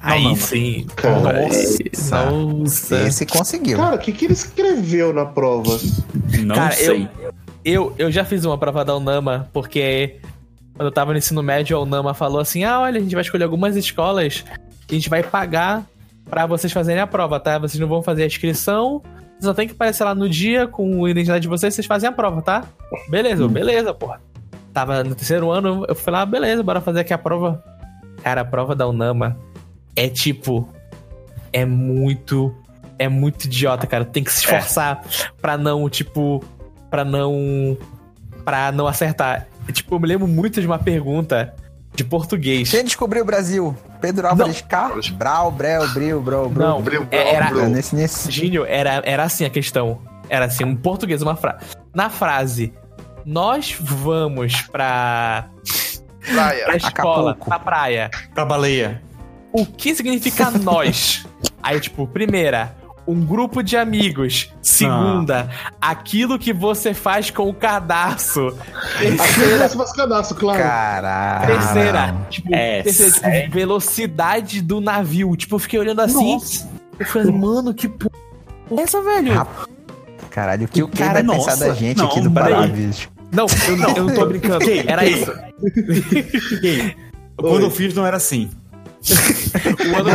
Aí 0.00 0.24
não, 0.24 0.34
sim. 0.34 0.86
Cara, 0.96 1.44
nossa. 1.44 2.32
Nossa. 2.32 3.02
Esse 3.06 3.24
conseguiu. 3.26 3.76
Cara, 3.78 3.94
o 3.94 3.98
que, 3.98 4.12
que 4.12 4.24
ele 4.24 4.32
escreveu 4.32 5.12
na 5.12 5.24
prova? 5.24 5.78
Não 6.44 6.54
Cara, 6.56 6.72
sei. 6.72 7.08
Eu, 7.64 7.94
eu 7.96 8.10
já 8.10 8.24
fiz 8.24 8.44
uma 8.44 8.58
prova 8.58 8.84
da 8.84 8.96
Unama, 8.96 9.48
porque 9.52 10.16
quando 10.74 10.86
eu 10.88 10.92
tava 10.92 11.12
no 11.12 11.18
ensino 11.18 11.40
médio, 11.42 11.76
a 11.76 11.80
Unama 11.80 12.12
falou 12.14 12.40
assim: 12.40 12.64
ah, 12.64 12.80
olha, 12.80 12.98
a 12.98 13.00
gente 13.02 13.14
vai 13.14 13.22
escolher 13.22 13.44
algumas 13.44 13.76
escolas 13.76 14.44
e 14.90 14.92
a 14.92 14.94
gente 14.94 15.08
vai 15.08 15.22
pagar 15.22 15.86
pra 16.28 16.46
vocês 16.46 16.72
fazerem 16.72 17.00
a 17.00 17.06
prova, 17.06 17.38
tá? 17.38 17.58
Vocês 17.58 17.78
não 17.78 17.86
vão 17.86 18.02
fazer 18.02 18.24
a 18.24 18.26
inscrição, 18.26 19.00
só 19.42 19.54
tem 19.54 19.66
que 19.66 19.74
aparecer 19.74 20.04
lá 20.04 20.14
no 20.14 20.28
dia 20.28 20.66
com 20.66 21.04
a 21.04 21.10
identidade 21.10 21.42
de 21.42 21.48
vocês, 21.48 21.74
vocês 21.74 21.86
fazem 21.86 22.08
a 22.08 22.12
prova, 22.12 22.42
tá? 22.42 22.64
Beleza, 23.08 23.46
beleza, 23.48 23.92
porra. 23.92 24.20
Tava 24.72 25.04
no 25.04 25.14
terceiro 25.14 25.50
ano, 25.50 25.84
eu 25.88 25.94
fui 25.94 26.12
lá, 26.12 26.24
beleza, 26.24 26.62
bora 26.62 26.80
fazer 26.80 27.00
aqui 27.00 27.12
a 27.12 27.18
prova. 27.18 27.62
Cara, 28.22 28.42
a 28.42 28.44
prova 28.44 28.74
da 28.74 28.86
Unama 28.86 29.36
é 29.96 30.08
tipo. 30.08 30.68
É 31.52 31.64
muito. 31.64 32.54
É 32.98 33.08
muito 33.08 33.44
idiota, 33.44 33.86
cara. 33.86 34.04
Tem 34.04 34.22
que 34.22 34.32
se 34.32 34.40
esforçar 34.40 35.04
pra 35.40 35.58
não, 35.58 35.88
tipo. 35.90 36.42
Pra 36.88 37.04
não. 37.04 37.76
Pra 38.44 38.72
não 38.72 38.86
acertar. 38.86 39.46
Tipo, 39.72 39.96
eu 39.96 40.00
me 40.00 40.08
lembro 40.08 40.26
muito 40.26 40.60
de 40.60 40.66
uma 40.66 40.78
pergunta 40.78 41.54
de 41.94 42.04
português. 42.04 42.70
Quem 42.70 42.84
descobriu 42.84 43.22
o 43.22 43.26
Brasil? 43.26 43.76
Pedro 44.00 44.26
Álvares 44.28 44.60
K? 44.62 44.92
Brau, 45.12 45.50
Breu, 45.50 45.88
Bril, 45.90 46.20
Bro, 46.20 46.48
Bro. 46.48 46.62
Não, 46.64 46.82
Bril, 46.82 47.06
é- 47.10 47.34
era. 47.34 47.46
bril. 47.50 47.62
É 47.64 47.68
nesse, 47.68 47.94
nesse. 47.94 48.30
Gínio, 48.30 48.64
era, 48.64 49.02
era 49.04 49.24
assim 49.24 49.44
a 49.44 49.50
questão. 49.50 50.00
Era 50.28 50.46
assim, 50.46 50.64
um 50.64 50.74
português, 50.74 51.20
uma 51.22 51.36
frase. 51.36 51.64
Na 51.94 52.08
frase, 52.08 52.72
nós 53.24 53.76
vamos 53.78 54.62
pra, 54.62 55.48
Praia. 56.32 56.64
pra 56.64 56.76
escola, 56.76 57.30
Acapulco. 57.32 57.44
pra 57.50 57.58
praia. 57.58 58.10
Pra 58.34 58.44
baleia. 58.44 59.02
O 59.52 59.66
que 59.66 59.94
significa 59.94 60.50
nós? 60.50 61.26
Aí, 61.62 61.78
tipo, 61.78 62.06
primeira, 62.06 62.74
um 63.12 63.24
grupo 63.24 63.62
de 63.62 63.76
amigos. 63.76 64.52
Segunda, 64.60 65.48
aquilo 65.80 66.38
que 66.38 66.52
você 66.52 66.94
faz 66.94 67.30
com 67.30 67.48
o 67.48 67.54
cadastro. 67.54 68.56
Terceira, 68.98 69.68
você 69.68 69.76
faz 69.76 69.92
cadastro, 69.92 70.36
claro. 70.36 70.62
Caralho. 70.62 71.46
terceira, 71.46 72.14
tipo, 72.30 72.54
É 72.54 72.82
terceira, 72.82 73.42
tipo, 73.42 73.52
velocidade 73.52 74.60
do 74.60 74.80
navio. 74.80 75.36
Tipo, 75.36 75.56
eu 75.56 75.58
fiquei 75.58 75.78
olhando 75.78 76.00
assim. 76.00 76.38
Eu 76.98 77.06
falei, 77.06 77.32
mano, 77.32 77.72
que 77.74 77.88
porra 77.88 78.10
é 78.78 78.82
essa, 78.82 79.00
velho? 79.02 79.34
Rapaz, 79.34 79.68
Caralho, 80.30 80.64
o 80.64 80.68
que 80.68 80.82
o 80.82 80.88
que 80.88 80.96
Cara, 80.98 81.22
vai 81.22 81.36
pensar 81.36 81.50
nossa. 81.52 81.66
da 81.68 81.74
gente 81.74 81.98
Não, 81.98 82.06
aqui 82.06 82.20
do. 82.22 82.30
Pará, 82.30 82.66
bicho? 82.66 83.10
Não, 83.30 83.46
eu 83.68 83.76
não, 83.76 83.96
eu 83.96 84.04
não 84.04 84.14
tô 84.14 84.26
brincando. 84.26 84.64
Era 84.88 85.04
isso. 85.06 85.30
Quando 87.36 87.62
eu 87.62 87.70
fiz 87.70 87.94
não 87.94 88.06
era 88.06 88.16
assim. 88.16 88.50
O 89.92 89.96
ano, 89.96 90.10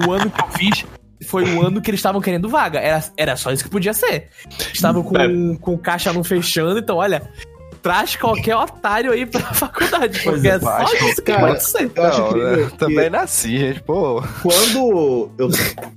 que... 0.00 0.06
O 0.06 0.12
ano 0.12 0.30
que 0.30 0.40
eu 0.40 0.48
fiz 0.52 0.84
foi 1.26 1.44
o 1.54 1.66
ano 1.66 1.80
que 1.80 1.90
eles 1.90 1.98
estavam 1.98 2.20
querendo 2.20 2.48
vaga. 2.48 2.78
Era, 2.78 3.02
era 3.16 3.36
só 3.36 3.50
isso 3.50 3.64
que 3.64 3.70
podia 3.70 3.92
ser. 3.92 4.28
Estavam 4.72 5.02
com, 5.02 5.56
com 5.56 5.74
o 5.74 5.78
caixa 5.78 6.12
não 6.12 6.24
fechando, 6.24 6.78
então 6.78 6.96
olha. 6.96 7.22
Traz 7.82 8.16
qualquer 8.16 8.56
otário 8.56 9.12
aí 9.12 9.24
pra 9.24 9.40
faculdade, 9.54 10.20
porque 10.24 10.48
é 10.48 10.58
só 10.58 10.82
isso 10.82 11.22
que 11.22 11.32
Cara, 11.32 11.48
pode 11.48 11.62
ser. 11.62 11.90
Eu 11.94 12.04
acho 12.04 12.20
Não, 12.20 12.28
incrível 12.28 12.56
né? 12.56 12.70
que 12.70 12.78
Também 12.78 13.10
nasci, 13.10 13.58
gente. 13.58 13.80
Pô, 13.82 14.22
Quando 14.42 15.30
eu 15.38 15.48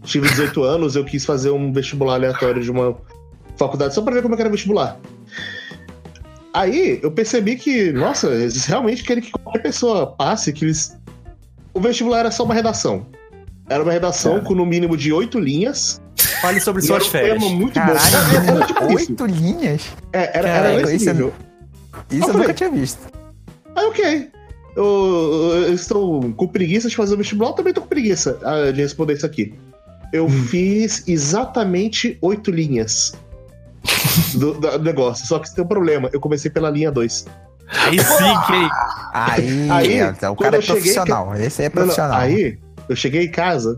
tive 0.04 0.30
18 0.30 0.64
anos, 0.64 0.96
eu 0.96 1.04
quis 1.04 1.26
fazer 1.26 1.50
um 1.50 1.74
vestibular 1.74 2.14
aleatório 2.16 2.62
de 2.62 2.70
uma 2.70 2.96
faculdade 3.58 3.96
só 3.96 4.04
pra 4.04 4.14
ver 4.14 4.22
como 4.22 4.36
é 4.36 4.38
que 4.38 4.42
era 4.44 4.50
o 4.50 4.52
vestibular. 4.52 5.00
Aí 6.54 7.00
eu 7.04 7.12
percebi 7.12 7.56
que, 7.56 7.92
nossa, 7.92 8.28
eles 8.28 8.66
realmente 8.66 9.04
querem 9.04 9.22
que 9.24 9.32
qualquer 9.32 9.62
pessoa 9.62 10.08
passe, 10.08 10.52
que 10.52 10.66
eles. 10.66 10.98
O 11.74 11.80
vestibular 11.80 12.20
era 12.20 12.32
só 12.32 12.44
uma 12.44 12.54
redação. 12.54 13.06
Era 13.70 13.84
uma 13.84 13.92
redação 13.92 14.40
com 14.42 14.56
no 14.56 14.66
mínimo 14.66 14.98
de 14.98 15.14
oito 15.14 15.40
linhas. 15.40 16.02
Fale 16.42 16.60
sobre 16.60 16.82
e 16.82 16.86
suas 16.88 17.02
era 17.04 17.08
um 17.08 17.12
férias. 17.12 17.44
tema 17.44 17.56
muito 17.56 17.74
Caralho, 17.76 18.00
bom. 18.46 18.52
Era 18.58 18.66
tipo 18.66 18.84
isso. 19.00 19.12
oito 19.12 19.26
linhas? 19.28 19.82
É, 20.12 20.38
era, 20.40 20.48
era 20.48 20.48
Caralho, 20.48 20.82
nesse 20.82 20.96
isso 20.96 21.10
é- 21.10 21.14
nível. 21.14 21.34
Isso 22.10 22.16
Eu 22.16 22.20
eu 22.20 22.26
falei- 22.28 22.42
nunca 22.42 22.54
tinha 22.54 22.72
visto. 22.72 23.00
Aí, 23.76 23.86
ok. 23.86 24.30
Eu, 24.76 25.64
eu 25.68 25.74
estou 25.74 26.34
com 26.34 26.48
preguiça 26.48 26.90
de 26.90 26.96
fazer 26.96 27.14
o 27.14 27.18
vestibular, 27.18 27.50
eu 27.50 27.54
também 27.54 27.74
tô 27.74 27.82
com 27.82 27.88
preguiça 27.88 28.40
ah, 28.44 28.72
de 28.72 28.82
responder 28.82 29.14
isso 29.14 29.26
aqui. 29.26 29.54
Eu 30.12 30.28
fiz 30.30 31.04
exatamente 31.08 32.18
oito 32.22 32.50
linhas 32.50 33.14
do, 34.36 34.54
do 34.54 34.80
negócio. 34.80 35.26
Só 35.26 35.40
que 35.40 35.54
tem 35.54 35.64
um 35.64 35.68
problema. 35.68 36.10
Eu 36.12 36.20
comecei 36.20 36.50
pela 36.50 36.70
linha 36.70 36.92
2. 36.92 37.26
Aí 37.72 38.00
sim, 38.00 38.34
que 38.48 38.70
Aí, 39.14 39.70
Aí, 39.70 40.00
então, 40.00 40.34
o 40.34 40.36
cara 40.36 40.56
é 40.56 40.58
eu 40.58 40.62
cheguei, 40.62 40.82
profissional. 40.82 41.36
Esse 41.36 41.62
aí 41.62 41.68
é 41.68 41.70
profissional. 41.70 42.20
Aí, 42.20 42.58
eu 42.88 42.96
cheguei 42.96 43.26
em 43.26 43.32
casa. 43.32 43.78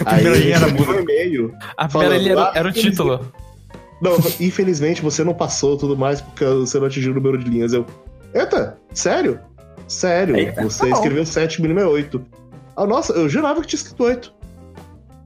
A 0.00 0.14
primeira 0.14 0.36
aí, 0.36 0.42
linha 0.42 0.56
era 0.56 0.66
um 0.66 1.00
e-mail. 1.00 1.54
a 1.76 1.88
Falando, 1.88 2.08
primeira 2.08 2.16
linha 2.16 2.32
era, 2.32 2.42
ah, 2.42 2.52
era 2.54 2.68
o 2.68 2.72
título. 2.72 3.32
Não, 4.00 4.16
infelizmente 4.40 5.02
você 5.02 5.22
não 5.22 5.34
passou 5.34 5.76
tudo 5.76 5.96
mais 5.96 6.20
porque 6.20 6.44
você 6.44 6.78
não 6.78 6.86
atingiu 6.86 7.12
o 7.12 7.14
número 7.14 7.38
de 7.38 7.48
linhas. 7.48 7.72
Eu. 7.72 7.86
Eita, 8.34 8.78
sério? 8.94 9.38
Sério, 9.86 10.34
Eita, 10.36 10.62
você 10.62 10.88
tá 10.88 10.96
escreveu 10.96 11.26
7, 11.26 11.60
mínimo 11.60 11.80
é 11.80 11.86
8. 11.86 12.24
Ah, 12.76 12.86
nossa, 12.86 13.12
eu 13.12 13.28
jurava 13.28 13.60
que 13.60 13.66
tinha 13.66 13.78
escrito 13.78 14.02
8. 14.02 14.34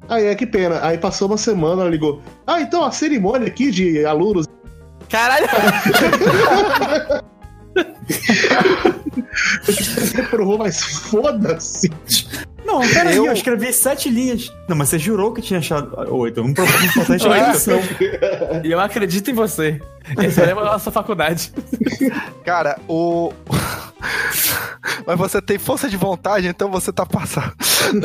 Aí 0.09 0.27
é 0.27 0.35
que 0.35 0.47
pena. 0.47 0.81
Aí 0.83 0.99
passou 0.99 1.29
uma 1.29 1.37
semana, 1.39 1.83
ela 1.83 1.91
ligou. 1.91 2.21
Ah, 2.47 2.61
então 2.61 2.85
a 2.85 2.91
cerimônia 2.91 3.49
aqui 3.49 3.71
de 3.71 4.05
alunos. 4.05 4.47
Caralho! 5.09 5.47
reprovou, 10.15 10.59
mas 10.59 10.81
foda-se. 10.83 11.91
Não, 12.65 12.81
peraí, 12.81 13.17
Eu- 13.17 13.27
eu... 13.27 13.33
escrevi 13.33 13.73
sete 13.73 14.09
linhas. 14.11 14.53
Não, 14.69 14.77
mas 14.77 14.89
você 14.89 14.99
jurou 14.99 15.33
que 15.33 15.41
tinha 15.41 15.61
achado 15.61 15.95
oito. 16.15 16.43
Um 16.43 16.53
problema 16.53 16.85
importante 16.85 17.27
é 17.27 17.31
a. 18.61 18.67
E 18.67 18.73
eu 18.73 18.81
acredito 18.81 19.31
em 19.31 19.35
você. 19.35 19.81
Esse 20.21 20.41
é 20.41 20.45
o 20.45 20.47
lema 20.47 20.65
da 20.65 20.73
nossa 20.73 20.91
faculdade. 20.91 21.53
cara, 22.45 22.79
o. 22.89 23.33
Mas 25.07 25.19
você 25.19 25.41
tem 25.41 25.59
força 25.59 25.89
de 25.89 25.97
vontade, 25.97 26.47
então 26.47 26.71
você 26.71 26.93
tá 26.93 27.05
passando. 27.07 27.55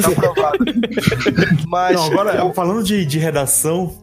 Tá 0.01 0.07
aprovado. 0.09 0.57
Mas. 1.67 1.95
Não, 1.95 2.05
agora, 2.05 2.53
falando 2.53 2.83
de, 2.83 3.05
de 3.05 3.19
redação, 3.19 3.93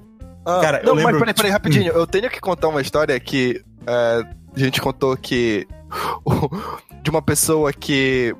Ah, 0.44 0.60
Cara, 0.60 0.80
eu 0.80 0.86
não, 0.88 0.94
lembro- 0.94 1.12
mas 1.12 1.20
peraí, 1.20 1.34
peraí, 1.34 1.50
rapidinho. 1.50 1.92
Eu 1.92 2.06
tenho 2.06 2.28
que 2.30 2.40
contar 2.40 2.68
uma 2.68 2.80
história 2.80 3.18
que 3.20 3.62
é, 3.86 4.22
a 4.54 4.58
gente 4.58 4.80
contou 4.80 5.16
que 5.16 5.66
de 7.02 7.10
uma 7.10 7.22
pessoa 7.22 7.72
que 7.72 8.34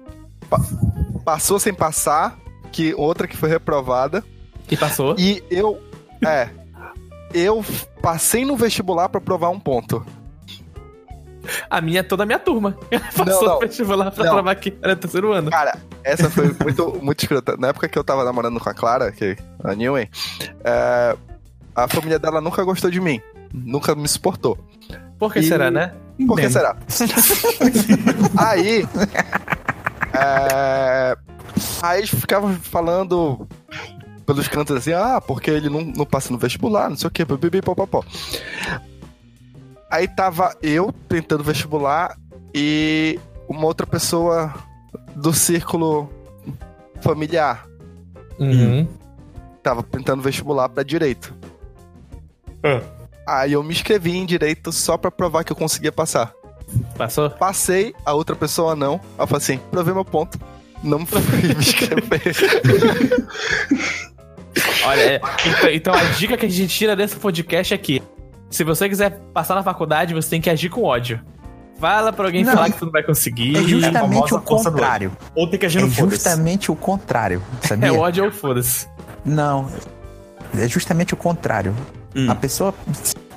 pa- 0.48 0.60
passou 1.24 1.58
sem 1.58 1.72
passar, 1.74 2.38
que 2.72 2.94
outra 2.94 3.26
que 3.26 3.36
foi 3.36 3.48
reprovada. 3.48 4.24
E 4.70 4.76
passou? 4.76 5.14
E 5.18 5.42
eu. 5.50 5.78
É. 6.26 6.48
eu 7.32 7.64
passei 8.02 8.44
no 8.44 8.56
vestibular 8.56 9.08
pra 9.08 9.20
provar 9.20 9.50
um 9.50 9.60
ponto. 9.60 10.04
A 11.70 11.80
minha, 11.80 12.02
toda 12.04 12.22
a 12.22 12.26
minha 12.26 12.38
turma. 12.38 12.76
Passou 13.16 13.44
não. 13.46 13.54
no 13.54 13.60
vestibular 13.60 14.10
pra 14.10 14.24
Não. 14.24 14.32
provar 14.34 14.54
que 14.56 14.76
era 14.82 14.94
terceiro 14.96 15.32
ano. 15.32 15.50
Cara, 15.50 15.76
essa 16.04 16.28
foi 16.30 16.54
muito, 16.62 16.98
muito 17.02 17.20
escrota. 17.22 17.56
Na 17.58 17.68
época 17.68 17.88
que 17.88 17.98
eu 17.98 18.04
tava 18.04 18.24
namorando 18.24 18.58
com 18.60 18.68
a 18.68 18.74
Clara, 18.74 19.10
que 19.12 19.36
a 19.62 19.74
Newey, 19.74 20.08
é, 20.64 21.16
a 21.74 21.88
família 21.88 22.18
dela 22.18 22.40
nunca 22.40 22.62
gostou 22.64 22.90
de 22.90 23.00
mim. 23.00 23.20
Nunca 23.52 23.94
me 23.94 24.06
suportou. 24.08 24.58
Por 25.18 25.32
que 25.32 25.40
E- 25.40 25.44
será, 25.48 25.70
né? 25.70 25.92
Por 26.26 26.36
que 26.36 26.42
Bem. 26.42 26.50
será? 26.50 26.76
aí. 28.36 28.86
é, 30.12 31.16
aí 31.82 31.98
eles 31.98 32.10
ficavam 32.10 32.52
falando 32.54 33.46
pelos 34.26 34.46
cantos 34.48 34.76
assim, 34.76 34.92
ah, 34.92 35.20
porque 35.20 35.50
ele 35.50 35.68
não, 35.70 35.80
não 35.80 36.04
passa 36.04 36.32
no 36.32 36.38
vestibular, 36.38 36.90
não 36.90 36.96
sei 36.96 37.08
o 37.08 37.10
que, 37.10 37.24
bibi, 37.24 37.62
popopó. 37.62 38.04
Aí 39.90 40.06
tava 40.09 40.55
eu 40.62 40.93
tentando 41.09 41.43
vestibular 41.43 42.16
e 42.55 43.19
uma 43.48 43.65
outra 43.65 43.86
pessoa 43.86 44.52
do 45.16 45.32
círculo 45.32 46.10
familiar 47.01 47.66
Uhum. 48.39 48.86
tava 49.62 49.82
tentando 49.82 50.23
vestibular 50.23 50.69
pra 50.69 50.82
direito. 50.82 51.35
Ah. 52.62 52.81
Aí 53.27 53.52
eu 53.52 53.62
me 53.62 53.73
inscrevi 53.73 54.16
em 54.16 54.24
direito 54.24 54.70
só 54.73 54.97
pra 54.97 55.10
provar 55.10 55.44
que 55.44 55.52
eu 55.52 55.56
conseguia 55.56 55.90
passar. 55.93 56.32
Passou? 56.97 57.28
Passei, 57.31 57.94
a 58.05 58.12
outra 58.15 58.36
pessoa 58.36 58.77
não. 58.77 59.01
Eu 59.19 59.27
falei 59.27 59.43
assim, 59.43 59.59
provei 59.70 59.93
meu 59.93 60.05
ponto. 60.05 60.39
Não 60.82 61.05
fui 61.05 61.20
me 61.20 61.55
inscrever. 61.59 62.23
Olha, 64.85 65.01
é, 65.01 65.20
então, 65.47 65.70
então 65.70 65.94
a 65.94 66.05
dica 66.12 66.36
que 66.36 66.47
a 66.47 66.48
gente 66.48 66.74
tira 66.74 66.94
desse 66.97 67.16
podcast 67.16 67.74
é 67.74 67.78
que 67.78 68.02
se 68.50 68.64
você 68.64 68.88
quiser 68.88 69.18
passar 69.32 69.54
na 69.54 69.62
faculdade, 69.62 70.14
você 70.14 70.30
tem 70.30 70.40
que 70.40 70.50
agir 70.50 70.68
com 70.68 70.82
ódio. 70.84 71.20
Fala 71.78 72.12
pra 72.12 72.24
alguém 72.26 72.42
Não. 72.42 72.52
falar 72.54 72.70
que 72.70 72.78
tu 72.78 72.86
não 72.86 72.92
vai 72.92 73.02
conseguir. 73.04 73.56
É 73.56 73.62
justamente 73.62 74.34
o 74.34 74.40
contrário. 74.40 75.12
Ou 75.34 75.48
tem 75.48 75.58
que 75.60 75.66
agir 75.66 75.78
É 75.78 75.82
no 75.82 75.90
foda-se. 75.90 76.10
justamente 76.16 76.72
o 76.72 76.76
contrário, 76.76 77.40
sabia? 77.62 77.88
É 77.88 77.92
ódio 77.92 78.24
ou 78.24 78.32
foda-se. 78.32 78.88
Não, 79.24 79.70
é 80.56 80.66
justamente 80.66 81.14
o 81.14 81.16
contrário. 81.16 81.74
Hum. 82.16 82.28
A 82.30 82.34
pessoa, 82.34 82.74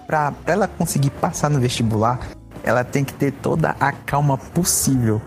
pra, 0.07 0.31
pra 0.31 0.53
ela 0.53 0.67
conseguir 0.67 1.11
passar 1.11 1.49
no 1.49 1.59
vestibular, 1.59 2.19
ela 2.63 2.83
tem 2.83 3.03
que 3.03 3.13
ter 3.13 3.31
toda 3.31 3.75
a 3.79 3.91
calma 3.91 4.37
possível. 4.37 5.21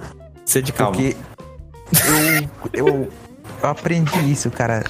Ser 0.44 0.62
de 0.62 0.72
calma. 0.72 0.96
Porque 0.96 1.16
eu, 2.72 2.86
eu, 2.86 3.08
eu 3.62 3.68
aprendi 3.68 4.30
isso, 4.32 4.50
cara. 4.50 4.82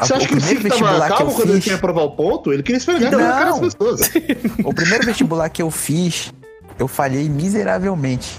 Você 0.00 0.14
acha 0.14 0.28
que 0.28 0.34
o 0.34 0.40
Cid 0.40 0.68
tava 0.68 1.08
calmo 1.08 1.34
quando 1.34 1.50
ele 1.50 1.60
queria 1.60 1.78
provar 1.78 2.02
o 2.02 2.10
ponto? 2.10 2.52
Ele 2.52 2.62
queria 2.62 2.78
esfregar 2.78 3.10
na 3.12 3.18
cara 3.18 3.50
das 3.52 3.60
pessoas. 3.74 4.00
O 4.64 4.72
primeiro 4.74 5.04
vestibular 5.06 5.48
que 5.48 5.62
eu 5.62 5.70
fiz, 5.70 6.32
eu 6.78 6.86
falhei 6.88 7.28
miseravelmente. 7.28 8.38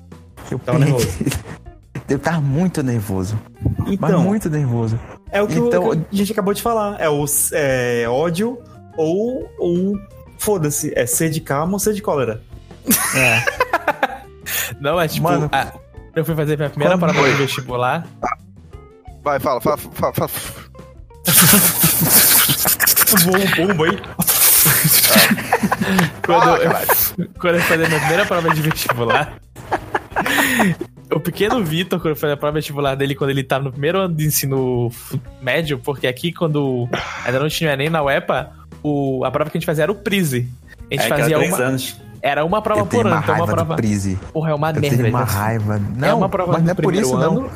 Eu 0.49 0.59
Tava 0.59 0.79
perdi- 0.79 0.93
nervoso. 0.93 1.17
Eu 2.09 2.19
tava 2.19 2.41
muito 2.41 2.83
nervoso. 2.83 3.39
Mas 3.79 3.93
Então. 3.93 4.21
muito 4.21 4.49
nervoso. 4.49 4.99
É 5.31 5.41
o 5.41 5.47
que, 5.47 5.57
Então- 5.57 5.87
o 5.87 5.95
que 5.95 6.05
a 6.11 6.15
gente 6.17 6.31
acabou 6.33 6.53
de 6.53 6.61
falar. 6.61 6.99
É 6.99 7.07
o 7.09 7.23
é, 7.53 8.05
ódio 8.09 8.59
ou 8.97 9.49
ou 9.57 9.97
foda-se. 10.37 10.91
É 10.93 11.05
ser 11.05 11.29
de 11.29 11.39
calma 11.39 11.73
ou 11.73 11.79
ser 11.79 11.93
de 11.93 12.01
cólera. 12.01 12.41
É. 13.15 13.43
Não, 14.81 14.99
é 14.99 15.07
tipo. 15.07 15.23
Mano, 15.23 15.49
ah, 15.53 15.71
eu 16.15 16.25
fui 16.25 16.35
fazer 16.35 16.57
minha 16.57 16.69
primeira 16.69 16.97
foi? 16.97 17.31
de 17.31 17.37
vestibular. 17.37 18.05
Vai, 19.23 19.39
fala, 19.39 19.61
fala, 19.61 19.77
fala. 19.77 20.13
fala. 20.13 20.29
Bom, 23.25 23.67
bom, 23.67 23.73
boi. 23.75 23.99
Quando, 26.25 26.49
eu, 26.57 26.71
quando 27.39 27.55
eu 27.55 27.61
fazer 27.61 27.87
minha 27.87 27.99
primeira 27.99 28.25
prova 28.25 28.49
de 28.53 28.61
vestibular. 28.61 29.33
O 31.13 31.19
pequeno 31.19 31.63
Vitor, 31.63 31.99
quando 31.99 32.11
eu 32.11 32.15
fiz 32.15 32.29
a 32.31 32.37
prova 32.37 32.53
vestibular 32.55 32.95
dele, 32.95 33.15
quando 33.15 33.31
ele 33.31 33.43
tava 33.43 33.65
no 33.65 33.71
primeiro 33.71 33.99
ano 33.99 34.15
de 34.15 34.25
ensino 34.25 34.89
médio, 35.41 35.77
porque 35.79 36.07
aqui, 36.07 36.31
quando 36.31 36.87
ainda 37.25 37.39
não 37.39 37.49
tinha 37.49 37.75
nem 37.75 37.89
na 37.89 38.01
UEPA, 38.01 38.51
o, 38.81 39.23
a 39.25 39.31
prova 39.31 39.49
que 39.49 39.57
a 39.57 39.59
gente 39.59 39.65
fazia 39.65 39.83
era 39.83 39.91
o 39.91 39.95
Prise. 39.95 40.47
A 40.89 40.93
gente 40.95 41.05
É, 41.05 41.07
fazia 41.09 41.37
uma. 41.39 41.57
anos. 41.57 41.99
Era 42.21 42.45
uma 42.45 42.61
prova 42.61 42.85
por 42.85 43.05
uma 43.05 43.15
ano, 43.15 43.21
então 43.23 43.35
uma 43.35 43.39
raiva 43.39 43.51
do 43.51 43.55
prova. 43.55 43.75
Prise. 43.75 44.17
Porra, 44.31 44.51
é 44.51 44.53
uma 44.53 44.69
Eu 44.69 44.79
merda. 44.81 44.97
tenho 44.97 45.09
uma 45.09 45.25
velho. 45.25 45.37
raiva. 45.37 45.81
Não, 45.97 46.07
é 46.07 46.13
uma 46.13 46.29
prova 46.29 46.53
mas 46.53 46.63
não 46.63 46.71
é 46.71 46.73
por 46.75 46.93
isso, 46.95 47.17
não. 47.17 47.49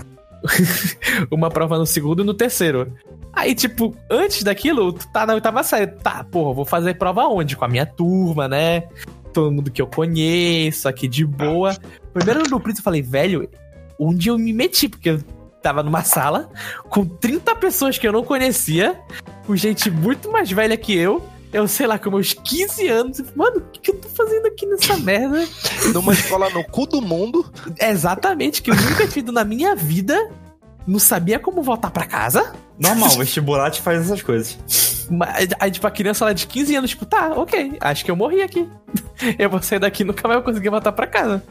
uma 1.31 1.49
prova 1.49 1.77
no 1.77 1.85
segundo 1.85 2.23
e 2.23 2.25
no 2.25 2.33
terceiro. 2.33 2.93
Aí, 3.33 3.53
tipo, 3.53 3.95
antes 4.09 4.43
daquilo, 4.43 4.93
tu 4.93 5.07
tá 5.11 5.25
na 5.25 5.33
oitava 5.33 5.63
série. 5.63 5.87
Tá, 5.87 6.23
porra, 6.23 6.53
vou 6.53 6.65
fazer 6.65 6.97
prova 6.97 7.27
onde? 7.27 7.55
Com 7.55 7.65
a 7.65 7.67
minha 7.67 7.85
turma, 7.85 8.47
né? 8.47 8.83
Todo 9.33 9.51
mundo 9.51 9.69
que 9.69 9.81
eu 9.81 9.87
conheço, 9.87 10.87
aqui 10.87 11.07
de 11.07 11.25
boa. 11.25 11.75
Primeiro 12.13 12.43
do 12.43 12.59
Prince 12.59 12.79
eu 12.79 12.83
falei, 12.83 13.01
velho, 13.01 13.49
onde 13.99 14.29
eu 14.29 14.37
me 14.37 14.53
meti? 14.53 14.87
Porque 14.87 15.09
eu 15.09 15.19
tava 15.61 15.83
numa 15.83 16.03
sala 16.03 16.49
com 16.89 17.05
30 17.05 17.55
pessoas 17.55 17.97
que 17.97 18.07
eu 18.07 18.13
não 18.13 18.23
conhecia, 18.23 18.99
com 19.45 19.55
gente 19.55 19.89
muito 19.89 20.31
mais 20.31 20.49
velha 20.51 20.77
que 20.77 20.95
eu. 20.95 21.25
Eu 21.53 21.67
sei 21.67 21.87
lá, 21.87 21.97
com 21.97 22.11
meus 22.11 22.33
15 22.33 22.87
anos. 22.87 23.23
Mano, 23.35 23.57
o 23.57 23.61
que, 23.61 23.79
que 23.79 23.91
eu 23.91 23.95
tô 23.95 24.09
fazendo 24.09 24.45
aqui 24.47 24.65
nessa 24.65 24.97
merda? 24.99 25.47
Numa 25.93 26.13
escola 26.13 26.49
no 26.49 26.63
cu 26.63 26.85
do 26.85 27.01
mundo. 27.01 27.49
Exatamente, 27.79 28.61
que 28.61 28.71
eu 28.71 28.75
nunca 28.75 29.07
tinha 29.07 29.21
ido 29.21 29.31
na 29.31 29.45
minha 29.45 29.75
vida. 29.75 30.29
Não 30.85 30.99
sabia 30.99 31.39
como 31.39 31.63
voltar 31.63 31.91
pra 31.91 32.05
casa. 32.05 32.53
Normal, 32.77 33.09
o 33.09 33.17
vestibular 33.19 33.71
te 33.71 33.81
faz 33.81 34.01
essas 34.01 34.21
coisas. 34.21 34.57
Mas, 35.09 35.49
Aí, 35.59 35.71
tipo, 35.71 35.87
a 35.87 35.91
criança 35.91 36.25
lá 36.25 36.33
de 36.33 36.45
15 36.45 36.75
anos, 36.75 36.89
tipo, 36.91 37.05
tá, 37.05 37.31
ok, 37.35 37.77
acho 37.79 38.03
que 38.03 38.11
eu 38.11 38.15
morri 38.15 38.41
aqui. 38.41 38.67
Eu 39.39 39.49
vou 39.49 39.61
sair 39.61 39.79
daqui 39.79 40.03
e 40.03 40.05
nunca 40.05 40.27
mais 40.27 40.41
vou 40.41 40.45
conseguir 40.51 40.69
voltar 40.69 40.91
pra 40.91 41.07
casa. 41.07 41.41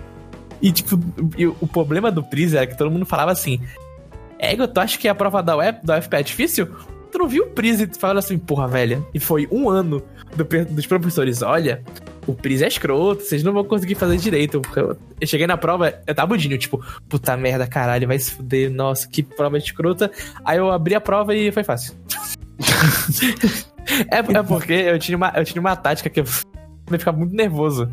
E, 0.60 0.70
tipo, 0.70 0.98
e 1.36 1.46
o 1.46 1.56
o 1.60 1.66
problema 1.66 2.10
do 2.10 2.22
Pris 2.22 2.52
era 2.54 2.66
que 2.66 2.76
todo 2.76 2.90
mundo 2.90 3.06
falava 3.06 3.32
assim: 3.32 3.60
Ego, 4.38 4.68
tu 4.68 4.78
acha 4.78 4.98
que 4.98 5.08
a 5.08 5.14
prova 5.14 5.42
da, 5.42 5.56
UEP, 5.56 5.84
da 5.84 5.98
UFP 5.98 6.16
é 6.16 6.22
difícil? 6.22 6.68
Tu 7.14 7.18
não 7.18 7.28
viu 7.28 7.44
o 7.44 7.46
Pris 7.46 7.80
e 7.80 7.86
tu 7.86 7.96
fala 7.96 8.18
assim, 8.18 8.36
porra, 8.36 8.66
velha. 8.66 9.00
E 9.14 9.20
foi 9.20 9.46
um 9.48 9.70
ano 9.70 10.02
do 10.34 10.44
dos 10.64 10.84
professores: 10.84 11.42
olha, 11.42 11.80
o 12.26 12.34
Pris 12.34 12.60
é 12.60 12.66
escroto, 12.66 13.22
vocês 13.22 13.40
não 13.44 13.52
vão 13.52 13.62
conseguir 13.62 13.94
fazer 13.94 14.16
direito. 14.16 14.60
Eu, 14.74 14.98
eu 15.20 15.26
cheguei 15.26 15.46
na 15.46 15.56
prova, 15.56 15.94
eu 16.04 16.12
tava 16.12 16.26
budinho, 16.26 16.58
tipo, 16.58 16.84
puta 17.08 17.36
merda, 17.36 17.68
caralho, 17.68 18.08
vai 18.08 18.18
se 18.18 18.32
fuder, 18.32 18.68
nossa, 18.68 19.06
que 19.06 19.22
prova 19.22 19.56
escrota. 19.56 20.10
Aí 20.44 20.58
eu 20.58 20.72
abri 20.72 20.96
a 20.96 21.00
prova 21.00 21.32
e 21.36 21.52
foi 21.52 21.62
fácil. 21.62 21.94
é, 24.10 24.18
é 24.18 24.42
porque 24.42 24.72
eu 24.72 24.98
tinha, 24.98 25.16
uma, 25.16 25.32
eu 25.36 25.44
tinha 25.44 25.60
uma 25.60 25.76
tática 25.76 26.10
que 26.10 26.18
eu, 26.18 26.24
eu 26.90 26.98
ficava 26.98 27.16
muito 27.16 27.36
nervoso. 27.36 27.88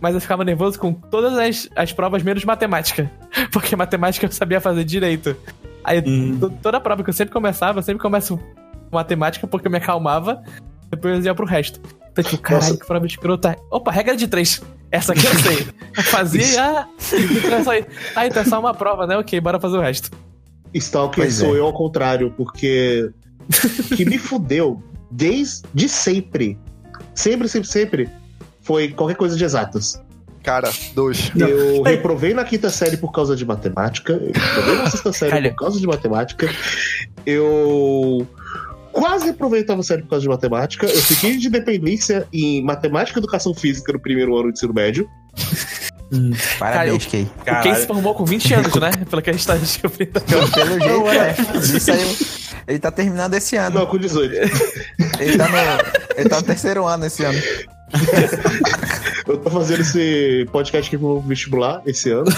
Mas 0.00 0.14
eu 0.14 0.20
ficava 0.20 0.44
nervoso 0.44 0.78
com 0.78 0.92
todas 0.92 1.36
as, 1.36 1.68
as 1.74 1.92
provas 1.92 2.22
menos 2.22 2.44
matemática. 2.44 3.10
Porque 3.52 3.74
matemática 3.74 4.24
eu 4.24 4.32
sabia 4.32 4.60
fazer 4.60 4.84
direito. 4.84 5.36
Aí 5.84 6.00
to- 6.38 6.50
toda 6.62 6.80
prova 6.80 7.02
que 7.02 7.10
eu 7.10 7.14
sempre 7.14 7.32
começava, 7.32 7.78
eu 7.78 7.82
sempre 7.82 8.02
começo 8.02 8.36
com 8.36 8.96
matemática 8.96 9.46
porque 9.46 9.66
eu 9.66 9.70
me 9.70 9.78
acalmava, 9.78 10.42
depois 10.90 11.18
eu 11.18 11.24
ia 11.30 11.34
pro 11.34 11.46
resto. 11.46 11.80
Então, 12.12 12.24
tipo, 12.24 12.42
caralho, 12.42 12.76
que 12.78 12.86
prova 12.86 13.06
escrota. 13.06 13.56
Opa, 13.70 13.90
regra 13.92 14.16
de 14.16 14.26
três. 14.26 14.60
Essa 14.90 15.12
aqui 15.12 15.24
eu 15.26 15.34
sei. 15.34 15.66
Eu 15.96 16.02
fazia 16.02 16.42
e 16.42 16.58
ah, 16.58 16.88
então 17.12 17.58
é 17.58 17.62
só. 17.64 17.70
Ah, 18.16 18.26
então 18.26 18.42
é 18.42 18.44
só 18.44 18.58
uma 18.58 18.74
prova, 18.74 19.06
né? 19.06 19.16
Ok, 19.16 19.40
bora 19.40 19.60
fazer 19.60 19.76
o 19.76 19.80
resto. 19.80 20.10
Stalker 20.74 21.24
Pois 21.24 21.34
sou 21.34 21.54
é. 21.54 21.58
eu 21.60 21.66
ao 21.66 21.72
contrário, 21.72 22.32
porque 22.36 23.10
o 23.90 23.96
que 23.96 24.04
me 24.04 24.18
fudeu 24.18 24.82
desde 25.10 25.88
sempre, 25.88 26.58
sempre, 27.14 27.48
sempre, 27.48 27.68
sempre, 27.68 28.10
foi 28.62 28.88
qualquer 28.88 29.16
coisa 29.16 29.36
de 29.36 29.44
exatas. 29.44 30.00
Cara, 30.42 30.70
dois. 30.94 31.30
Eu 31.36 31.82
reprovei 31.84 32.34
na 32.34 32.44
quinta 32.44 32.70
série 32.70 32.96
por 32.96 33.12
causa 33.12 33.36
de 33.36 33.44
matemática, 33.44 34.14
eu 34.14 34.32
reprovei 34.32 34.74
na 34.76 34.90
sexta 34.90 35.12
série 35.12 35.30
Caralho. 35.32 35.50
por 35.50 35.58
causa 35.58 35.80
de 35.80 35.86
matemática, 35.86 36.48
eu 37.26 38.26
quase 38.92 39.26
reprovei 39.26 39.60
na 39.60 39.62
oitava 39.62 39.82
série 39.82 40.02
por 40.02 40.10
causa 40.10 40.22
de 40.22 40.28
matemática, 40.28 40.86
eu 40.86 41.02
fiquei 41.02 41.36
de 41.36 41.48
dependência 41.48 42.26
em 42.32 42.62
matemática 42.62 43.18
e 43.18 43.20
educação 43.20 43.54
física 43.54 43.92
no 43.92 44.00
primeiro 44.00 44.34
ano 44.34 44.44
do 44.44 44.50
ensino 44.50 44.72
médio. 44.72 45.08
Parabéns, 46.58 47.06
Kay. 47.06 47.28
O 47.40 47.44
Kay 47.44 47.74
se 47.76 47.86
formou 47.86 48.14
com 48.14 48.24
20 48.24 48.54
anos, 48.54 48.74
né? 48.74 48.90
Pelo 49.08 49.22
que 49.22 49.30
a 49.30 49.32
gente 49.32 49.46
tá 49.46 49.54
descobrindo. 49.54 50.20
Pelo 50.20 50.46
jeito, 50.46 51.08
é. 51.08 51.36
Ele 51.54 51.80
saiu. 51.80 52.16
Ele 52.66 52.78
tá 52.78 52.90
terminando 52.90 53.34
esse 53.34 53.56
ano. 53.56 53.78
Não, 53.78 53.86
com 53.86 53.96
18. 53.96 54.34
Ele 55.20 55.38
tá 55.38 55.48
no, 55.48 55.56
ele 56.16 56.28
tá 56.28 56.36
no 56.36 56.42
terceiro 56.42 56.86
ano 56.86 57.06
esse 57.06 57.24
ano. 57.24 57.38
Eu 59.30 59.38
tô 59.38 59.48
fazendo 59.48 59.80
esse 59.82 60.44
podcast 60.50 60.88
aqui 60.88 60.98
pro 60.98 61.20
vestibular 61.20 61.80
esse 61.86 62.10
ano. 62.10 62.24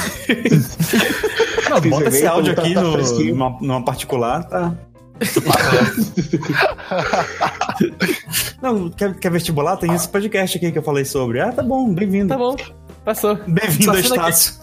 Não, 1.70 1.80
Fiz 1.80 1.90
bota 1.90 2.08
esse 2.08 2.26
áudio 2.26 2.54
tá- 2.54 2.60
aqui 2.62 2.74
tá 2.74 2.82
no- 2.82 3.24
numa, 3.24 3.58
numa 3.62 3.82
particular, 3.82 4.44
tá? 4.44 4.74
Não, 8.60 8.90
quer, 8.90 9.14
quer 9.18 9.30
vestibular? 9.30 9.78
Tem 9.78 9.90
esse 9.94 10.06
podcast 10.08 10.58
aqui 10.58 10.70
que 10.70 10.76
eu 10.78 10.82
falei 10.82 11.04
sobre. 11.06 11.40
Ah, 11.40 11.50
tá 11.50 11.62
bom, 11.62 11.94
bem-vindo. 11.94 12.28
Tá 12.28 12.36
bom, 12.36 12.54
passou. 13.04 13.36
Bem-vindo. 13.46 13.96
Estácio. 13.98 14.54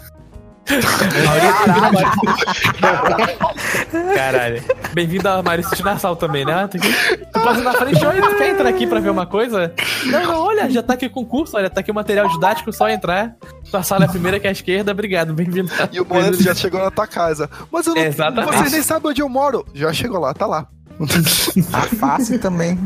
Caralho. 4.15 4.63
Bem-vindo 4.93 5.27
a 5.27 5.41
Maurício 5.41 5.75
de 5.75 5.83
Nassau 5.83 6.15
também, 6.15 6.45
né? 6.45 6.67
Tu, 6.67 6.77
tu 6.77 7.39
passa 7.39 7.61
na 7.61 7.73
frente, 7.73 8.05
olha, 8.05 8.21
tu 8.21 8.35
quer 8.35 8.49
entrar 8.49 8.69
aqui 8.69 8.85
pra 8.85 8.99
ver 8.99 9.09
uma 9.09 9.25
coisa? 9.25 9.73
Não, 10.05 10.23
não, 10.23 10.39
olha, 10.41 10.69
já 10.69 10.83
tá 10.83 10.93
aqui 10.93 11.07
o 11.07 11.09
concurso, 11.09 11.57
olha, 11.57 11.69
tá 11.69 11.79
aqui 11.81 11.91
o 11.91 11.95
material 11.95 12.27
didático, 12.29 12.71
só 12.71 12.89
entrar. 12.89 13.35
Tua 13.69 13.83
sala 13.83 14.05
é 14.05 14.07
a 14.07 14.11
primeira 14.11 14.39
que 14.39 14.47
é 14.47 14.49
a 14.49 14.53
esquerda, 14.53 14.91
obrigado, 14.91 15.33
bem-vindo. 15.33 15.71
E 15.91 15.99
o 15.99 16.05
boleto 16.05 16.41
já 16.41 16.53
chegou 16.53 16.81
na 16.81 16.91
tua 16.91 17.07
casa. 17.07 17.49
Mas 17.71 17.87
eu 17.87 17.95
não, 17.95 18.01
Exatamente. 18.01 18.57
você 18.57 18.69
nem 18.69 18.83
sabe 18.83 19.07
onde 19.07 19.21
eu 19.21 19.29
moro. 19.29 19.65
Já 19.73 19.91
chegou 19.91 20.19
lá, 20.19 20.33
tá 20.33 20.45
lá. 20.45 20.67
A 21.73 21.81
face 21.95 22.37
também. 22.37 22.77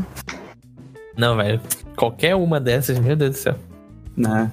Não, 1.16 1.36
velho. 1.36 1.60
Qualquer 1.96 2.34
uma 2.34 2.60
dessas, 2.60 2.98
meu 2.98 3.16
Deus 3.16 3.30
do 3.32 3.36
céu. 3.36 3.54
Né? 4.16 4.50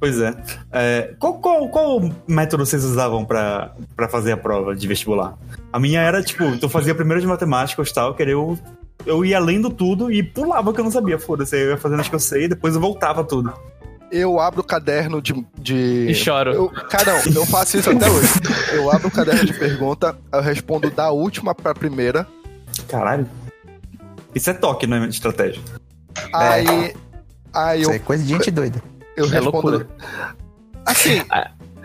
Pois 0.00 0.18
é. 0.18 0.34
É, 0.72 1.14
qual, 1.18 1.34
qual, 1.34 1.68
qual 1.68 2.10
método 2.26 2.64
vocês 2.64 2.82
usavam 2.82 3.22
pra, 3.22 3.74
pra 3.94 4.08
fazer 4.08 4.32
a 4.32 4.36
prova 4.36 4.74
de 4.74 4.88
vestibular? 4.88 5.36
A 5.70 5.78
minha 5.78 6.00
era, 6.00 6.22
tipo, 6.22 6.56
tu 6.56 6.70
fazia 6.70 6.94
primeiro 6.94 7.20
de 7.20 7.26
matemática 7.26 7.82
e 7.82 7.92
tal, 7.92 8.14
que 8.14 8.22
eu, 8.22 8.58
eu 9.04 9.22
ia 9.22 9.38
lendo 9.38 9.68
tudo 9.68 10.10
e 10.10 10.22
pulava 10.22 10.72
que 10.72 10.80
eu 10.80 10.84
não 10.84 10.90
sabia, 10.90 11.18
foda-se. 11.18 11.54
Eu 11.54 11.70
ia 11.72 11.76
fazendo 11.76 12.00
as 12.00 12.08
que 12.08 12.14
eu 12.14 12.20
sei 12.20 12.44
e 12.44 12.48
depois 12.48 12.74
eu 12.74 12.80
voltava 12.80 13.22
tudo. 13.22 13.52
Eu 14.10 14.40
abro 14.40 14.62
o 14.62 14.64
caderno 14.64 15.20
de. 15.20 15.34
de... 15.58 16.08
E 16.08 16.14
choro. 16.14 16.50
Eu, 16.50 16.68
cara, 16.70 17.22
não, 17.26 17.42
eu 17.42 17.46
faço 17.46 17.76
isso 17.76 17.90
até 17.90 18.10
hoje. 18.10 18.32
Eu 18.72 18.90
abro 18.90 19.08
o 19.08 19.10
caderno 19.10 19.44
de 19.44 19.52
pergunta, 19.52 20.16
eu 20.32 20.40
respondo 20.40 20.90
da 20.90 21.10
última 21.10 21.54
pra 21.54 21.74
primeira. 21.74 22.26
Caralho. 22.88 23.28
Isso 24.34 24.48
é 24.48 24.54
toque, 24.54 24.86
não 24.86 24.96
é 24.96 25.08
estratégia. 25.08 25.62
Aí. 26.32 26.94
Aí 27.52 27.82
Isso 27.82 27.90
eu, 27.90 27.94
é 27.94 27.98
coisa 27.98 28.24
de 28.24 28.30
gente 28.30 28.50
doida. 28.50 28.82
Eu 29.20 29.26
É 29.26 29.28
respondo. 29.30 29.50
loucura. 29.70 29.88
Assim, 30.86 31.22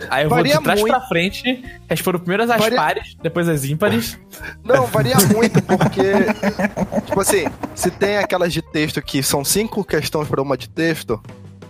Aí 0.09 0.25
eu 0.25 0.29
vou 0.29 0.43
de 0.43 0.51
trás 0.61 0.81
muito. 0.81 0.91
pra 0.93 1.07
frente, 1.07 1.63
respondo 1.87 2.19
primeiro 2.19 2.43
as 2.43 2.49
Varia- 2.49 2.75
pares, 2.77 3.15
depois 3.23 3.47
as 3.47 3.63
ímpares. 3.63 4.19
Não, 4.61 4.85
varia 4.87 5.15
muito, 5.33 5.61
porque. 5.61 7.01
tipo 7.05 7.21
assim, 7.21 7.45
se 7.73 7.89
tem 7.91 8.17
aquelas 8.17 8.51
de 8.51 8.61
texto 8.61 9.01
que 9.01 9.23
são 9.23 9.45
cinco 9.45 9.85
questões 9.85 10.27
pra 10.27 10.41
uma 10.41 10.57
de 10.57 10.67
texto, 10.67 11.21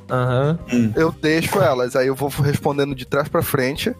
Aham. 0.09 0.57
eu 0.95 1.11
deixo 1.11 1.59
elas. 1.61 1.95
Aí 1.95 2.07
eu 2.07 2.15
vou 2.15 2.29
respondendo 2.29 2.95
de 2.95 3.05
trás 3.05 3.27
pra 3.29 3.43
frente. 3.43 3.95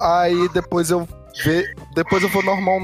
Aí 0.00 0.48
depois 0.50 0.90
eu 0.90 1.08
ve... 1.44 1.64
depois 1.96 2.22
eu 2.22 2.28
vou 2.28 2.42
normal 2.44 2.78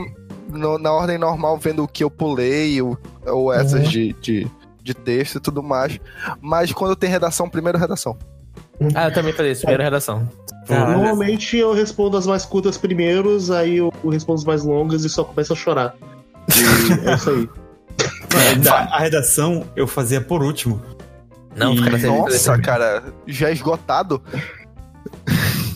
no- 0.49 0.79
na 0.79 0.91
ordem 0.93 1.17
normal 1.17 1.57
vendo 1.59 1.85
o 1.85 1.89
que 1.89 2.03
eu 2.03 2.11
pulei 2.11 2.83
ou, 2.83 2.99
ou 3.25 3.53
essas 3.53 3.85
Uhum. 3.85 3.89
de, 3.89 4.13
de, 4.15 4.47
de 4.85 4.94
texto 4.94 5.36
e 5.36 5.40
tudo 5.40 5.62
mais. 5.62 5.98
Mas 6.40 6.70
quando 6.73 6.94
tem 6.94 7.09
redação, 7.11 7.48
primeiro 7.48 7.78
redação. 7.78 8.16
Ah, 8.94 9.06
eu 9.09 9.15
também 9.15 9.32
falei 9.32 9.52
isso, 9.52 9.62
primeira 9.62 9.82
redação. 9.85 10.28
Normalmente 10.69 11.56
eu 11.56 11.73
respondo 11.73 12.16
as 12.16 12.27
mais 12.27 12.44
curtas 12.44 12.77
primeiros, 12.77 13.51
aí 13.51 13.78
eu 13.78 13.93
respondo 14.11 14.40
as 14.40 14.44
mais 14.44 14.62
longas 14.62 15.05
e 15.05 15.09
só 15.09 15.24
começo 15.24 15.52
a 15.52 15.56
chorar. 15.56 15.94
E 16.48 17.09
é 17.09 17.15
isso 17.15 17.31
aí. 17.31 17.48
A 18.90 18.98
redação 19.01 19.65
eu 19.77 19.86
fazia 19.86 20.20
por 20.20 20.43
último. 20.43 20.81
Não, 21.56 21.73
E- 21.74 21.78
série. 22.01 22.06
Nossa, 22.09 22.59
cara, 22.59 23.02
já 23.27 23.51
esgotado. 23.51 24.20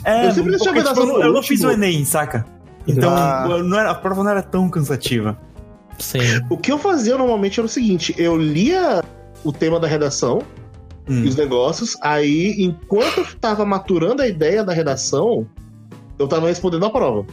É, 0.04 0.26
Eu 0.26 0.32
sempre 0.32 0.50
deixei 0.50 0.68
a 0.70 0.74
porque, 0.74 0.88
tipo, 0.88 1.00
redação 1.00 1.20
eu 1.20 1.26
eu 1.28 1.32
não 1.32 1.42
fiz 1.42 1.62
o 1.62 1.70
Enem, 1.70 2.04
saca? 2.04 2.44
Então, 2.86 3.10
Ah. 3.14 3.46
não 3.62 3.78
era- 3.78 3.90
a 3.90 3.94
prova 3.94 4.22
não 4.24 4.30
era 4.30 4.42
tão 4.42 4.68
cansativa. 4.68 5.38
Sim. 5.98 6.40
O 6.48 6.56
que 6.56 6.70
eu 6.72 6.78
fazia 6.78 7.16
normalmente 7.18 7.58
era 7.60 7.66
o 7.66 7.68
seguinte: 7.68 8.14
eu 8.18 8.36
lia 8.36 9.02
o 9.44 9.52
tema 9.52 9.78
da 9.80 9.86
redação 9.88 10.42
Hum. 11.08 11.24
e 11.24 11.28
os 11.28 11.36
negócios, 11.36 11.96
aí 12.02 12.54
enquanto 12.62 13.20
eu 13.20 13.26
tava 13.40 13.64
maturando 13.64 14.20
a 14.20 14.28
ideia 14.28 14.62
da 14.62 14.74
redação, 14.74 15.46
eu 16.18 16.28
tava 16.28 16.48
respondendo 16.48 16.84
a 16.84 16.90
prova. 16.90 17.24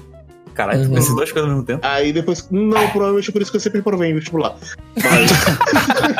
Caralho, 0.53 0.83
tu 0.83 0.87
Uhum. 0.87 0.93
fez 0.93 1.07
duas 1.09 1.31
coisas 1.33 1.49
ao 1.49 1.55
mesmo 1.57 1.65
tempo. 1.65 1.85
Aí 1.85 2.13
depois, 2.13 2.47
não, 2.49 2.87
provavelmente 2.91 3.29
por 3.33 3.41
isso 3.41 3.51
que 3.51 3.57
eu 3.57 3.61
sempre 3.61 3.81
provei 3.81 4.11
em 4.11 4.15
vestibular. 4.15 4.55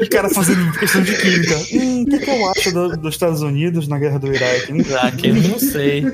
O 0.00 0.08
cara 0.10 0.28
fazendo 0.30 0.72
questão 0.78 1.02
de 1.02 1.16
química. 1.16 1.56
Hum, 1.74 2.02
o 2.02 2.06
que, 2.06 2.18
que 2.20 2.30
eu 2.30 2.50
acho 2.50 2.72
do- 2.72 2.96
dos 2.96 3.14
Estados 3.14 3.42
Unidos 3.42 3.88
na 3.88 3.98
guerra 3.98 4.18
do 4.18 4.32
Iraque? 4.32 4.72
Hum, 4.72 4.78
Ah, 5.00 5.10
que 5.10 5.32
não 5.32 5.58
sei. 5.58 6.06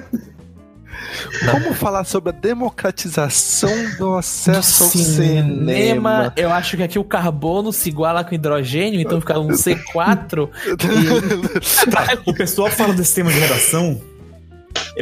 Como 1.50 1.74
falar 1.74 2.04
sobre 2.04 2.30
a 2.30 2.32
democratização 2.32 3.70
do 3.98 4.14
acesso 4.14 4.84
ao 4.84 4.90
Cinema, 4.90 5.72
cinema? 5.72 6.32
eu 6.36 6.50
acho 6.50 6.76
que 6.76 6.82
aqui 6.82 6.98
o 6.98 7.04
carbono 7.04 7.72
se 7.72 7.88
iguala 7.88 8.24
com 8.24 8.34
hidrogênio, 8.34 9.00
então 9.00 9.20
fica 9.20 9.38
um 9.38 9.48
C4. 9.48 10.48
O 12.26 12.34
pessoal 12.34 12.70
fala 12.70 12.92
desse 12.94 13.14
tema 13.14 13.30
de 13.30 13.38
redação, 13.38 14.00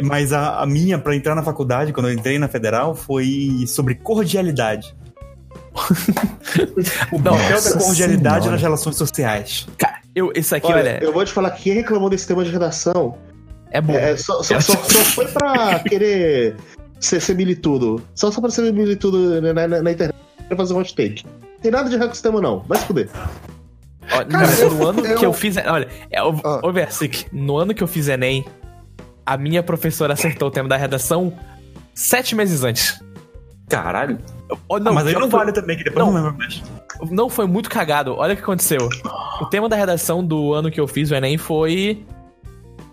mas 0.03 0.31
a, 0.33 0.61
a 0.61 0.65
minha, 0.65 0.97
pra 0.97 1.15
entrar 1.15 1.35
na 1.35 1.43
faculdade, 1.43 1.93
quando 1.93 2.09
eu 2.09 2.13
entrei 2.13 2.37
na 2.37 2.47
federal, 2.47 2.95
foi 2.95 3.63
sobre 3.67 3.95
cordialidade. 3.95 4.95
o 7.11 7.21
papel 7.21 7.61
da 7.61 7.73
cordialidade 7.77 8.35
Senhora. 8.35 8.51
nas 8.51 8.61
relações 8.61 8.95
sociais. 8.95 9.67
Cara, 9.77 9.99
eu, 10.13 10.31
isso 10.35 10.55
aqui, 10.55 10.67
Olha, 10.67 10.77
olha, 10.77 10.99
eu 11.03 11.11
vou 11.11 11.25
te 11.25 11.33
falar 11.33 11.51
que 11.51 11.63
quem 11.63 11.73
reclamou 11.73 12.09
desse 12.09 12.25
tema 12.27 12.43
de 12.43 12.51
redação 12.51 13.17
é 13.75 13.81
bom. 13.81 13.93
é, 13.93 14.15
só, 14.17 14.41
só, 14.43 14.59
só, 14.59 14.73
só 14.73 14.99
foi 15.05 15.25
pra 15.27 15.79
querer 15.79 16.55
ser, 16.99 17.19
ser 17.19 17.35
militudo. 17.35 18.01
Só, 18.15 18.31
só 18.31 18.41
pra 18.41 18.49
ser 18.49 18.71
militudo 18.73 19.41
na, 19.41 19.53
na, 19.53 19.81
na 19.81 19.91
internet. 19.91 20.15
Quer 20.47 20.55
fazer 20.57 20.73
um 20.73 20.77
hot 20.79 20.95
take. 20.95 21.23
Tem 21.61 21.71
nada 21.71 21.89
de 21.89 21.95
errado 21.95 22.07
com 22.07 22.13
esse 22.13 22.21
tema, 22.23 22.39
não. 22.41 22.59
Vai 22.67 22.77
se 22.79 22.85
fuder. 22.85 23.09
Ó, 24.11 24.23
Cara, 24.25 24.47
no, 24.47 24.53
eu- 24.61 24.71
no 24.71 24.87
ano 24.87 25.05
eu- 25.05 25.17
que 25.17 25.25
eu 25.25 25.33
fiz. 25.33 25.57
Olha, 25.57 25.87
é, 26.11 26.21
o, 26.23 26.35
Ah. 26.43 26.59
ô, 26.63 26.71
Versic, 26.71 27.25
no 27.31 27.57
ano 27.57 27.73
que 27.73 27.81
eu 27.83 27.87
fiz 27.87 28.07
Enem, 28.07 28.45
a 29.25 29.35
minha 29.37 29.63
professora 29.63 30.13
acertou 30.13 30.47
o 30.49 30.51
tema 30.51 30.69
da 30.69 30.77
redação 30.77 31.33
sete 31.93 32.35
meses 32.35 32.63
antes. 32.63 33.01
Caralho. 33.67 34.19
Ó, 34.69 34.77
Não, 34.79 34.93
mas 34.93 35.07
aí 35.07 35.13
não 35.13 35.27
vale 35.27 35.51
também, 35.51 35.75
que 35.75 35.83
depois 35.83 36.05
Não. 36.05 36.13
não, 36.13 36.21
lembro 36.23 36.37
mais. 36.37 36.61
Não 37.09 37.27
foi 37.29 37.47
muito 37.47 37.67
cagado. 37.69 38.13
Olha 38.15 38.33
o 38.33 38.37
que 38.37 38.43
aconteceu. 38.43 38.87
O 39.41 39.45
tema 39.47 39.67
da 39.67 39.75
redação 39.75 40.23
do 40.23 40.53
ano 40.53 40.69
que 40.71 40.79
eu 40.79 40.87
fiz 40.87 41.09
o 41.09 41.15
Enem 41.15 41.37
foi 41.37 42.05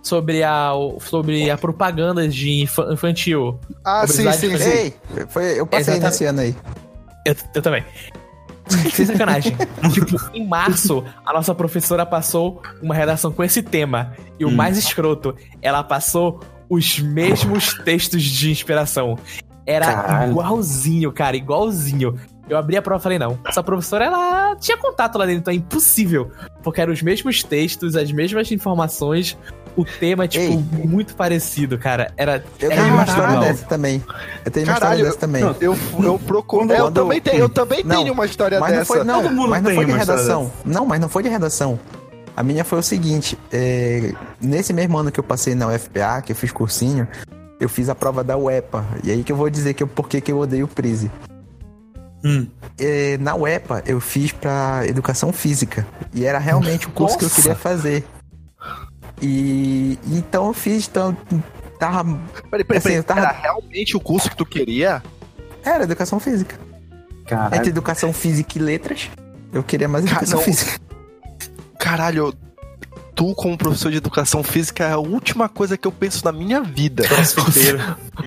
sobre 0.03 0.43
a, 0.43 0.73
sobre 1.01 1.51
a 1.51 1.57
propaganda 1.57 2.27
de 2.29 2.63
infa- 2.63 2.89
infantil. 2.93 3.59
Ah, 3.85 4.07
sim, 4.07 4.31
sim, 4.33 4.57
sim. 4.59 4.71
Ei, 4.71 4.95
foi, 5.29 5.61
eu 5.61 5.67
passei 5.67 5.95
Exatamente. 5.95 6.03
nesse 6.05 6.25
ano 6.25 6.41
aí. 6.41 6.57
Eu, 7.25 7.37
eu 7.55 7.63
também. 7.63 7.85
Sem 8.93 9.07
sacanagem. 9.07 9.57
tipo, 9.93 10.17
em 10.35 10.47
março, 10.47 11.05
a 11.25 11.33
nossa 11.33 11.55
professora 11.55 12.07
passou 12.07 12.63
uma 12.81 12.95
redação 12.95 13.33
com 13.33 13.43
esse 13.45 13.63
tema. 13.63 14.13
E 14.39 14.45
o 14.45 14.51
mais 14.51 14.79
escroto, 14.79 15.35
ela 15.61 15.83
passou 15.83 16.41
os 16.69 16.99
mesmos 16.99 17.75
textos 17.85 18.23
de 18.23 18.51
inspiração. 18.51 19.19
Era 19.67 19.87
Caralho. 19.93 20.33
igualzinho, 20.33 21.13
cara, 21.13 21.37
igualzinho. 21.37 22.19
Eu 22.49 22.57
abri 22.59 22.77
a 22.77 22.83
prova 22.83 23.01
e 23.01 23.03
falei, 23.03 23.19
não, 23.19 23.39
essa 23.47 23.63
professora, 23.63 24.05
ela 24.07 24.57
tinha 24.57 24.77
contato 24.77 25.17
lá 25.17 25.25
dentro, 25.27 25.41
então 25.41 25.53
é 25.53 25.57
impossível. 25.57 26.31
Porque 26.63 26.81
eram 26.81 26.93
os 26.93 27.01
mesmos 27.03 27.43
textos, 27.45 27.95
as 27.95 28.11
mesmas 28.11 28.51
informações, 28.51 29.37
o 29.77 29.85
tema, 29.85 30.29
tipo, 30.29 30.45
Ei. 30.45 30.87
muito 30.87 31.15
parecido, 31.17 31.79
cara. 31.79 32.13
Era, 32.17 32.45
Eu 32.61 32.71
era 32.71 32.83
tenho 32.83 32.95
uma 32.95 33.05
história 33.05 33.41
dessa 33.41 33.65
também. 33.67 34.03
Eu 34.45 34.51
tenho 34.51 34.67
uma 34.67 34.75
Caralho, 34.75 34.93
história 34.93 35.05
dessa 35.05 35.19
também. 35.19 35.43
Eu, 35.61 35.77
eu 36.03 36.19
procuro. 36.19 36.71
eu, 36.71 36.85
Quando- 36.85 36.95
também 36.95 37.21
tenho, 37.21 37.39
eu 37.39 37.49
também 37.49 37.83
Não, 37.85 38.03
tenho 38.03 38.13
uma 38.13 38.27
história 38.27 38.61
mas 38.61 38.71
não 38.71 38.79
dessa. 38.79 38.95
foi, 38.95 39.05
não, 39.05 39.23
Todo 39.23 39.33
mundo 39.33 39.49
mas 39.49 39.63
não 39.63 39.71
tem 39.71 39.77
foi 39.77 39.87
de 39.87 39.93
redação. 39.93 40.53
Não, 40.65 40.85
mas 40.87 41.01
não 41.01 41.09
foi 41.09 41.23
de 41.23 41.29
redação. 41.29 41.81
A 42.37 42.43
minha 42.43 42.65
foi 42.65 42.79
o 42.79 42.83
seguinte: 42.83 43.39
é, 43.53 44.13
nesse 44.41 44.73
mesmo 44.73 44.97
ano 44.99 45.11
que 45.13 45.21
eu 45.21 45.25
passei 45.25 45.55
na 45.55 45.69
UFPA, 45.69 46.23
que 46.23 46.33
eu 46.33 46.37
fiz 46.37 46.51
cursinho, 46.53 47.07
eu 47.61 47.69
fiz 47.69 47.89
a 47.89 47.95
prova 47.95 48.23
da 48.25 48.37
UEPA. 48.37 48.85
E 49.05 49.11
aí 49.11 49.23
que 49.23 49.31
eu 49.33 49.37
vou 49.37 49.49
dizer 49.51 49.75
que 49.75 49.83
eu, 49.83 49.87
por 49.87 50.09
que 50.09 50.21
que 50.21 50.33
eu 50.33 50.39
odeio 50.39 50.65
o 50.65 50.69
Prise. 50.69 51.11
Hum. 52.25 52.47
É, 52.79 53.19
na 53.19 53.35
UEPA 53.35 53.83
eu 53.85 54.01
fiz 54.01 54.33
pra 54.33 54.83
educação 54.87 55.33
física. 55.33 55.87
E 56.15 56.25
era 56.25 56.39
realmente 56.39 56.87
o 56.87 56.91
curso 56.91 57.19
que 57.19 57.25
eu 57.25 57.31
queria 57.31 57.55
fazer. 57.55 58.05
E 59.21 59.99
então 60.07 60.47
eu 60.47 60.53
fiz, 60.53 60.89
então 60.89 61.17
tava. 61.79 62.19
Peraí, 62.51 62.65
peraí, 62.65 62.79
Assim, 62.79 63.03
tava- 63.03 63.21
Era 63.21 63.31
realmente 63.33 63.97
o 63.97 64.01
curso 64.01 64.31
que 64.31 64.37
tu 64.37 64.47
queria? 64.47 65.03
Era 65.65 65.85
educação 65.85 66.19
física. 66.19 66.59
Caralho. 67.27 67.55
Entre 67.57 67.71
educação 67.71 68.13
física 68.13 68.59
e 68.59 68.61
letras, 68.61 69.11
eu 69.53 69.63
queria 69.63 69.89
mais 69.89 70.05
educação 70.05 70.39
não. 70.39 70.45
física. 70.45 70.81
Caralho, 71.79 72.35
tu 73.15 73.35
como 73.35 73.57
professor 73.59 73.91
de 73.91 73.99
educação 73.99 74.43
física 74.43 74.85
é 74.85 74.93
a 74.93 74.99
última 74.99 75.49
coisa 75.49 75.77
que 75.77 75.87
eu 75.87 75.93
penso 75.93 76.25
na 76.25 76.33
minha 76.33 76.61
vida. 76.63 77.05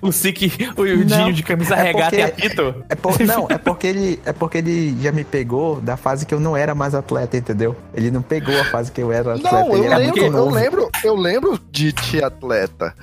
O 0.02 0.12
Sik, 0.12 0.52
o, 0.76 0.82
o 0.82 1.06
Dinho 1.06 1.32
de 1.34 1.44
camisa 1.44 1.76
é 1.76 1.84
regata 1.84 2.16
e 2.16 2.20
porque- 2.28 2.46
apito. 2.48 2.84
É 2.90 2.96
por- 2.96 3.20
não, 3.22 3.48
é 3.50 3.58
porque 3.58 3.88
ele 3.88 4.20
é 4.26 4.34
porque 4.34 4.58
ele 4.58 4.98
já 5.02 5.12
me 5.12 5.24
pegou 5.24 5.80
da 5.80 5.96
fase 5.96 6.26
que 6.26 6.34
eu 6.34 6.40
não 6.40 6.56
era 6.58 6.74
mais 6.76 6.94
atleta, 6.96 7.38
entendeu? 7.38 7.76
Ele 7.94 8.10
não 8.12 8.22
pegou 8.22 8.60
a 8.60 8.66
fase 8.66 8.92
que 8.92 9.02
eu 9.02 9.12
era 9.12 9.36
atleta, 9.36 9.52
Não, 9.56 9.74
eu 9.76 9.84
era 9.84 9.98
lembro, 9.98 10.22
muito 10.22 10.38
eu 10.38 10.50
lembro, 10.50 10.90
eu 11.04 11.16
lembro 11.16 11.60
de 11.72 11.92
ti 11.92 12.24
atleta. 12.24 12.94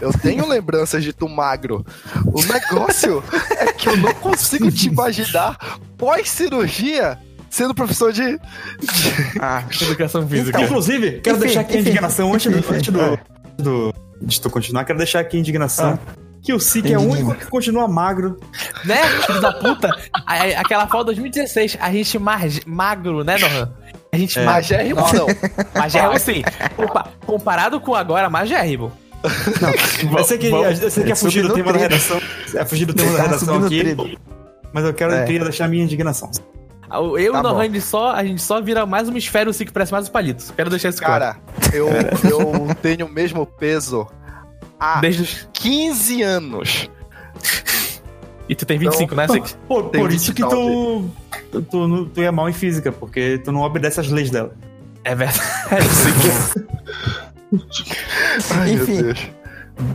Eu 0.00 0.12
tenho 0.12 0.46
lembranças 0.46 1.04
de 1.04 1.12
tu 1.12 1.28
magro. 1.28 1.86
O 2.26 2.42
negócio 2.42 3.22
é 3.58 3.72
que 3.72 3.88
eu 3.88 3.96
não 3.96 4.12
consigo 4.14 4.70
te 4.70 4.88
imaginar 4.88 5.56
pós-cirurgia 5.96 7.18
sendo 7.54 7.74
professor 7.74 8.12
de. 8.12 8.38
Ah, 9.40 9.62
Educação 9.82 10.26
física. 10.26 10.50
Então, 10.50 10.62
Inclusive, 10.64 11.20
quero 11.20 11.36
Enfim, 11.36 11.46
deixar 11.46 11.60
aqui 11.60 11.76
a 11.76 11.80
enfim. 11.80 11.88
indignação 11.90 12.32
antes 12.34 12.52
do, 12.52 12.58
antes 12.74 12.88
do, 12.92 13.18
do, 13.58 13.94
de 14.22 14.40
tu 14.40 14.50
continuar, 14.50 14.84
quero 14.84 14.98
deixar 14.98 15.20
aqui 15.20 15.36
a 15.36 15.40
indignação. 15.40 15.98
Que 16.42 16.52
o 16.52 16.60
Sik 16.60 16.92
é 16.92 16.98
o 16.98 17.00
único 17.00 17.34
que 17.34 17.46
continua 17.46 17.88
magro. 17.88 18.38
Né, 18.84 18.96
filho 19.24 19.40
da 19.40 19.52
puta? 19.52 19.88
A- 20.26 20.60
Aquela 20.60 20.86
foto 20.86 21.06
2016, 21.06 21.78
a 21.80 21.90
gente 21.90 22.18
mais 22.18 22.60
magro, 22.66 23.24
né, 23.24 23.38
Nohan? 23.38 23.72
A 24.12 24.16
gente 24.18 24.38
É. 24.38 24.44
magérrimo, 24.44 25.00
não. 25.00 25.26
Magérrimo 25.80 26.18
sim. 26.18 26.42
Compa- 26.76 27.08
comparado 27.24 27.80
com 27.80 27.94
agora, 27.94 28.28
magérrimo. 28.28 28.92
Eu 30.16 30.24
sei 30.24 30.36
que, 30.36 30.48
eu 30.48 30.90
sei 30.90 31.04
que 31.04 31.12
é 31.12 31.14
fugir 31.14 31.42
do 31.42 31.54
tema 31.54 31.72
da 31.72 31.78
redação. 31.78 32.20
É 32.54 32.64
fugir 32.66 32.84
do 32.84 32.92
tema 32.92 33.12
da 33.12 33.16
Tá 33.16 33.22
redação 33.24 33.64
aqui. 33.64 34.18
Mas 34.70 34.84
eu 34.84 34.92
quero, 34.92 35.14
É. 35.14 35.24
queria 35.24 35.44
deixar 35.44 35.64
a 35.64 35.68
minha 35.68 35.82
indignação. 35.82 36.30
Eu 36.90 37.18
e 37.18 37.30
Tá 37.30 37.40
o. 37.40 37.42
Nohan, 37.42 37.80
só, 37.80 38.12
a 38.12 38.24
gente 38.24 38.42
só 38.42 38.60
vira 38.60 38.84
mais 38.86 39.08
uma 39.08 39.18
esfera 39.18 39.48
e 39.48 39.50
o 39.50 39.54
Sik 39.54 39.72
parece 39.72 39.92
mais 39.92 40.04
os 40.04 40.10
palitos. 40.10 40.50
Quero 40.50 40.70
deixar 40.70 40.90
isso 40.90 41.00
Cara, 41.00 41.36
eu, 41.72 41.88
eu 42.30 42.74
tenho 42.82 43.06
o 43.06 43.08
mesmo 43.10 43.46
peso 43.46 44.06
há 44.78 45.00
Desde 45.00 45.22
os... 45.22 45.48
15 45.52 46.22
anos. 46.22 46.90
E 48.46 48.54
tu 48.54 48.66
tem 48.66 48.78
25, 48.78 49.14
né, 49.14 49.26
Sik? 49.26 49.54
Pô, 49.66 49.84
Tem 49.84 50.02
por 50.02 50.12
isso 50.12 50.34
que 50.34 50.42
29. 50.42 51.08
tu, 51.50 51.62
tu, 51.62 51.62
tu, 51.62 52.06
tu 52.06 52.20
é 52.20 52.30
mal 52.30 52.46
em 52.46 52.52
física, 52.52 52.92
porque 52.92 53.38
tu 53.42 53.50
não 53.50 53.62
obedece 53.62 54.00
às 54.00 54.08
leis 54.10 54.28
dela. 54.30 54.54
É 55.02 55.14
verdade, 55.14 55.40
Sik. 55.88 56.66
Ai, 58.54 58.72
Enfim. 58.72 58.92
meu 58.92 59.02
Deus. 59.04 59.30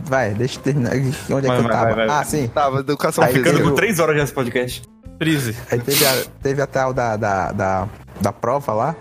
Vai, 0.04 0.34
deixa 0.34 0.58
eu 0.58 0.62
terminar. 0.62 0.92
Onde 0.94 1.06
é 1.08 1.12
Vai, 1.14 1.40
que 1.40 1.46
eu 1.48 1.62
vai, 1.62 1.70
tava? 1.70 1.84
vai, 1.94 2.06
vai. 2.06 2.08
Ah, 2.08 2.24
sim. 2.24 2.48
Tava, 2.48 2.80
educação 2.80 3.24
Aí 3.24 3.32
física. 3.32 3.50
Ficando 3.50 3.68
com 3.70 3.74
três 3.76 3.98
horas 3.98 4.16
já 4.16 4.24
esse 4.24 4.32
podcast. 4.32 4.82
Prise. 5.20 5.54
Aí 5.70 5.78
teve 5.78 6.06
a, 6.06 6.24
teve 6.42 6.62
a 6.62 6.66
tal 6.66 6.94
da, 6.94 7.14
da, 7.14 7.52
da, 7.52 7.88
da 8.22 8.32
prova 8.32 8.72
lá. 8.72 8.96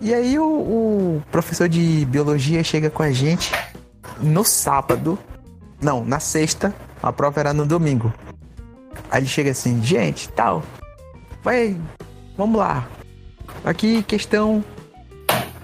E 0.00 0.14
aí 0.14 0.38
o, 0.38 0.42
o 0.42 1.22
professor 1.30 1.68
de 1.68 2.06
biologia 2.06 2.64
chega 2.64 2.88
com 2.88 3.02
a 3.02 3.12
gente 3.12 3.52
no 4.22 4.42
sábado. 4.42 5.18
Não, 5.82 6.02
na 6.02 6.18
sexta. 6.18 6.74
A 7.02 7.12
prova 7.12 7.40
era 7.40 7.52
no 7.52 7.66
domingo. 7.66 8.10
Aí 9.10 9.20
ele 9.20 9.26
chega 9.28 9.50
assim, 9.50 9.82
gente, 9.82 10.30
tal. 10.30 10.62
Vai, 11.44 11.76
vamos 12.34 12.58
lá. 12.58 12.88
Aqui 13.62 14.02
questão. 14.04 14.64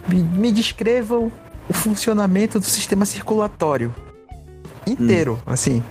Me, 0.06 0.22
me 0.22 0.52
descrevam 0.52 1.32
o 1.70 1.72
funcionamento 1.72 2.60
do 2.60 2.66
sistema 2.66 3.06
circulatório 3.06 3.94
inteiro, 4.86 5.40
assim. 5.46 5.82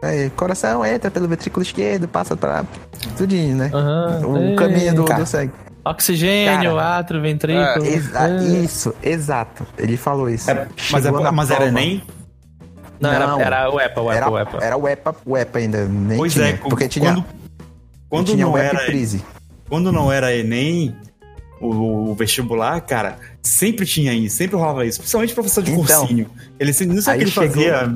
É, 0.00 0.30
coração 0.36 0.84
entra 0.84 1.10
pelo 1.10 1.26
ventrículo 1.26 1.62
esquerdo, 1.62 2.06
passa 2.06 2.36
pra 2.36 2.64
tudinho, 3.16 3.56
né? 3.56 3.70
Aham. 3.74 4.20
o 4.26 4.36
Ei, 4.38 4.54
caminho 4.56 4.94
do, 4.94 5.04
do 5.04 5.26
sangue. 5.26 5.52
Oxigênio, 5.84 6.74
Cara, 6.74 6.98
átrio, 6.98 7.20
ventrículo. 7.22 7.84
Exa- 7.86 8.28
É. 8.28 8.42
Isso, 8.42 8.94
exato. 9.02 9.66
Ele 9.76 9.96
falou 9.96 10.28
isso. 10.28 10.50
É, 10.50 10.68
mas 10.92 11.06
é- 11.06 11.10
mas 11.10 11.50
era. 11.50 11.66
Enem? 11.66 12.02
Não, 13.00 13.10
era, 13.12 13.26
Não. 13.26 13.40
era 13.40 13.70
o 13.72 13.80
EPA, 13.80 14.00
o 14.00 14.10
EPA, 14.12 14.16
Era, 14.16 14.30
o 14.30 14.38
EPA. 14.38 14.58
era 14.64 14.76
o 14.76 14.88
EPA, 14.88 15.16
o 15.24 15.36
EPA 15.36 15.58
ainda, 15.60 15.84
nem 15.86 16.18
Pois 16.18 16.32
tinha. 16.32 16.46
é, 16.48 16.52
porque 16.56 16.88
tinha, 16.88 17.14
quando, 17.14 17.24
quando 18.08 18.26
tinha 18.26 18.44
não 18.44 18.52
o 18.52 18.58
EPA 18.58 18.66
era 18.76 18.82
e 18.82 18.86
Prise. 18.86 19.24
quando 19.68 19.92
não 19.92 20.10
era 20.12 20.34
Enem, 20.34 20.94
o, 21.60 22.10
o 22.10 22.14
vestibular, 22.14 22.80
cara, 22.82 23.18
sempre 23.42 23.84
tinha 23.86 24.12
isso, 24.14 24.36
sempre 24.36 24.56
rolava 24.56 24.84
isso. 24.86 24.98
Principalmente 25.00 25.34
professor 25.34 25.62
de 25.62 25.72
Então, 25.72 26.00
cursinho. 26.00 26.26
Ele 26.58 26.72
sempre- 26.72 26.94
não 26.96 27.02
sei 27.02 27.14
o 27.14 27.16
que 27.18 27.24
ele 27.24 27.30
chegou- 27.30 27.48
fazia, 27.64 27.90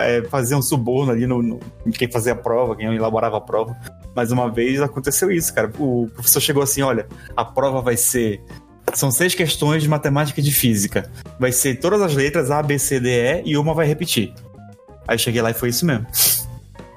é, 0.00 0.22
fazia 0.28 0.56
um 0.56 0.62
suborno 0.62 1.12
ali 1.12 1.26
no, 1.26 1.42
no- 1.42 1.60
em 1.86 1.90
quem 1.90 2.10
fazia 2.10 2.32
a 2.32 2.36
prova, 2.36 2.76
quem 2.76 2.94
elaborava 2.94 3.36
a 3.36 3.40
prova. 3.40 3.76
Mas 4.14 4.32
uma 4.32 4.50
vez 4.50 4.80
aconteceu 4.80 5.30
isso, 5.30 5.52
cara. 5.54 5.70
O 5.78 6.08
professor 6.14 6.40
chegou 6.40 6.62
assim: 6.62 6.82
olha, 6.82 7.06
a 7.36 7.44
prova 7.44 7.80
vai 7.80 7.96
ser. 7.96 8.40
São 8.94 9.10
seis 9.10 9.34
questões 9.34 9.82
de 9.82 9.88
matemática 9.88 10.40
e 10.40 10.42
de 10.42 10.50
física. 10.50 11.10
Vai 11.38 11.52
ser 11.52 11.76
todas 11.78 12.00
as 12.00 12.14
letras 12.14 12.50
A, 12.50 12.62
B, 12.62 12.78
C, 12.78 12.98
D, 12.98 13.08
E 13.44 13.50
e 13.50 13.56
uma 13.56 13.74
vai 13.74 13.86
repetir. 13.86 14.32
Aí 15.06 15.14
eu 15.14 15.18
cheguei 15.18 15.40
lá 15.42 15.50
e 15.50 15.54
foi 15.54 15.68
isso 15.68 15.84
mesmo. 15.86 16.06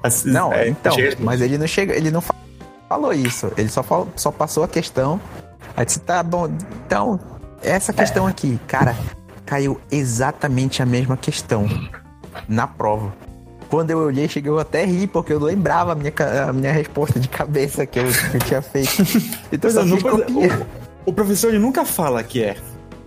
Assim, 0.02 0.30
Não, 0.30 0.52
é, 0.52 0.68
então, 0.68 0.92
cheguei- 0.92 1.16
mas 1.20 1.40
ele 1.40 1.56
não 1.58 1.66
chega, 1.66 1.94
ele 1.94 2.10
não 2.10 2.20
fa- 2.20 2.34
falou 2.88 3.12
isso. 3.12 3.52
Ele 3.56 3.68
só, 3.68 3.82
falou, 3.82 4.08
só 4.16 4.30
passou 4.32 4.64
a 4.64 4.68
questão. 4.68 5.20
Aí 5.76 5.84
disse, 5.86 6.00
tá 6.00 6.22
bom, 6.22 6.48
então, 6.86 7.18
essa 7.62 7.92
questão 7.92 8.26
aqui, 8.26 8.58
cara, 8.66 8.94
caiu 9.46 9.80
exatamente 9.90 10.82
a 10.82 10.86
mesma 10.86 11.16
questão 11.16 11.66
na 12.48 12.66
prova. 12.66 13.12
Quando 13.70 13.90
eu 13.90 13.98
olhei, 14.00 14.28
cheguei 14.28 14.50
eu 14.50 14.58
até 14.58 14.84
ri, 14.84 15.06
porque 15.06 15.32
eu 15.32 15.38
lembrava 15.40 15.92
a 15.92 15.94
minha, 15.94 16.12
a 16.48 16.52
minha 16.52 16.72
resposta 16.72 17.18
de 17.18 17.26
cabeça 17.28 17.86
que 17.86 17.98
eu, 17.98 18.04
que 18.04 18.36
eu 18.36 18.40
tinha 18.40 18.62
feito. 18.62 18.90
Então 19.50 19.70
eu 19.70 19.80
é, 19.80 19.84
não- 19.84 20.42
é, 20.44 20.46
o, 20.48 20.66
o 21.06 21.12
professor 21.12 21.48
ele 21.48 21.58
nunca 21.58 21.84
fala 21.84 22.22
que 22.22 22.42
é. 22.42 22.56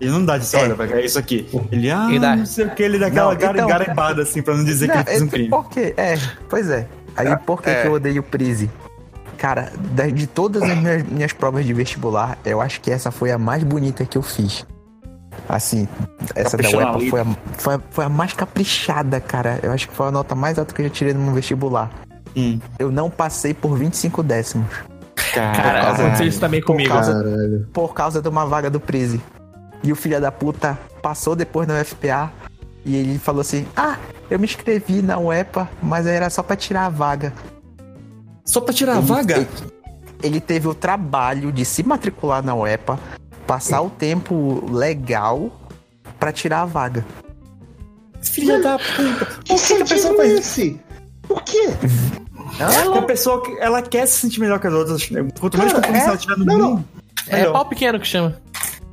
Ele 0.01 0.11
não 0.11 0.25
dá 0.25 0.37
de 0.37 0.55
É. 0.55 0.59
olha, 0.59 0.73
vai 0.75 0.87
cair 0.87 1.05
isso 1.05 1.19
aqui. 1.19 1.47
Ele, 1.71 1.89
ah, 1.91 2.07
Ele 2.09 2.19
dá- 2.19 2.35
não 2.35 2.45
sei 2.45 2.65
o 2.65 2.71
que, 2.71 2.81
ele 2.83 2.97
dá 2.99 3.07
aquela 3.07 3.33
Não, 3.35 3.51
então- 3.51 3.67
garimbada 3.67 4.23
assim, 4.23 4.41
pra 4.41 4.55
não 4.55 4.63
dizer 4.65 4.87
que 4.87 4.93
Não, 4.93 5.01
ele 5.01 5.09
fez 5.09 5.21
um 5.21 5.25
é, 5.25 5.29
crime. 5.29 5.49
Por 5.49 5.69
quê? 5.69 5.93
É, 5.95 6.15
pois 6.49 6.69
é. 6.69 6.87
Aí 7.15 7.37
por 7.45 7.61
que, 7.61 7.69
é. 7.69 7.81
que 7.81 7.87
eu 7.87 7.93
odeio 7.93 8.21
Prise? 8.23 8.69
Cara, 9.37 9.71
de 10.13 10.27
todas 10.27 10.63
as 10.63 10.77
minhas, 10.77 11.03
minhas 11.03 11.33
provas 11.33 11.65
de 11.65 11.73
vestibular, 11.73 12.37
eu 12.45 12.61
acho 12.61 12.79
que 12.81 12.89
essa 12.91 13.11
foi 13.11 13.31
a 13.31 13.37
mais 13.37 13.63
bonita 13.63 14.05
que 14.05 14.17
eu 14.17 14.21
fiz. 14.21 14.65
Assim, 15.49 15.87
essa 16.33 16.57
da 16.57 16.63
UEPA 16.69 16.99
foi 17.09 17.19
a, 17.21 17.25
foi, 17.57 17.73
a- 17.75 17.81
foi 17.91 18.05
a 18.05 18.09
mais 18.09 18.33
caprichada, 18.33 19.19
cara. 19.19 19.59
Eu 19.61 19.71
acho 19.71 19.87
que 19.89 19.93
foi 19.93 20.07
a 20.07 20.11
nota 20.11 20.33
mais 20.33 20.57
alta 20.57 20.73
que 20.73 20.81
eu 20.81 20.85
já 20.87 20.91
tirei 20.91 21.13
no 21.13 21.19
meu 21.19 21.33
vestibular. 21.33 21.91
Hum. 22.35 22.59
Eu 22.79 22.89
não 22.91 23.09
passei 23.09 23.53
por 23.53 23.77
25 23.77 24.23
décimos. 24.23 24.67
Cara, 25.33 25.81
causa- 25.81 26.03
aconteceu 26.03 26.27
isso 26.27 26.39
também 26.39 26.61
por 26.61 26.67
comigo. 26.67 26.89
causa- 26.89 27.13
Caralho. 27.13 27.67
Por 27.73 27.93
causa 27.93 28.21
de 28.21 28.29
uma 28.29 28.45
vaga 28.45 28.69
do 28.69 28.79
Prise. 28.79 29.21
E 29.83 29.91
o 29.91 29.95
filho 29.95 30.19
da 30.19 30.31
puta 30.31 30.77
passou 31.01 31.35
depois 31.35 31.67
na 31.67 31.79
UFPA. 31.81 32.31
E 32.85 32.95
ele 32.95 33.19
falou 33.19 33.41
assim: 33.41 33.67
Ah, 33.75 33.97
eu 34.29 34.39
me 34.39 34.45
inscrevi 34.45 35.01
na 35.01 35.17
UEPA, 35.19 35.67
mas 35.83 36.07
era 36.07 36.29
só 36.29 36.41
pra 36.41 36.55
tirar 36.55 36.85
a 36.85 36.89
vaga. 36.89 37.33
Só 38.45 38.61
pra 38.61 38.73
tirar 38.73 38.93
a 38.93 38.97
Ele- 38.99 39.07
vaga? 39.07 39.35
Ele, 39.37 39.47
ele 40.23 40.39
teve 40.39 40.67
o 40.67 40.73
trabalho 40.75 41.51
de 41.51 41.65
se 41.65 41.83
matricular 41.83 42.43
na 42.43 42.55
UEPA, 42.55 42.99
passar 43.47 43.81
o 43.81 43.89
tempo 43.89 44.63
legal 44.71 45.51
pra 46.19 46.31
tirar 46.31 46.61
a 46.61 46.65
vaga. 46.65 47.05
Filha 48.21 48.59
da 48.61 48.77
puta. 48.77 49.25
Que 49.43 49.53
Por 49.53 49.61
que, 49.61 49.75
que 49.75 49.81
a 49.81 49.85
pessoa 49.85 49.87
sentido 49.87 50.17
faz 50.17 50.29
é 50.29 50.33
isso? 50.33 50.39
esse? 50.61 50.81
Por 51.27 51.43
quê? 51.43 51.69
Porque 52.83 52.97
a 52.97 53.01
pessoa 53.01 53.43
que- 53.43 53.57
ela 53.59 53.81
quer 53.81 54.07
se 54.07 54.19
sentir 54.19 54.39
melhor 54.39 54.59
que 54.59 54.67
as 54.67 54.73
outras. 54.73 55.09
Quanto 55.39 55.57
mais 55.57 55.73
compromisso 55.73 56.05
é- 56.05 56.07
ela 56.07 56.17
tiver 56.17 56.37
no 56.37 56.45
não, 56.45 56.57
mundo, 56.71 56.85
É 57.27 57.35
melhor. 57.37 57.53
pau 57.53 57.65
pequeno 57.65 57.99
que 57.99 58.07
chama. 58.07 58.35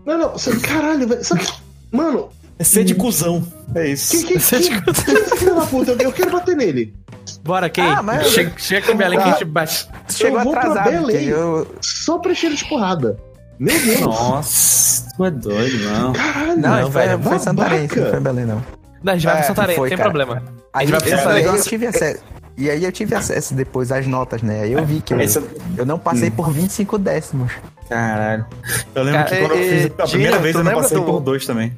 Não, 0.04 0.18
não, 0.18 0.32
você- 0.32 0.58
caralho, 0.58 1.06
velho. 1.06 1.24
Só 1.24 1.36
que, 1.36 1.46
mano, 1.90 2.28
É 2.58 2.64
ser 2.64 2.84
de 2.84 2.94
cuzão. 2.94 3.46
É 3.74 3.88
isso. 3.88 4.10
que, 4.12 4.24
que, 4.24 4.38
que, 4.38 4.82
que 4.82 5.10
esse 5.12 5.36
filho 5.36 5.54
da 5.54 5.66
puta? 5.66 5.92
Eu, 5.92 5.98
eu 6.00 6.12
quero 6.12 6.30
bater 6.32 6.56
nele. 6.56 6.94
Bora, 7.44 7.68
Kay. 7.68 7.84
Ah, 7.84 8.02
mas- 8.02 8.28
Chega, 8.28 8.52
chega 8.56 8.86
com 8.86 8.96
Belém 8.96 9.18
que 9.18 9.24
a 9.28 9.32
gente 9.32 9.44
bate. 9.44 9.88
Chegou 10.08 10.38
eu 10.38 10.44
vou 10.44 10.54
atrasado, 10.56 10.82
pra 10.84 10.92
Belém 10.92 11.24
eu- 11.26 11.66
só 11.80 12.18
pra 12.18 12.30
ele 12.32 12.54
de 12.56 12.64
porrada. 12.66 13.16
Meu 13.58 13.78
Deus. 13.80 14.00
Nossa, 14.00 15.08
tu 15.16 15.24
é 15.24 15.30
doido, 15.30 15.78
não. 15.84 16.12
Caralho, 16.12 16.56
Não, 16.60 16.70
Não, 16.82 16.90
foi, 16.92 17.02
velho, 17.06 17.22
foi 17.22 17.38
Santarém, 17.38 17.80
não 17.82 18.10
foi 18.10 18.20
Belém, 18.20 18.44
não. 18.46 18.62
Não, 19.02 19.12
a 19.12 19.16
gente 19.16 19.24
vai 19.24 19.34
É, 19.34 19.36
pra 19.38 19.46
Santarém, 19.46 19.76
foi, 19.76 19.90
não 19.90 19.96
tem 19.96 19.98
cara. 19.98 20.10
problema. 20.10 20.42
Aí, 20.72 20.86
vai 20.86 21.00
pra 21.00 21.08
eu, 21.10 21.18
Santarém. 21.18 21.44
eu 21.44 21.62
tive 21.62 21.86
acesso. 21.86 22.22
E 22.56 22.70
aí 22.70 22.84
eu 22.84 22.92
tive 22.92 23.14
acesso 23.14 23.54
depois 23.54 23.90
às 23.90 24.06
notas, 24.06 24.42
né? 24.42 24.62
Aí 24.62 24.72
eu 24.72 24.84
vi 24.84 25.00
que 25.00 25.12
eu, 25.14 25.20
Esse- 25.20 25.42
eu 25.76 25.84
não 25.86 25.98
passei 25.98 26.30
por 26.30 26.50
25 26.52 26.98
décimos. 26.98 27.52
Caralho. 27.88 28.46
Eu 28.94 29.02
lembro 29.02 29.24
Cara, 29.24 29.30
que 29.30 29.40
quando 29.40 29.52
eu 29.52 29.58
fiz 29.58 29.84
a 29.84 29.88
Dinho, 30.04 30.08
primeira 30.10 30.38
vez 30.38 30.54
eu 30.56 30.64
não 30.64 30.72
passei 30.74 30.98
do- 30.98 31.04
por 31.04 31.20
dois 31.20 31.44
também. 31.46 31.76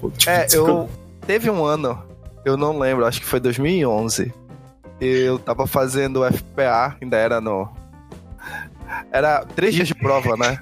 Pô, 0.00 0.10
tipo, 0.10 0.30
É, 0.30 0.44
tipo, 0.44 0.66
eu. 0.68 0.88
Teve 1.26 1.50
um 1.50 1.64
ano, 1.64 1.98
eu 2.44 2.56
não 2.56 2.78
lembro, 2.78 3.04
acho 3.04 3.20
que 3.20 3.26
foi 3.26 3.40
2011. 3.40 4.32
Eu 5.00 5.38
tava 5.38 5.66
fazendo 5.66 6.24
FPA, 6.24 6.96
ainda 7.00 7.16
era 7.16 7.40
no. 7.40 7.68
Era 9.12 9.44
três 9.44 9.74
dias 9.74 9.88
de 9.88 9.94
prova, 9.94 10.36
né? 10.36 10.58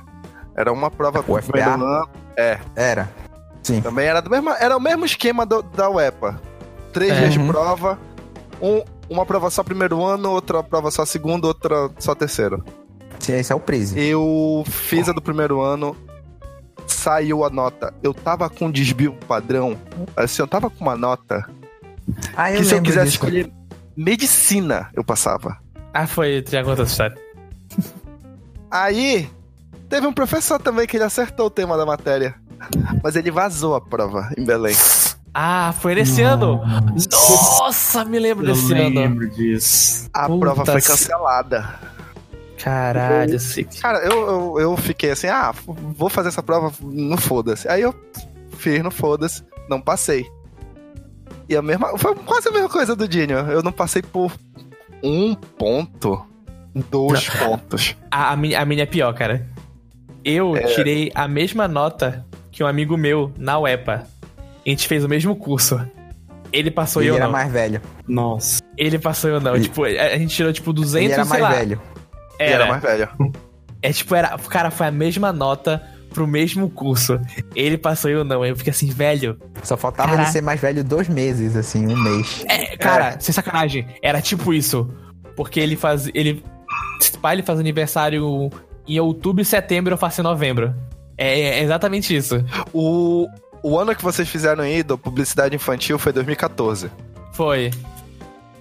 Era 0.57 0.73
uma 0.73 0.91
prova 0.91 1.23
pro 1.23 1.35
UFPA? 1.35 1.53
primeiro 1.53 1.85
ano. 1.85 2.09
É, 2.37 2.59
Era. 2.75 3.09
Sim. 3.63 3.81
também 3.81 4.07
era 4.07 4.21
do 4.21 4.29
mesmo. 4.29 4.51
Era 4.51 4.77
o 4.77 4.81
mesmo 4.81 5.05
esquema 5.07 5.47
do- 5.47 5.63
da 5.63 5.89
UEPA. 5.89 6.41
Três 6.93 7.13
É. 7.13 7.19
dias 7.21 7.33
de 7.33 7.39
Uhum. 7.39 7.49
prova, 7.49 7.99
um, 8.61 8.83
uma 9.09 9.25
prova 9.25 9.49
só 9.51 9.63
primeiro 9.63 10.05
ano, 10.05 10.31
outra 10.31 10.63
prova 10.63 10.91
só 10.91 11.05
segundo, 11.05 11.47
outra 11.47 11.91
só 11.99 12.15
terceiro. 12.15 12.63
Sim, 13.19 13.35
esse 13.35 13.53
é 13.53 13.55
o 13.57 13.61
Prise. 13.61 13.99
Eu 13.99 14.65
fiz 14.67 15.09
a 15.09 15.13
do 15.13 15.23
primeiro 15.23 15.61
ano, 15.63 15.97
saiu 16.87 17.45
a 17.45 17.49
nota. 17.51 17.95
Eu 18.03 18.13
tava 18.13 18.51
com 18.51 18.71
desvio 18.71 19.15
padrão. 19.27 19.77
Assim, 20.17 20.43
eu 20.43 20.47
tava 20.47 20.69
com 20.69 20.85
uma 20.85 20.97
nota 20.97 21.49
Ah, 22.37 22.53
eu 22.53 22.59
que 22.59 22.65
se 22.67 22.75
eu 22.75 22.83
quisesse 22.83 23.05
disso. 23.13 23.17
escolher 23.25 23.51
medicina, 23.97 24.91
eu 24.95 25.05
passava. 25.05 25.59
Ah, 25.93 26.07
foi. 26.07 26.43
Tu 26.43 26.51
já 26.51 26.63
contou 26.65 26.85
essa 26.85 26.93
história. 26.93 27.19
Aí, 28.71 29.31
teve 29.89 30.07
um 30.07 30.13
professor 30.13 30.61
também 30.61 30.87
que 30.87 30.97
ele 30.97 31.05
acertou 31.05 31.47
o 31.47 31.51
tema 31.51 31.77
da 31.77 31.87
matéria. 31.87 32.35
Mas 33.03 33.15
ele 33.15 33.31
vazou 33.31 33.75
a 33.75 33.81
prova 33.81 34.31
em 34.37 34.45
Belém. 34.45 34.75
Ah, 35.33 35.75
foi 35.81 35.95
nesse 35.95 36.23
ano. 36.23 36.61
Nossa, 37.11 38.05
me 38.05 38.19
lembro 38.19 38.47
eu 38.47 38.55
desse 38.55 38.73
ano. 38.73 39.01
lembro 39.01 39.29
disso. 39.31 40.09
A 40.13 40.27
Puta 40.27 40.41
prova 40.41 40.65
foi 40.65 40.81
cancelada. 40.81 41.79
Caralho, 42.59 43.39
Sick. 43.39 43.81
Cara, 43.81 43.99
eu, 43.99 44.13
eu, 44.27 44.61
eu 44.61 44.77
fiquei 44.77 45.11
assim, 45.11 45.27
ah, 45.27 45.53
vou 45.67 46.09
fazer 46.09 46.29
essa 46.29 46.43
prova 46.43 46.73
no 46.81 47.17
foda-se. 47.17 47.69
Aí 47.69 47.83
eu 47.83 47.95
fiz 48.57 48.83
no 48.83 48.91
foda-se, 48.91 49.43
não 49.69 49.81
passei. 49.81 50.25
E 51.49 51.57
a 51.57 51.63
mesma. 51.63 51.97
Foi 51.99 52.15
quase 52.15 52.49
a 52.49 52.53
mesma 52.53 52.69
coisa 52.69 52.95
do 52.97 53.07
Dinho. 53.07 53.39
Eu 53.39 53.63
não 53.63 53.73
passei 53.73 54.03
por 54.03 54.33
um 55.03 55.35
ponto. 55.35 56.25
Dois 56.91 57.29
pontos. 57.29 57.97
A, 58.11 58.33
a, 58.33 58.37
minha, 58.37 58.61
a 58.61 58.65
minha 58.65 58.83
é 58.83 58.87
pior, 58.87 59.13
cara. 59.15 59.47
Eu 60.25 60.57
É. 60.57 60.63
tirei 60.75 61.13
a 61.15 61.29
mesma 61.29 61.69
nota 61.69 62.25
que 62.51 62.65
um 62.65 62.67
amigo 62.67 62.97
meu 62.97 63.33
na 63.39 63.59
UEPA. 63.59 64.07
A 64.67 64.69
gente 64.69 64.89
fez 64.89 65.05
o 65.05 65.09
mesmo 65.09 65.37
curso. 65.37 65.81
Ele 66.53 66.71
passou 66.71 67.03
e 67.03 67.07
Ele 67.07 67.13
eu 67.13 67.17
era 67.17 67.25
não. 67.27 67.33
mais 67.33 67.53
velho. 67.53 67.81
Nossa. 68.09 68.63
Ele 68.77 68.99
passou 68.99 69.29
e 69.31 69.33
eu 69.35 69.41
não. 69.41 69.61
Tipo, 69.61 69.85
a 69.85 70.17
gente 70.19 70.35
tirou 70.35 70.53
tipo 70.53 70.73
200, 70.73 71.05
Ele 71.05 71.13
era 71.13 71.25
mais 71.25 71.43
lá. 71.43 71.49
velho. 71.51 71.81
Ele 72.41 72.51
Era. 72.53 72.65
era 72.65 72.67
mais 72.73 72.83
velho. 72.83 73.09
É 73.83 73.93
tipo, 73.93 74.15
era, 74.15 74.37
cara, 74.39 74.71
foi 74.71 74.87
a 74.87 74.91
mesma 74.91 75.33
nota 75.33 75.83
pro 76.15 76.27
mesmo 76.27 76.71
curso. 76.71 77.21
Ele 77.55 77.77
passou 77.77 78.11
e 78.11 78.15
eu 78.15 78.25
não. 78.25 78.45
Eu 78.47 78.57
fiquei 78.57 78.71
assim, 78.71 78.89
velho. 78.89 79.37
Só 79.63 79.77
faltava 79.77 80.11
Caraca. 80.11 80.29
ele 80.29 80.33
ser 80.33 80.43
mais 80.43 80.61
velho 80.61 80.83
dois 80.83 81.09
meses, 81.09 81.57
assim, 81.57 81.87
um 81.87 82.03
mês. 82.03 82.45
É, 82.49 82.77
cara, 82.77 83.19
sem 83.21 83.35
sacanagem. 83.35 83.87
Era 84.01 84.23
tipo 84.23 84.55
isso. 84.55 84.89
Porque 85.37 85.61
ele 85.61 85.77
faz. 85.77 86.09
Ele. 86.15 86.43
Pai 87.21 87.35
ele 87.35 87.43
faz 87.43 87.59
aniversário 87.59 88.51
em 88.87 89.01
outubro 89.01 89.43
e 89.43 89.45
setembro, 89.45 89.93
eu 89.95 89.99
faço 89.99 90.21
em 90.21 90.25
novembro. 90.25 90.75
É, 91.17 91.41
é 91.41 91.63
exatamente 91.63 92.15
isso. 92.15 92.45
O, 92.73 93.27
o 93.63 93.79
ano 93.79 93.95
que 93.95 94.03
vocês 94.03 94.29
fizeram 94.29 94.63
aí 94.63 94.83
do 94.83 94.97
publicidade 94.97 95.55
infantil 95.57 95.99
foi 95.99 96.13
2014. 96.13 96.91
Foi. 97.33 97.71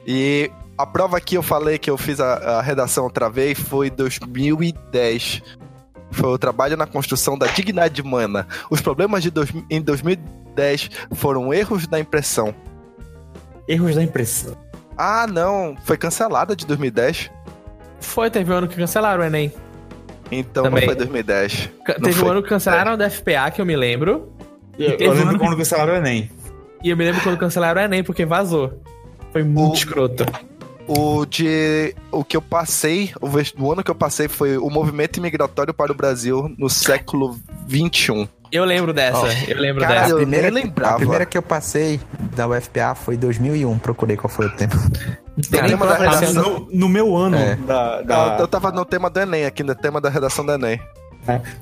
E 0.07 0.49
a 0.77 0.85
prova 0.85 1.19
que 1.19 1.37
eu 1.37 1.43
falei 1.43 1.77
que 1.77 1.89
eu 1.89 1.97
fiz 1.97 2.19
a, 2.19 2.57
a 2.57 2.61
redação 2.61 3.03
outra 3.03 3.29
vez 3.29 3.59
foi 3.59 3.89
2010. 3.89 5.43
Foi 6.13 6.29
o 6.29 6.37
trabalho 6.37 6.77
na 6.77 6.85
construção 6.87 7.37
da 7.37 7.47
dignidade 7.47 8.01
humana. 8.01 8.47
Os 8.69 8.79
problemas 8.81 9.21
de 9.23 9.29
dois, 9.31 9.51
em 9.69 9.81
2010 9.81 10.89
foram 11.11 11.53
erros 11.53 11.87
da 11.87 11.99
impressão. 11.99 12.53
Erros 13.67 13.95
da 13.95 14.03
impressão. 14.03 14.55
Ah, 14.97 15.25
não. 15.27 15.75
Foi 15.83 15.97
cancelada 15.97 16.55
de 16.55 16.65
2010. 16.65 17.31
Foi, 17.99 18.29
teve 18.29 18.51
um 18.51 18.55
ano 18.55 18.67
que 18.67 18.75
cancelaram 18.75 19.23
o 19.23 19.25
Enem. 19.25 19.51
Então 20.31 20.63
Também. 20.63 20.81
não 20.81 20.87
foi 20.87 20.95
2010. 20.95 21.69
Ca- 21.85 21.93
Não 21.93 22.01
teve 22.05 22.17
um 22.19 22.21
foi. 22.21 22.31
ano 22.31 22.43
que 22.43 22.49
cancelaram 22.49 22.93
o 22.93 22.97
da 22.97 23.09
FPA, 23.09 23.49
que 23.51 23.61
eu 23.61 23.65
me 23.65 23.75
lembro. 23.75 24.31
E 24.77 24.83
Eu, 24.85 24.91
eu 24.99 25.11
um 25.11 25.13
lembro 25.13 25.29
ano 25.29 25.39
quando 25.39 25.57
cancelaram 25.57 25.93
o 25.93 25.95
Enem. 25.97 26.29
E 26.83 26.89
eu 26.89 26.97
me 26.97 27.03
lembro 27.05 27.21
quando 27.21 27.37
cancelaram 27.37 27.81
o 27.81 27.85
Enem, 27.85 28.03
porque 28.03 28.25
vazou. 28.25 28.81
Foi 29.31 29.43
muito 29.43 29.77
escroto. 29.77 30.25
O 30.87 31.25
de. 31.25 31.95
O 32.11 32.23
que 32.25 32.35
eu 32.35 32.41
passei, 32.41 33.13
o, 33.21 33.63
o 33.63 33.71
ano 33.71 33.83
que 33.83 33.89
eu 33.91 33.95
passei 33.95 34.27
foi 34.27 34.57
o 34.57 34.69
movimento 34.69 35.17
imigratório 35.17 35.73
para 35.73 35.91
o 35.91 35.95
Brasil 35.95 36.53
no 36.57 36.69
século 36.69 37.39
XXI. 37.69 38.27
Eu 38.51 38.65
lembro 38.65 38.93
dessa, 38.93 39.17
Ó, 39.17 39.27
eu 39.47 39.57
lembro 39.59 39.81
cara, 39.81 40.01
dessa. 40.01 40.09
eu 40.11 40.17
a, 40.17 40.19
primeira, 40.19 40.51
nem 40.51 40.63
lembrava. 40.65 40.93
a 40.93 40.97
primeira 40.97 41.25
que 41.25 41.35
eu 41.37 41.41
passei 41.41 41.99
da 42.35 42.47
UFPA 42.47 42.93
foi 42.95 43.17
2001. 43.17 43.79
Procurei 43.79 44.15
qual 44.17 44.29
foi 44.29 44.45
o 44.45 44.49
tempo. 44.51 44.75
Tem 45.49 45.59
Cara, 45.59 45.67
tema 45.67 45.87
da 45.87 45.95
redação. 45.95 46.43
No, 46.59 46.67
no 46.71 46.89
meu 46.89 47.15
ano 47.15 47.37
É. 47.37 47.55
da. 47.55 48.01
Da 48.03 48.37
eu 48.39 48.47
tava 48.47 48.71
no 48.71 48.85
tema 48.85 49.09
do 49.09 49.19
Enem 49.19 49.45
aqui, 49.45 49.63
no 49.63 49.73
tema 49.73 49.99
da 50.01 50.09
redação 50.09 50.45
do 50.45 50.51
Enem. 50.51 50.79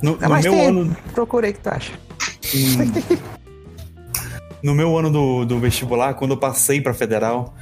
no, 0.02 0.18
Ah, 0.19 0.23
no 0.23 0.30
mas 0.30 0.43
meu 0.43 0.52
tem- 0.53 0.68
ano. 0.68 0.98
Procurei 1.14 1.53
que 1.53 1.60
tu 1.60 1.69
acha. 1.69 1.93
No 4.64 4.76
meu 4.76 4.98
ano 4.98 5.10
do, 5.10 5.45
do 5.45 5.60
vestibular, 5.60 6.14
quando 6.14 6.31
eu 6.31 6.38
passei 6.38 6.80
pra 6.81 6.93
federal, 6.93 7.53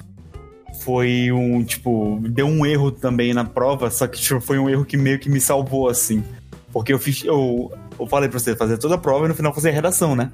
foi 0.82 1.32
um, 1.32 1.64
tipo, 1.64 2.20
deu 2.22 2.48
um 2.48 2.66
erro 2.66 2.92
também 2.92 3.34
na 3.34 3.44
prova, 3.44 3.90
só 3.90 4.08
que 4.08 4.20
tipo, 4.20 4.40
foi 4.40 4.58
um 4.58 4.70
erro 4.70 4.86
que 4.86 4.98
meio 4.98 5.20
que 5.20 5.30
me 5.30 5.40
salvou, 5.40 5.90
assim. 5.90 6.24
Porque 6.72 6.94
eu 6.94 7.00
fiz, 7.00 7.24
eu, 7.24 7.72
eu 8.00 8.08
falei 8.08 8.30
pra 8.30 8.40
você 8.40 8.56
fazer 8.56 8.78
toda 8.78 8.96
a 8.96 8.98
prova 8.98 9.26
e 9.26 9.28
no 9.28 9.36
final 9.36 9.54
fazer 9.54 9.70
a 9.70 9.74
redação, 9.74 10.16
né? 10.16 10.32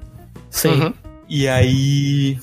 Sim. 0.50 0.68
Uhum. 0.68 0.94
E 1.28 1.48
aí. 1.48 2.38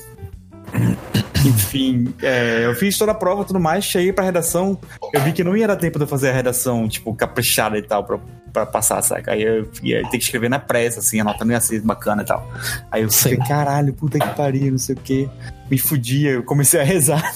Enfim, 1.45 2.13
é, 2.21 2.65
eu 2.65 2.73
fiz 2.73 2.97
toda 2.97 3.11
a 3.11 3.15
prova 3.15 3.41
e 3.41 3.45
tudo 3.45 3.59
mais, 3.59 3.83
cheguei 3.83 4.13
pra 4.13 4.23
redação. 4.23 4.79
Eu 5.13 5.21
vi 5.21 5.33
que 5.33 5.43
não 5.43 5.57
ia 5.57 5.67
dar 5.67 5.75
tempo 5.75 5.99
de 5.99 6.05
eu 6.05 6.07
fazer 6.07 6.29
a 6.29 6.33
redação, 6.33 6.87
tipo, 6.87 7.13
caprichada 7.13 7.77
e 7.77 7.81
tal, 7.81 8.05
pra, 8.05 8.17
pra 8.53 8.65
passar, 8.65 9.01
saca? 9.01 9.33
Aí 9.33 9.43
eu 9.43 9.69
ia 9.83 10.03
ter 10.03 10.17
que 10.17 10.23
escrever 10.23 10.49
na 10.49 10.57
pressa, 10.57 11.01
assim, 11.01 11.19
a 11.19 11.23
nota 11.25 11.43
não 11.43 11.51
ia 11.51 11.59
ser 11.59 11.81
bacana 11.81 12.21
e 12.21 12.25
tal. 12.25 12.49
Aí 12.89 13.03
eu 13.03 13.11
fiquei, 13.11 13.35
Sim. 13.35 13.43
caralho, 13.43 13.93
puta 13.93 14.17
que 14.17 14.29
pariu, 14.35 14.71
não 14.71 14.77
sei 14.77 14.95
o 14.95 14.99
quê. 14.99 15.29
Me 15.69 15.77
fudia, 15.77 16.31
eu 16.31 16.43
comecei 16.43 16.79
a 16.79 16.83
rezar. 16.83 17.35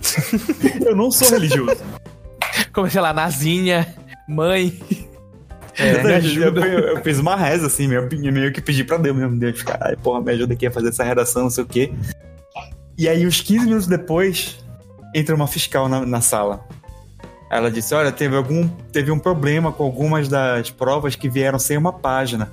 eu 0.84 0.96
não 0.96 1.10
sou 1.10 1.28
religioso. 1.30 1.80
Comecei 2.72 3.00
lá, 3.00 3.12
Nazinha, 3.12 3.86
mãe. 4.28 4.78
É, 5.78 6.02
me 6.02 6.10
eu, 6.10 6.16
ajuda. 6.16 6.60
eu- 6.66 6.78
eu 6.96 7.02
fiz 7.02 7.18
uma 7.18 7.36
reza, 7.36 7.66
assim, 7.66 7.86
meio, 7.88 8.08
meio 8.32 8.52
que 8.52 8.60
pedi 8.60 8.84
pra 8.84 8.96
Deus 8.96 9.16
mesmo. 9.16 9.38
Deus, 9.38 9.62
caralho, 9.62 9.96
porra, 9.98 10.20
me 10.20 10.32
ajuda 10.32 10.52
aqui 10.54 10.66
a 10.66 10.70
fazer 10.70 10.88
essa 10.88 11.04
redação, 11.04 11.44
não 11.44 11.50
sei 11.50 11.64
o 11.64 11.66
quê. 11.66 11.92
E 12.98 13.08
aí, 13.08 13.26
uns 13.26 13.40
15 13.40 13.64
minutos 13.64 13.86
depois, 13.86 14.58
entra 15.14 15.34
uma 15.34 15.46
fiscal 15.46 15.88
na, 15.88 16.04
na 16.04 16.20
sala. 16.20 16.64
Ela 17.50 17.70
disse: 17.70 17.94
Olha, 17.94 18.12
teve, 18.12 18.36
algum, 18.36 18.68
teve 18.92 19.10
um 19.10 19.18
problema 19.18 19.72
com 19.72 19.84
algumas 19.84 20.28
das 20.28 20.70
provas 20.70 21.16
que 21.16 21.28
vieram 21.28 21.58
sem 21.58 21.76
uma 21.78 21.92
página. 21.92 22.50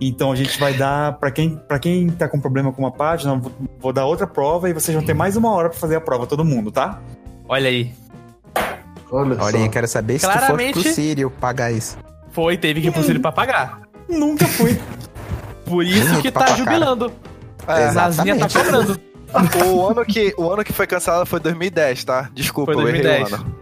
Então 0.00 0.30
a 0.30 0.36
gente 0.36 0.58
vai 0.60 0.74
dar, 0.74 1.14
pra 1.14 1.30
quem, 1.30 1.56
pra 1.56 1.78
quem 1.78 2.08
tá 2.10 2.28
com 2.28 2.40
problema 2.40 2.72
com 2.72 2.82
uma 2.82 2.92
página, 2.92 3.34
vou, 3.36 3.52
vou 3.80 3.92
dar 3.92 4.06
outra 4.06 4.26
prova 4.26 4.68
e 4.70 4.72
vocês 4.72 4.94
vão 4.96 5.04
ter 5.04 5.14
mais 5.14 5.36
uma 5.36 5.50
hora 5.50 5.68
pra 5.70 5.78
fazer 5.78 5.96
a 5.96 6.00
prova, 6.00 6.26
todo 6.26 6.44
mundo, 6.44 6.70
tá? 6.70 7.00
Olha 7.48 7.68
aí. 7.68 7.92
Olha 9.10 9.36
Olha, 9.40 9.50
só. 9.50 9.58
eu 9.58 9.70
quero 9.70 9.88
saber 9.88 10.18
se 10.18 10.26
tu 10.26 10.30
for 10.32 10.38
Claramente- 10.38 10.80
pro 10.80 10.92
Sírio 10.92 11.30
pagar 11.30 11.72
isso. 11.72 11.96
Foi, 12.30 12.56
teve 12.56 12.80
que 12.80 12.88
ir 12.88 12.90
pro 12.92 13.02
Círio 13.02 13.20
pra 13.20 13.32
pagar. 13.32 13.80
Nunca 14.08 14.46
fui. 14.46 14.78
Por 15.64 15.84
isso 15.84 16.20
que 16.22 16.30
tá 16.30 16.54
jubilando. 16.54 17.10
É, 17.62 17.66
tá 17.66 17.88
exatamente. 17.88 18.56
cobrando. 18.56 19.00
o, 19.66 19.88
ano 19.88 20.04
que, 20.04 20.34
o 20.38 20.50
ano 20.52 20.62
que 20.62 20.72
foi 20.72 20.86
cancelado 20.86 21.26
foi 21.26 21.40
2010, 21.40 22.04
tá? 22.04 22.30
Desculpa, 22.32 22.72
Foi 22.74 22.82
eu 22.84 22.88
errei 22.88 23.02
2010. 23.02 23.32
o 23.32 23.34
ano. 23.34 23.56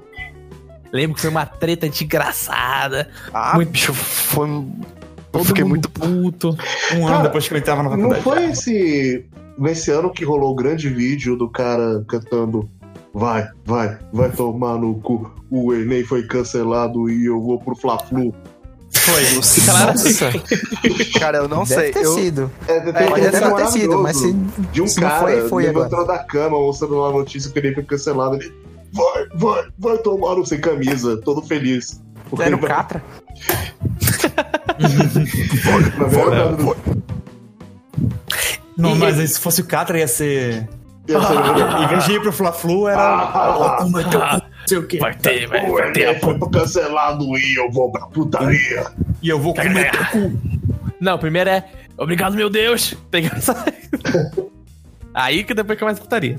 Lembro 0.93 1.15
que 1.15 1.21
foi 1.21 1.31
uma 1.31 1.47
treta 1.47 1.89
desgraçada. 1.89 3.09
Ah, 3.33 3.55
Muito- 3.55 3.71
bicho, 3.71 3.95
foi. 3.95 4.49
Eu 5.37 5.45
Todo 5.45 5.47
fiquei 5.49 5.65
mundo 5.65 5.73
muito. 5.73 5.91
puto. 5.91 6.49
Um 6.95 6.99
ano 6.99 7.07
Cara, 7.09 7.23
depois 7.25 7.47
que 7.49 7.55
eu 7.55 7.59
entrava 7.59 7.83
na 7.83 7.97
Não 7.97 8.11
faculdade. 8.11 8.23
foi 8.23 8.45
esse. 8.51 9.25
Nesse 9.59 9.91
ano 9.91 10.11
que 10.13 10.25
rolou 10.25 10.53
o 10.53 10.55
grande 10.55 10.89
vídeo 10.89 11.37
do 11.37 11.49
cara 11.49 12.05
cantando 12.09 12.69
Vai, 13.15 13.49
vai, 13.65 13.99
vai 14.13 14.31
tomar 14.31 14.77
no 14.77 14.95
cu. 14.97 15.31
O 15.51 15.73
Enem 15.73 16.05
foi 16.05 16.25
cancelado 16.27 17.09
e 17.09 17.25
eu 17.25 17.41
vou 17.41 17.59
pro 17.59 17.75
Fla-Flu. 17.75 18.35
Foi. 18.93 19.23
Nossa, 19.35 20.31
Cara, 21.19 21.39
eu 21.39 21.49
não 21.49 21.65
deve 21.65 21.75
sei. 21.81 21.93
ter 21.93 22.05
Eu, 22.05 22.13
sido. 22.15 22.51
É, 22.69 22.79
tem 22.81 22.91
É, 22.91 23.31
deve 23.31 23.55
ter 23.55 23.67
sido, 23.69 24.03
mas 24.03 24.19
se, 24.19 24.33
de 24.71 24.83
um 24.83 24.87
se 24.87 25.01
não 25.01 25.09
cara 25.09 25.21
foi, 25.23 25.49
foi 25.49 25.67
agora. 25.69 25.85
levantando 25.87 26.07
da 26.09 26.19
cama, 26.25 26.59
mostrando 26.59 26.95
lá 26.99 27.09
a 27.09 27.13
notícia 27.13 27.51
que 27.51 27.59
o 27.59 27.61
Enem 27.61 27.75
foi 27.75 27.85
cancelado. 27.85 28.37
Ele 28.37 28.53
vai, 28.93 29.27
vai, 29.35 29.65
vai 29.79 29.99
tomar 29.99 30.35
no 30.35 30.45
sem 30.45 30.61
camisa, 30.61 31.17
todo 31.17 31.41
feliz. 31.41 32.03
Porque 32.29 32.45
Era 32.45 32.55
o 32.55 32.59
ele 32.59 32.67
vai- 32.67 32.77
Catra? 32.77 33.03
na 34.78 36.05
verdade, 36.07 36.74
Não, 38.77 38.94
mas 38.94 39.19
aí 39.19 39.27
se 39.27 39.40
fosse 39.40 39.61
o 39.61 39.65
Catra 39.65 39.98
ia 39.98 40.09
ser. 40.09 40.69
ia 41.09 41.20
ser- 41.20 41.35
Em 41.85 41.89
vez 41.89 42.05
de 42.05 42.12
ir 42.12 42.20
pro 42.20 42.32
Fla-Flu, 42.32 42.89
era. 42.89 43.01
Ah, 43.01 43.78
Ó, 43.81 43.86
vai 43.89 44.05
ter 44.05 44.19
não 44.19 44.40
sei 44.66 44.78
o 44.78 44.86
quê. 44.86 44.98
Vai 44.98 45.15
ter, 45.15 45.47
vai, 45.47 45.93
ter. 45.93 46.20
Foi 46.20 46.39
cancelado 46.51 47.24
e 47.39 47.55
eu 47.59 47.70
vou 47.70 47.90
pra 47.93 48.07
putaria. 48.07 48.86
E 49.23 49.28
eu 49.28 49.39
vou 49.39 49.55
comer 49.55 49.90
teu 49.93 50.05
cu. 50.07 50.39
Não, 51.01 51.19
primeiro 51.19 51.48
é. 51.51 51.65
Obrigado, 51.98 52.35
meu 52.35 52.51
Deus! 52.51 52.94
Pegar 53.11 53.36
essa. 53.36 53.65
Aí 55.15 55.44
que 55.44 55.55
depois 55.55 55.78
começa 55.78 55.98
a 56.01 56.03
putaria. 56.03 56.39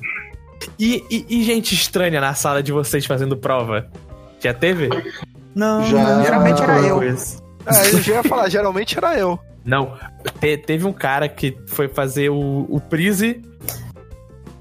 E, 0.77 1.03
e, 1.09 1.25
e 1.29 1.43
gente 1.43 1.73
estranha 1.73 2.19
na 2.21 2.33
sala 2.35 2.61
de 2.61 2.71
vocês 2.71 3.05
fazendo 3.05 3.35
prova? 3.37 3.87
Já 4.39 4.53
teve? 4.53 4.89
Não, 5.55 5.83
Já- 5.83 6.03
não, 6.03 6.23
Geralmente 6.23 6.61
era 6.61 6.79
eu. 6.81 6.95
coisa. 6.97 7.41
É, 7.67 7.93
eu 7.93 8.01
já 8.01 8.13
ia 8.15 8.23
falar, 8.23 8.49
geralmente 8.49 8.97
era 8.97 9.17
eu. 9.17 9.39
Não. 9.65 9.97
Te- 10.39 10.57
teve 10.57 10.85
um 10.85 10.93
cara 10.93 11.27
que 11.27 11.57
foi 11.67 11.87
fazer 11.87 12.29
o, 12.29 12.65
o 12.69 12.79
Prise. 12.79 13.41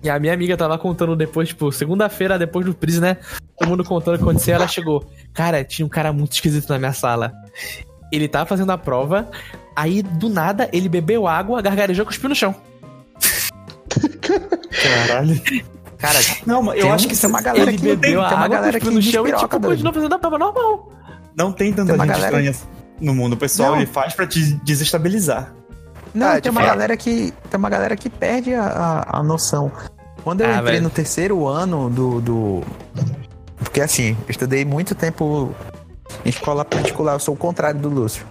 E 0.03 0.11
a 0.11 0.19
minha 0.19 0.33
amiga 0.35 0.57
tava 0.57 0.77
contando 0.79 1.17
depois, 1.17 1.49
tipo, 1.49 1.71
segunda-feira 1.73 2.39
depois 2.39 2.65
do 2.67 2.75
Prise, 2.75 3.01
né? 3.01 3.17
Todo 3.59 3.69
mundo 3.69 3.85
contando 3.85 4.15
o 4.15 4.19
que 4.19 4.25
aconteceu. 4.25 4.55
Ela 4.55 4.69
chegou. 4.69 5.05
Cara, 5.33 5.65
tinha 5.65 5.85
um 5.87 5.89
cara 5.89 6.13
muito 6.13 6.33
esquisito 6.33 6.69
na 6.71 6.79
minha 6.79 6.93
sala. 6.93 7.33
Ele 8.13 8.29
tava 8.29 8.47
fazendo 8.47 8.71
a 8.71 8.79
prova. 8.79 9.29
Aí, 9.75 10.03
do 10.03 10.29
nada, 10.29 10.69
ele 10.73 10.89
bebeu 10.89 11.27
água, 11.27 11.61
gargarejou 11.61 12.03
e 12.05 12.07
cuspiu 12.07 12.29
no 12.29 12.35
chão. 12.35 12.55
Caralho. 14.83 15.41
Cara, 15.99 16.19
Não, 16.47 16.75
eu 16.75 16.83
Tem 16.83 16.93
acho 16.93 17.09
que 17.09 17.17
tem 17.17 17.31
uma 17.31 17.41
galera 17.41 17.71
ele 17.71 17.79
que- 17.79 17.85
bebeu 17.85 18.01
tem 18.01 18.15
a 18.15 18.19
uma 18.21 18.29
água, 18.29 18.49
galera 18.57 18.73
cuspiu 18.79 18.91
que 18.91 18.95
no 18.97 19.03
chão 19.03 19.27
e, 19.27 19.33
tipo, 19.33 19.61
continuou 19.61 19.95
fazendo 19.95 20.15
a 20.15 20.19
prova 20.19 20.39
normal. 20.39 20.93
não 21.37 21.53
tem 21.53 21.73
tanta 21.73 21.87
Tem 21.93 21.95
uma 21.95 22.05
gente 22.07 22.15
galera- 22.21 22.41
estranha 22.51 22.76
no 23.01 23.15
mundo. 23.15 23.37
Pessoal 23.37 23.73
Não. 23.73 23.77
ele 23.79 23.87
faz 23.87 24.15
pra 24.15 24.27
te 24.27 24.55
desestabilizar. 24.65 25.53
Não, 26.15 26.29
Ah, 26.29 26.41
tem 26.41 26.51
uma 26.51 26.61
fato. 26.63 26.71
galera 26.71 26.97
que. 26.97 27.33
Tem 27.51 27.59
uma 27.59 27.69
galera 27.71 27.97
que 27.97 28.09
perde 28.09 28.55
a, 28.55 28.65
a, 28.65 29.19
a 29.19 29.23
noção. 29.23 29.71
Quando 30.25 30.41
eu 30.41 30.47
Ah, 30.49 30.55
entrei 30.55 30.65
velho. 30.73 30.83
no 30.85 30.91
terceiro 30.91 31.47
ano 31.47 31.91
do, 31.91 32.21
do. 32.21 32.63
Porque 33.59 33.81
assim, 33.81 34.11
eu 34.27 34.31
estudei 34.31 34.65
muito 34.65 34.95
tempo 34.95 35.55
em 36.25 36.29
escola 36.29 36.65
particular, 36.65 37.13
eu 37.15 37.21
sou 37.21 37.35
o 37.35 37.37
contrário 37.37 37.79
do 37.81 37.89
Lúcio. 37.89 38.25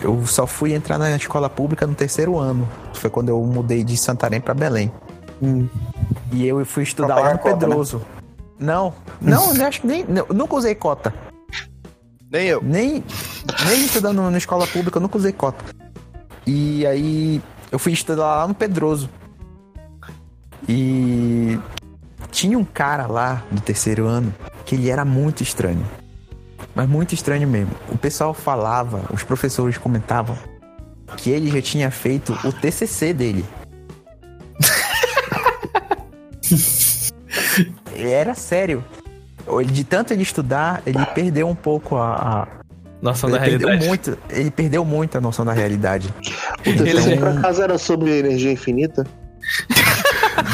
Eu 0.00 0.24
só 0.26 0.46
fui 0.46 0.74
entrar 0.74 0.96
na 0.98 1.16
escola 1.16 1.48
pública 1.50 1.86
no 1.86 1.94
terceiro 1.94 2.38
ano. 2.38 2.68
Foi 2.94 3.10
quando 3.10 3.30
eu 3.30 3.42
mudei 3.42 3.82
de 3.82 3.96
Santarém 3.96 4.40
pra 4.40 4.54
Belém. 4.54 4.92
E 6.32 6.46
eu 6.46 6.64
fui 6.64 6.82
estudar 6.82 7.16
lá 7.16 7.32
no 7.32 7.38
cota, 7.38 7.56
Pedroso. 7.56 8.02
Não, 8.58 8.92
não, 9.20 9.54
eu 9.56 9.66
acho 9.66 9.80
que 9.80 9.86
nem. 9.86 10.04
não, 10.04 10.26
eu 10.28 10.34
nunca 10.34 10.54
usei 10.56 10.74
cota. 10.74 11.12
Nem 12.30 12.46
eu. 12.46 12.62
Nem, 12.62 13.04
nem 13.66 13.84
estudando 13.84 14.30
na 14.30 14.38
escola 14.38 14.66
pública, 14.66 14.98
eu 14.98 15.02
nunca 15.02 15.16
usei 15.16 15.32
cota. 15.32 15.64
E 16.46 16.86
aí 16.86 17.42
eu 17.70 17.78
fui 17.78 17.92
estudar 17.92 18.36
lá 18.36 18.48
no 18.48 18.54
Pedroso. 18.54 19.08
E 20.68 21.58
tinha 22.30 22.58
um 22.58 22.64
cara 22.64 23.06
lá 23.06 23.42
do 23.50 23.60
terceiro 23.60 24.06
ano 24.06 24.34
que 24.64 24.74
ele 24.74 24.90
era 24.90 25.04
muito 25.04 25.42
estranho. 25.42 25.86
Mas 26.74 26.88
muito 26.88 27.14
estranho 27.14 27.48
mesmo. 27.48 27.74
O 27.90 27.96
pessoal 27.96 28.34
falava, 28.34 29.02
os 29.12 29.22
professores 29.22 29.78
comentavam 29.78 30.36
que 31.16 31.30
ele 31.30 31.50
já 31.50 31.62
tinha 31.62 31.90
feito 31.90 32.38
o 32.44 32.52
TCC 32.52 33.14
dele. 33.14 33.44
era 37.96 38.34
sério. 38.34 38.84
Ele- 39.60 39.70
De 39.72 39.84
tanto 39.84 40.12
ele 40.12 40.22
estudar, 40.22 40.82
ele 40.86 41.04
perdeu 41.14 41.48
um 41.48 41.54
pouco 41.54 41.96
a. 41.96 42.14
a- 42.14 42.48
Noção 43.00 43.28
ele 43.30 43.38
da 43.38 43.44
perdeu 43.44 43.68
realidade. 43.68 43.88
muito, 43.88 44.18
ele 44.28 44.50
perdeu 44.50 44.84
muito 44.84 45.16
a 45.16 45.20
noção 45.20 45.44
da 45.44 45.52
realidade. 45.52 46.12
O 46.58 46.62
TCC 46.62 47.16
por 47.16 47.28
acaso 47.28 47.62
era 47.62 47.78
sobre 47.78 48.18
energia 48.18 48.50
infinita? 48.50 49.06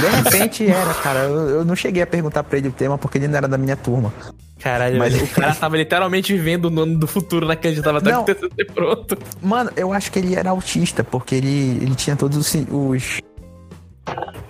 De 0.00 0.06
repente 0.22 0.66
era, 0.66 0.92
cara. 0.94 1.20
Eu, 1.20 1.48
eu 1.50 1.64
não 1.64 1.74
cheguei 1.74 2.02
a 2.02 2.06
perguntar 2.06 2.42
pra 2.44 2.58
ele 2.58 2.68
o 2.68 2.72
tema 2.72 2.98
porque 2.98 3.18
ele 3.18 3.28
não 3.28 3.36
era 3.36 3.48
da 3.48 3.56
minha 3.58 3.76
turma. 3.76 4.12
Caralho, 4.60 4.98
Mas- 4.98 5.14
o 5.20 5.26
cara 5.28 5.54
tava 5.54 5.76
literalmente 5.76 6.32
vivendo 6.32 6.70
no 6.70 6.82
ano 6.82 6.98
do 6.98 7.06
futuro, 7.06 7.46
não 7.46 7.52
acreditava 7.52 7.98
até 7.98 8.12
Não. 8.12 8.24
que 8.24 8.32
o 8.32 8.34
TCC 8.34 8.64
pronto. 8.74 9.18
Mano, 9.42 9.70
eu 9.76 9.92
acho 9.92 10.10
que 10.12 10.18
ele 10.18 10.34
era 10.34 10.50
autista, 10.50 11.02
porque 11.04 11.34
ele, 11.34 11.78
ele 11.82 11.94
tinha 11.94 12.16
todos 12.16 12.36
os, 12.38 12.54
os, 12.70 13.20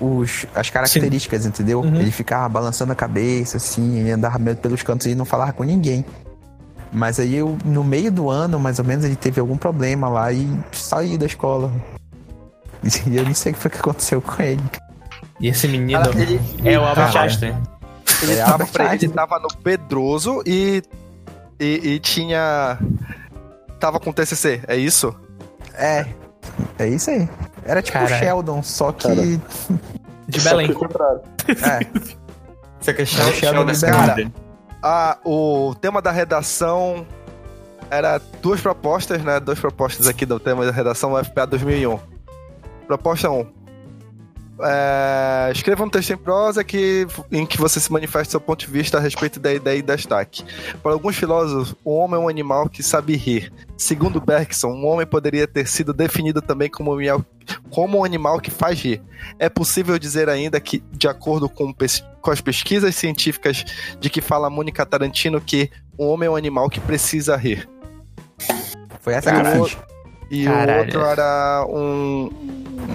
os- 0.00 0.46
as 0.54 0.70
características, 0.70 1.46
entendeu? 1.46 1.80
Uhum. 1.80 1.96
Ele 1.96 2.10
ficava 2.10 2.48
balançando 2.48 2.92
a 2.92 2.96
cabeça, 2.96 3.56
assim, 3.56 3.98
ele 4.00 4.10
andava 4.10 4.38
meio 4.38 4.56
pelos 4.56 4.82
cantos 4.82 5.06
e 5.06 5.14
não 5.14 5.24
falava 5.24 5.52
com 5.52 5.62
ninguém. 5.64 6.04
Mas 6.92 7.18
aí 7.18 7.34
eu, 7.34 7.58
no 7.64 7.82
meio 7.82 8.10
do 8.12 8.30
ano, 8.30 8.58
mais 8.60 8.78
ou 8.78 8.84
menos, 8.84 9.04
ele 9.04 9.16
teve 9.16 9.40
algum 9.40 9.56
problema 9.56 10.08
lá 10.08 10.32
e 10.32 10.48
saiu 10.72 11.18
da 11.18 11.26
escola. 11.26 11.70
E 13.06 13.16
eu 13.16 13.24
não 13.24 13.34
sei 13.34 13.52
o 13.52 13.54
que 13.54 13.60
foi 13.62 13.70
que 13.70 13.78
aconteceu 13.78 14.20
com 14.20 14.42
ele. 14.42 14.62
E 15.40 15.48
esse 15.48 15.66
menino 15.66 16.02
Cara, 16.02 16.20
ele- 16.20 16.38
é 16.64 16.78
o 16.78 16.84
Albert. 16.84 17.16
Einstein. 17.16 17.56
Ele, 18.22 18.32
É 18.34 18.44
tava, 18.44 18.68
ele 18.94 19.08
tava 19.08 19.38
no 19.38 19.48
Pedroso 19.48 20.42
e, 20.46 20.82
e, 21.58 21.80
e 21.94 21.98
tinha. 21.98 22.78
Tava 23.80 23.98
com 23.98 24.12
TCC, 24.12 24.60
é 24.68 24.76
isso? 24.76 25.14
É, 25.72 26.04
é 26.78 26.86
isso 26.86 27.08
aí. 27.10 27.26
Era 27.64 27.80
tipo 27.82 27.96
o 27.98 28.00
Caralho. 28.02 28.24
Sheldon, 28.24 28.62
só 28.62 28.92
que. 28.92 29.08
Cara. 29.08 29.16
De 30.28 30.40
Só 30.40 30.50
Belém. 30.50 30.68
que. 30.68 30.72
É, 31.52 31.80
Você 32.80 32.94
quer 32.94 33.02
É 33.02 33.04
o 33.04 33.06
Sheldon 33.06 33.32
Sheldon 33.32 33.64
desse 33.66 33.84
liberal. 33.84 34.06
cara? 34.06 34.32
Ah, 34.82 35.18
o 35.24 35.74
tema 35.80 36.00
da 36.00 36.10
redação 36.10 37.06
era 37.90 38.18
duas 38.40 38.60
propostas, 38.60 39.22
né? 39.22 39.38
Duas 39.40 39.58
propostas 39.60 40.06
aqui 40.06 40.24
do 40.24 40.40
tema 40.40 40.64
da 40.64 40.72
redação 40.72 41.12
FPA 41.22 41.46
2001. 41.46 41.98
Proposta 42.86 43.30
1. 43.30 43.46
É, 44.62 45.50
escreva 45.52 45.82
um 45.82 45.88
texto 45.88 46.10
em 46.10 46.16
prosa 46.16 46.62
que, 46.62 47.06
em 47.32 47.44
que 47.44 47.58
você 47.58 47.80
se 47.80 47.90
manifeste 47.92 48.30
seu 48.30 48.40
ponto 48.40 48.60
de 48.60 48.70
vista 48.70 48.98
a 48.98 49.00
respeito 49.00 49.40
da 49.40 49.52
ideia 49.52 49.78
e 49.78 49.82
destaque. 49.82 50.44
Para 50.82 50.92
alguns 50.92 51.16
filósofos, 51.16 51.74
o 51.84 51.92
homem 51.94 52.20
é 52.20 52.24
um 52.24 52.28
animal 52.28 52.68
que 52.68 52.82
sabe 52.82 53.16
rir. 53.16 53.52
Segundo 53.76 54.20
Bergson, 54.20 54.68
um 54.68 54.86
homem 54.86 55.06
poderia 55.06 55.46
ter 55.48 55.66
sido 55.66 55.92
definido 55.92 56.40
também 56.40 56.70
como 56.70 56.92
um, 56.92 56.98
animal- 56.98 57.24
como 57.70 57.98
um 57.98 58.04
animal 58.04 58.40
que 58.40 58.50
faz 58.50 58.80
rir. 58.80 59.02
É 59.38 59.48
possível 59.48 59.98
dizer 59.98 60.28
ainda 60.28 60.60
que, 60.60 60.84
de 60.92 61.08
acordo 61.08 61.48
com, 61.48 61.74
com 62.20 62.30
as 62.30 62.40
pesquisas 62.40 62.94
científicas 62.94 63.64
de 63.98 64.08
que 64.08 64.20
fala 64.20 64.48
Mônica 64.48 64.86
Tarantino, 64.86 65.40
que 65.40 65.68
um 65.98 66.06
homem 66.06 66.28
é 66.28 66.30
um 66.30 66.36
animal 66.36 66.70
que 66.70 66.78
precisa 66.80 67.36
rir. 67.36 67.68
foi 69.00 69.14
essa 69.14 69.32
que 69.32 69.58
eu 69.58 69.64
fiz. 69.64 69.93
E 70.42 70.44
Caralho. 70.44 70.72
o 70.80 70.84
outro 70.84 71.00
era 71.04 71.66
um. 71.68 72.30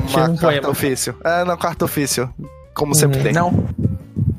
Tinha 0.07 0.23
Uma 0.23 0.29
um 0.31 0.35
carta 0.37 0.41
poema. 0.47 0.69
ofício. 0.69 1.15
É, 1.23 1.45
não, 1.45 1.57
carta 1.57 1.85
ofício. 1.85 2.33
Como 2.73 2.93
sempre 2.95 3.21
tem. 3.21 3.33
Não, 3.33 3.65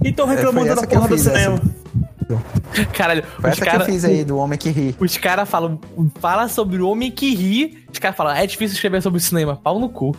Então 0.05 0.27
É, 0.31 0.35
reclamando 0.35 0.67
foi 0.67 0.69
da 0.69 0.73
essa 0.75 0.87
que 0.87 0.95
porra 0.95 1.09
do 1.09 1.15
fiz, 1.17 1.23
cinema. 1.25 1.61
Caralho, 2.93 3.23
foi 3.41 3.51
os 3.51 3.57
essa 3.57 3.65
que 3.65 3.71
caras. 3.71 3.89
eu 3.89 3.93
fiz 3.95 4.05
aí, 4.05 4.25
do 4.25 4.37
homem 4.39 4.59
que 4.59 4.71
ri. 4.71 4.95
Os 4.99 5.17
caras 5.17 5.49
falam, 5.49 5.81
fala 6.21 6.49
sobre 6.49 6.81
o 6.81 6.89
homem 6.89 7.11
que 7.11 7.35
ri. 7.35 7.85
Os 7.93 7.99
caras 7.99 8.17
falam, 8.17 8.35
é 8.35 8.47
difícil 8.47 8.75
escrever 8.75 9.03
sobre 9.03 9.19
o 9.19 9.21
cinema. 9.21 9.57
Pau 9.57 9.79
no 9.79 9.89
cu. 9.89 10.15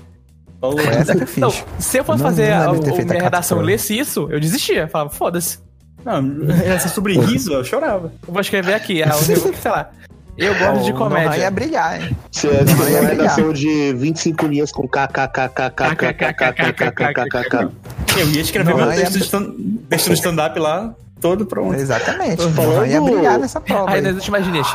Foi 0.60 0.86
essa 0.86 1.16
que 1.16 1.24
eu 1.24 1.28
fiz. 1.28 1.38
Não, 1.38 1.52
se 1.80 1.98
eu 1.98 2.04
fosse 2.04 2.22
Não- 2.22 2.30
fazer 2.30 2.50
não 2.52 2.58
a, 2.58 2.70
a 2.70 2.74
minha 3.06 3.24
redação 3.24 3.58
prova. 3.58 3.72
lesse 3.72 3.98
isso, 3.98 4.28
eu 4.30 4.40
desistia. 4.40 4.88
Falava, 4.88 5.10
foda-se. 5.10 5.60
Não, 6.06 6.22
essa 6.66 6.90
sobre 6.90 7.18
riso, 7.20 7.54
eu 7.54 7.64
chorava. 7.64 8.12
Eu 8.28 8.34
vou 8.34 8.42
escrever 8.42 8.74
aqui, 8.74 8.96
negócio, 9.06 9.54
sei 9.60 9.72
lá. 9.72 9.90
Eu 10.38 10.56
gosto 10.58 10.86
de 10.86 10.92
O 10.92 10.96
Nohan 10.98 11.20
ia 11.20 11.24
comédia. 11.26 11.52
brilhar, 11.52 12.02
hein? 12.02 12.18
Se 12.32 12.48
é 12.48 12.56
é 12.56 12.62
uma 12.64 12.76
brilhar. 12.84 13.04
redação 13.04 13.54
de 13.54 13.94
25 13.94 14.48
linhas 14.48 14.72
com 14.72 14.88
kkkkkkkkkkkk. 14.88 17.70
Eu 18.18 18.28
ia 18.30 18.42
escrever 18.42 18.74
meu 18.76 18.88
texto, 18.90 19.54
é- 19.90 19.96
stand-up 20.14 20.58
lá, 20.60 20.94
todo 21.20 21.46
pronto. 21.46 21.76
Exatamente. 21.76 22.44
Nohan 22.48 22.88
ia 22.88 23.02
brilhar 23.02 23.38
nessa 23.40 23.60
prova. 23.62 23.92
Aí 23.92 24.02
nas 24.02 24.16
últimas 24.16 24.46
linhas. 24.48 24.68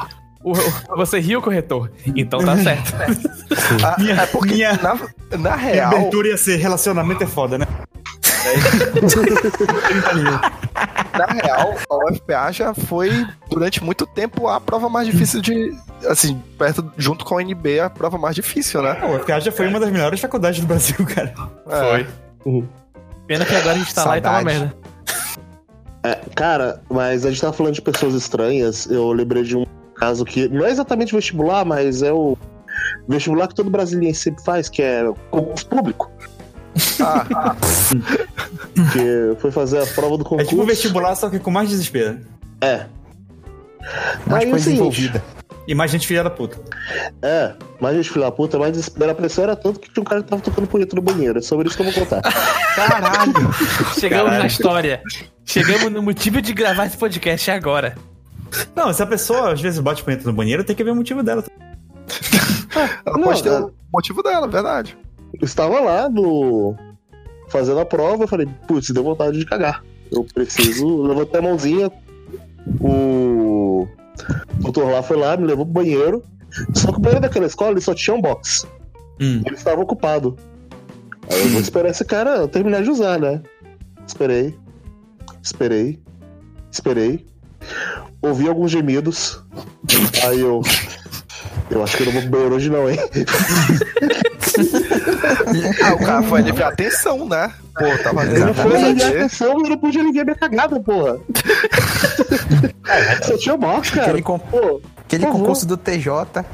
você 0.97 1.19
riu, 1.19 1.43
corretor? 1.43 1.91
Então 2.15 2.39
tá 2.41 2.57
certo. 2.59 2.95
Ah, 3.83 3.97
Minha- 3.99 4.15
é 4.23 4.27
porque, 4.27 4.55
minha- 4.55 4.75
na, 4.75 4.95
na 4.95 5.37
Minha 5.39 5.57
real, 5.57 5.93
abertura 5.97 6.29
ia 6.29 6.37
ser 6.37 6.57
relacionamento 6.57 7.25
é 7.25 7.27
foda, 7.27 7.59
né? 7.59 7.67
na 11.19 11.27
real, 11.27 11.75
a 11.89 12.11
UFPA 12.11 12.53
já 12.53 12.75
foi, 12.75 13.27
durante 13.49 13.83
muito 13.83 14.07
tempo, 14.07 14.49
a 14.49 14.61
prova 14.61 14.89
mais 14.89 15.07
difícil 15.07 15.41
de. 15.41 15.75
Assim, 16.09 16.41
perto, 16.59 16.93
junto 16.97 17.25
com 17.25 17.39
a 17.39 17.43
UNB, 17.43 17.81
a 17.81 17.91
prova 17.91 18.19
mais 18.19 18.35
difícil, 18.35 18.83
né? 18.83 18.95
Pô, 18.95 19.17
o 19.17 19.21
FPA 19.21 19.41
já 19.41 19.53
foi 19.53 19.67
uma 19.67 19.81
das 19.81 19.91
melhores 19.91 20.21
faculdades 20.21 20.61
do 20.61 20.67
Brasil, 20.67 20.97
cara. 21.07 21.35
É. 21.69 22.07
Pena 23.27 23.45
que 23.45 23.55
agora 23.55 23.75
a 23.75 23.79
gente 23.79 23.95
tá 23.95 24.05
lá 24.05 24.19
e 24.19 24.21
tá 24.21 24.31
uma 24.31 24.37
Saudade. 24.39 24.59
merda. 24.61 24.77
É, 26.05 26.15
cara, 26.37 26.81
mas 26.89 27.27
a 27.27 27.31
gente 27.31 27.41
tava 27.41 27.53
falando 27.53 27.75
de 27.75 27.83
pessoas 27.83 28.15
estranhas. 28.15 28.87
Eu 28.87 29.11
lembrei 29.13 29.43
de 29.43 29.57
um 29.57 29.67
caso 29.97 30.25
que 30.25 30.49
não 30.49 30.65
é 30.65 30.71
exatamente 30.71 31.13
vestibular, 31.13 31.65
mas 31.65 32.03
é 32.03 32.13
o 32.13 32.37
vestibular 33.09 33.49
que 33.49 33.55
todo 33.55 33.71
brasileiro 33.71 34.15
sempre 34.15 34.45
faz, 34.45 34.69
que 34.69 34.83
é 34.83 35.05
concurso 35.31 35.67
público. 35.67 36.11
Ah, 37.01 37.57
Que 38.93 39.41
foi 39.41 39.51
fazer 39.51 39.83
a 39.83 39.87
prova 39.87 40.17
do 40.19 40.23
É 40.25 40.29
concurso. 40.29 40.51
tipo 40.51 40.63
um 40.63 40.67
vestibular, 40.67 41.15
só 41.15 41.31
que 41.31 41.39
com 41.39 41.51
mais 41.51 41.69
desespero. 41.69 42.21
É. 42.61 42.87
Mais 44.27 44.45
Aí, 44.45 44.51
coisa 44.51 44.57
o 44.57 44.59
seguinte, 44.59 44.81
envolvida. 44.81 45.25
E 45.69 45.75
mais 45.75 45.91
gente 45.91 46.07
filha 46.07 46.23
da 46.23 46.31
puta. 46.31 46.59
É, 47.23 47.55
mais 47.81 47.97
gente 47.97 48.11
filha 48.11 48.27
da 48.27 48.31
puta, 48.33 48.59
mais 48.59 48.73
desespero. 48.73 49.11
A 49.11 49.15
pressão 49.15 49.45
era 49.45 49.57
tanto 49.57 49.81
que 49.81 49.91
tinha 49.93 50.03
um 50.03 50.05
cara 50.05 50.23
que 50.23 50.29
tava 50.29 50.43
tocando 50.43 50.67
punheta 50.67 50.95
no 50.95 51.03
banheiro. 51.03 51.39
É 51.39 51.43
sobre 51.43 51.69
isso 51.69 51.77
que 51.77 51.83
eu 51.83 51.91
vou 51.93 52.05
contar. 52.05 52.23
Caralho! 52.77 53.33
Chegamos 53.99 54.25
Caralho. 54.25 54.39
na 54.39 54.47
história. 54.47 55.03
Chegamos 55.45 55.91
no 55.91 56.03
motivo 56.03 56.41
de 56.43 56.53
gravar 56.53 56.87
esse 56.87 56.97
podcast 56.97 57.51
agora. 57.51 57.97
Não, 58.77 58.93
se 58.93 59.03
a 59.03 59.07
pessoa 59.07 59.53
às 59.53 59.61
vezes 59.61 59.81
bate 59.81 60.05
punheta 60.05 60.25
no 60.25 60.33
banheiro, 60.33 60.63
tem 60.65 60.77
que 60.77 60.85
ver 60.85 60.91
o 60.93 60.97
motivo 60.97 61.23
dela. 61.23 61.43
ela 63.05 63.17
Não, 63.19 63.25
pode 63.25 63.43
ter 63.43 63.49
é- 63.51 63.59
o 63.61 63.73
motivo 63.93 64.23
dela, 64.23 64.47
verdade. 64.49 64.97
Eu 65.41 65.45
estava 65.45 65.81
lá 65.81 66.09
no. 66.09 66.77
Fazendo 67.49 67.81
a 67.81 67.85
prova, 67.85 68.25
eu 68.25 68.29
falei, 68.29 68.47
putz, 68.67 68.91
deu 68.91 69.03
vontade 69.03 69.39
de 69.39 69.45
cagar. 69.45 69.83
Eu 70.11 70.25
preciso. 70.25 71.03
Levantei 71.03 71.41
a 71.41 71.43
mãozinha. 71.43 71.93
O 72.81 73.87
doutor 74.61 74.91
lá 74.91 75.03
foi 75.03 75.17
lá, 75.17 75.37
me 75.37 75.47
levou 75.47 75.65
pro 75.65 75.75
banheiro. 75.75 76.23
Só 76.75 76.91
que 76.91 76.99
o 76.99 77.01
banheiro 77.01 77.23
daquela 77.23 77.47
escola 77.47 77.73
ele 77.73 77.81
só 77.81 77.95
tinha 77.95 78.15
um 78.15 78.21
box. 78.21 78.67
Hum. 79.21 79.43
Ele 79.45 79.55
estava 79.55 79.81
ocupado. 79.81 80.37
Aí 81.31 81.43
eu 81.43 81.49
vou 81.51 81.61
esperar 81.61 81.91
esse 81.91 82.05
cara 82.05 82.47
terminar 82.49 82.83
de 82.83 82.91
usar, 82.91 83.19
né? 83.19 83.43
Esperei. 84.07 84.57
Esperei. 85.43 86.01
Esperei. 86.71 87.27
Ouvi 88.23 88.49
alguns 88.49 88.71
gemidos. 88.71 89.43
Aí 90.25 90.41
eu. 90.41 90.63
Eu 91.69 91.83
acho 91.83 91.97
que 91.97 92.03
eu 92.05 92.07
não 92.07 92.13
vou 92.13 92.23
pro 92.23 92.31
banheiro 92.31 92.55
hoje, 92.55 92.71
não, 92.71 92.89
hein? 92.89 92.99
Ah, 95.85 95.95
o 95.95 95.99
cara 95.99 96.23
foi 96.23 96.41
aliviar 96.41 96.71
a 96.71 96.73
atenção, 96.73 97.29
né? 97.29 97.53
Pô, 97.75 97.85
tava 98.03 98.25
Ele 98.25 98.39
não 98.41 98.55
foi 98.55 98.65
tentando 98.73 98.87
aliviar 98.87 99.09
a 99.09 99.13
fazer. 99.13 99.19
atenção, 99.19 99.53
eu 99.53 99.59
não 99.71 99.79
pude 99.79 100.01
aliviar 100.01 100.25
minha 100.25 100.37
cagada, 100.37 100.81
porra. 100.81 101.19
Só 103.23 103.37
tinha 103.37 103.57
box, 103.57 103.91
cara. 103.91 104.07
Aquele, 104.07 104.23
con- 104.23 104.39
Pô, 104.39 104.81
aquele 105.05 105.27
concurso 105.27 105.67
do 105.67 105.77
TJ. 105.77 106.43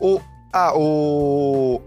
O, 0.00 0.20
ah, 0.52 0.72
o. 0.74 1.80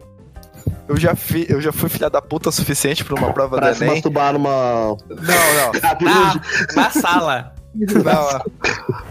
Eu 0.88 0.98
já, 0.98 1.16
fi, 1.16 1.46
eu 1.50 1.60
já 1.62 1.72
fui 1.72 1.90
filha 1.90 2.10
da 2.10 2.22
puta 2.22 2.50
o 2.50 2.52
suficiente 2.52 3.04
pra 3.04 3.16
uma 3.16 3.32
prova 3.34 3.58
pra 3.58 3.72
do 3.72 3.76
se 3.76 3.84
Enem. 3.84 3.96
masturbar 3.96 4.34
numa. 4.34 4.96
Não, 5.10 5.18
não. 5.18 5.72
Na, 6.02 6.42
na 6.84 6.90
sala. 6.92 7.54
Não. 7.76 8.42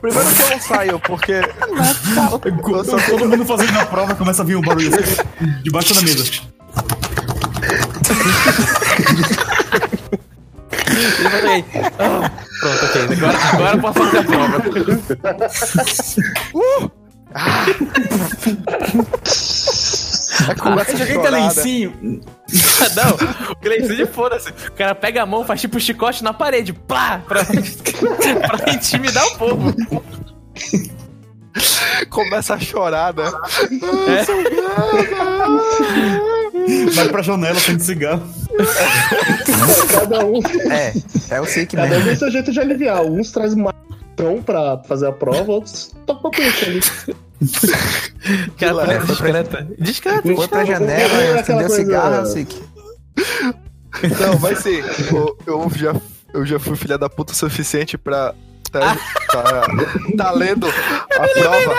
Primeiro 0.01 0.31
que 0.35 0.43
eu 0.43 0.51
não 0.51 0.61
saio, 0.61 1.01
porque. 1.01 1.33
Eu 1.33 2.85
sou- 2.85 3.01
Todo 3.01 3.29
mundo 3.29 3.45
fazendo 3.45 3.79
a 3.79 3.87
prova 3.87 4.15
começa 4.15 4.43
a 4.43 4.45
vir 4.45 4.57
um 4.57 4.63
barulho 4.63 4.89
assim, 4.89 5.17
debaixo 5.63 5.95
da 5.95 6.03
mesa. 6.03 6.25
Aí. 11.49 11.65
Ah, 11.99 12.31
pronto, 12.61 12.85
ok. 12.85 13.03
Agora, 13.17 13.39
agora 13.53 13.77
eu 13.77 13.81
posso 13.81 13.99
fazer 13.99 14.19
a 14.19 14.25
prova. 14.25 14.63
Uh! 16.55 16.91
Ah. 17.35 17.67
Eu 20.89 20.99
joguei 20.99 21.19
teu 21.19 21.31
lencinho. 21.31 22.21
Não, 22.95 23.57
o 23.63 23.69
lencinho 23.69 24.07
foda-se. 24.07 24.51
O 24.51 24.73
cara 24.73 24.95
pega 24.95 25.23
a 25.23 25.27
mão, 25.27 25.45
faz 25.45 25.61
tipo 25.61 25.79
chicote 25.81 26.23
na 26.23 26.33
parede. 26.33 26.73
Plá! 26.73 27.23
Pra, 27.27 27.45
pra 27.45 28.73
intimidar 28.73 29.27
o 29.27 29.39
povo. 29.39 29.75
Começa 32.11 32.55
a 32.55 32.61
chorar, 32.61 33.13
né? 33.15 33.31
Vai 36.95 37.09
pra 37.09 37.23
janela 37.23 37.59
sem 37.59 37.79
cigarro. 37.79 38.23
Cada 39.91 40.25
um. 40.25 40.41
É, 40.71 40.93
é 41.31 41.41
o 41.41 41.47
Sick 41.47 41.75
Cada 41.77 41.99
um 41.99 42.05
tem 42.05 42.17
seu 42.17 42.31
jeito 42.31 42.53
de 42.53 42.61
aliviar. 42.61 43.03
Uns 43.03 43.33
traz 43.33 43.55
mais 43.55 43.77
pão 44.19 44.43
pra 44.43 44.79
fazer 44.87 45.07
a 45.07 45.13
prova, 45.13 45.51
outros 45.53 45.95
topa 46.07 46.31
com 46.31 46.43
isso 46.43 46.65
ali. 46.67 46.81
É, 48.61 48.67
foi 48.69 48.75
pra- 48.85 48.97
discreta. 48.99 49.69
Discreta, 49.79 50.23
Foi 50.35 50.49
pra 50.49 50.65
janela, 50.65 51.05
Aquela 51.15 51.41
acendeu 51.41 51.71
cigarro, 51.71 52.15
é 52.17 52.21
o 52.23 52.27
Sick. 52.27 52.63
Não, 54.21 54.39
mas 54.41 54.59
sim, 54.59 54.83
eu, 55.15 55.39
eu 55.47 55.71
já, 55.77 55.95
eu 56.35 56.45
já 56.45 56.59
fui 56.59 56.75
filha 56.77 56.99
da 56.99 57.09
puta 57.09 57.33
o 57.33 57.37
suficiente 57.37 57.97
pra. 57.97 58.35
Tá, 58.73 58.97
tá, 59.31 59.67
tá 60.17 60.31
lendo 60.33 60.67
a 60.67 61.29
prova. 61.29 61.75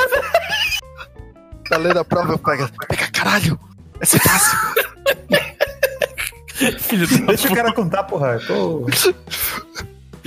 Tá 1.70 1.78
lendo 1.78 2.00
a 2.00 2.06
prova, 2.06 2.32
eu 2.34 2.40
pego. 2.40 2.70
Pega 2.88 3.12
caralho! 3.12 3.60
Essa 4.00 4.16
é 4.16 4.20
fácil! 4.22 4.58
Filho 6.80 7.06
Deixa 7.28 7.48
o 7.52 7.56
cara 7.56 7.74
contar, 7.74 8.04
porra. 8.04 8.40
Pô. 8.48 8.86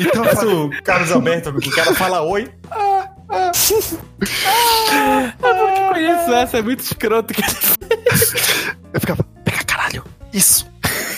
Então, 0.06 0.22
Parece 0.24 0.46
o 0.46 0.70
Carlos 0.82 1.12
Alberto, 1.12 1.52
que 1.58 1.68
o 1.68 1.72
cara 1.72 1.94
fala 1.94 2.22
oi. 2.22 2.48
Ah, 2.70 3.10
porque 5.38 5.80
eu 5.80 5.88
conheço 5.92 6.32
essa, 6.32 6.58
é 6.58 6.62
muito 6.62 6.80
escroto. 6.80 7.32
que 7.32 7.40
ele 7.40 7.50
eu 8.92 9.00
ficava, 9.00 9.22
pega 9.44 9.64
caralho! 9.64 10.04
Isso! 10.32 10.66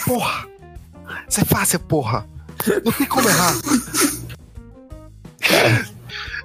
Porra! 0.07 0.47
Isso 1.29 1.41
é 1.41 1.45
fácil, 1.45 1.81
porra! 1.81 2.27
Não 2.85 2.93
tem 2.93 3.07
como 3.07 3.29
errar! 3.29 3.55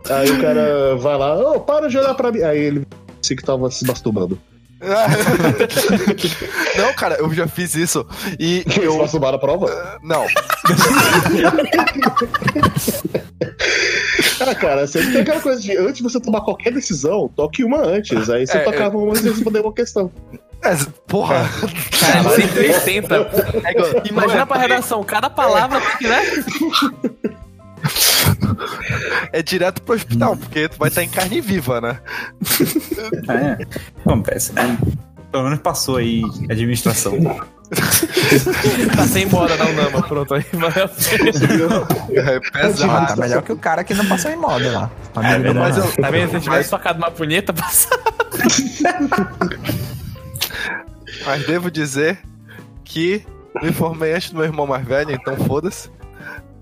Aí 0.10 0.32
o 0.32 0.41
cara 0.41 0.95
vai 0.98 1.18
lá, 1.18 1.38
ô, 1.38 1.60
para 1.60 1.88
de 1.88 1.98
olhar 1.98 2.14
pra 2.16 2.32
mim. 2.32 2.41
Aí 2.41 2.57
ele 2.57 2.88
disse 3.22 3.36
que 3.36 3.44
tava 3.44 3.70
se 3.70 3.86
masturbando. 3.86 4.40
Não, 6.77 6.93
cara, 6.93 7.15
eu 7.15 7.34
já 7.34 7.47
fiz 7.47 7.76
isso. 7.76 8.06
E 8.39 8.64
Eu... 8.77 8.84
eu. 8.84 8.97
masturbar 8.97 9.34
a 9.34 9.39
prova? 9.39 9.99
Não. 10.01 10.26
Ah, 14.41 14.56
cara, 14.56 14.88
sempre 14.88 15.11
tem 15.11 15.22
aquela 15.22 15.41
coisa 15.41 15.61
de 15.61 15.76
antes 15.77 15.95
de 15.97 16.03
você 16.03 16.19
tomar 16.19 16.41
qualquer 16.41 16.72
decisão, 16.72 17.30
toque 17.35 17.64
uma 17.64 17.81
antes. 17.81 18.30
Aí 18.30 18.47
você 18.47 18.57
É, 18.57 18.61
tocava 18.61 18.97
uma 18.97 19.10
antes 19.11 19.22
de 19.23 19.30
responder 19.30 19.60
uma 19.60 19.73
questão. 19.73 20.10
É, 20.64 20.76
porra! 21.07 21.49
Cara, 21.99 22.30
180. 22.30 23.15
É, 23.15 24.07
Imagina 24.10 24.45
pra 24.45 24.57
redação, 24.60 25.03
cada 25.03 25.30
palavra 25.30 25.80
tem 25.81 25.97
que, 25.97 26.07
né? 26.07 26.22
É 29.34 29.41
direto 29.41 29.81
pro 29.81 29.95
hospital, 29.95 30.36
porque 30.38 30.68
tu 30.69 30.77
vai 30.77 30.90
estar 30.90 31.03
em 31.03 31.10
carne 31.10 31.41
viva, 31.41 31.80
né? 31.81 31.99
É, 33.30 33.65
acontece, 34.06 34.53
né? 34.53 34.77
Pelo 35.31 35.44
menos 35.44 35.60
passou 35.60 35.98
aí 35.98 36.22
a 36.49 36.53
administração. 36.53 37.14
Tá 38.95 39.06
sem 39.06 39.27
moda 39.27 39.56
na 39.56 39.65
Unama, 39.65 40.02
pronto 40.02 40.34
aí. 40.34 40.44
Valeu. 40.53 40.90
É 42.15 42.38
Ah, 42.38 42.41
pesado. 42.52 43.07
tá 43.07 43.15
melhor 43.15 43.44
que 43.44 43.52
o 43.52 43.57
cara 43.57 43.84
que 43.84 43.94
não 43.94 44.03
passou 44.07 44.31
em 44.31 44.36
moda 44.36 44.72
lá. 44.72 44.91
É 45.23 45.38
verdade. 45.38 45.60
Mas 45.60 45.77
eu, 45.77 45.91
Tá 46.02 46.10
vendo? 46.10 46.30
Se 46.31 46.36
eu 46.38 46.41
tivesse 46.41 46.69
tocado 46.72 46.98
uma 46.98 47.11
punheta, 47.11 47.53
passava. 47.53 48.02
Mas 51.26 51.45
devo 51.45 51.69
dizer 51.69 52.19
que 52.84 53.23
me 53.61 53.72
formei 53.72 54.14
antes 54.14 54.31
do 54.31 54.38
meu 54.38 54.45
irmão 54.45 54.65
mais 54.65 54.84
velho, 54.86 55.11
então 55.11 55.36
foda-se. 55.38 55.90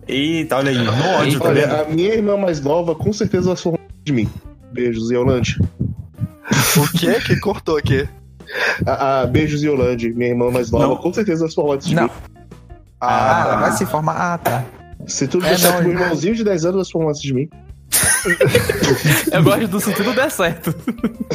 Eita, 0.07 0.57
olha 0.57 0.71
aí, 0.71 0.77
no 0.77 0.91
ódio, 0.91 1.39
tá? 1.39 1.49
Olha, 1.49 1.81
a 1.81 1.85
minha 1.85 2.13
irmã 2.13 2.38
mais 2.38 2.61
nova 2.61 2.95
com 2.95 3.11
certeza 3.11 3.47
vai 3.47 3.57
se 3.57 3.63
formar 3.63 3.79
de 4.05 4.13
mim. 4.13 4.29
Beijos, 4.71 5.11
Yolande. 5.11 5.57
O 6.77 6.97
que 6.97 7.19
que 7.21 7.39
cortou 7.39 7.77
aqui? 7.77 8.07
A, 8.85 9.21
a 9.21 9.25
beijos, 9.27 9.61
Yolande. 9.61 10.13
Minha 10.13 10.29
irmã 10.31 10.49
mais 10.49 10.71
nova 10.71 10.88
Não. 10.88 10.97
com 10.97 11.13
certeza 11.13 11.41
vai 11.41 11.49
se 11.49 11.55
formar 11.55 11.73
antes 11.75 11.88
de 11.88 11.95
Não. 11.95 12.03
mim. 12.03 12.09
Ah, 13.01 13.43
ela 13.45 13.55
vai 13.61 13.71
se 13.73 13.85
formar. 13.85 14.13
Ah, 14.34 14.38
tá. 14.38 14.63
Se 15.05 15.27
tudo 15.27 15.45
É, 15.45 15.49
der 15.49 15.59
certo, 15.59 15.73
não, 15.75 15.81
meu 15.81 15.89
irmão. 15.91 16.03
irmãozinho 16.05 16.35
de 16.35 16.43
10 16.43 16.65
anos 16.65 16.75
vai 16.77 16.85
se 16.85 16.91
formar 16.91 17.09
antes 17.09 17.21
de 17.21 17.34
mim. 17.34 17.49
Eu 19.31 19.43
gosto 19.43 19.67
do 19.67 19.79
se 19.79 19.93
tudo 19.93 20.13
der 20.13 20.29
certo. 20.31 20.73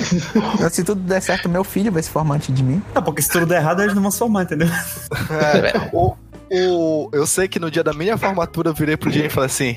Se 0.71 0.83
tudo 0.85 1.01
der 1.03 1.21
certo, 1.23 1.49
meu 1.49 1.65
filho 1.65 1.91
vai 1.93 2.03
se 2.03 2.11
formar 2.11 2.37
antes 2.37 2.55
de 2.55 2.63
mim. 2.63 2.83
Não, 2.95 3.03
porque 3.03 3.23
se 3.23 3.29
tudo 3.31 3.47
der 3.47 3.61
errado, 3.61 3.81
eles 3.83 3.95
não 3.95 4.03
vão 4.03 4.11
se 4.11 4.19
formar, 4.19 4.43
entendeu? 4.43 4.69
É, 4.69 5.89
o, 5.93 6.15
o, 6.53 7.09
eu 7.13 7.27
sei 7.27 7.49
que 7.49 7.59
no 7.59 7.71
dia 7.71 7.83
da 7.83 7.93
minha 7.93 8.17
formatura 8.19 8.71
eu 8.71 8.75
virei 8.75 8.97
pro 8.97 9.11
dia 9.11 9.27
e 9.27 9.31
falei 9.31 9.47
assim: 9.47 9.77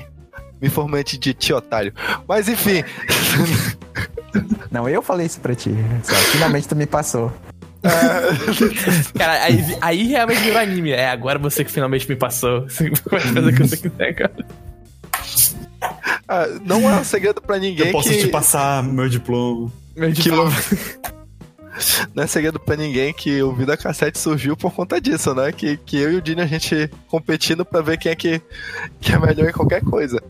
me 0.60 0.68
formei 0.68 1.00
antes 1.00 1.18
de 1.18 1.32
ti, 1.32 1.52
otário. 1.52 1.92
Mas 2.28 2.48
enfim, 2.48 2.84
Não, 4.70 4.88
eu 4.88 5.02
falei 5.02 5.26
isso 5.26 5.40
pra 5.40 5.54
ti. 5.54 5.70
Só, 6.02 6.14
finalmente 6.14 6.68
tu 6.68 6.76
me 6.76 6.86
passou. 6.86 7.32
Cara, 9.16 9.44
aí, 9.44 9.78
aí 9.80 10.06
realmente 10.08 10.40
virou 10.40 10.58
anime. 10.58 10.90
É, 10.90 11.08
agora 11.08 11.38
você 11.38 11.64
que 11.64 11.70
finalmente 11.70 12.08
me 12.08 12.16
passou. 12.16 12.62
Você 12.68 12.90
pode 12.90 13.28
fazer 13.28 13.48
o 13.48 13.54
que 13.54 13.62
você 13.62 13.76
quiser, 13.76 14.14
cara. 14.14 14.34
ah, 16.28 16.46
não 16.64 16.90
é 16.90 17.00
um 17.00 17.04
segredo 17.04 17.40
pra 17.40 17.58
ninguém 17.58 17.86
Eu 17.86 17.92
posso 17.92 18.08
que. 18.08 18.18
te 18.18 18.28
passar 18.28 18.82
meu 18.82 19.08
diploma. 19.08 19.70
Meu 19.94 20.12
que 20.12 20.22
diploma. 20.22 20.52
não 22.14 22.24
é 22.24 22.26
segredo 22.26 22.58
pra 22.58 22.76
ninguém 22.76 23.12
que 23.12 23.42
o 23.42 23.52
Vida 23.52 23.76
Cassete 23.76 24.18
surgiu 24.18 24.56
por 24.56 24.72
conta 24.72 25.00
disso, 25.00 25.34
né? 25.34 25.52
Que, 25.52 25.76
que 25.76 25.96
eu 25.96 26.12
e 26.12 26.16
o 26.16 26.22
Dini 26.22 26.42
a 26.42 26.46
gente 26.46 26.90
competindo 27.08 27.64
pra 27.64 27.80
ver 27.80 27.98
quem 27.98 28.12
é 28.12 28.16
que, 28.16 28.40
que 29.00 29.12
é 29.12 29.18
melhor 29.18 29.48
em 29.48 29.52
qualquer 29.52 29.82
coisa. 29.82 30.22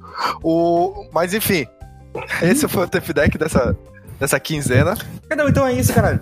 O, 0.43 1.07
mas 1.13 1.35
enfim, 1.35 1.67
esse 2.43 2.67
foi 2.69 2.85
o 2.85 2.89
TF 2.89 3.13
Deck 3.13 3.39
dessa, 3.39 3.77
dessa 4.19 4.41
quinzena. 4.41 4.97
Cadê? 5.29 5.43
Então 5.49 5.67
é 5.67 5.73
isso, 5.73 5.93
caralho. 5.93 6.21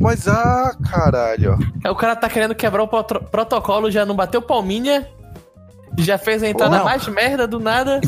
Mas 0.00 0.28
ah, 0.28 0.76
caralho. 0.90 1.58
O 1.88 1.94
cara 1.94 2.14
tá 2.16 2.28
querendo 2.28 2.54
quebrar 2.54 2.82
o 2.82 2.88
protocolo, 2.88 3.90
já 3.90 4.04
não 4.04 4.14
bateu 4.14 4.42
palminha. 4.42 5.08
Já 5.98 6.18
fez 6.18 6.42
a 6.42 6.48
entrada 6.48 6.78
Não. 6.78 6.84
mais 6.84 7.06
merda 7.08 7.46
do 7.46 7.60
nada. 7.60 8.00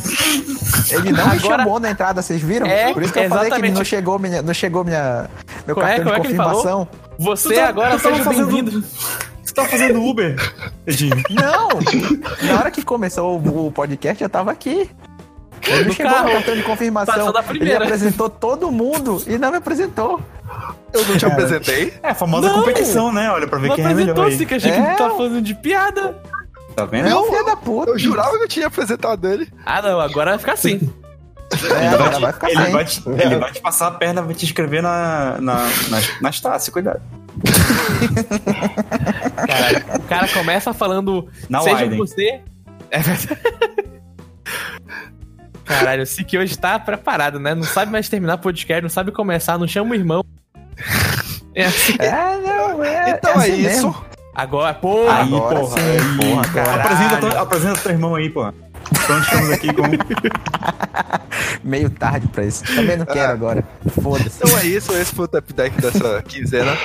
Ele 0.90 1.12
não 1.12 1.28
me 1.28 1.36
Agora- 1.36 1.58
chamou 1.58 1.78
na 1.80 1.90
entrada, 1.90 2.20
vocês 2.20 2.42
viram? 2.42 2.66
É, 2.66 2.92
Por 2.92 3.02
isso 3.02 3.12
que 3.12 3.18
eu 3.20 3.28
falei 3.28 3.44
que 3.44 3.46
exatamente. 3.48 3.74
não 3.74 3.84
chegou 3.84 4.18
minha, 4.18 4.42
não 4.42 4.54
chegou 4.54 4.84
minha, 4.84 5.30
meu 5.66 5.74
Como 5.74 5.86
é- 5.86 5.96
cartão 5.96 6.12
é 6.12 6.16
de 6.16 6.22
confirmação. 6.22 6.88
Você 7.18 7.48
Tu 7.50 7.54
tá- 7.54 7.68
agora 7.68 7.98
seja 7.98 8.24
fazendo- 8.24 8.46
bem-vindo. 8.52 8.84
Você 9.42 9.54
tá 9.54 9.64
fazendo 9.66 10.02
Uber, 10.04 10.36
Edinho? 10.86 11.16
Não! 11.30 11.68
Na 12.48 12.58
hora 12.58 12.70
que 12.70 12.82
começou 12.82 13.38
o, 13.38 13.66
o 13.68 13.72
podcast, 13.72 14.22
eu 14.22 14.28
tava 14.28 14.50
aqui. 14.50 14.90
Ele 15.66 15.84
não 15.86 15.92
chegou 15.94 16.12
carro. 16.12 16.26
no 16.28 16.32
cartão 16.34 16.54
de 16.54 16.62
confirmação. 16.62 17.32
Ele 17.50 17.74
apresentou 17.74 18.28
todo 18.28 18.70
mundo 18.70 19.22
e 19.26 19.38
não 19.38 19.50
me 19.50 19.56
apresentou. 19.56 20.20
Eu 20.92 21.04
não 21.06 21.16
te 21.16 21.26
apresentei? 21.26 21.94
É 22.02 22.10
a 22.10 22.14
famosa 22.14 22.48
Não. 22.48 22.56
competição, 22.60 23.12
né? 23.12 23.30
Olha, 23.30 23.46
pra 23.48 23.58
ver 23.58 23.68
Não 23.68 23.74
quem 23.76 23.84
é 23.84 23.88
melhor 23.88 24.10
apresentou, 24.12 24.24
aí. 24.24 24.36
se 24.36 24.46
que 24.46 24.54
achei 24.54 24.70
É. 24.70 24.90
que 24.92 24.98
tá 24.98 25.10
falando 25.10 25.40
de 25.42 25.54
piada. 25.54 26.16
Tá 26.76 26.84
vendo? 26.84 27.08
Não, 27.08 27.24
filho 27.24 27.44
da 27.46 27.56
puta. 27.56 27.90
Eu 27.90 27.98
jurava 27.98 28.36
que 28.36 28.44
eu 28.44 28.48
tinha 28.48 28.66
apresentado 28.66 29.26
ele. 29.26 29.50
Ah, 29.64 29.80
não, 29.80 29.98
agora 29.98 30.32
vai 30.32 30.38
ficar 30.38 30.52
assim. 30.52 30.92
É, 31.80 31.88
agora 31.90 32.18
vai 32.18 32.32
ficar 32.32 32.50
Ele 32.50 32.60
sem. 32.60 32.72
vai, 32.72 32.84
te, 32.84 33.08
ele 33.08 33.36
vai 33.36 33.52
te 33.52 33.60
passar 33.60 33.86
a 33.86 33.90
perna, 33.92 34.20
vai 34.20 34.34
te 34.34 34.44
escrever 34.44 34.82
na, 34.82 35.36
na, 35.40 35.54
nas, 35.88 36.20
nas 36.20 36.40
taças, 36.40 36.68
cuidado. 36.70 37.00
Caralho, 39.46 39.84
o 39.94 40.02
cara 40.08 40.26
começa 40.26 40.74
falando. 40.74 41.28
Na 41.48 41.60
seja 41.60 41.84
Widen. 41.84 41.98
você. 41.98 42.40
É. 42.90 42.98
Caralho, 45.64 46.02
o 46.02 46.06
Siki 46.06 46.36
hoje 46.36 46.58
tá 46.58 46.80
preparado, 46.80 47.38
né? 47.38 47.54
Não 47.54 47.62
sabe 47.62 47.92
mais 47.92 48.08
terminar 48.08 48.38
podcast, 48.38 48.82
não 48.82 48.90
sabe 48.90 49.12
começar, 49.12 49.56
não 49.56 49.68
chama 49.68 49.92
o 49.92 49.94
irmão. 49.94 50.24
É 51.54 51.66
assim. 51.66 51.94
É, 52.00 52.38
não, 52.38 52.82
é. 52.82 53.10
Então 53.10 53.30
é, 53.30 53.34
assim 53.36 53.52
isso. 53.52 53.62
mesmo. 53.86 54.04
Agora, 54.36 54.74
porra. 54.74 55.18
Aí, 55.22 55.26
Agora 55.34 55.60
porra. 55.60 55.80
sim, 55.80 55.86
aí, 55.88 56.16
porra, 56.30 56.48
caralho. 56.52 56.80
apresenta, 56.82 57.16
teu- 57.30 57.40
apresenta 57.40 57.80
teu 57.80 57.92
irmão 57.92 58.14
aí, 58.14 58.28
porra. 58.28 58.54
Então 59.04 59.18
estamos 59.20 59.50
aqui 59.50 59.72
com. 59.72 59.82
Meio 61.64 61.90
tarde 61.90 62.28
pra 62.28 62.44
isso. 62.44 62.62
Também 62.64 62.96
não 62.96 63.06
quero 63.06 63.32
agora. 63.32 63.64
Foda-se. 64.02 64.40
Então 64.44 64.58
é 64.58 64.66
isso, 64.66 64.92
esse 64.92 65.14
foi 65.14 65.24
o 65.24 65.28
Tap 65.28 65.50
Deck 65.52 65.80
dessa 65.80 66.22
quinzena. 66.22 66.76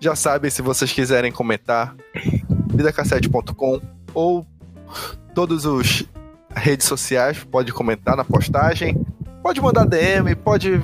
Já 0.00 0.14
sabem, 0.14 0.50
se 0.50 0.62
vocês 0.62 0.92
quiserem 0.92 1.32
comentar, 1.32 1.94
vidacassete.com 2.70 3.80
ou 4.14 4.46
todos 5.34 5.64
os 5.64 6.04
redes 6.54 6.86
sociais, 6.86 7.42
pode 7.44 7.72
comentar 7.72 8.16
na 8.16 8.24
postagem, 8.24 8.96
pode 9.48 9.60
mandar 9.62 9.86
DM, 9.86 10.34
pode 10.34 10.82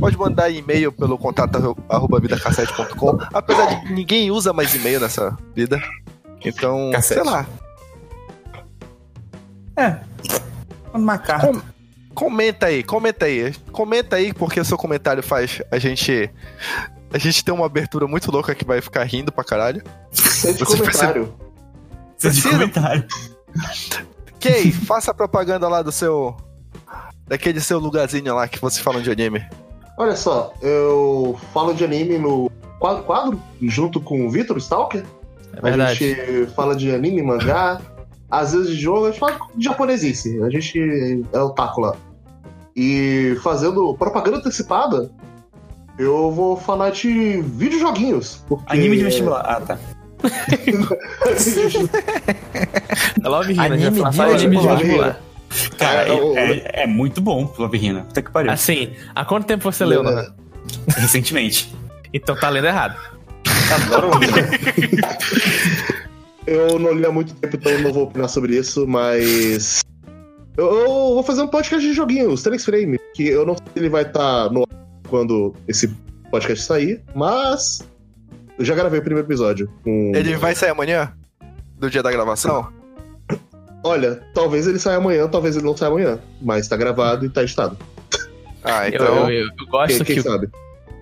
Pode 0.00 0.16
mandar 0.16 0.48
e-mail 0.48 0.90
pelo 0.92 1.18
contato 1.18 1.76
arroba 1.88 2.18
vidacassete.com. 2.20 3.18
Apesar 3.34 3.66
de 3.66 3.80
que 3.86 3.92
ninguém 3.92 4.30
usa 4.30 4.52
mais 4.52 4.74
e-mail 4.74 5.00
nessa 5.00 5.36
vida. 5.54 5.82
Então, 6.44 6.90
Cassete. 6.92 7.20
sei 7.20 7.30
lá. 7.30 7.46
É. 9.76 9.96
Uma 10.94 11.18
carta. 11.18 11.48
Com- 11.48 11.60
comenta 12.14 12.66
aí, 12.66 12.82
comenta 12.82 13.26
aí. 13.26 13.52
Comenta 13.72 14.16
aí, 14.16 14.32
porque 14.32 14.60
o 14.60 14.64
seu 14.64 14.78
comentário 14.78 15.22
faz 15.22 15.60
a 15.70 15.78
gente. 15.78 16.30
A 17.12 17.18
gente 17.18 17.44
tem 17.44 17.52
uma 17.52 17.66
abertura 17.66 18.06
muito 18.06 18.30
louca 18.30 18.54
que 18.54 18.64
vai 18.64 18.80
ficar 18.80 19.02
rindo 19.04 19.32
pra 19.32 19.44
caralho. 19.44 19.82
Sente 20.12 20.60
Você 20.60 20.76
comentário. 20.78 21.34
Precisa 22.18 22.48
de 22.48 22.54
comentário. 22.54 23.04
Kay, 24.40 24.70
faça 24.72 25.10
a 25.10 25.14
propaganda 25.14 25.68
lá 25.68 25.82
do 25.82 25.90
seu. 25.92 26.36
Daquele 27.28 27.60
seu 27.60 27.78
lugarzinho 27.78 28.34
lá 28.34 28.48
que 28.48 28.60
você 28.60 28.80
fala 28.80 29.00
de 29.00 29.10
anime. 29.10 29.44
Olha 29.98 30.16
só, 30.16 30.52
eu 30.62 31.38
falo 31.52 31.74
de 31.74 31.84
anime 31.84 32.18
no 32.18 32.50
quadro, 32.78 33.02
quadro 33.02 33.42
junto 33.60 34.00
com 34.00 34.26
o 34.26 34.30
Vitor 34.30 34.56
Stalker. 34.56 35.04
É 35.54 35.58
A 35.58 35.62
verdade. 35.62 35.98
gente 35.98 36.46
fala 36.54 36.74
de 36.74 36.94
anime, 36.94 37.22
mangá, 37.22 37.80
às 38.30 38.52
vezes 38.52 38.70
de 38.70 38.80
jogo, 38.80 39.06
a 39.06 39.10
gente 39.10 39.20
fala 39.20 39.38
de 39.54 39.64
japonesice. 39.64 40.42
A 40.42 40.48
gente 40.48 41.22
é 41.32 41.40
otaku 41.40 41.80
lá. 41.80 41.96
E 42.74 43.36
fazendo 43.42 43.92
propaganda 43.94 44.38
antecipada, 44.38 45.10
eu 45.98 46.30
vou 46.30 46.56
falar 46.56 46.90
de 46.90 47.42
videojoguinhos. 47.42 48.44
Porque... 48.48 48.72
Anime 48.72 48.98
de 48.98 49.04
vestibular. 49.04 49.40
Ah, 49.40 49.60
tá. 49.60 49.78
É 50.22 50.56
já 53.78 53.90
de 53.90 54.00
fala 54.00 54.12
só 54.12 54.22
anime 54.22 54.56
de 54.56 54.68
vestibular. 54.68 55.20
Cara, 55.78 56.08
É, 56.08 56.12
o- 56.12 56.36
é, 56.36 56.70
é- 56.82 56.86
muito 56.86 57.20
bom, 57.20 57.52
Love 57.58 57.78
Hina. 57.78 58.02
Puta 58.02 58.22
que 58.22 58.30
pariu. 58.30 58.50
Assim, 58.52 58.92
há 59.14 59.24
quanto 59.24 59.46
tempo 59.46 59.62
você 59.70 59.84
leu, 59.84 60.02
Nohan? 60.02 60.34
Recentemente. 60.96 61.72
Então 62.12 62.34
tá 62.36 62.48
lendo 62.48 62.66
errado. 62.66 62.96
Eu 66.46 66.78
não 66.78 66.92
li 66.94 67.04
há 67.04 67.12
muito 67.12 67.34
tempo, 67.34 67.56
então 67.56 67.70
eu 67.72 67.82
não 67.82 67.92
vou 67.92 68.04
opinar 68.04 68.28
sobre 68.28 68.56
isso, 68.56 68.86
mas. 68.86 69.80
Eu, 70.56 70.64
eu 70.66 70.86
vou 70.86 71.22
fazer 71.22 71.42
um 71.42 71.46
podcast 71.48 71.86
de 71.86 71.92
joguinhos, 71.92 72.42
3 72.42 72.64
frames, 72.64 72.98
que 73.14 73.28
eu 73.28 73.44
não 73.44 73.54
sei 73.54 73.66
se 73.74 73.78
ele 73.78 73.88
vai 73.90 74.02
estar 74.02 74.50
no 74.50 74.62
ar 74.62 74.68
quando 75.08 75.54
esse 75.68 75.88
podcast 76.30 76.64
sair, 76.64 77.02
mas. 77.14 77.86
Eu 78.58 78.64
já 78.64 78.74
gravei 78.74 78.98
o 78.98 79.02
primeiro 79.02 79.26
episódio. 79.28 79.70
Com... 79.84 80.12
Ele 80.14 80.36
vai 80.36 80.54
sair 80.54 80.70
amanhã? 80.70 81.12
Do 81.78 81.88
dia 81.90 82.02
da 82.02 82.10
gravação? 82.10 82.72
Olha, 83.84 84.20
talvez 84.34 84.66
ele 84.66 84.78
saia 84.78 84.96
amanhã, 84.98 85.28
talvez 85.28 85.56
ele 85.56 85.64
não 85.64 85.76
saia 85.76 85.90
amanhã, 85.90 86.18
mas 86.42 86.66
tá 86.68 86.76
gravado 86.76 87.24
e 87.24 87.28
tá 87.28 87.42
editado. 87.42 87.76
Ah, 88.64 88.88
Eu, 88.88 88.94
então. 88.94 89.06
eu, 89.30 89.30
eu- 89.30 89.48
eu 89.58 89.66
gosto 89.68 90.04
Quem, 90.04 90.14
quem 90.16 90.22
que, 90.22 90.28
o, 90.28 90.50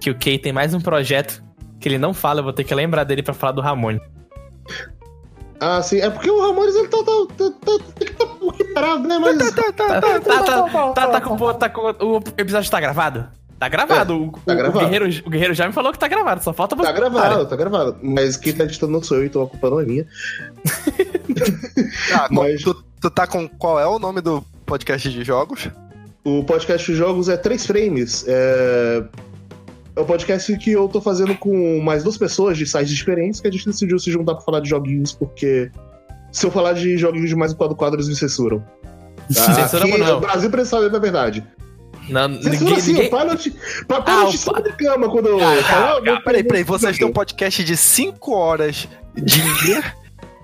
que 0.01 0.11
o 0.11 0.15
Kay 0.19 0.39
tem 0.39 0.53
mais 0.53 0.75
um 0.75 0.81
projeto 0.81 1.43
que 1.81 1.89
ele 1.89 1.99
não 1.99 2.13
fala, 2.13 2.41
eu 2.41 2.45
vou 2.45 2.53
ter 2.53 2.65
que 2.65 2.75
lembrar 2.75 3.05
dele 3.05 3.23
pra 3.23 3.33
falar 3.35 3.53
do 3.53 3.61
Ramone. 3.63 4.01
Ah, 5.59 5.81
sim, 5.83 6.01
é 6.01 6.11
porque 6.11 6.31
o 6.31 6.39
Ramones 6.41 6.75
ele 6.75 6.89
tá, 6.89 6.99
tá, 6.99 7.13
tá, 7.37 7.51
tá, 7.51 7.85
tem 7.99 8.09
que 8.09 8.15
tá 8.15 8.25
um 8.25 8.37
pouquinho 8.37 8.75
parado, 8.75 9.09
né? 9.09 9.19
Mas. 9.19 9.39
Tá, 9.53 9.63
tá, 9.73 9.73
tá, 9.73 10.01
tá, 10.01 11.07
tá 11.09 11.21
com, 11.23 11.55
tá 11.55 11.69
com- 11.71 11.95
o 12.05 12.23
episódio 12.37 12.71
tá 12.71 12.79
gravado? 12.79 13.21
Tá 13.23 13.31
gravado. 13.69 14.25
o, 14.25 14.33
tá 14.33 14.53
o- 14.53 14.57
gravado. 14.57 14.79
O, 14.79 14.81
guerreiro, 14.83 15.07
o 15.27 15.31
Guerreiro 15.31 15.55
já 15.55 15.67
me 15.67 15.73
falou 15.73 15.93
que 15.93 15.99
tá 15.99 16.07
gravado, 16.09 16.43
só 16.45 16.53
falta 16.53 16.77
você. 16.77 16.83
Tá 16.87 16.93
gravado, 16.93 17.47
tá 17.47 17.57
gravado. 17.57 17.97
Mas 18.03 18.37
quem 18.37 18.53
tá 18.53 18.65
editando 18.65 18.93
não 18.93 19.03
sou 19.03 19.17
eu, 19.19 19.25
então 19.25 19.43
a 19.43 19.47
culpa 19.49 19.71
não 19.71 19.81
é 19.81 19.85
minha. 19.85 20.07
Ah, 22.15 22.29
Mas- 22.31 22.63
tu, 22.63 22.75
tu 23.01 23.11
tá 23.11 23.27
com. 23.27 23.49
Qual 23.49 23.79
é 23.79 23.87
o 23.87 23.99
nome 23.99 24.21
do 24.21 24.43
podcast 24.65 25.11
de 25.11 25.23
jogos? 25.25 25.69
O 26.25 26.43
podcast 26.45 26.91
de 26.91 26.97
jogos 26.97 27.29
é 27.29 27.37
3 27.37 27.67
frames. 27.67 28.25
É... 28.27 29.05
é 29.95 30.01
um 30.01 30.05
podcast 30.05 30.57
que 30.59 30.73
eu 30.73 30.89
tô 30.89 31.01
fazendo 31.01 31.37
com 31.37 31.81
mais 31.81 32.03
duas 32.03 32.17
pessoas 32.17 32.57
de 32.59 32.67
sites 32.67 32.91
diferentes 32.91 33.41
que 33.41 33.49
a 33.49 33.51
gente 33.51 33.67
decidiu 33.67 33.99
se 33.99 34.11
juntar 34.11 34.35
pra 34.35 34.43
falar 34.45 34.61
de 34.61 34.69
joguinhos, 34.69 35.13
porque 35.13 35.71
se 36.33 36.45
eu 36.47 36.51
falar 36.51 36.73
de 36.73 36.97
joguinhos 36.97 37.29
de 37.29 37.37
mais 37.37 37.53
de 37.53 37.59
quatro 37.59 37.77
quadros, 37.77 38.09
me 38.09 38.15
censuram. 38.17 38.63
Tá? 39.35 39.55
Censuram 39.55 39.89
Aqui, 39.89 39.99
não. 39.99 40.19
O 40.19 40.21
Brasil 40.21 40.49
precisa 40.51 40.77
saber 40.77 40.89
da 40.91 41.01
verdade. 41.01 41.45
Não, 42.09 42.33
Censura 42.35 42.51
ninguém, 42.59 42.81
sim, 42.81 42.93
ninguém... 42.93 43.09
o 43.09 43.19
Pilot. 43.19 43.51
Pa- 43.89 43.97
Ah, 43.97 44.03
Pilot 44.03 44.25
o 44.27 44.29
em 44.29 44.37
cima 44.37 44.61
da 44.63 44.73
cama 44.73 45.09
quando 45.11 45.27
eu 45.27 45.39
Cara, 45.39 45.97
ah, 45.97 46.01
meu 46.01 46.23
Peraí, 46.23 46.43
peraí, 46.45 46.65
Deus, 46.65 46.81
vocês 46.81 46.97
têm 46.99 47.07
um 47.07 47.13
podcast 47.13 47.65
de 47.65 47.77
5 47.77 48.33
horas 48.35 48.89
de 49.15 49.43
dia 49.65 49.95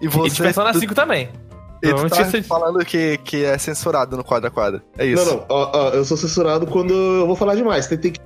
e 0.01 0.07
E 0.07 0.09
você. 0.09 0.35
de 0.35 0.43
Persona 0.43 0.73
tu- 0.73 0.81
5 0.81 0.95
também. 0.95 1.29
E 1.85 1.93
tu 1.93 2.09
tá 2.09 2.25
falando 2.45 2.85
que, 2.85 3.19
que 3.19 3.45
é 3.45 3.59
censurado 3.59 4.17
no 4.17 4.23
quadro 4.23 4.47
a 4.49 4.51
quadro. 4.51 4.81
É 4.97 5.05
isso. 5.05 5.25
Não, 5.25 5.37
não, 5.39 5.47
ó, 5.49 5.71
ó, 5.73 5.89
eu 5.91 6.05
sou 6.05 6.17
censurado 6.17 6.65
quando 6.67 6.93
eu 6.95 7.27
vou 7.27 7.35
falar 7.35 7.55
demais. 7.57 7.87
Tem, 7.89 7.99
tem 7.99 8.13
que. 8.13 8.21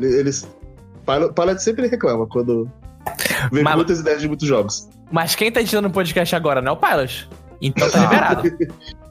Eles. 0.00 0.48
Pilot, 1.06 1.32
Pilot 1.32 1.62
sempre 1.62 1.86
reclama 1.86 2.26
quando 2.26 2.68
vê 3.52 3.62
Mas- 3.62 3.76
muitas 3.76 4.00
ideias 4.00 4.20
de 4.20 4.26
muitos 4.28 4.48
jogos. 4.48 4.88
Mas 5.12 5.34
quem 5.34 5.52
tá 5.52 5.60
editando 5.60 5.88
o 5.88 5.90
podcast 5.92 6.34
agora 6.34 6.60
não 6.62 6.72
é 6.72 6.74
o 6.74 6.76
Pilot. 6.76 7.28
Então 7.60 7.88
tá 7.90 7.98
liberado. 8.00 8.42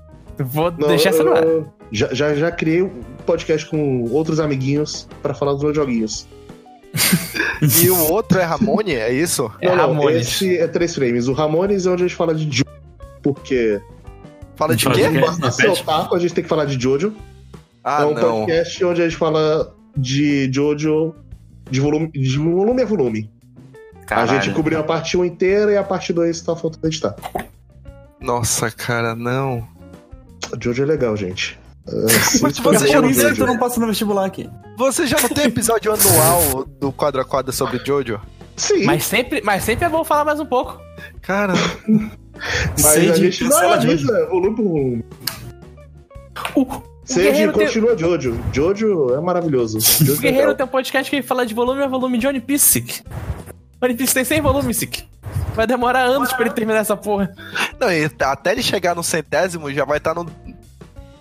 Vou 0.44 0.72
Não, 0.72 0.88
deixar 0.88 1.10
essa 1.10 1.24
no 1.24 1.34
ar. 1.34 1.44
já, 1.92 2.14
já, 2.14 2.34
já 2.36 2.52
criei 2.52 2.82
um 2.84 2.90
podcast 3.26 3.68
com 3.70 4.04
outros 4.12 4.40
amiguinhos 4.40 5.08
pra 5.22 5.34
falar 5.34 5.54
dos 5.54 5.64
meus 5.64 5.76
joguinhos. 5.76 6.28
E 7.84 7.90
o 7.92 8.12
outro 8.12 8.40
é 8.40 8.44
Ramone, 8.44 8.96
é 8.96 9.14
isso? 9.14 9.52
É 9.62 9.68
não, 9.70 9.76
não, 9.76 9.88
Ramones. 9.94 10.28
esse 10.28 10.58
é 10.58 10.68
três 10.68 10.96
frames. 10.96 11.28
O 11.28 11.34
Ramones 11.34 11.86
é 11.86 11.92
onde 11.92 12.04
a 12.04 12.08
gente 12.08 12.18
fala 12.18 12.34
de 12.34 12.46
Jojo, 12.46 12.66
porque 13.22 13.80
Fala 14.56 14.76
de 14.76 14.90
quê? 14.90 15.68
otaku, 15.68 16.16
a 16.16 16.20
gente 16.20 16.34
tem 16.34 16.44
que 16.44 16.50
falar 16.50 16.66
de 16.66 16.82
Jojo. 16.82 17.14
Ah, 17.84 18.02
é 18.02 18.06
um 18.06 18.14
não. 18.16 18.22
podcast 18.46 18.84
onde 18.84 19.02
a 19.02 19.08
gente 19.08 19.18
fala 19.18 19.76
de 19.96 20.52
Jojo 20.52 21.14
de 21.70 21.80
volume, 21.80 22.08
de 22.12 22.38
volume 22.38 22.82
a 22.82 22.86
volume. 22.86 23.30
A 24.10 24.26
gente 24.26 24.52
cobriu 24.52 24.80
a 24.80 24.84
parte 24.84 25.16
1 25.16 25.24
inteira 25.24 25.72
e 25.72 25.78
a 25.78 25.84
parte 25.84 26.12
2 26.12 26.42
tá 26.42 26.56
faltando 26.56 26.88
editar. 26.88 27.16
Nossa, 28.20 28.70
cara, 28.70 29.16
não. 29.16 29.66
Jojo 30.62 30.84
é 30.84 30.86
legal, 30.86 31.16
gente. 31.18 31.60
Uh, 31.88 32.08
se 32.10 32.44
Mas 32.44 32.60
você 32.60 32.88
já 32.90 33.02
Por 33.02 33.10
isso 33.10 33.28
que 33.30 33.36
tu 33.38 33.46
não 33.48 33.58
passa 33.58 33.80
no 33.80 33.88
vestibular 33.88 34.26
aqui. 34.28 34.48
Você 34.78 35.08
já 35.08 35.20
não 35.20 35.30
tem 35.30 35.46
episódio 35.46 35.92
anual 35.92 36.64
do 36.80 36.92
quadro 36.92 37.20
a 37.20 37.26
quadro 37.26 37.52
sobre 37.52 37.80
Jojo? 37.84 38.22
Sim, 38.56 38.86
Mas 38.86 39.04
sempre, 39.04 39.42
mas 39.44 39.64
sempre 39.64 39.86
é 39.86 39.90
bom 39.90 40.04
falar 40.04 40.24
mais 40.24 40.40
um 40.40 40.46
pouco. 40.46 40.80
Cara, 41.24 41.54
mas 41.88 42.82
Sede 42.82 43.10
a 43.12 43.16
gente 43.16 43.44
não 43.46 43.72
avisa 43.72 44.28
volume 44.28 44.56
por 44.56 44.64
volume. 44.64 45.06
O, 46.56 46.68
Sede 47.04 47.30
Guerreiro 47.30 47.54
tem- 47.54 47.66
continua 47.66 47.98
Jojo. 47.98 48.40
Jojo 48.54 49.16
é 49.16 49.20
maravilhoso. 49.20 49.80
Jojo 49.80 50.12
O 50.14 50.16
é 50.18 50.20
Guerreiro 50.20 50.38
legal. 50.50 50.56
tem 50.56 50.66
um 50.68 50.70
podcast 50.70 51.10
que 51.10 51.22
fala 51.24 51.48
de 51.48 51.56
volume 51.56 51.82
a 51.82 51.88
volume 51.88 52.20
de 52.20 52.28
One 52.28 52.40
Piece, 52.42 52.66
Sick. 52.68 53.02
One 53.82 53.96
Piece 53.96 54.14
tem 54.14 54.24
100 54.24 54.42
volumes, 54.42 54.78
Sick. 54.78 55.04
Vai 55.56 55.68
demorar 55.68 56.04
anos 56.04 56.32
pra 56.34 56.46
ele 56.46 56.54
terminar 56.54 56.80
essa 56.80 56.96
porra. 56.98 57.32
não, 57.80 57.88
até 58.28 58.52
ele 58.52 58.64
chegar 58.64 58.96
no 58.96 59.04
centésimo 59.04 59.72
já 59.72 59.86
vai 59.86 59.98
estar 59.98 60.14
no 60.14 60.26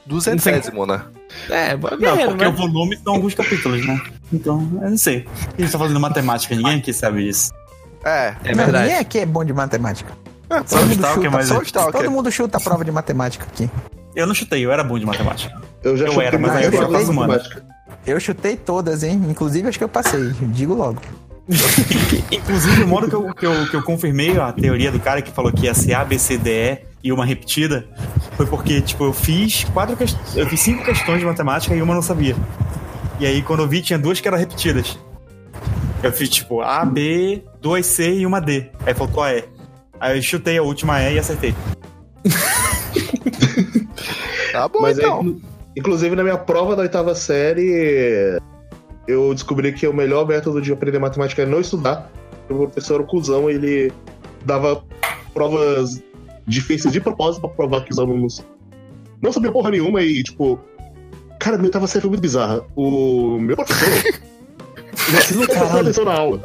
duzentésimo, 0.06 0.86
né? 0.86 1.02
É, 1.48 1.76
Não, 1.76 1.96
Guerreiro, 1.96 2.30
porque 2.30 2.44
né? 2.44 2.50
o 2.50 2.52
volume 2.52 2.96
são 2.96 3.14
alguns 3.14 3.34
capítulos, 3.34 3.86
né? 3.86 4.00
Então, 4.32 4.68
eu 4.82 4.90
não 4.90 4.98
sei. 4.98 5.26
A 5.56 5.60
gente 5.60 5.72
tá 5.72 5.78
fazendo 5.78 6.00
matemática, 6.00 6.54
ninguém 6.54 6.78
aqui 6.78 6.92
sabe 6.92 7.24
disso. 7.24 7.52
É. 8.04 8.34
É 8.44 8.54
Não, 8.54 8.64
verdade. 8.64 8.84
Ninguém 8.84 8.98
aqui 8.98 9.18
é 9.18 9.26
bom 9.26 9.44
de 9.44 9.52
matemática. 9.52 10.12
Só 10.66 10.78
o 10.78 10.90
Stalker, 10.90 11.30
mas 11.30 11.46
Só 11.46 11.62
Stalker. 11.62 11.92
Todo 11.92 12.10
mundo 12.10 12.30
chuta 12.30 12.58
a 12.58 12.60
prova 12.60 12.84
de 12.84 12.90
matemática 12.90 13.46
aqui. 13.46 13.70
eu 14.16 14.26
não 14.26 14.34
chutei, 14.34 14.64
eu 14.64 14.72
era 14.72 14.82
bom 14.82 14.98
de 14.98 15.06
matemática. 15.06 15.60
Eu 15.82 15.96
já 15.96 16.06
Eu 16.06 16.12
chutei 16.12 16.26
era, 16.26 16.38
mas 16.38 16.56
aí 16.56 16.64
eu 16.64 16.70
pra 16.72 17.00
chutei. 17.00 17.62
Eu 18.06 18.20
chutei 18.20 18.56
todas, 18.56 19.02
hein? 19.02 19.22
Inclusive 19.28 19.68
acho 19.68 19.78
que 19.78 19.84
eu 19.84 19.88
passei. 19.88 20.32
Digo 20.42 20.74
logo. 20.74 21.00
Inclusive, 22.30 22.82
o 22.84 22.88
modo 22.88 23.08
que 23.08 23.14
eu, 23.14 23.34
que, 23.34 23.46
eu, 23.46 23.66
que 23.66 23.74
eu 23.76 23.82
confirmei 23.82 24.38
a 24.38 24.52
teoria 24.52 24.90
do 24.92 25.00
cara 25.00 25.20
que 25.20 25.30
falou 25.32 25.52
que 25.52 25.64
ia 25.66 25.74
ser 25.74 25.94
A, 25.94 26.04
B, 26.04 26.18
C, 26.18 26.38
D, 26.38 26.50
E 26.50 26.78
e 27.02 27.12
uma 27.12 27.24
repetida 27.24 27.86
foi 28.36 28.46
porque, 28.46 28.80
tipo, 28.80 29.04
eu 29.04 29.12
fiz 29.12 29.64
quatro 29.64 29.96
eu 30.36 30.46
fiz 30.46 30.60
cinco 30.60 30.84
questões 30.84 31.18
de 31.20 31.24
matemática 31.26 31.74
e 31.74 31.80
uma 31.82 31.92
eu 31.92 31.96
não 31.96 32.02
sabia. 32.02 32.36
E 33.18 33.26
aí, 33.26 33.42
quando 33.42 33.60
eu 33.60 33.68
vi, 33.68 33.82
tinha 33.82 33.98
duas 33.98 34.20
que 34.20 34.28
eram 34.28 34.38
repetidas. 34.38 34.98
Eu 36.02 36.12
fiz, 36.12 36.28
tipo, 36.28 36.60
A, 36.62 36.84
B, 36.84 37.42
duas 37.60 37.84
C 37.86 38.14
e 38.18 38.26
uma 38.26 38.40
D. 38.40 38.70
Aí 38.86 38.94
faltou 38.94 39.22
a 39.22 39.34
E. 39.34 39.44
Aí 39.98 40.16
eu 40.18 40.22
chutei 40.22 40.56
a 40.58 40.62
última 40.62 41.02
E 41.02 41.14
e 41.14 41.18
acertei. 41.18 41.54
Tá 44.52 44.66
bom, 44.68 44.80
Mas 44.80 44.98
aí, 44.98 45.04
então. 45.04 45.20
inclu- 45.20 45.40
inclusive 45.76 46.16
na 46.16 46.22
minha 46.24 46.36
prova 46.36 46.74
da 46.74 46.82
oitava 46.82 47.14
série, 47.14 48.38
eu 49.06 49.32
descobri 49.34 49.72
que 49.72 49.86
o 49.86 49.92
melhor 49.92 50.26
método 50.26 50.60
de 50.60 50.72
aprender 50.72 50.98
matemática 50.98 51.42
é 51.42 51.46
não 51.46 51.60
estudar. 51.60 52.10
O 52.48 52.66
professor 52.66 52.94
era 52.94 53.02
um 53.02 53.06
cuzão, 53.06 53.48
ele 53.48 53.92
dava 54.44 54.82
provas 55.32 56.02
difíceis 56.46 56.92
de 56.92 57.00
propósito 57.00 57.42
pra 57.42 57.50
provar 57.50 57.84
que 57.84 57.92
os 57.92 57.98
alunos 57.98 58.44
não 59.22 59.32
sabiam 59.32 59.52
porra 59.52 59.70
nenhuma 59.70 60.02
e, 60.02 60.22
tipo, 60.22 60.58
cara, 61.38 61.60
oitava 61.62 61.86
série 61.86 62.02
foi 62.02 62.10
muito 62.10 62.22
bizarra. 62.22 62.64
O 62.74 63.38
meu 63.38 63.56
professor, 63.56 63.88
vocês 64.94 65.36
não 65.36 65.42
estão 65.42 65.58
prestando 65.58 65.80
atenção 65.80 66.04
na 66.04 66.14
aula. 66.14 66.44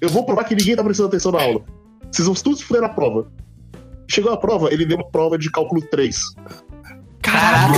Eu 0.00 0.08
vou 0.08 0.24
provar 0.24 0.44
que 0.44 0.54
ninguém 0.54 0.76
tá 0.76 0.84
prestando 0.84 1.08
atenção 1.08 1.32
na 1.32 1.42
aula. 1.42 1.62
Vocês 2.10 2.26
vão 2.26 2.34
todos 2.34 2.60
se 2.60 2.64
fuder 2.64 2.82
na 2.82 2.88
prova. 2.88 3.26
Chegou 4.08 4.32
a 4.32 4.36
prova, 4.36 4.72
ele 4.72 4.84
deu 4.84 4.96
uma 4.96 5.10
prova 5.10 5.38
de 5.38 5.50
cálculo 5.50 5.82
3. 5.82 6.16
Caralho, 7.44 7.74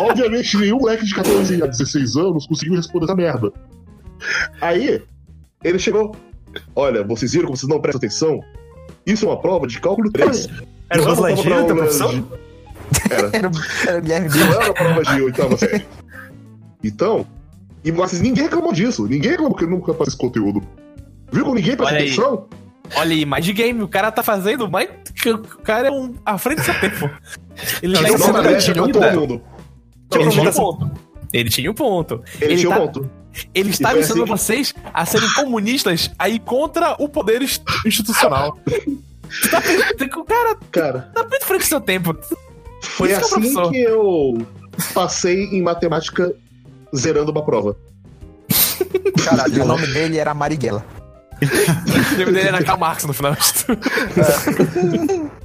Obviamente, 0.00 0.56
nenhum 0.56 0.78
moleque 0.78 1.04
de 1.04 1.14
14 1.14 1.62
a 1.62 1.66
16 1.66 2.16
anos 2.16 2.46
conseguiu 2.46 2.74
responder 2.76 3.04
essa 3.04 3.14
merda. 3.14 3.52
Aí, 4.60 5.02
ele 5.62 5.78
chegou. 5.78 6.16
Olha, 6.74 7.04
vocês 7.04 7.32
viram 7.32 7.46
como 7.46 7.56
vocês 7.56 7.68
não 7.68 7.80
prestam 7.80 7.98
atenção? 7.98 8.40
Isso 9.06 9.24
é 9.24 9.28
uma 9.28 9.40
prova 9.40 9.66
de 9.66 9.80
cálculo 9.80 10.10
3. 10.10 10.48
Era 10.88 11.02
uma 11.02 11.14
teu 11.34 11.42
pra- 11.44 11.64
professor? 11.64 12.24
Era. 13.10 13.30
Era, 13.86 14.00
Guilherme 14.00 14.28
Não 14.28 14.52
era 14.52 14.64
uma 14.64 14.74
prova 14.74 15.02
de 15.04 15.22
oitava 15.22 15.56
série. 15.56 15.86
Então, 16.82 17.26
e, 17.84 17.92
mas 17.92 18.12
ninguém 18.20 18.44
reclamou 18.44 18.72
disso. 18.72 19.06
Ninguém 19.06 19.32
reclamou 19.32 19.54
que 19.56 19.64
ele 19.64 19.70
nunca 19.70 19.94
faz 19.94 20.08
esse 20.08 20.16
conteúdo. 20.16 20.62
Viu 21.32 21.44
como 21.44 21.54
ninguém 21.54 21.76
presta 21.76 21.94
Olha 21.94 22.04
aí. 22.04 22.10
Olha 22.96 23.12
aí, 23.12 23.24
mais 23.24 23.44
de 23.44 23.52
game. 23.52 23.82
O 23.82 23.88
cara 23.88 24.10
tá 24.10 24.22
fazendo 24.22 24.68
mais. 24.70 24.88
O 25.26 25.62
cara 25.62 25.88
é 25.88 25.90
um 25.90 26.14
à 26.24 26.36
frente 26.38 26.58
do 26.58 26.64
seu 26.64 26.80
tempo. 26.80 27.10
Ele 27.82 27.92
Não, 27.94 28.02
tá 28.02 28.08
não, 28.08 28.14
ensinando 28.16 28.32
não, 28.32 28.40
a 28.40 28.42
não, 28.52 28.60
gente 28.60 28.76
não, 28.76 28.86
vida. 28.86 29.00
todo 29.00 29.20
mundo. 29.20 29.42
Ele 30.12 30.30
tinha 30.30 30.50
um 30.50 30.52
ponto. 30.52 30.90
Ele 31.32 31.50
tinha 31.50 31.70
um 31.70 31.74
ponto. 31.74 32.24
Ele 32.40 32.56
tinha 32.56 32.70
um 32.70 32.72
tá- 32.72 32.80
ponto. 32.80 33.10
Ele 33.54 33.70
está 33.70 33.90
foi 33.90 34.00
ensinando 34.00 34.24
assim 34.34 34.44
vocês 34.44 34.74
a 34.92 35.06
serem 35.06 35.32
comunistas 35.34 36.10
aí 36.18 36.38
contra 36.40 36.96
o 36.98 37.08
poder 37.08 37.42
inst- 37.42 37.62
institucional. 37.86 38.58
Tá 39.48 39.58
o 40.18 40.24
cara 40.24 40.56
Cara, 40.72 41.10
tá 41.14 41.22
muito 41.22 41.44
frente 41.44 41.60
do 41.60 41.66
seu 41.68 41.80
tempo. 41.80 42.16
foi 42.82 43.12
é 43.12 43.14
o 43.14 43.20
assim 43.20 43.70
que 43.70 43.80
eu 43.80 44.44
passei 44.92 45.44
em 45.56 45.62
matemática 45.62 46.34
zerando 46.96 47.30
uma 47.30 47.44
prova. 47.44 47.76
Caralho, 49.24 49.62
o 49.62 49.66
nome 49.66 49.86
dele 49.86 50.18
era 50.18 50.34
Marighella. 50.34 50.84
O 51.42 52.18
nome 52.18 52.32
dele 52.32 52.48
era 52.48 52.62
Karl 52.62 52.78
Marx 52.78 53.04
no 53.04 53.12
final. 53.12 53.36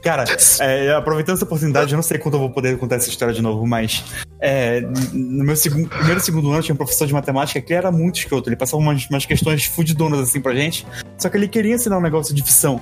Cara, 0.01 0.25
é, 0.59 0.93
aproveitando 0.93 1.35
essa 1.35 1.45
oportunidade, 1.45 1.93
eu 1.93 1.95
não 1.95 2.03
sei 2.03 2.17
quando 2.17 2.35
eu 2.35 2.39
vou 2.41 2.49
poder 2.49 2.77
contar 2.77 2.95
essa 2.95 3.09
história 3.09 3.33
de 3.33 3.41
novo, 3.41 3.65
mas 3.65 4.03
é, 4.39 4.81
no 5.13 5.43
meu 5.43 5.55
segundo, 5.55 5.87
primeiro 5.89 6.19
e 6.19 6.23
segundo 6.23 6.51
ano 6.51 6.61
tinha 6.61 6.73
um 6.73 6.77
professor 6.77 7.07
de 7.07 7.13
matemática 7.13 7.61
que 7.61 7.73
era 7.73 7.91
muito 7.91 8.19
escroto. 8.19 8.49
Ele 8.49 8.55
passava 8.55 8.81
umas, 8.81 9.07
umas 9.09 9.25
questões 9.25 9.65
fudidonas 9.65 10.19
assim 10.19 10.41
pra 10.41 10.53
gente, 10.53 10.85
só 11.17 11.29
que 11.29 11.37
ele 11.37 11.47
queria 11.47 11.75
ensinar 11.75 11.97
um 11.97 12.01
negócio 12.01 12.35
de 12.35 12.43
ficção. 12.43 12.79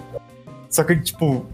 Só 0.69 0.84
que, 0.84 0.95
tipo, 0.95 1.45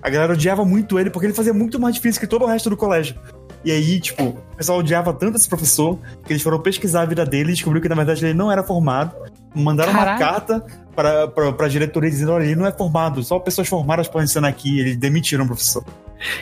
a 0.00 0.08
galera 0.08 0.32
odiava 0.32 0.64
muito 0.64 0.98
ele 0.98 1.10
porque 1.10 1.26
ele 1.26 1.34
fazia 1.34 1.52
muito 1.52 1.80
mais 1.80 1.94
difícil 1.96 2.20
que 2.20 2.26
todo 2.26 2.44
o 2.44 2.46
resto 2.46 2.70
do 2.70 2.76
colégio. 2.76 3.16
E 3.64 3.72
aí, 3.72 4.00
tipo, 4.00 4.24
o 4.24 4.56
pessoal 4.56 4.78
odiava 4.78 5.12
tanto 5.12 5.36
esse 5.36 5.48
professor 5.48 5.98
que 6.24 6.32
eles 6.32 6.42
foram 6.42 6.60
pesquisar 6.60 7.02
a 7.02 7.06
vida 7.06 7.26
dele 7.26 7.50
e 7.50 7.54
descobriu 7.54 7.82
que 7.82 7.88
na 7.88 7.96
verdade 7.96 8.24
ele 8.24 8.34
não 8.34 8.50
era 8.50 8.62
formado. 8.62 9.14
Mandaram 9.54 9.92
uma 9.92 10.00
Caralho. 10.00 10.18
carta 10.18 10.66
para, 10.94 11.28
para, 11.28 11.52
pra 11.52 11.68
diretoria 11.68 12.10
dizendo: 12.10 12.32
olha, 12.32 12.44
ele 12.44 12.56
não 12.56 12.66
é 12.66 12.72
formado, 12.72 13.22
só 13.22 13.38
pessoas 13.38 13.68
formadas 13.68 14.08
podem 14.08 14.24
ensinar 14.24 14.48
aqui. 14.48 14.80
Eles 14.80 14.96
demitiram 14.96 15.44
o 15.44 15.46
professor. 15.46 15.84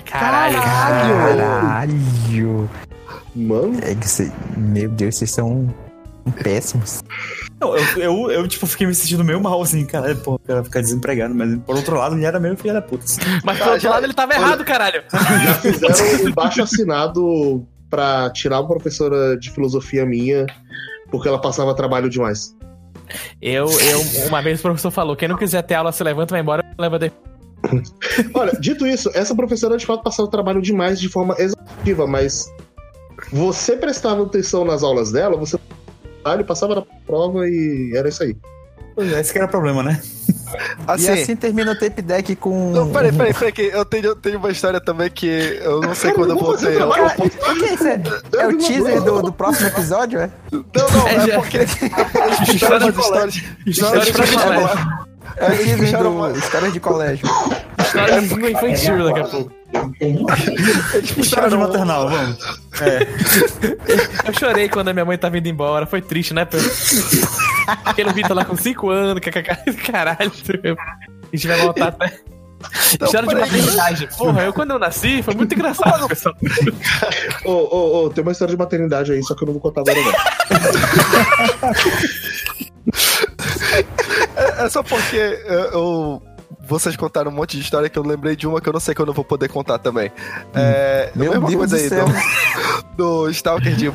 Caralho. 0.05 0.61
Caralho. 0.61 2.70
Mano. 3.35 3.78
É 3.83 3.95
que 3.95 4.09
cê- 4.09 4.33
Meu 4.57 4.89
Deus, 4.89 5.16
vocês 5.16 5.31
são 5.31 5.73
péssimos. 6.43 7.03
Não, 7.61 7.77
eu, 7.77 7.85
eu, 7.99 8.31
eu, 8.31 8.49
tipo, 8.49 8.66
fiquei 8.66 8.87
me 8.87 8.95
sentindo 8.95 9.24
meio 9.24 9.41
mal, 9.41 9.62
assim, 9.62 9.85
cara, 9.87 10.15
pô, 10.16 10.35
o 10.35 10.39
cara 10.39 10.62
ficar 10.65 10.81
desempregado, 10.81 11.35
mas 11.35 11.57
por 11.61 11.77
outro 11.77 11.97
lado, 11.97 12.15
ele 12.15 12.24
era 12.24 12.39
meio 12.41 12.57
filho 12.57 12.74
da 12.74 12.83
puta. 12.83 13.05
assim. 13.05 13.20
Mas 13.45 13.59
por 13.59 13.69
outro 13.69 13.89
lado, 13.89 14.05
ele 14.05 14.12
tava 14.15 14.35
errado, 14.35 14.65
caralho. 14.65 15.03
Já 15.12 15.55
fizeram 15.55 16.28
um 16.28 16.33
baixo 16.33 16.62
assinado 16.62 17.66
pra 17.89 18.31
tirar 18.31 18.61
uma 18.61 18.69
professora 18.69 19.39
de 19.39 19.51
filosofia 19.51 20.05
minha 20.05 20.45
porque 21.11 21.28
ela 21.28 21.41
passava 21.41 21.74
trabalho 21.74 22.11
demais. 22.11 22.55
Eu, 23.41 23.66
eu, 23.66 24.27
uma 24.28 24.43
vez 24.43 24.59
o 24.59 24.62
professor 24.62 24.91
falou: 24.91 25.16
quem 25.16 25.28
não 25.28 25.37
quiser 25.37 25.62
ter 25.62 25.74
aula 25.74 25.93
se 25.93 26.03
levanta, 26.03 26.35
vai 26.35 26.41
embora, 26.41 26.65
leva 26.78 26.99
de... 26.99 27.12
Olha, 28.35 28.53
dito 28.61 28.87
isso, 28.87 29.11
essa 29.15 29.35
professora 29.35 29.77
de 29.77 29.87
fato 29.87 30.03
passava 30.03 30.31
trabalho 30.31 30.61
demais 30.61 31.01
de 31.01 31.09
forma 31.09 31.35
exaustiva, 31.39 32.07
mas 32.07 32.47
você 33.33 33.77
prestava 33.77 34.23
atenção 34.23 34.65
nas 34.65 34.83
aulas 34.83 35.11
dela, 35.11 35.37
você 35.37 35.59
passava 36.47 36.74
na 36.74 36.83
prova 37.07 37.49
e 37.49 37.93
era 37.95 38.09
isso 38.09 38.23
aí. 38.23 38.37
Pois 38.97 39.12
é, 39.12 39.20
esse 39.20 39.31
que 39.32 39.39
era 39.39 39.47
o 39.47 39.51
problema, 39.51 39.82
né? 39.85 40.01
Assim, 40.86 41.06
E 41.06 41.10
assim 41.10 41.36
termina 41.36 41.73
o 41.73 41.78
tape 41.78 42.01
deck 42.01 42.35
com. 42.36 42.70
Não, 42.70 42.89
peraí, 42.90 43.12
peraí, 43.12 43.35
peraí, 43.35 43.52
que 43.52 43.62
eu 43.62 43.85
tenho, 43.85 44.06
eu 44.06 44.16
tenho 44.16 44.39
uma 44.39 44.51
história 44.51 44.81
também 44.81 45.10
que 45.10 45.27
eu 45.60 45.81
não 45.81 45.94
sei 45.94 46.12
quando 46.12 46.31
eu 46.31 46.39
vou 46.39 46.56
ter. 46.56 46.78
Cara, 46.78 47.14
o 47.18 47.56
que 47.56 47.64
é 47.64 47.74
isso? 47.74 47.86
É, 47.86 48.01
é 48.39 48.47
o 48.47 48.56
teaser 48.56 49.02
do, 49.02 49.23
do 49.23 49.32
próximo 49.32 49.68
episódio, 49.68 50.20
é? 50.20 50.31
Não, 50.52 50.64
não, 50.73 51.09
É, 51.09 51.31
é, 51.31 51.39
porque 51.39 51.59
eles 51.59 51.74
puxaram 52.47 52.86
umas 52.86 52.97
histórias. 52.97 53.43
Histórias. 53.66 54.09
É 55.36 55.47
o 55.47 55.56
teaser 55.56 55.78
puxaram 55.78 56.02
do 56.05 56.16
uma- 56.16 56.31
Histórias 56.32 56.73
de 56.73 56.81
Colégio. 56.81 57.28
História 57.87 58.21
de 58.21 58.29
língua 58.29 58.51
infantil 58.51 59.05
daqui 59.05 59.21
a 59.21 59.25
pouco. 59.25 59.53
História 61.21 61.49
de 61.49 61.57
maternal, 61.57 62.09
vamos. 62.09 62.39
É. 62.81 63.07
Eu 64.29 64.35
chorei 64.39 64.69
quando 64.69 64.89
a 64.89 64.93
minha 64.93 65.05
mãe 65.05 65.19
tava 65.19 65.39
indo 65.39 65.49
embora. 65.49 65.87
Foi 65.87 66.01
triste, 66.01 66.35
né, 66.35 66.45
Pedro? 66.45 66.71
Aquele 67.85 68.13
Vitor 68.13 68.37
lá 68.37 68.45
com 68.45 68.57
5 68.57 68.91
anos, 68.91 69.21
kkk, 69.21 69.75
caralho. 69.91 70.19
A 70.21 70.25
gente 71.37 71.49
vai 71.49 71.61
voltar 71.61 71.89
até. 71.89 72.21
História 73.03 73.29
de 73.29 73.35
maternidade. 73.35 74.09
Porra, 74.17 74.43
eu 74.43 74.53
quando 74.53 74.71
eu 74.73 74.79
nasci 74.79 75.23
foi 75.23 75.35
muito 75.35 75.55
engraçado, 75.55 76.09
pessoal. 76.09 76.35
Ô, 77.45 77.53
ô, 77.53 78.05
ô, 78.05 78.11
tem 78.11 78.23
uma 78.23 78.33
história 78.33 78.53
de 78.53 78.59
maternidade 78.59 79.13
aí, 79.13 79.23
só 79.23 79.35
que 79.35 79.43
eu 79.43 79.47
não 79.47 79.53
vou 79.53 79.63
contar 79.63 79.83
agora 79.83 79.99
não. 80.01 80.13
É, 84.37 84.65
é 84.65 84.69
só 84.69 84.83
porque 84.83 85.17
é, 85.17 85.71
eu. 85.73 86.23
Vocês 86.68 86.97
contaram 86.97 87.30
um 87.30 87.34
monte 87.34 87.56
de 87.56 87.62
história 87.62 87.88
que 87.88 87.98
eu 87.98 88.02
lembrei 88.02 88.34
de 88.36 88.47
uma 88.47 88.60
que 88.60 88.68
eu 88.68 88.72
não 88.72 88.80
sei 88.80 88.94
quando 88.94 89.09
eu 89.09 89.14
vou 89.14 89.24
poder 89.24 89.48
contar 89.48 89.78
também. 89.78 90.10
É, 90.55 91.10
Meu 91.14 91.32
a 91.32 91.40
mesma 91.40 91.48
Deus 91.66 91.70
coisa 91.70 91.88
do 91.88 91.94
aí 91.94 92.86
do, 92.97 93.24
do 93.24 93.30
Stalker 93.30 93.74
de 93.76 93.90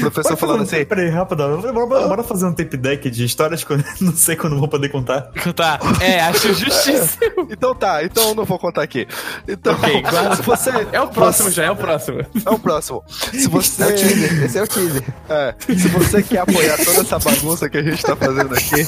professor 0.00 0.36
falando 0.36 0.60
um- 0.60 0.62
assim. 0.62 0.84
Peraí, 0.84 1.08
rápido. 1.10 1.58
Bora, 1.72 2.08
bora 2.08 2.22
fazer 2.22 2.46
um 2.46 2.52
tape 2.54 2.76
deck 2.76 3.10
de 3.10 3.24
histórias 3.24 3.62
que 3.64 3.72
eu 3.72 3.78
não 4.00 4.12
sei 4.14 4.36
quando 4.36 4.58
vou 4.58 4.68
poder 4.68 4.88
contar. 4.88 5.22
Tá, 5.54 5.78
é, 6.00 6.20
acho 6.20 6.52
justíssimo. 6.54 7.46
Então 7.50 7.74
tá, 7.74 8.02
então 8.04 8.30
eu 8.30 8.34
não 8.34 8.44
vou 8.44 8.58
contar 8.58 8.82
aqui. 8.82 9.06
Então, 9.46 9.74
Ok, 9.74 10.02
guarda. 10.02 10.36
se 10.36 10.42
você. 10.42 10.70
É 10.92 11.00
o 11.00 11.08
próximo 11.08 11.50
já, 11.50 11.64
é 11.64 11.70
o 11.70 11.76
próximo. 11.76 12.20
É 12.44 12.50
o 12.50 12.58
próximo. 12.58 13.02
Se 13.08 13.44
É 13.44 13.48
o 13.48 13.50
você. 13.50 13.92
teaser, 13.92 14.44
esse 14.44 14.58
é 14.58 14.62
o 14.62 14.66
teaser. 14.66 15.02
É, 15.28 15.54
se 15.60 15.88
você 15.88 16.22
quer 16.22 16.38
apoiar 16.40 16.76
toda 16.84 17.00
essa 17.00 17.18
bagunça 17.18 17.68
que 17.68 17.78
a 17.78 17.82
gente 17.82 18.02
tá 18.02 18.14
fazendo 18.16 18.54
aqui, 18.54 18.86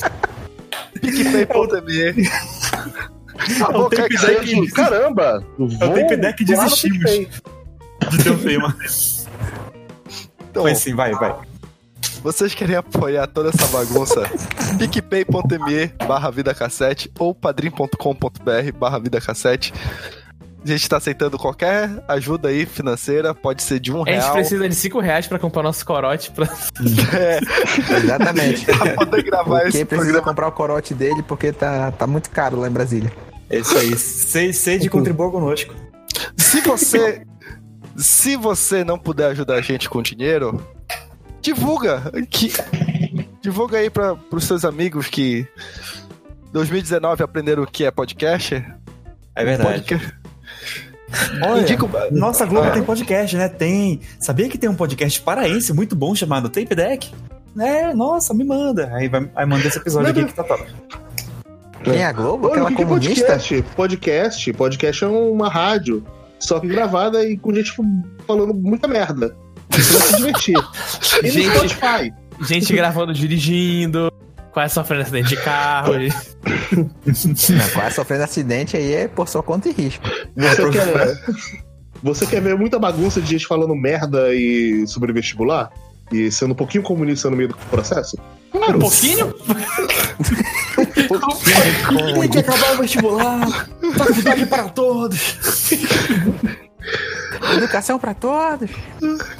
PicPay.me. 1.00 2.28
A 3.64 3.72
boca 3.72 3.96
tape 3.96 4.16
é 4.16 4.18
deck- 4.18 4.46
grande, 4.54 4.70
caramba! 4.72 5.44
É 5.58 5.84
o 5.84 5.94
tape 5.94 6.16
deck 6.16 6.44
desistimos 6.44 7.10
de 7.10 8.22
ter 8.22 8.30
um 8.30 8.38
tema. 8.38 8.76
Então, 10.50 10.62
Foi 10.62 10.72
assim, 10.72 10.94
vai, 10.94 11.12
vai. 11.12 11.34
vocês 12.22 12.54
querem 12.54 12.76
apoiar 12.76 13.26
toda 13.26 13.50
essa 13.50 13.66
bagunça? 13.68 14.22
PicPay.me 14.78 15.86
barra 16.06 16.30
vida 16.30 16.54
cassete 16.54 17.10
ou 17.18 17.34
padrim.com.br 17.34 18.72
barra 18.78 18.98
vida 18.98 19.20
cassete. 19.20 19.72
A 20.64 20.68
gente 20.70 20.88
tá 20.88 20.96
aceitando 20.96 21.38
qualquer 21.38 21.88
ajuda 22.08 22.48
aí 22.48 22.66
financeira, 22.66 23.32
pode 23.32 23.62
ser 23.62 23.78
de 23.78 23.92
um 23.92 24.02
A 24.02 24.10
gente 24.10 24.20
real. 24.22 24.32
precisa 24.32 24.68
de 24.68 24.74
5 24.74 25.00
reais 25.00 25.26
pra 25.26 25.38
comprar 25.38 25.62
nosso 25.62 25.86
corote. 25.86 26.30
Pra... 26.32 26.46
É, 27.16 27.38
Exatamente. 27.96 28.66
pra 28.66 28.94
poder 28.94 29.22
gravar 29.22 29.60
Porque 29.60 29.68
esse 29.68 29.84
precisa 29.84 29.96
programa. 30.10 30.24
comprar 30.24 30.48
o 30.48 30.52
corote 30.52 30.92
dele 30.94 31.22
porque 31.22 31.52
tá, 31.52 31.92
tá 31.92 32.06
muito 32.06 32.28
caro 32.30 32.58
lá 32.58 32.66
em 32.68 32.72
Brasília. 32.72 33.12
É 33.50 33.58
isso 33.58 33.76
aí. 33.76 33.96
Se- 33.96 34.52
Sede 34.52 34.88
contribua 34.90 35.30
conosco. 35.30 35.74
Se 36.36 36.60
você. 36.60 37.22
se 37.96 38.36
você 38.36 38.84
não 38.84 38.98
puder 38.98 39.30
ajudar 39.30 39.54
a 39.56 39.60
gente 39.60 39.88
com 39.88 40.02
dinheiro, 40.02 40.62
divulga. 41.40 42.10
Que, 42.30 42.52
divulga 43.42 43.78
aí 43.78 43.88
para 43.90 44.16
os 44.32 44.44
seus 44.44 44.64
amigos 44.64 45.06
que 45.08 45.46
2019 46.52 47.22
aprenderam 47.22 47.62
o 47.62 47.66
que 47.66 47.84
é 47.84 47.90
podcast. 47.90 48.64
É 49.34 49.44
verdade. 49.44 49.70
Podcast. 49.80 50.14
Olha, 51.42 51.62
Indica 51.62 51.86
o- 51.86 51.90
Nossa 52.14 52.44
Globo 52.44 52.68
Ah. 52.68 52.72
tem 52.72 52.82
podcast, 52.82 53.34
né? 53.36 53.48
Tem. 53.48 54.00
Sabia 54.20 54.48
que 54.48 54.58
tem 54.58 54.68
um 54.68 54.74
podcast 54.74 55.20
paraense 55.22 55.72
muito 55.72 55.96
bom 55.96 56.14
chamado 56.14 56.48
Tape 56.50 56.74
Deck? 56.74 57.14
É, 57.58 57.94
nossa, 57.94 58.34
me 58.34 58.44
manda. 58.44 58.90
Aí, 58.94 59.08
vai, 59.08 59.28
aí 59.34 59.46
manda 59.46 59.66
esse 59.66 59.78
episódio 59.78 60.10
aqui 60.10 60.24
que 60.26 60.34
tá 60.34 60.44
top. 60.44 60.64
Quem 61.84 61.96
é 61.96 62.04
a 62.06 62.12
Globo? 62.12 62.46
Olha, 62.48 62.52
Aquela 62.62 62.66
o 62.66 62.68
que 62.70 62.76
que 62.76 62.82
é 62.82 62.84
comunista? 62.86 63.26
podcast? 63.26 63.62
Podcast. 63.76 64.52
Podcast 64.52 65.04
é 65.04 65.06
uma 65.06 65.48
rádio, 65.48 66.04
só 66.38 66.58
que 66.60 66.66
gravada 66.66 67.24
e 67.24 67.36
com 67.38 67.52
gente 67.54 67.72
falando 68.26 68.52
muita 68.54 68.86
merda. 68.88 69.34
Você 69.70 69.92
vai 69.92 70.02
se 70.08 70.16
divertir. 70.16 70.54
E 71.22 71.26
no 71.26 71.30
Gente. 71.32 71.50
Spotify. 71.68 72.12
Gente 72.42 72.72
gravando 72.72 73.12
dirigindo, 73.12 74.12
quase 74.52 74.74
sofrendo 74.74 75.02
acidente 75.02 75.28
de 75.30 75.36
carro. 75.36 75.94
e- 76.00 76.08
Não, 76.72 77.68
quase 77.74 77.94
sofrendo 77.96 78.22
acidente 78.24 78.76
aí 78.76 78.92
é 78.94 79.08
por 79.08 79.28
sua 79.28 79.42
conta 79.42 79.68
e 79.68 79.72
risco. 79.72 80.04
Você 80.36 80.70
quer, 80.70 81.18
você 82.02 82.26
quer 82.26 82.40
ver 82.40 82.56
muita 82.56 82.78
bagunça 82.78 83.20
de 83.20 83.28
gente 83.28 83.46
falando 83.46 83.74
merda 83.74 84.32
e 84.34 84.86
sobre 84.86 85.12
vestibular? 85.12 85.70
E 86.12 86.30
sendo 86.30 86.52
um 86.52 86.56
pouquinho 86.56 86.82
comunista 86.84 87.28
no 87.28 87.36
meio 87.36 87.48
do 87.50 87.56
processo? 87.70 88.16
Claro. 88.52 88.76
Um 88.76 88.80
pouquinho? 88.80 89.34
Tem 92.20 92.28
que 92.28 92.38
acabar 92.38 92.74
o 92.74 92.78
vestibular. 92.78 93.68
Faculdade 93.96 94.46
para 94.46 94.68
todos. 94.68 95.36
Educação 97.56 97.98
pra 97.98 98.14
todos. 98.14 98.70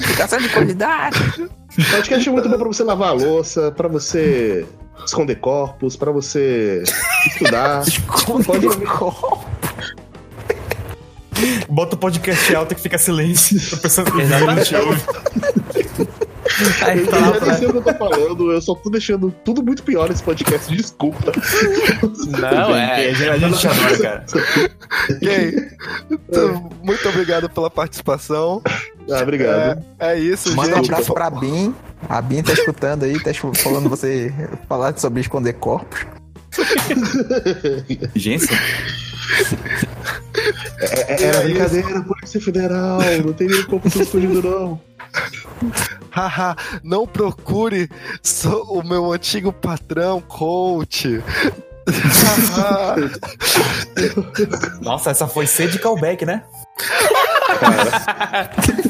Educação 0.00 0.38
de 0.38 0.48
qualidade. 0.48 1.48
Podcast 1.90 2.28
é 2.28 2.32
muito 2.32 2.48
bom 2.48 2.58
pra 2.58 2.68
você 2.68 2.82
lavar 2.82 3.10
a 3.10 3.12
louça, 3.12 3.72
pra 3.72 3.88
você 3.88 4.66
esconder 5.04 5.36
corpos, 5.36 5.96
pra 5.96 6.10
você 6.10 6.82
estudar. 7.26 7.82
Esconder 7.86 8.86
corpos. 8.86 9.46
Bota 11.68 11.94
o 11.94 11.98
podcast 11.98 12.54
alto 12.54 12.74
que 12.74 12.80
fica 12.80 12.98
silêncio. 12.98 13.60
A 13.74 13.76
pessoa 13.76 14.06
realmente 14.10 14.74
ouve. 14.74 15.02
Aí 16.84 16.98
Eu 17.00 17.06
tá 17.06 17.18
lá 17.18 17.32
pra... 17.32 17.54
sei 17.54 17.68
o 17.68 17.70
que 17.72 17.78
eu 17.78 17.82
tô 17.82 17.94
falando, 17.94 18.52
eu 18.52 18.60
só 18.60 18.74
tô 18.74 18.90
deixando 18.90 19.30
tudo 19.44 19.62
muito 19.62 19.82
pior 19.82 20.08
nesse 20.08 20.22
podcast, 20.22 20.74
desculpa. 20.74 21.32
Não, 22.40 22.74
é. 22.76 23.08
A 23.10 23.38
gente 23.38 23.58
te 23.58 23.66
adora, 23.68 23.98
cara. 23.98 24.24
Ok. 25.10 25.68
Então, 26.10 26.70
muito 26.82 27.08
obrigado 27.08 27.48
pela 27.50 27.70
participação. 27.70 28.62
Ah, 29.10 29.22
obrigado. 29.22 29.82
É, 29.98 30.14
é 30.14 30.18
isso, 30.18 30.54
Manda 30.54 30.74
um 30.74 30.76
gente. 30.76 30.92
abraço 30.92 31.14
pra 31.14 31.30
Bin. 31.30 31.74
A 32.08 32.20
Bin 32.20 32.42
tá 32.42 32.52
escutando 32.52 33.04
aí, 33.04 33.18
tá 33.20 33.30
falando 33.34 33.88
você 33.88 34.32
falar 34.68 34.96
sobre 34.98 35.20
esconder 35.20 35.54
corpos. 35.54 36.06
Gente, 38.14 38.46
É- 40.80 41.14
é- 41.14 41.22
Era 41.24 41.40
brincadeira, 41.42 42.00
Polícia 42.02 42.40
Federal, 42.40 42.98
não 43.24 43.32
tem 43.32 43.48
nenhum 43.48 43.64
corpo 43.64 43.90
todo 43.90 44.02
escondido, 44.02 44.42
não. 44.42 44.80
Haha, 46.10 46.56
não 46.82 47.06
procure 47.06 47.88
o 48.68 48.82
meu 48.82 49.12
antigo 49.12 49.52
patrão, 49.52 50.20
coach. 50.20 51.22
Nossa, 54.80 55.10
essa 55.10 55.26
foi 55.26 55.46
C 55.46 55.66
de 55.68 55.78
callback, 55.78 56.24
né? 56.24 56.42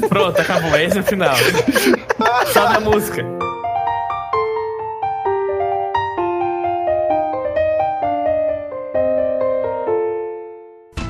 Pronto, 0.08 0.40
acabou. 0.40 0.76
Esse 0.76 0.98
é 0.98 1.00
o 1.00 1.04
final. 1.04 1.36
Sobe 2.52 2.76
a 2.76 2.80
música. 2.80 3.24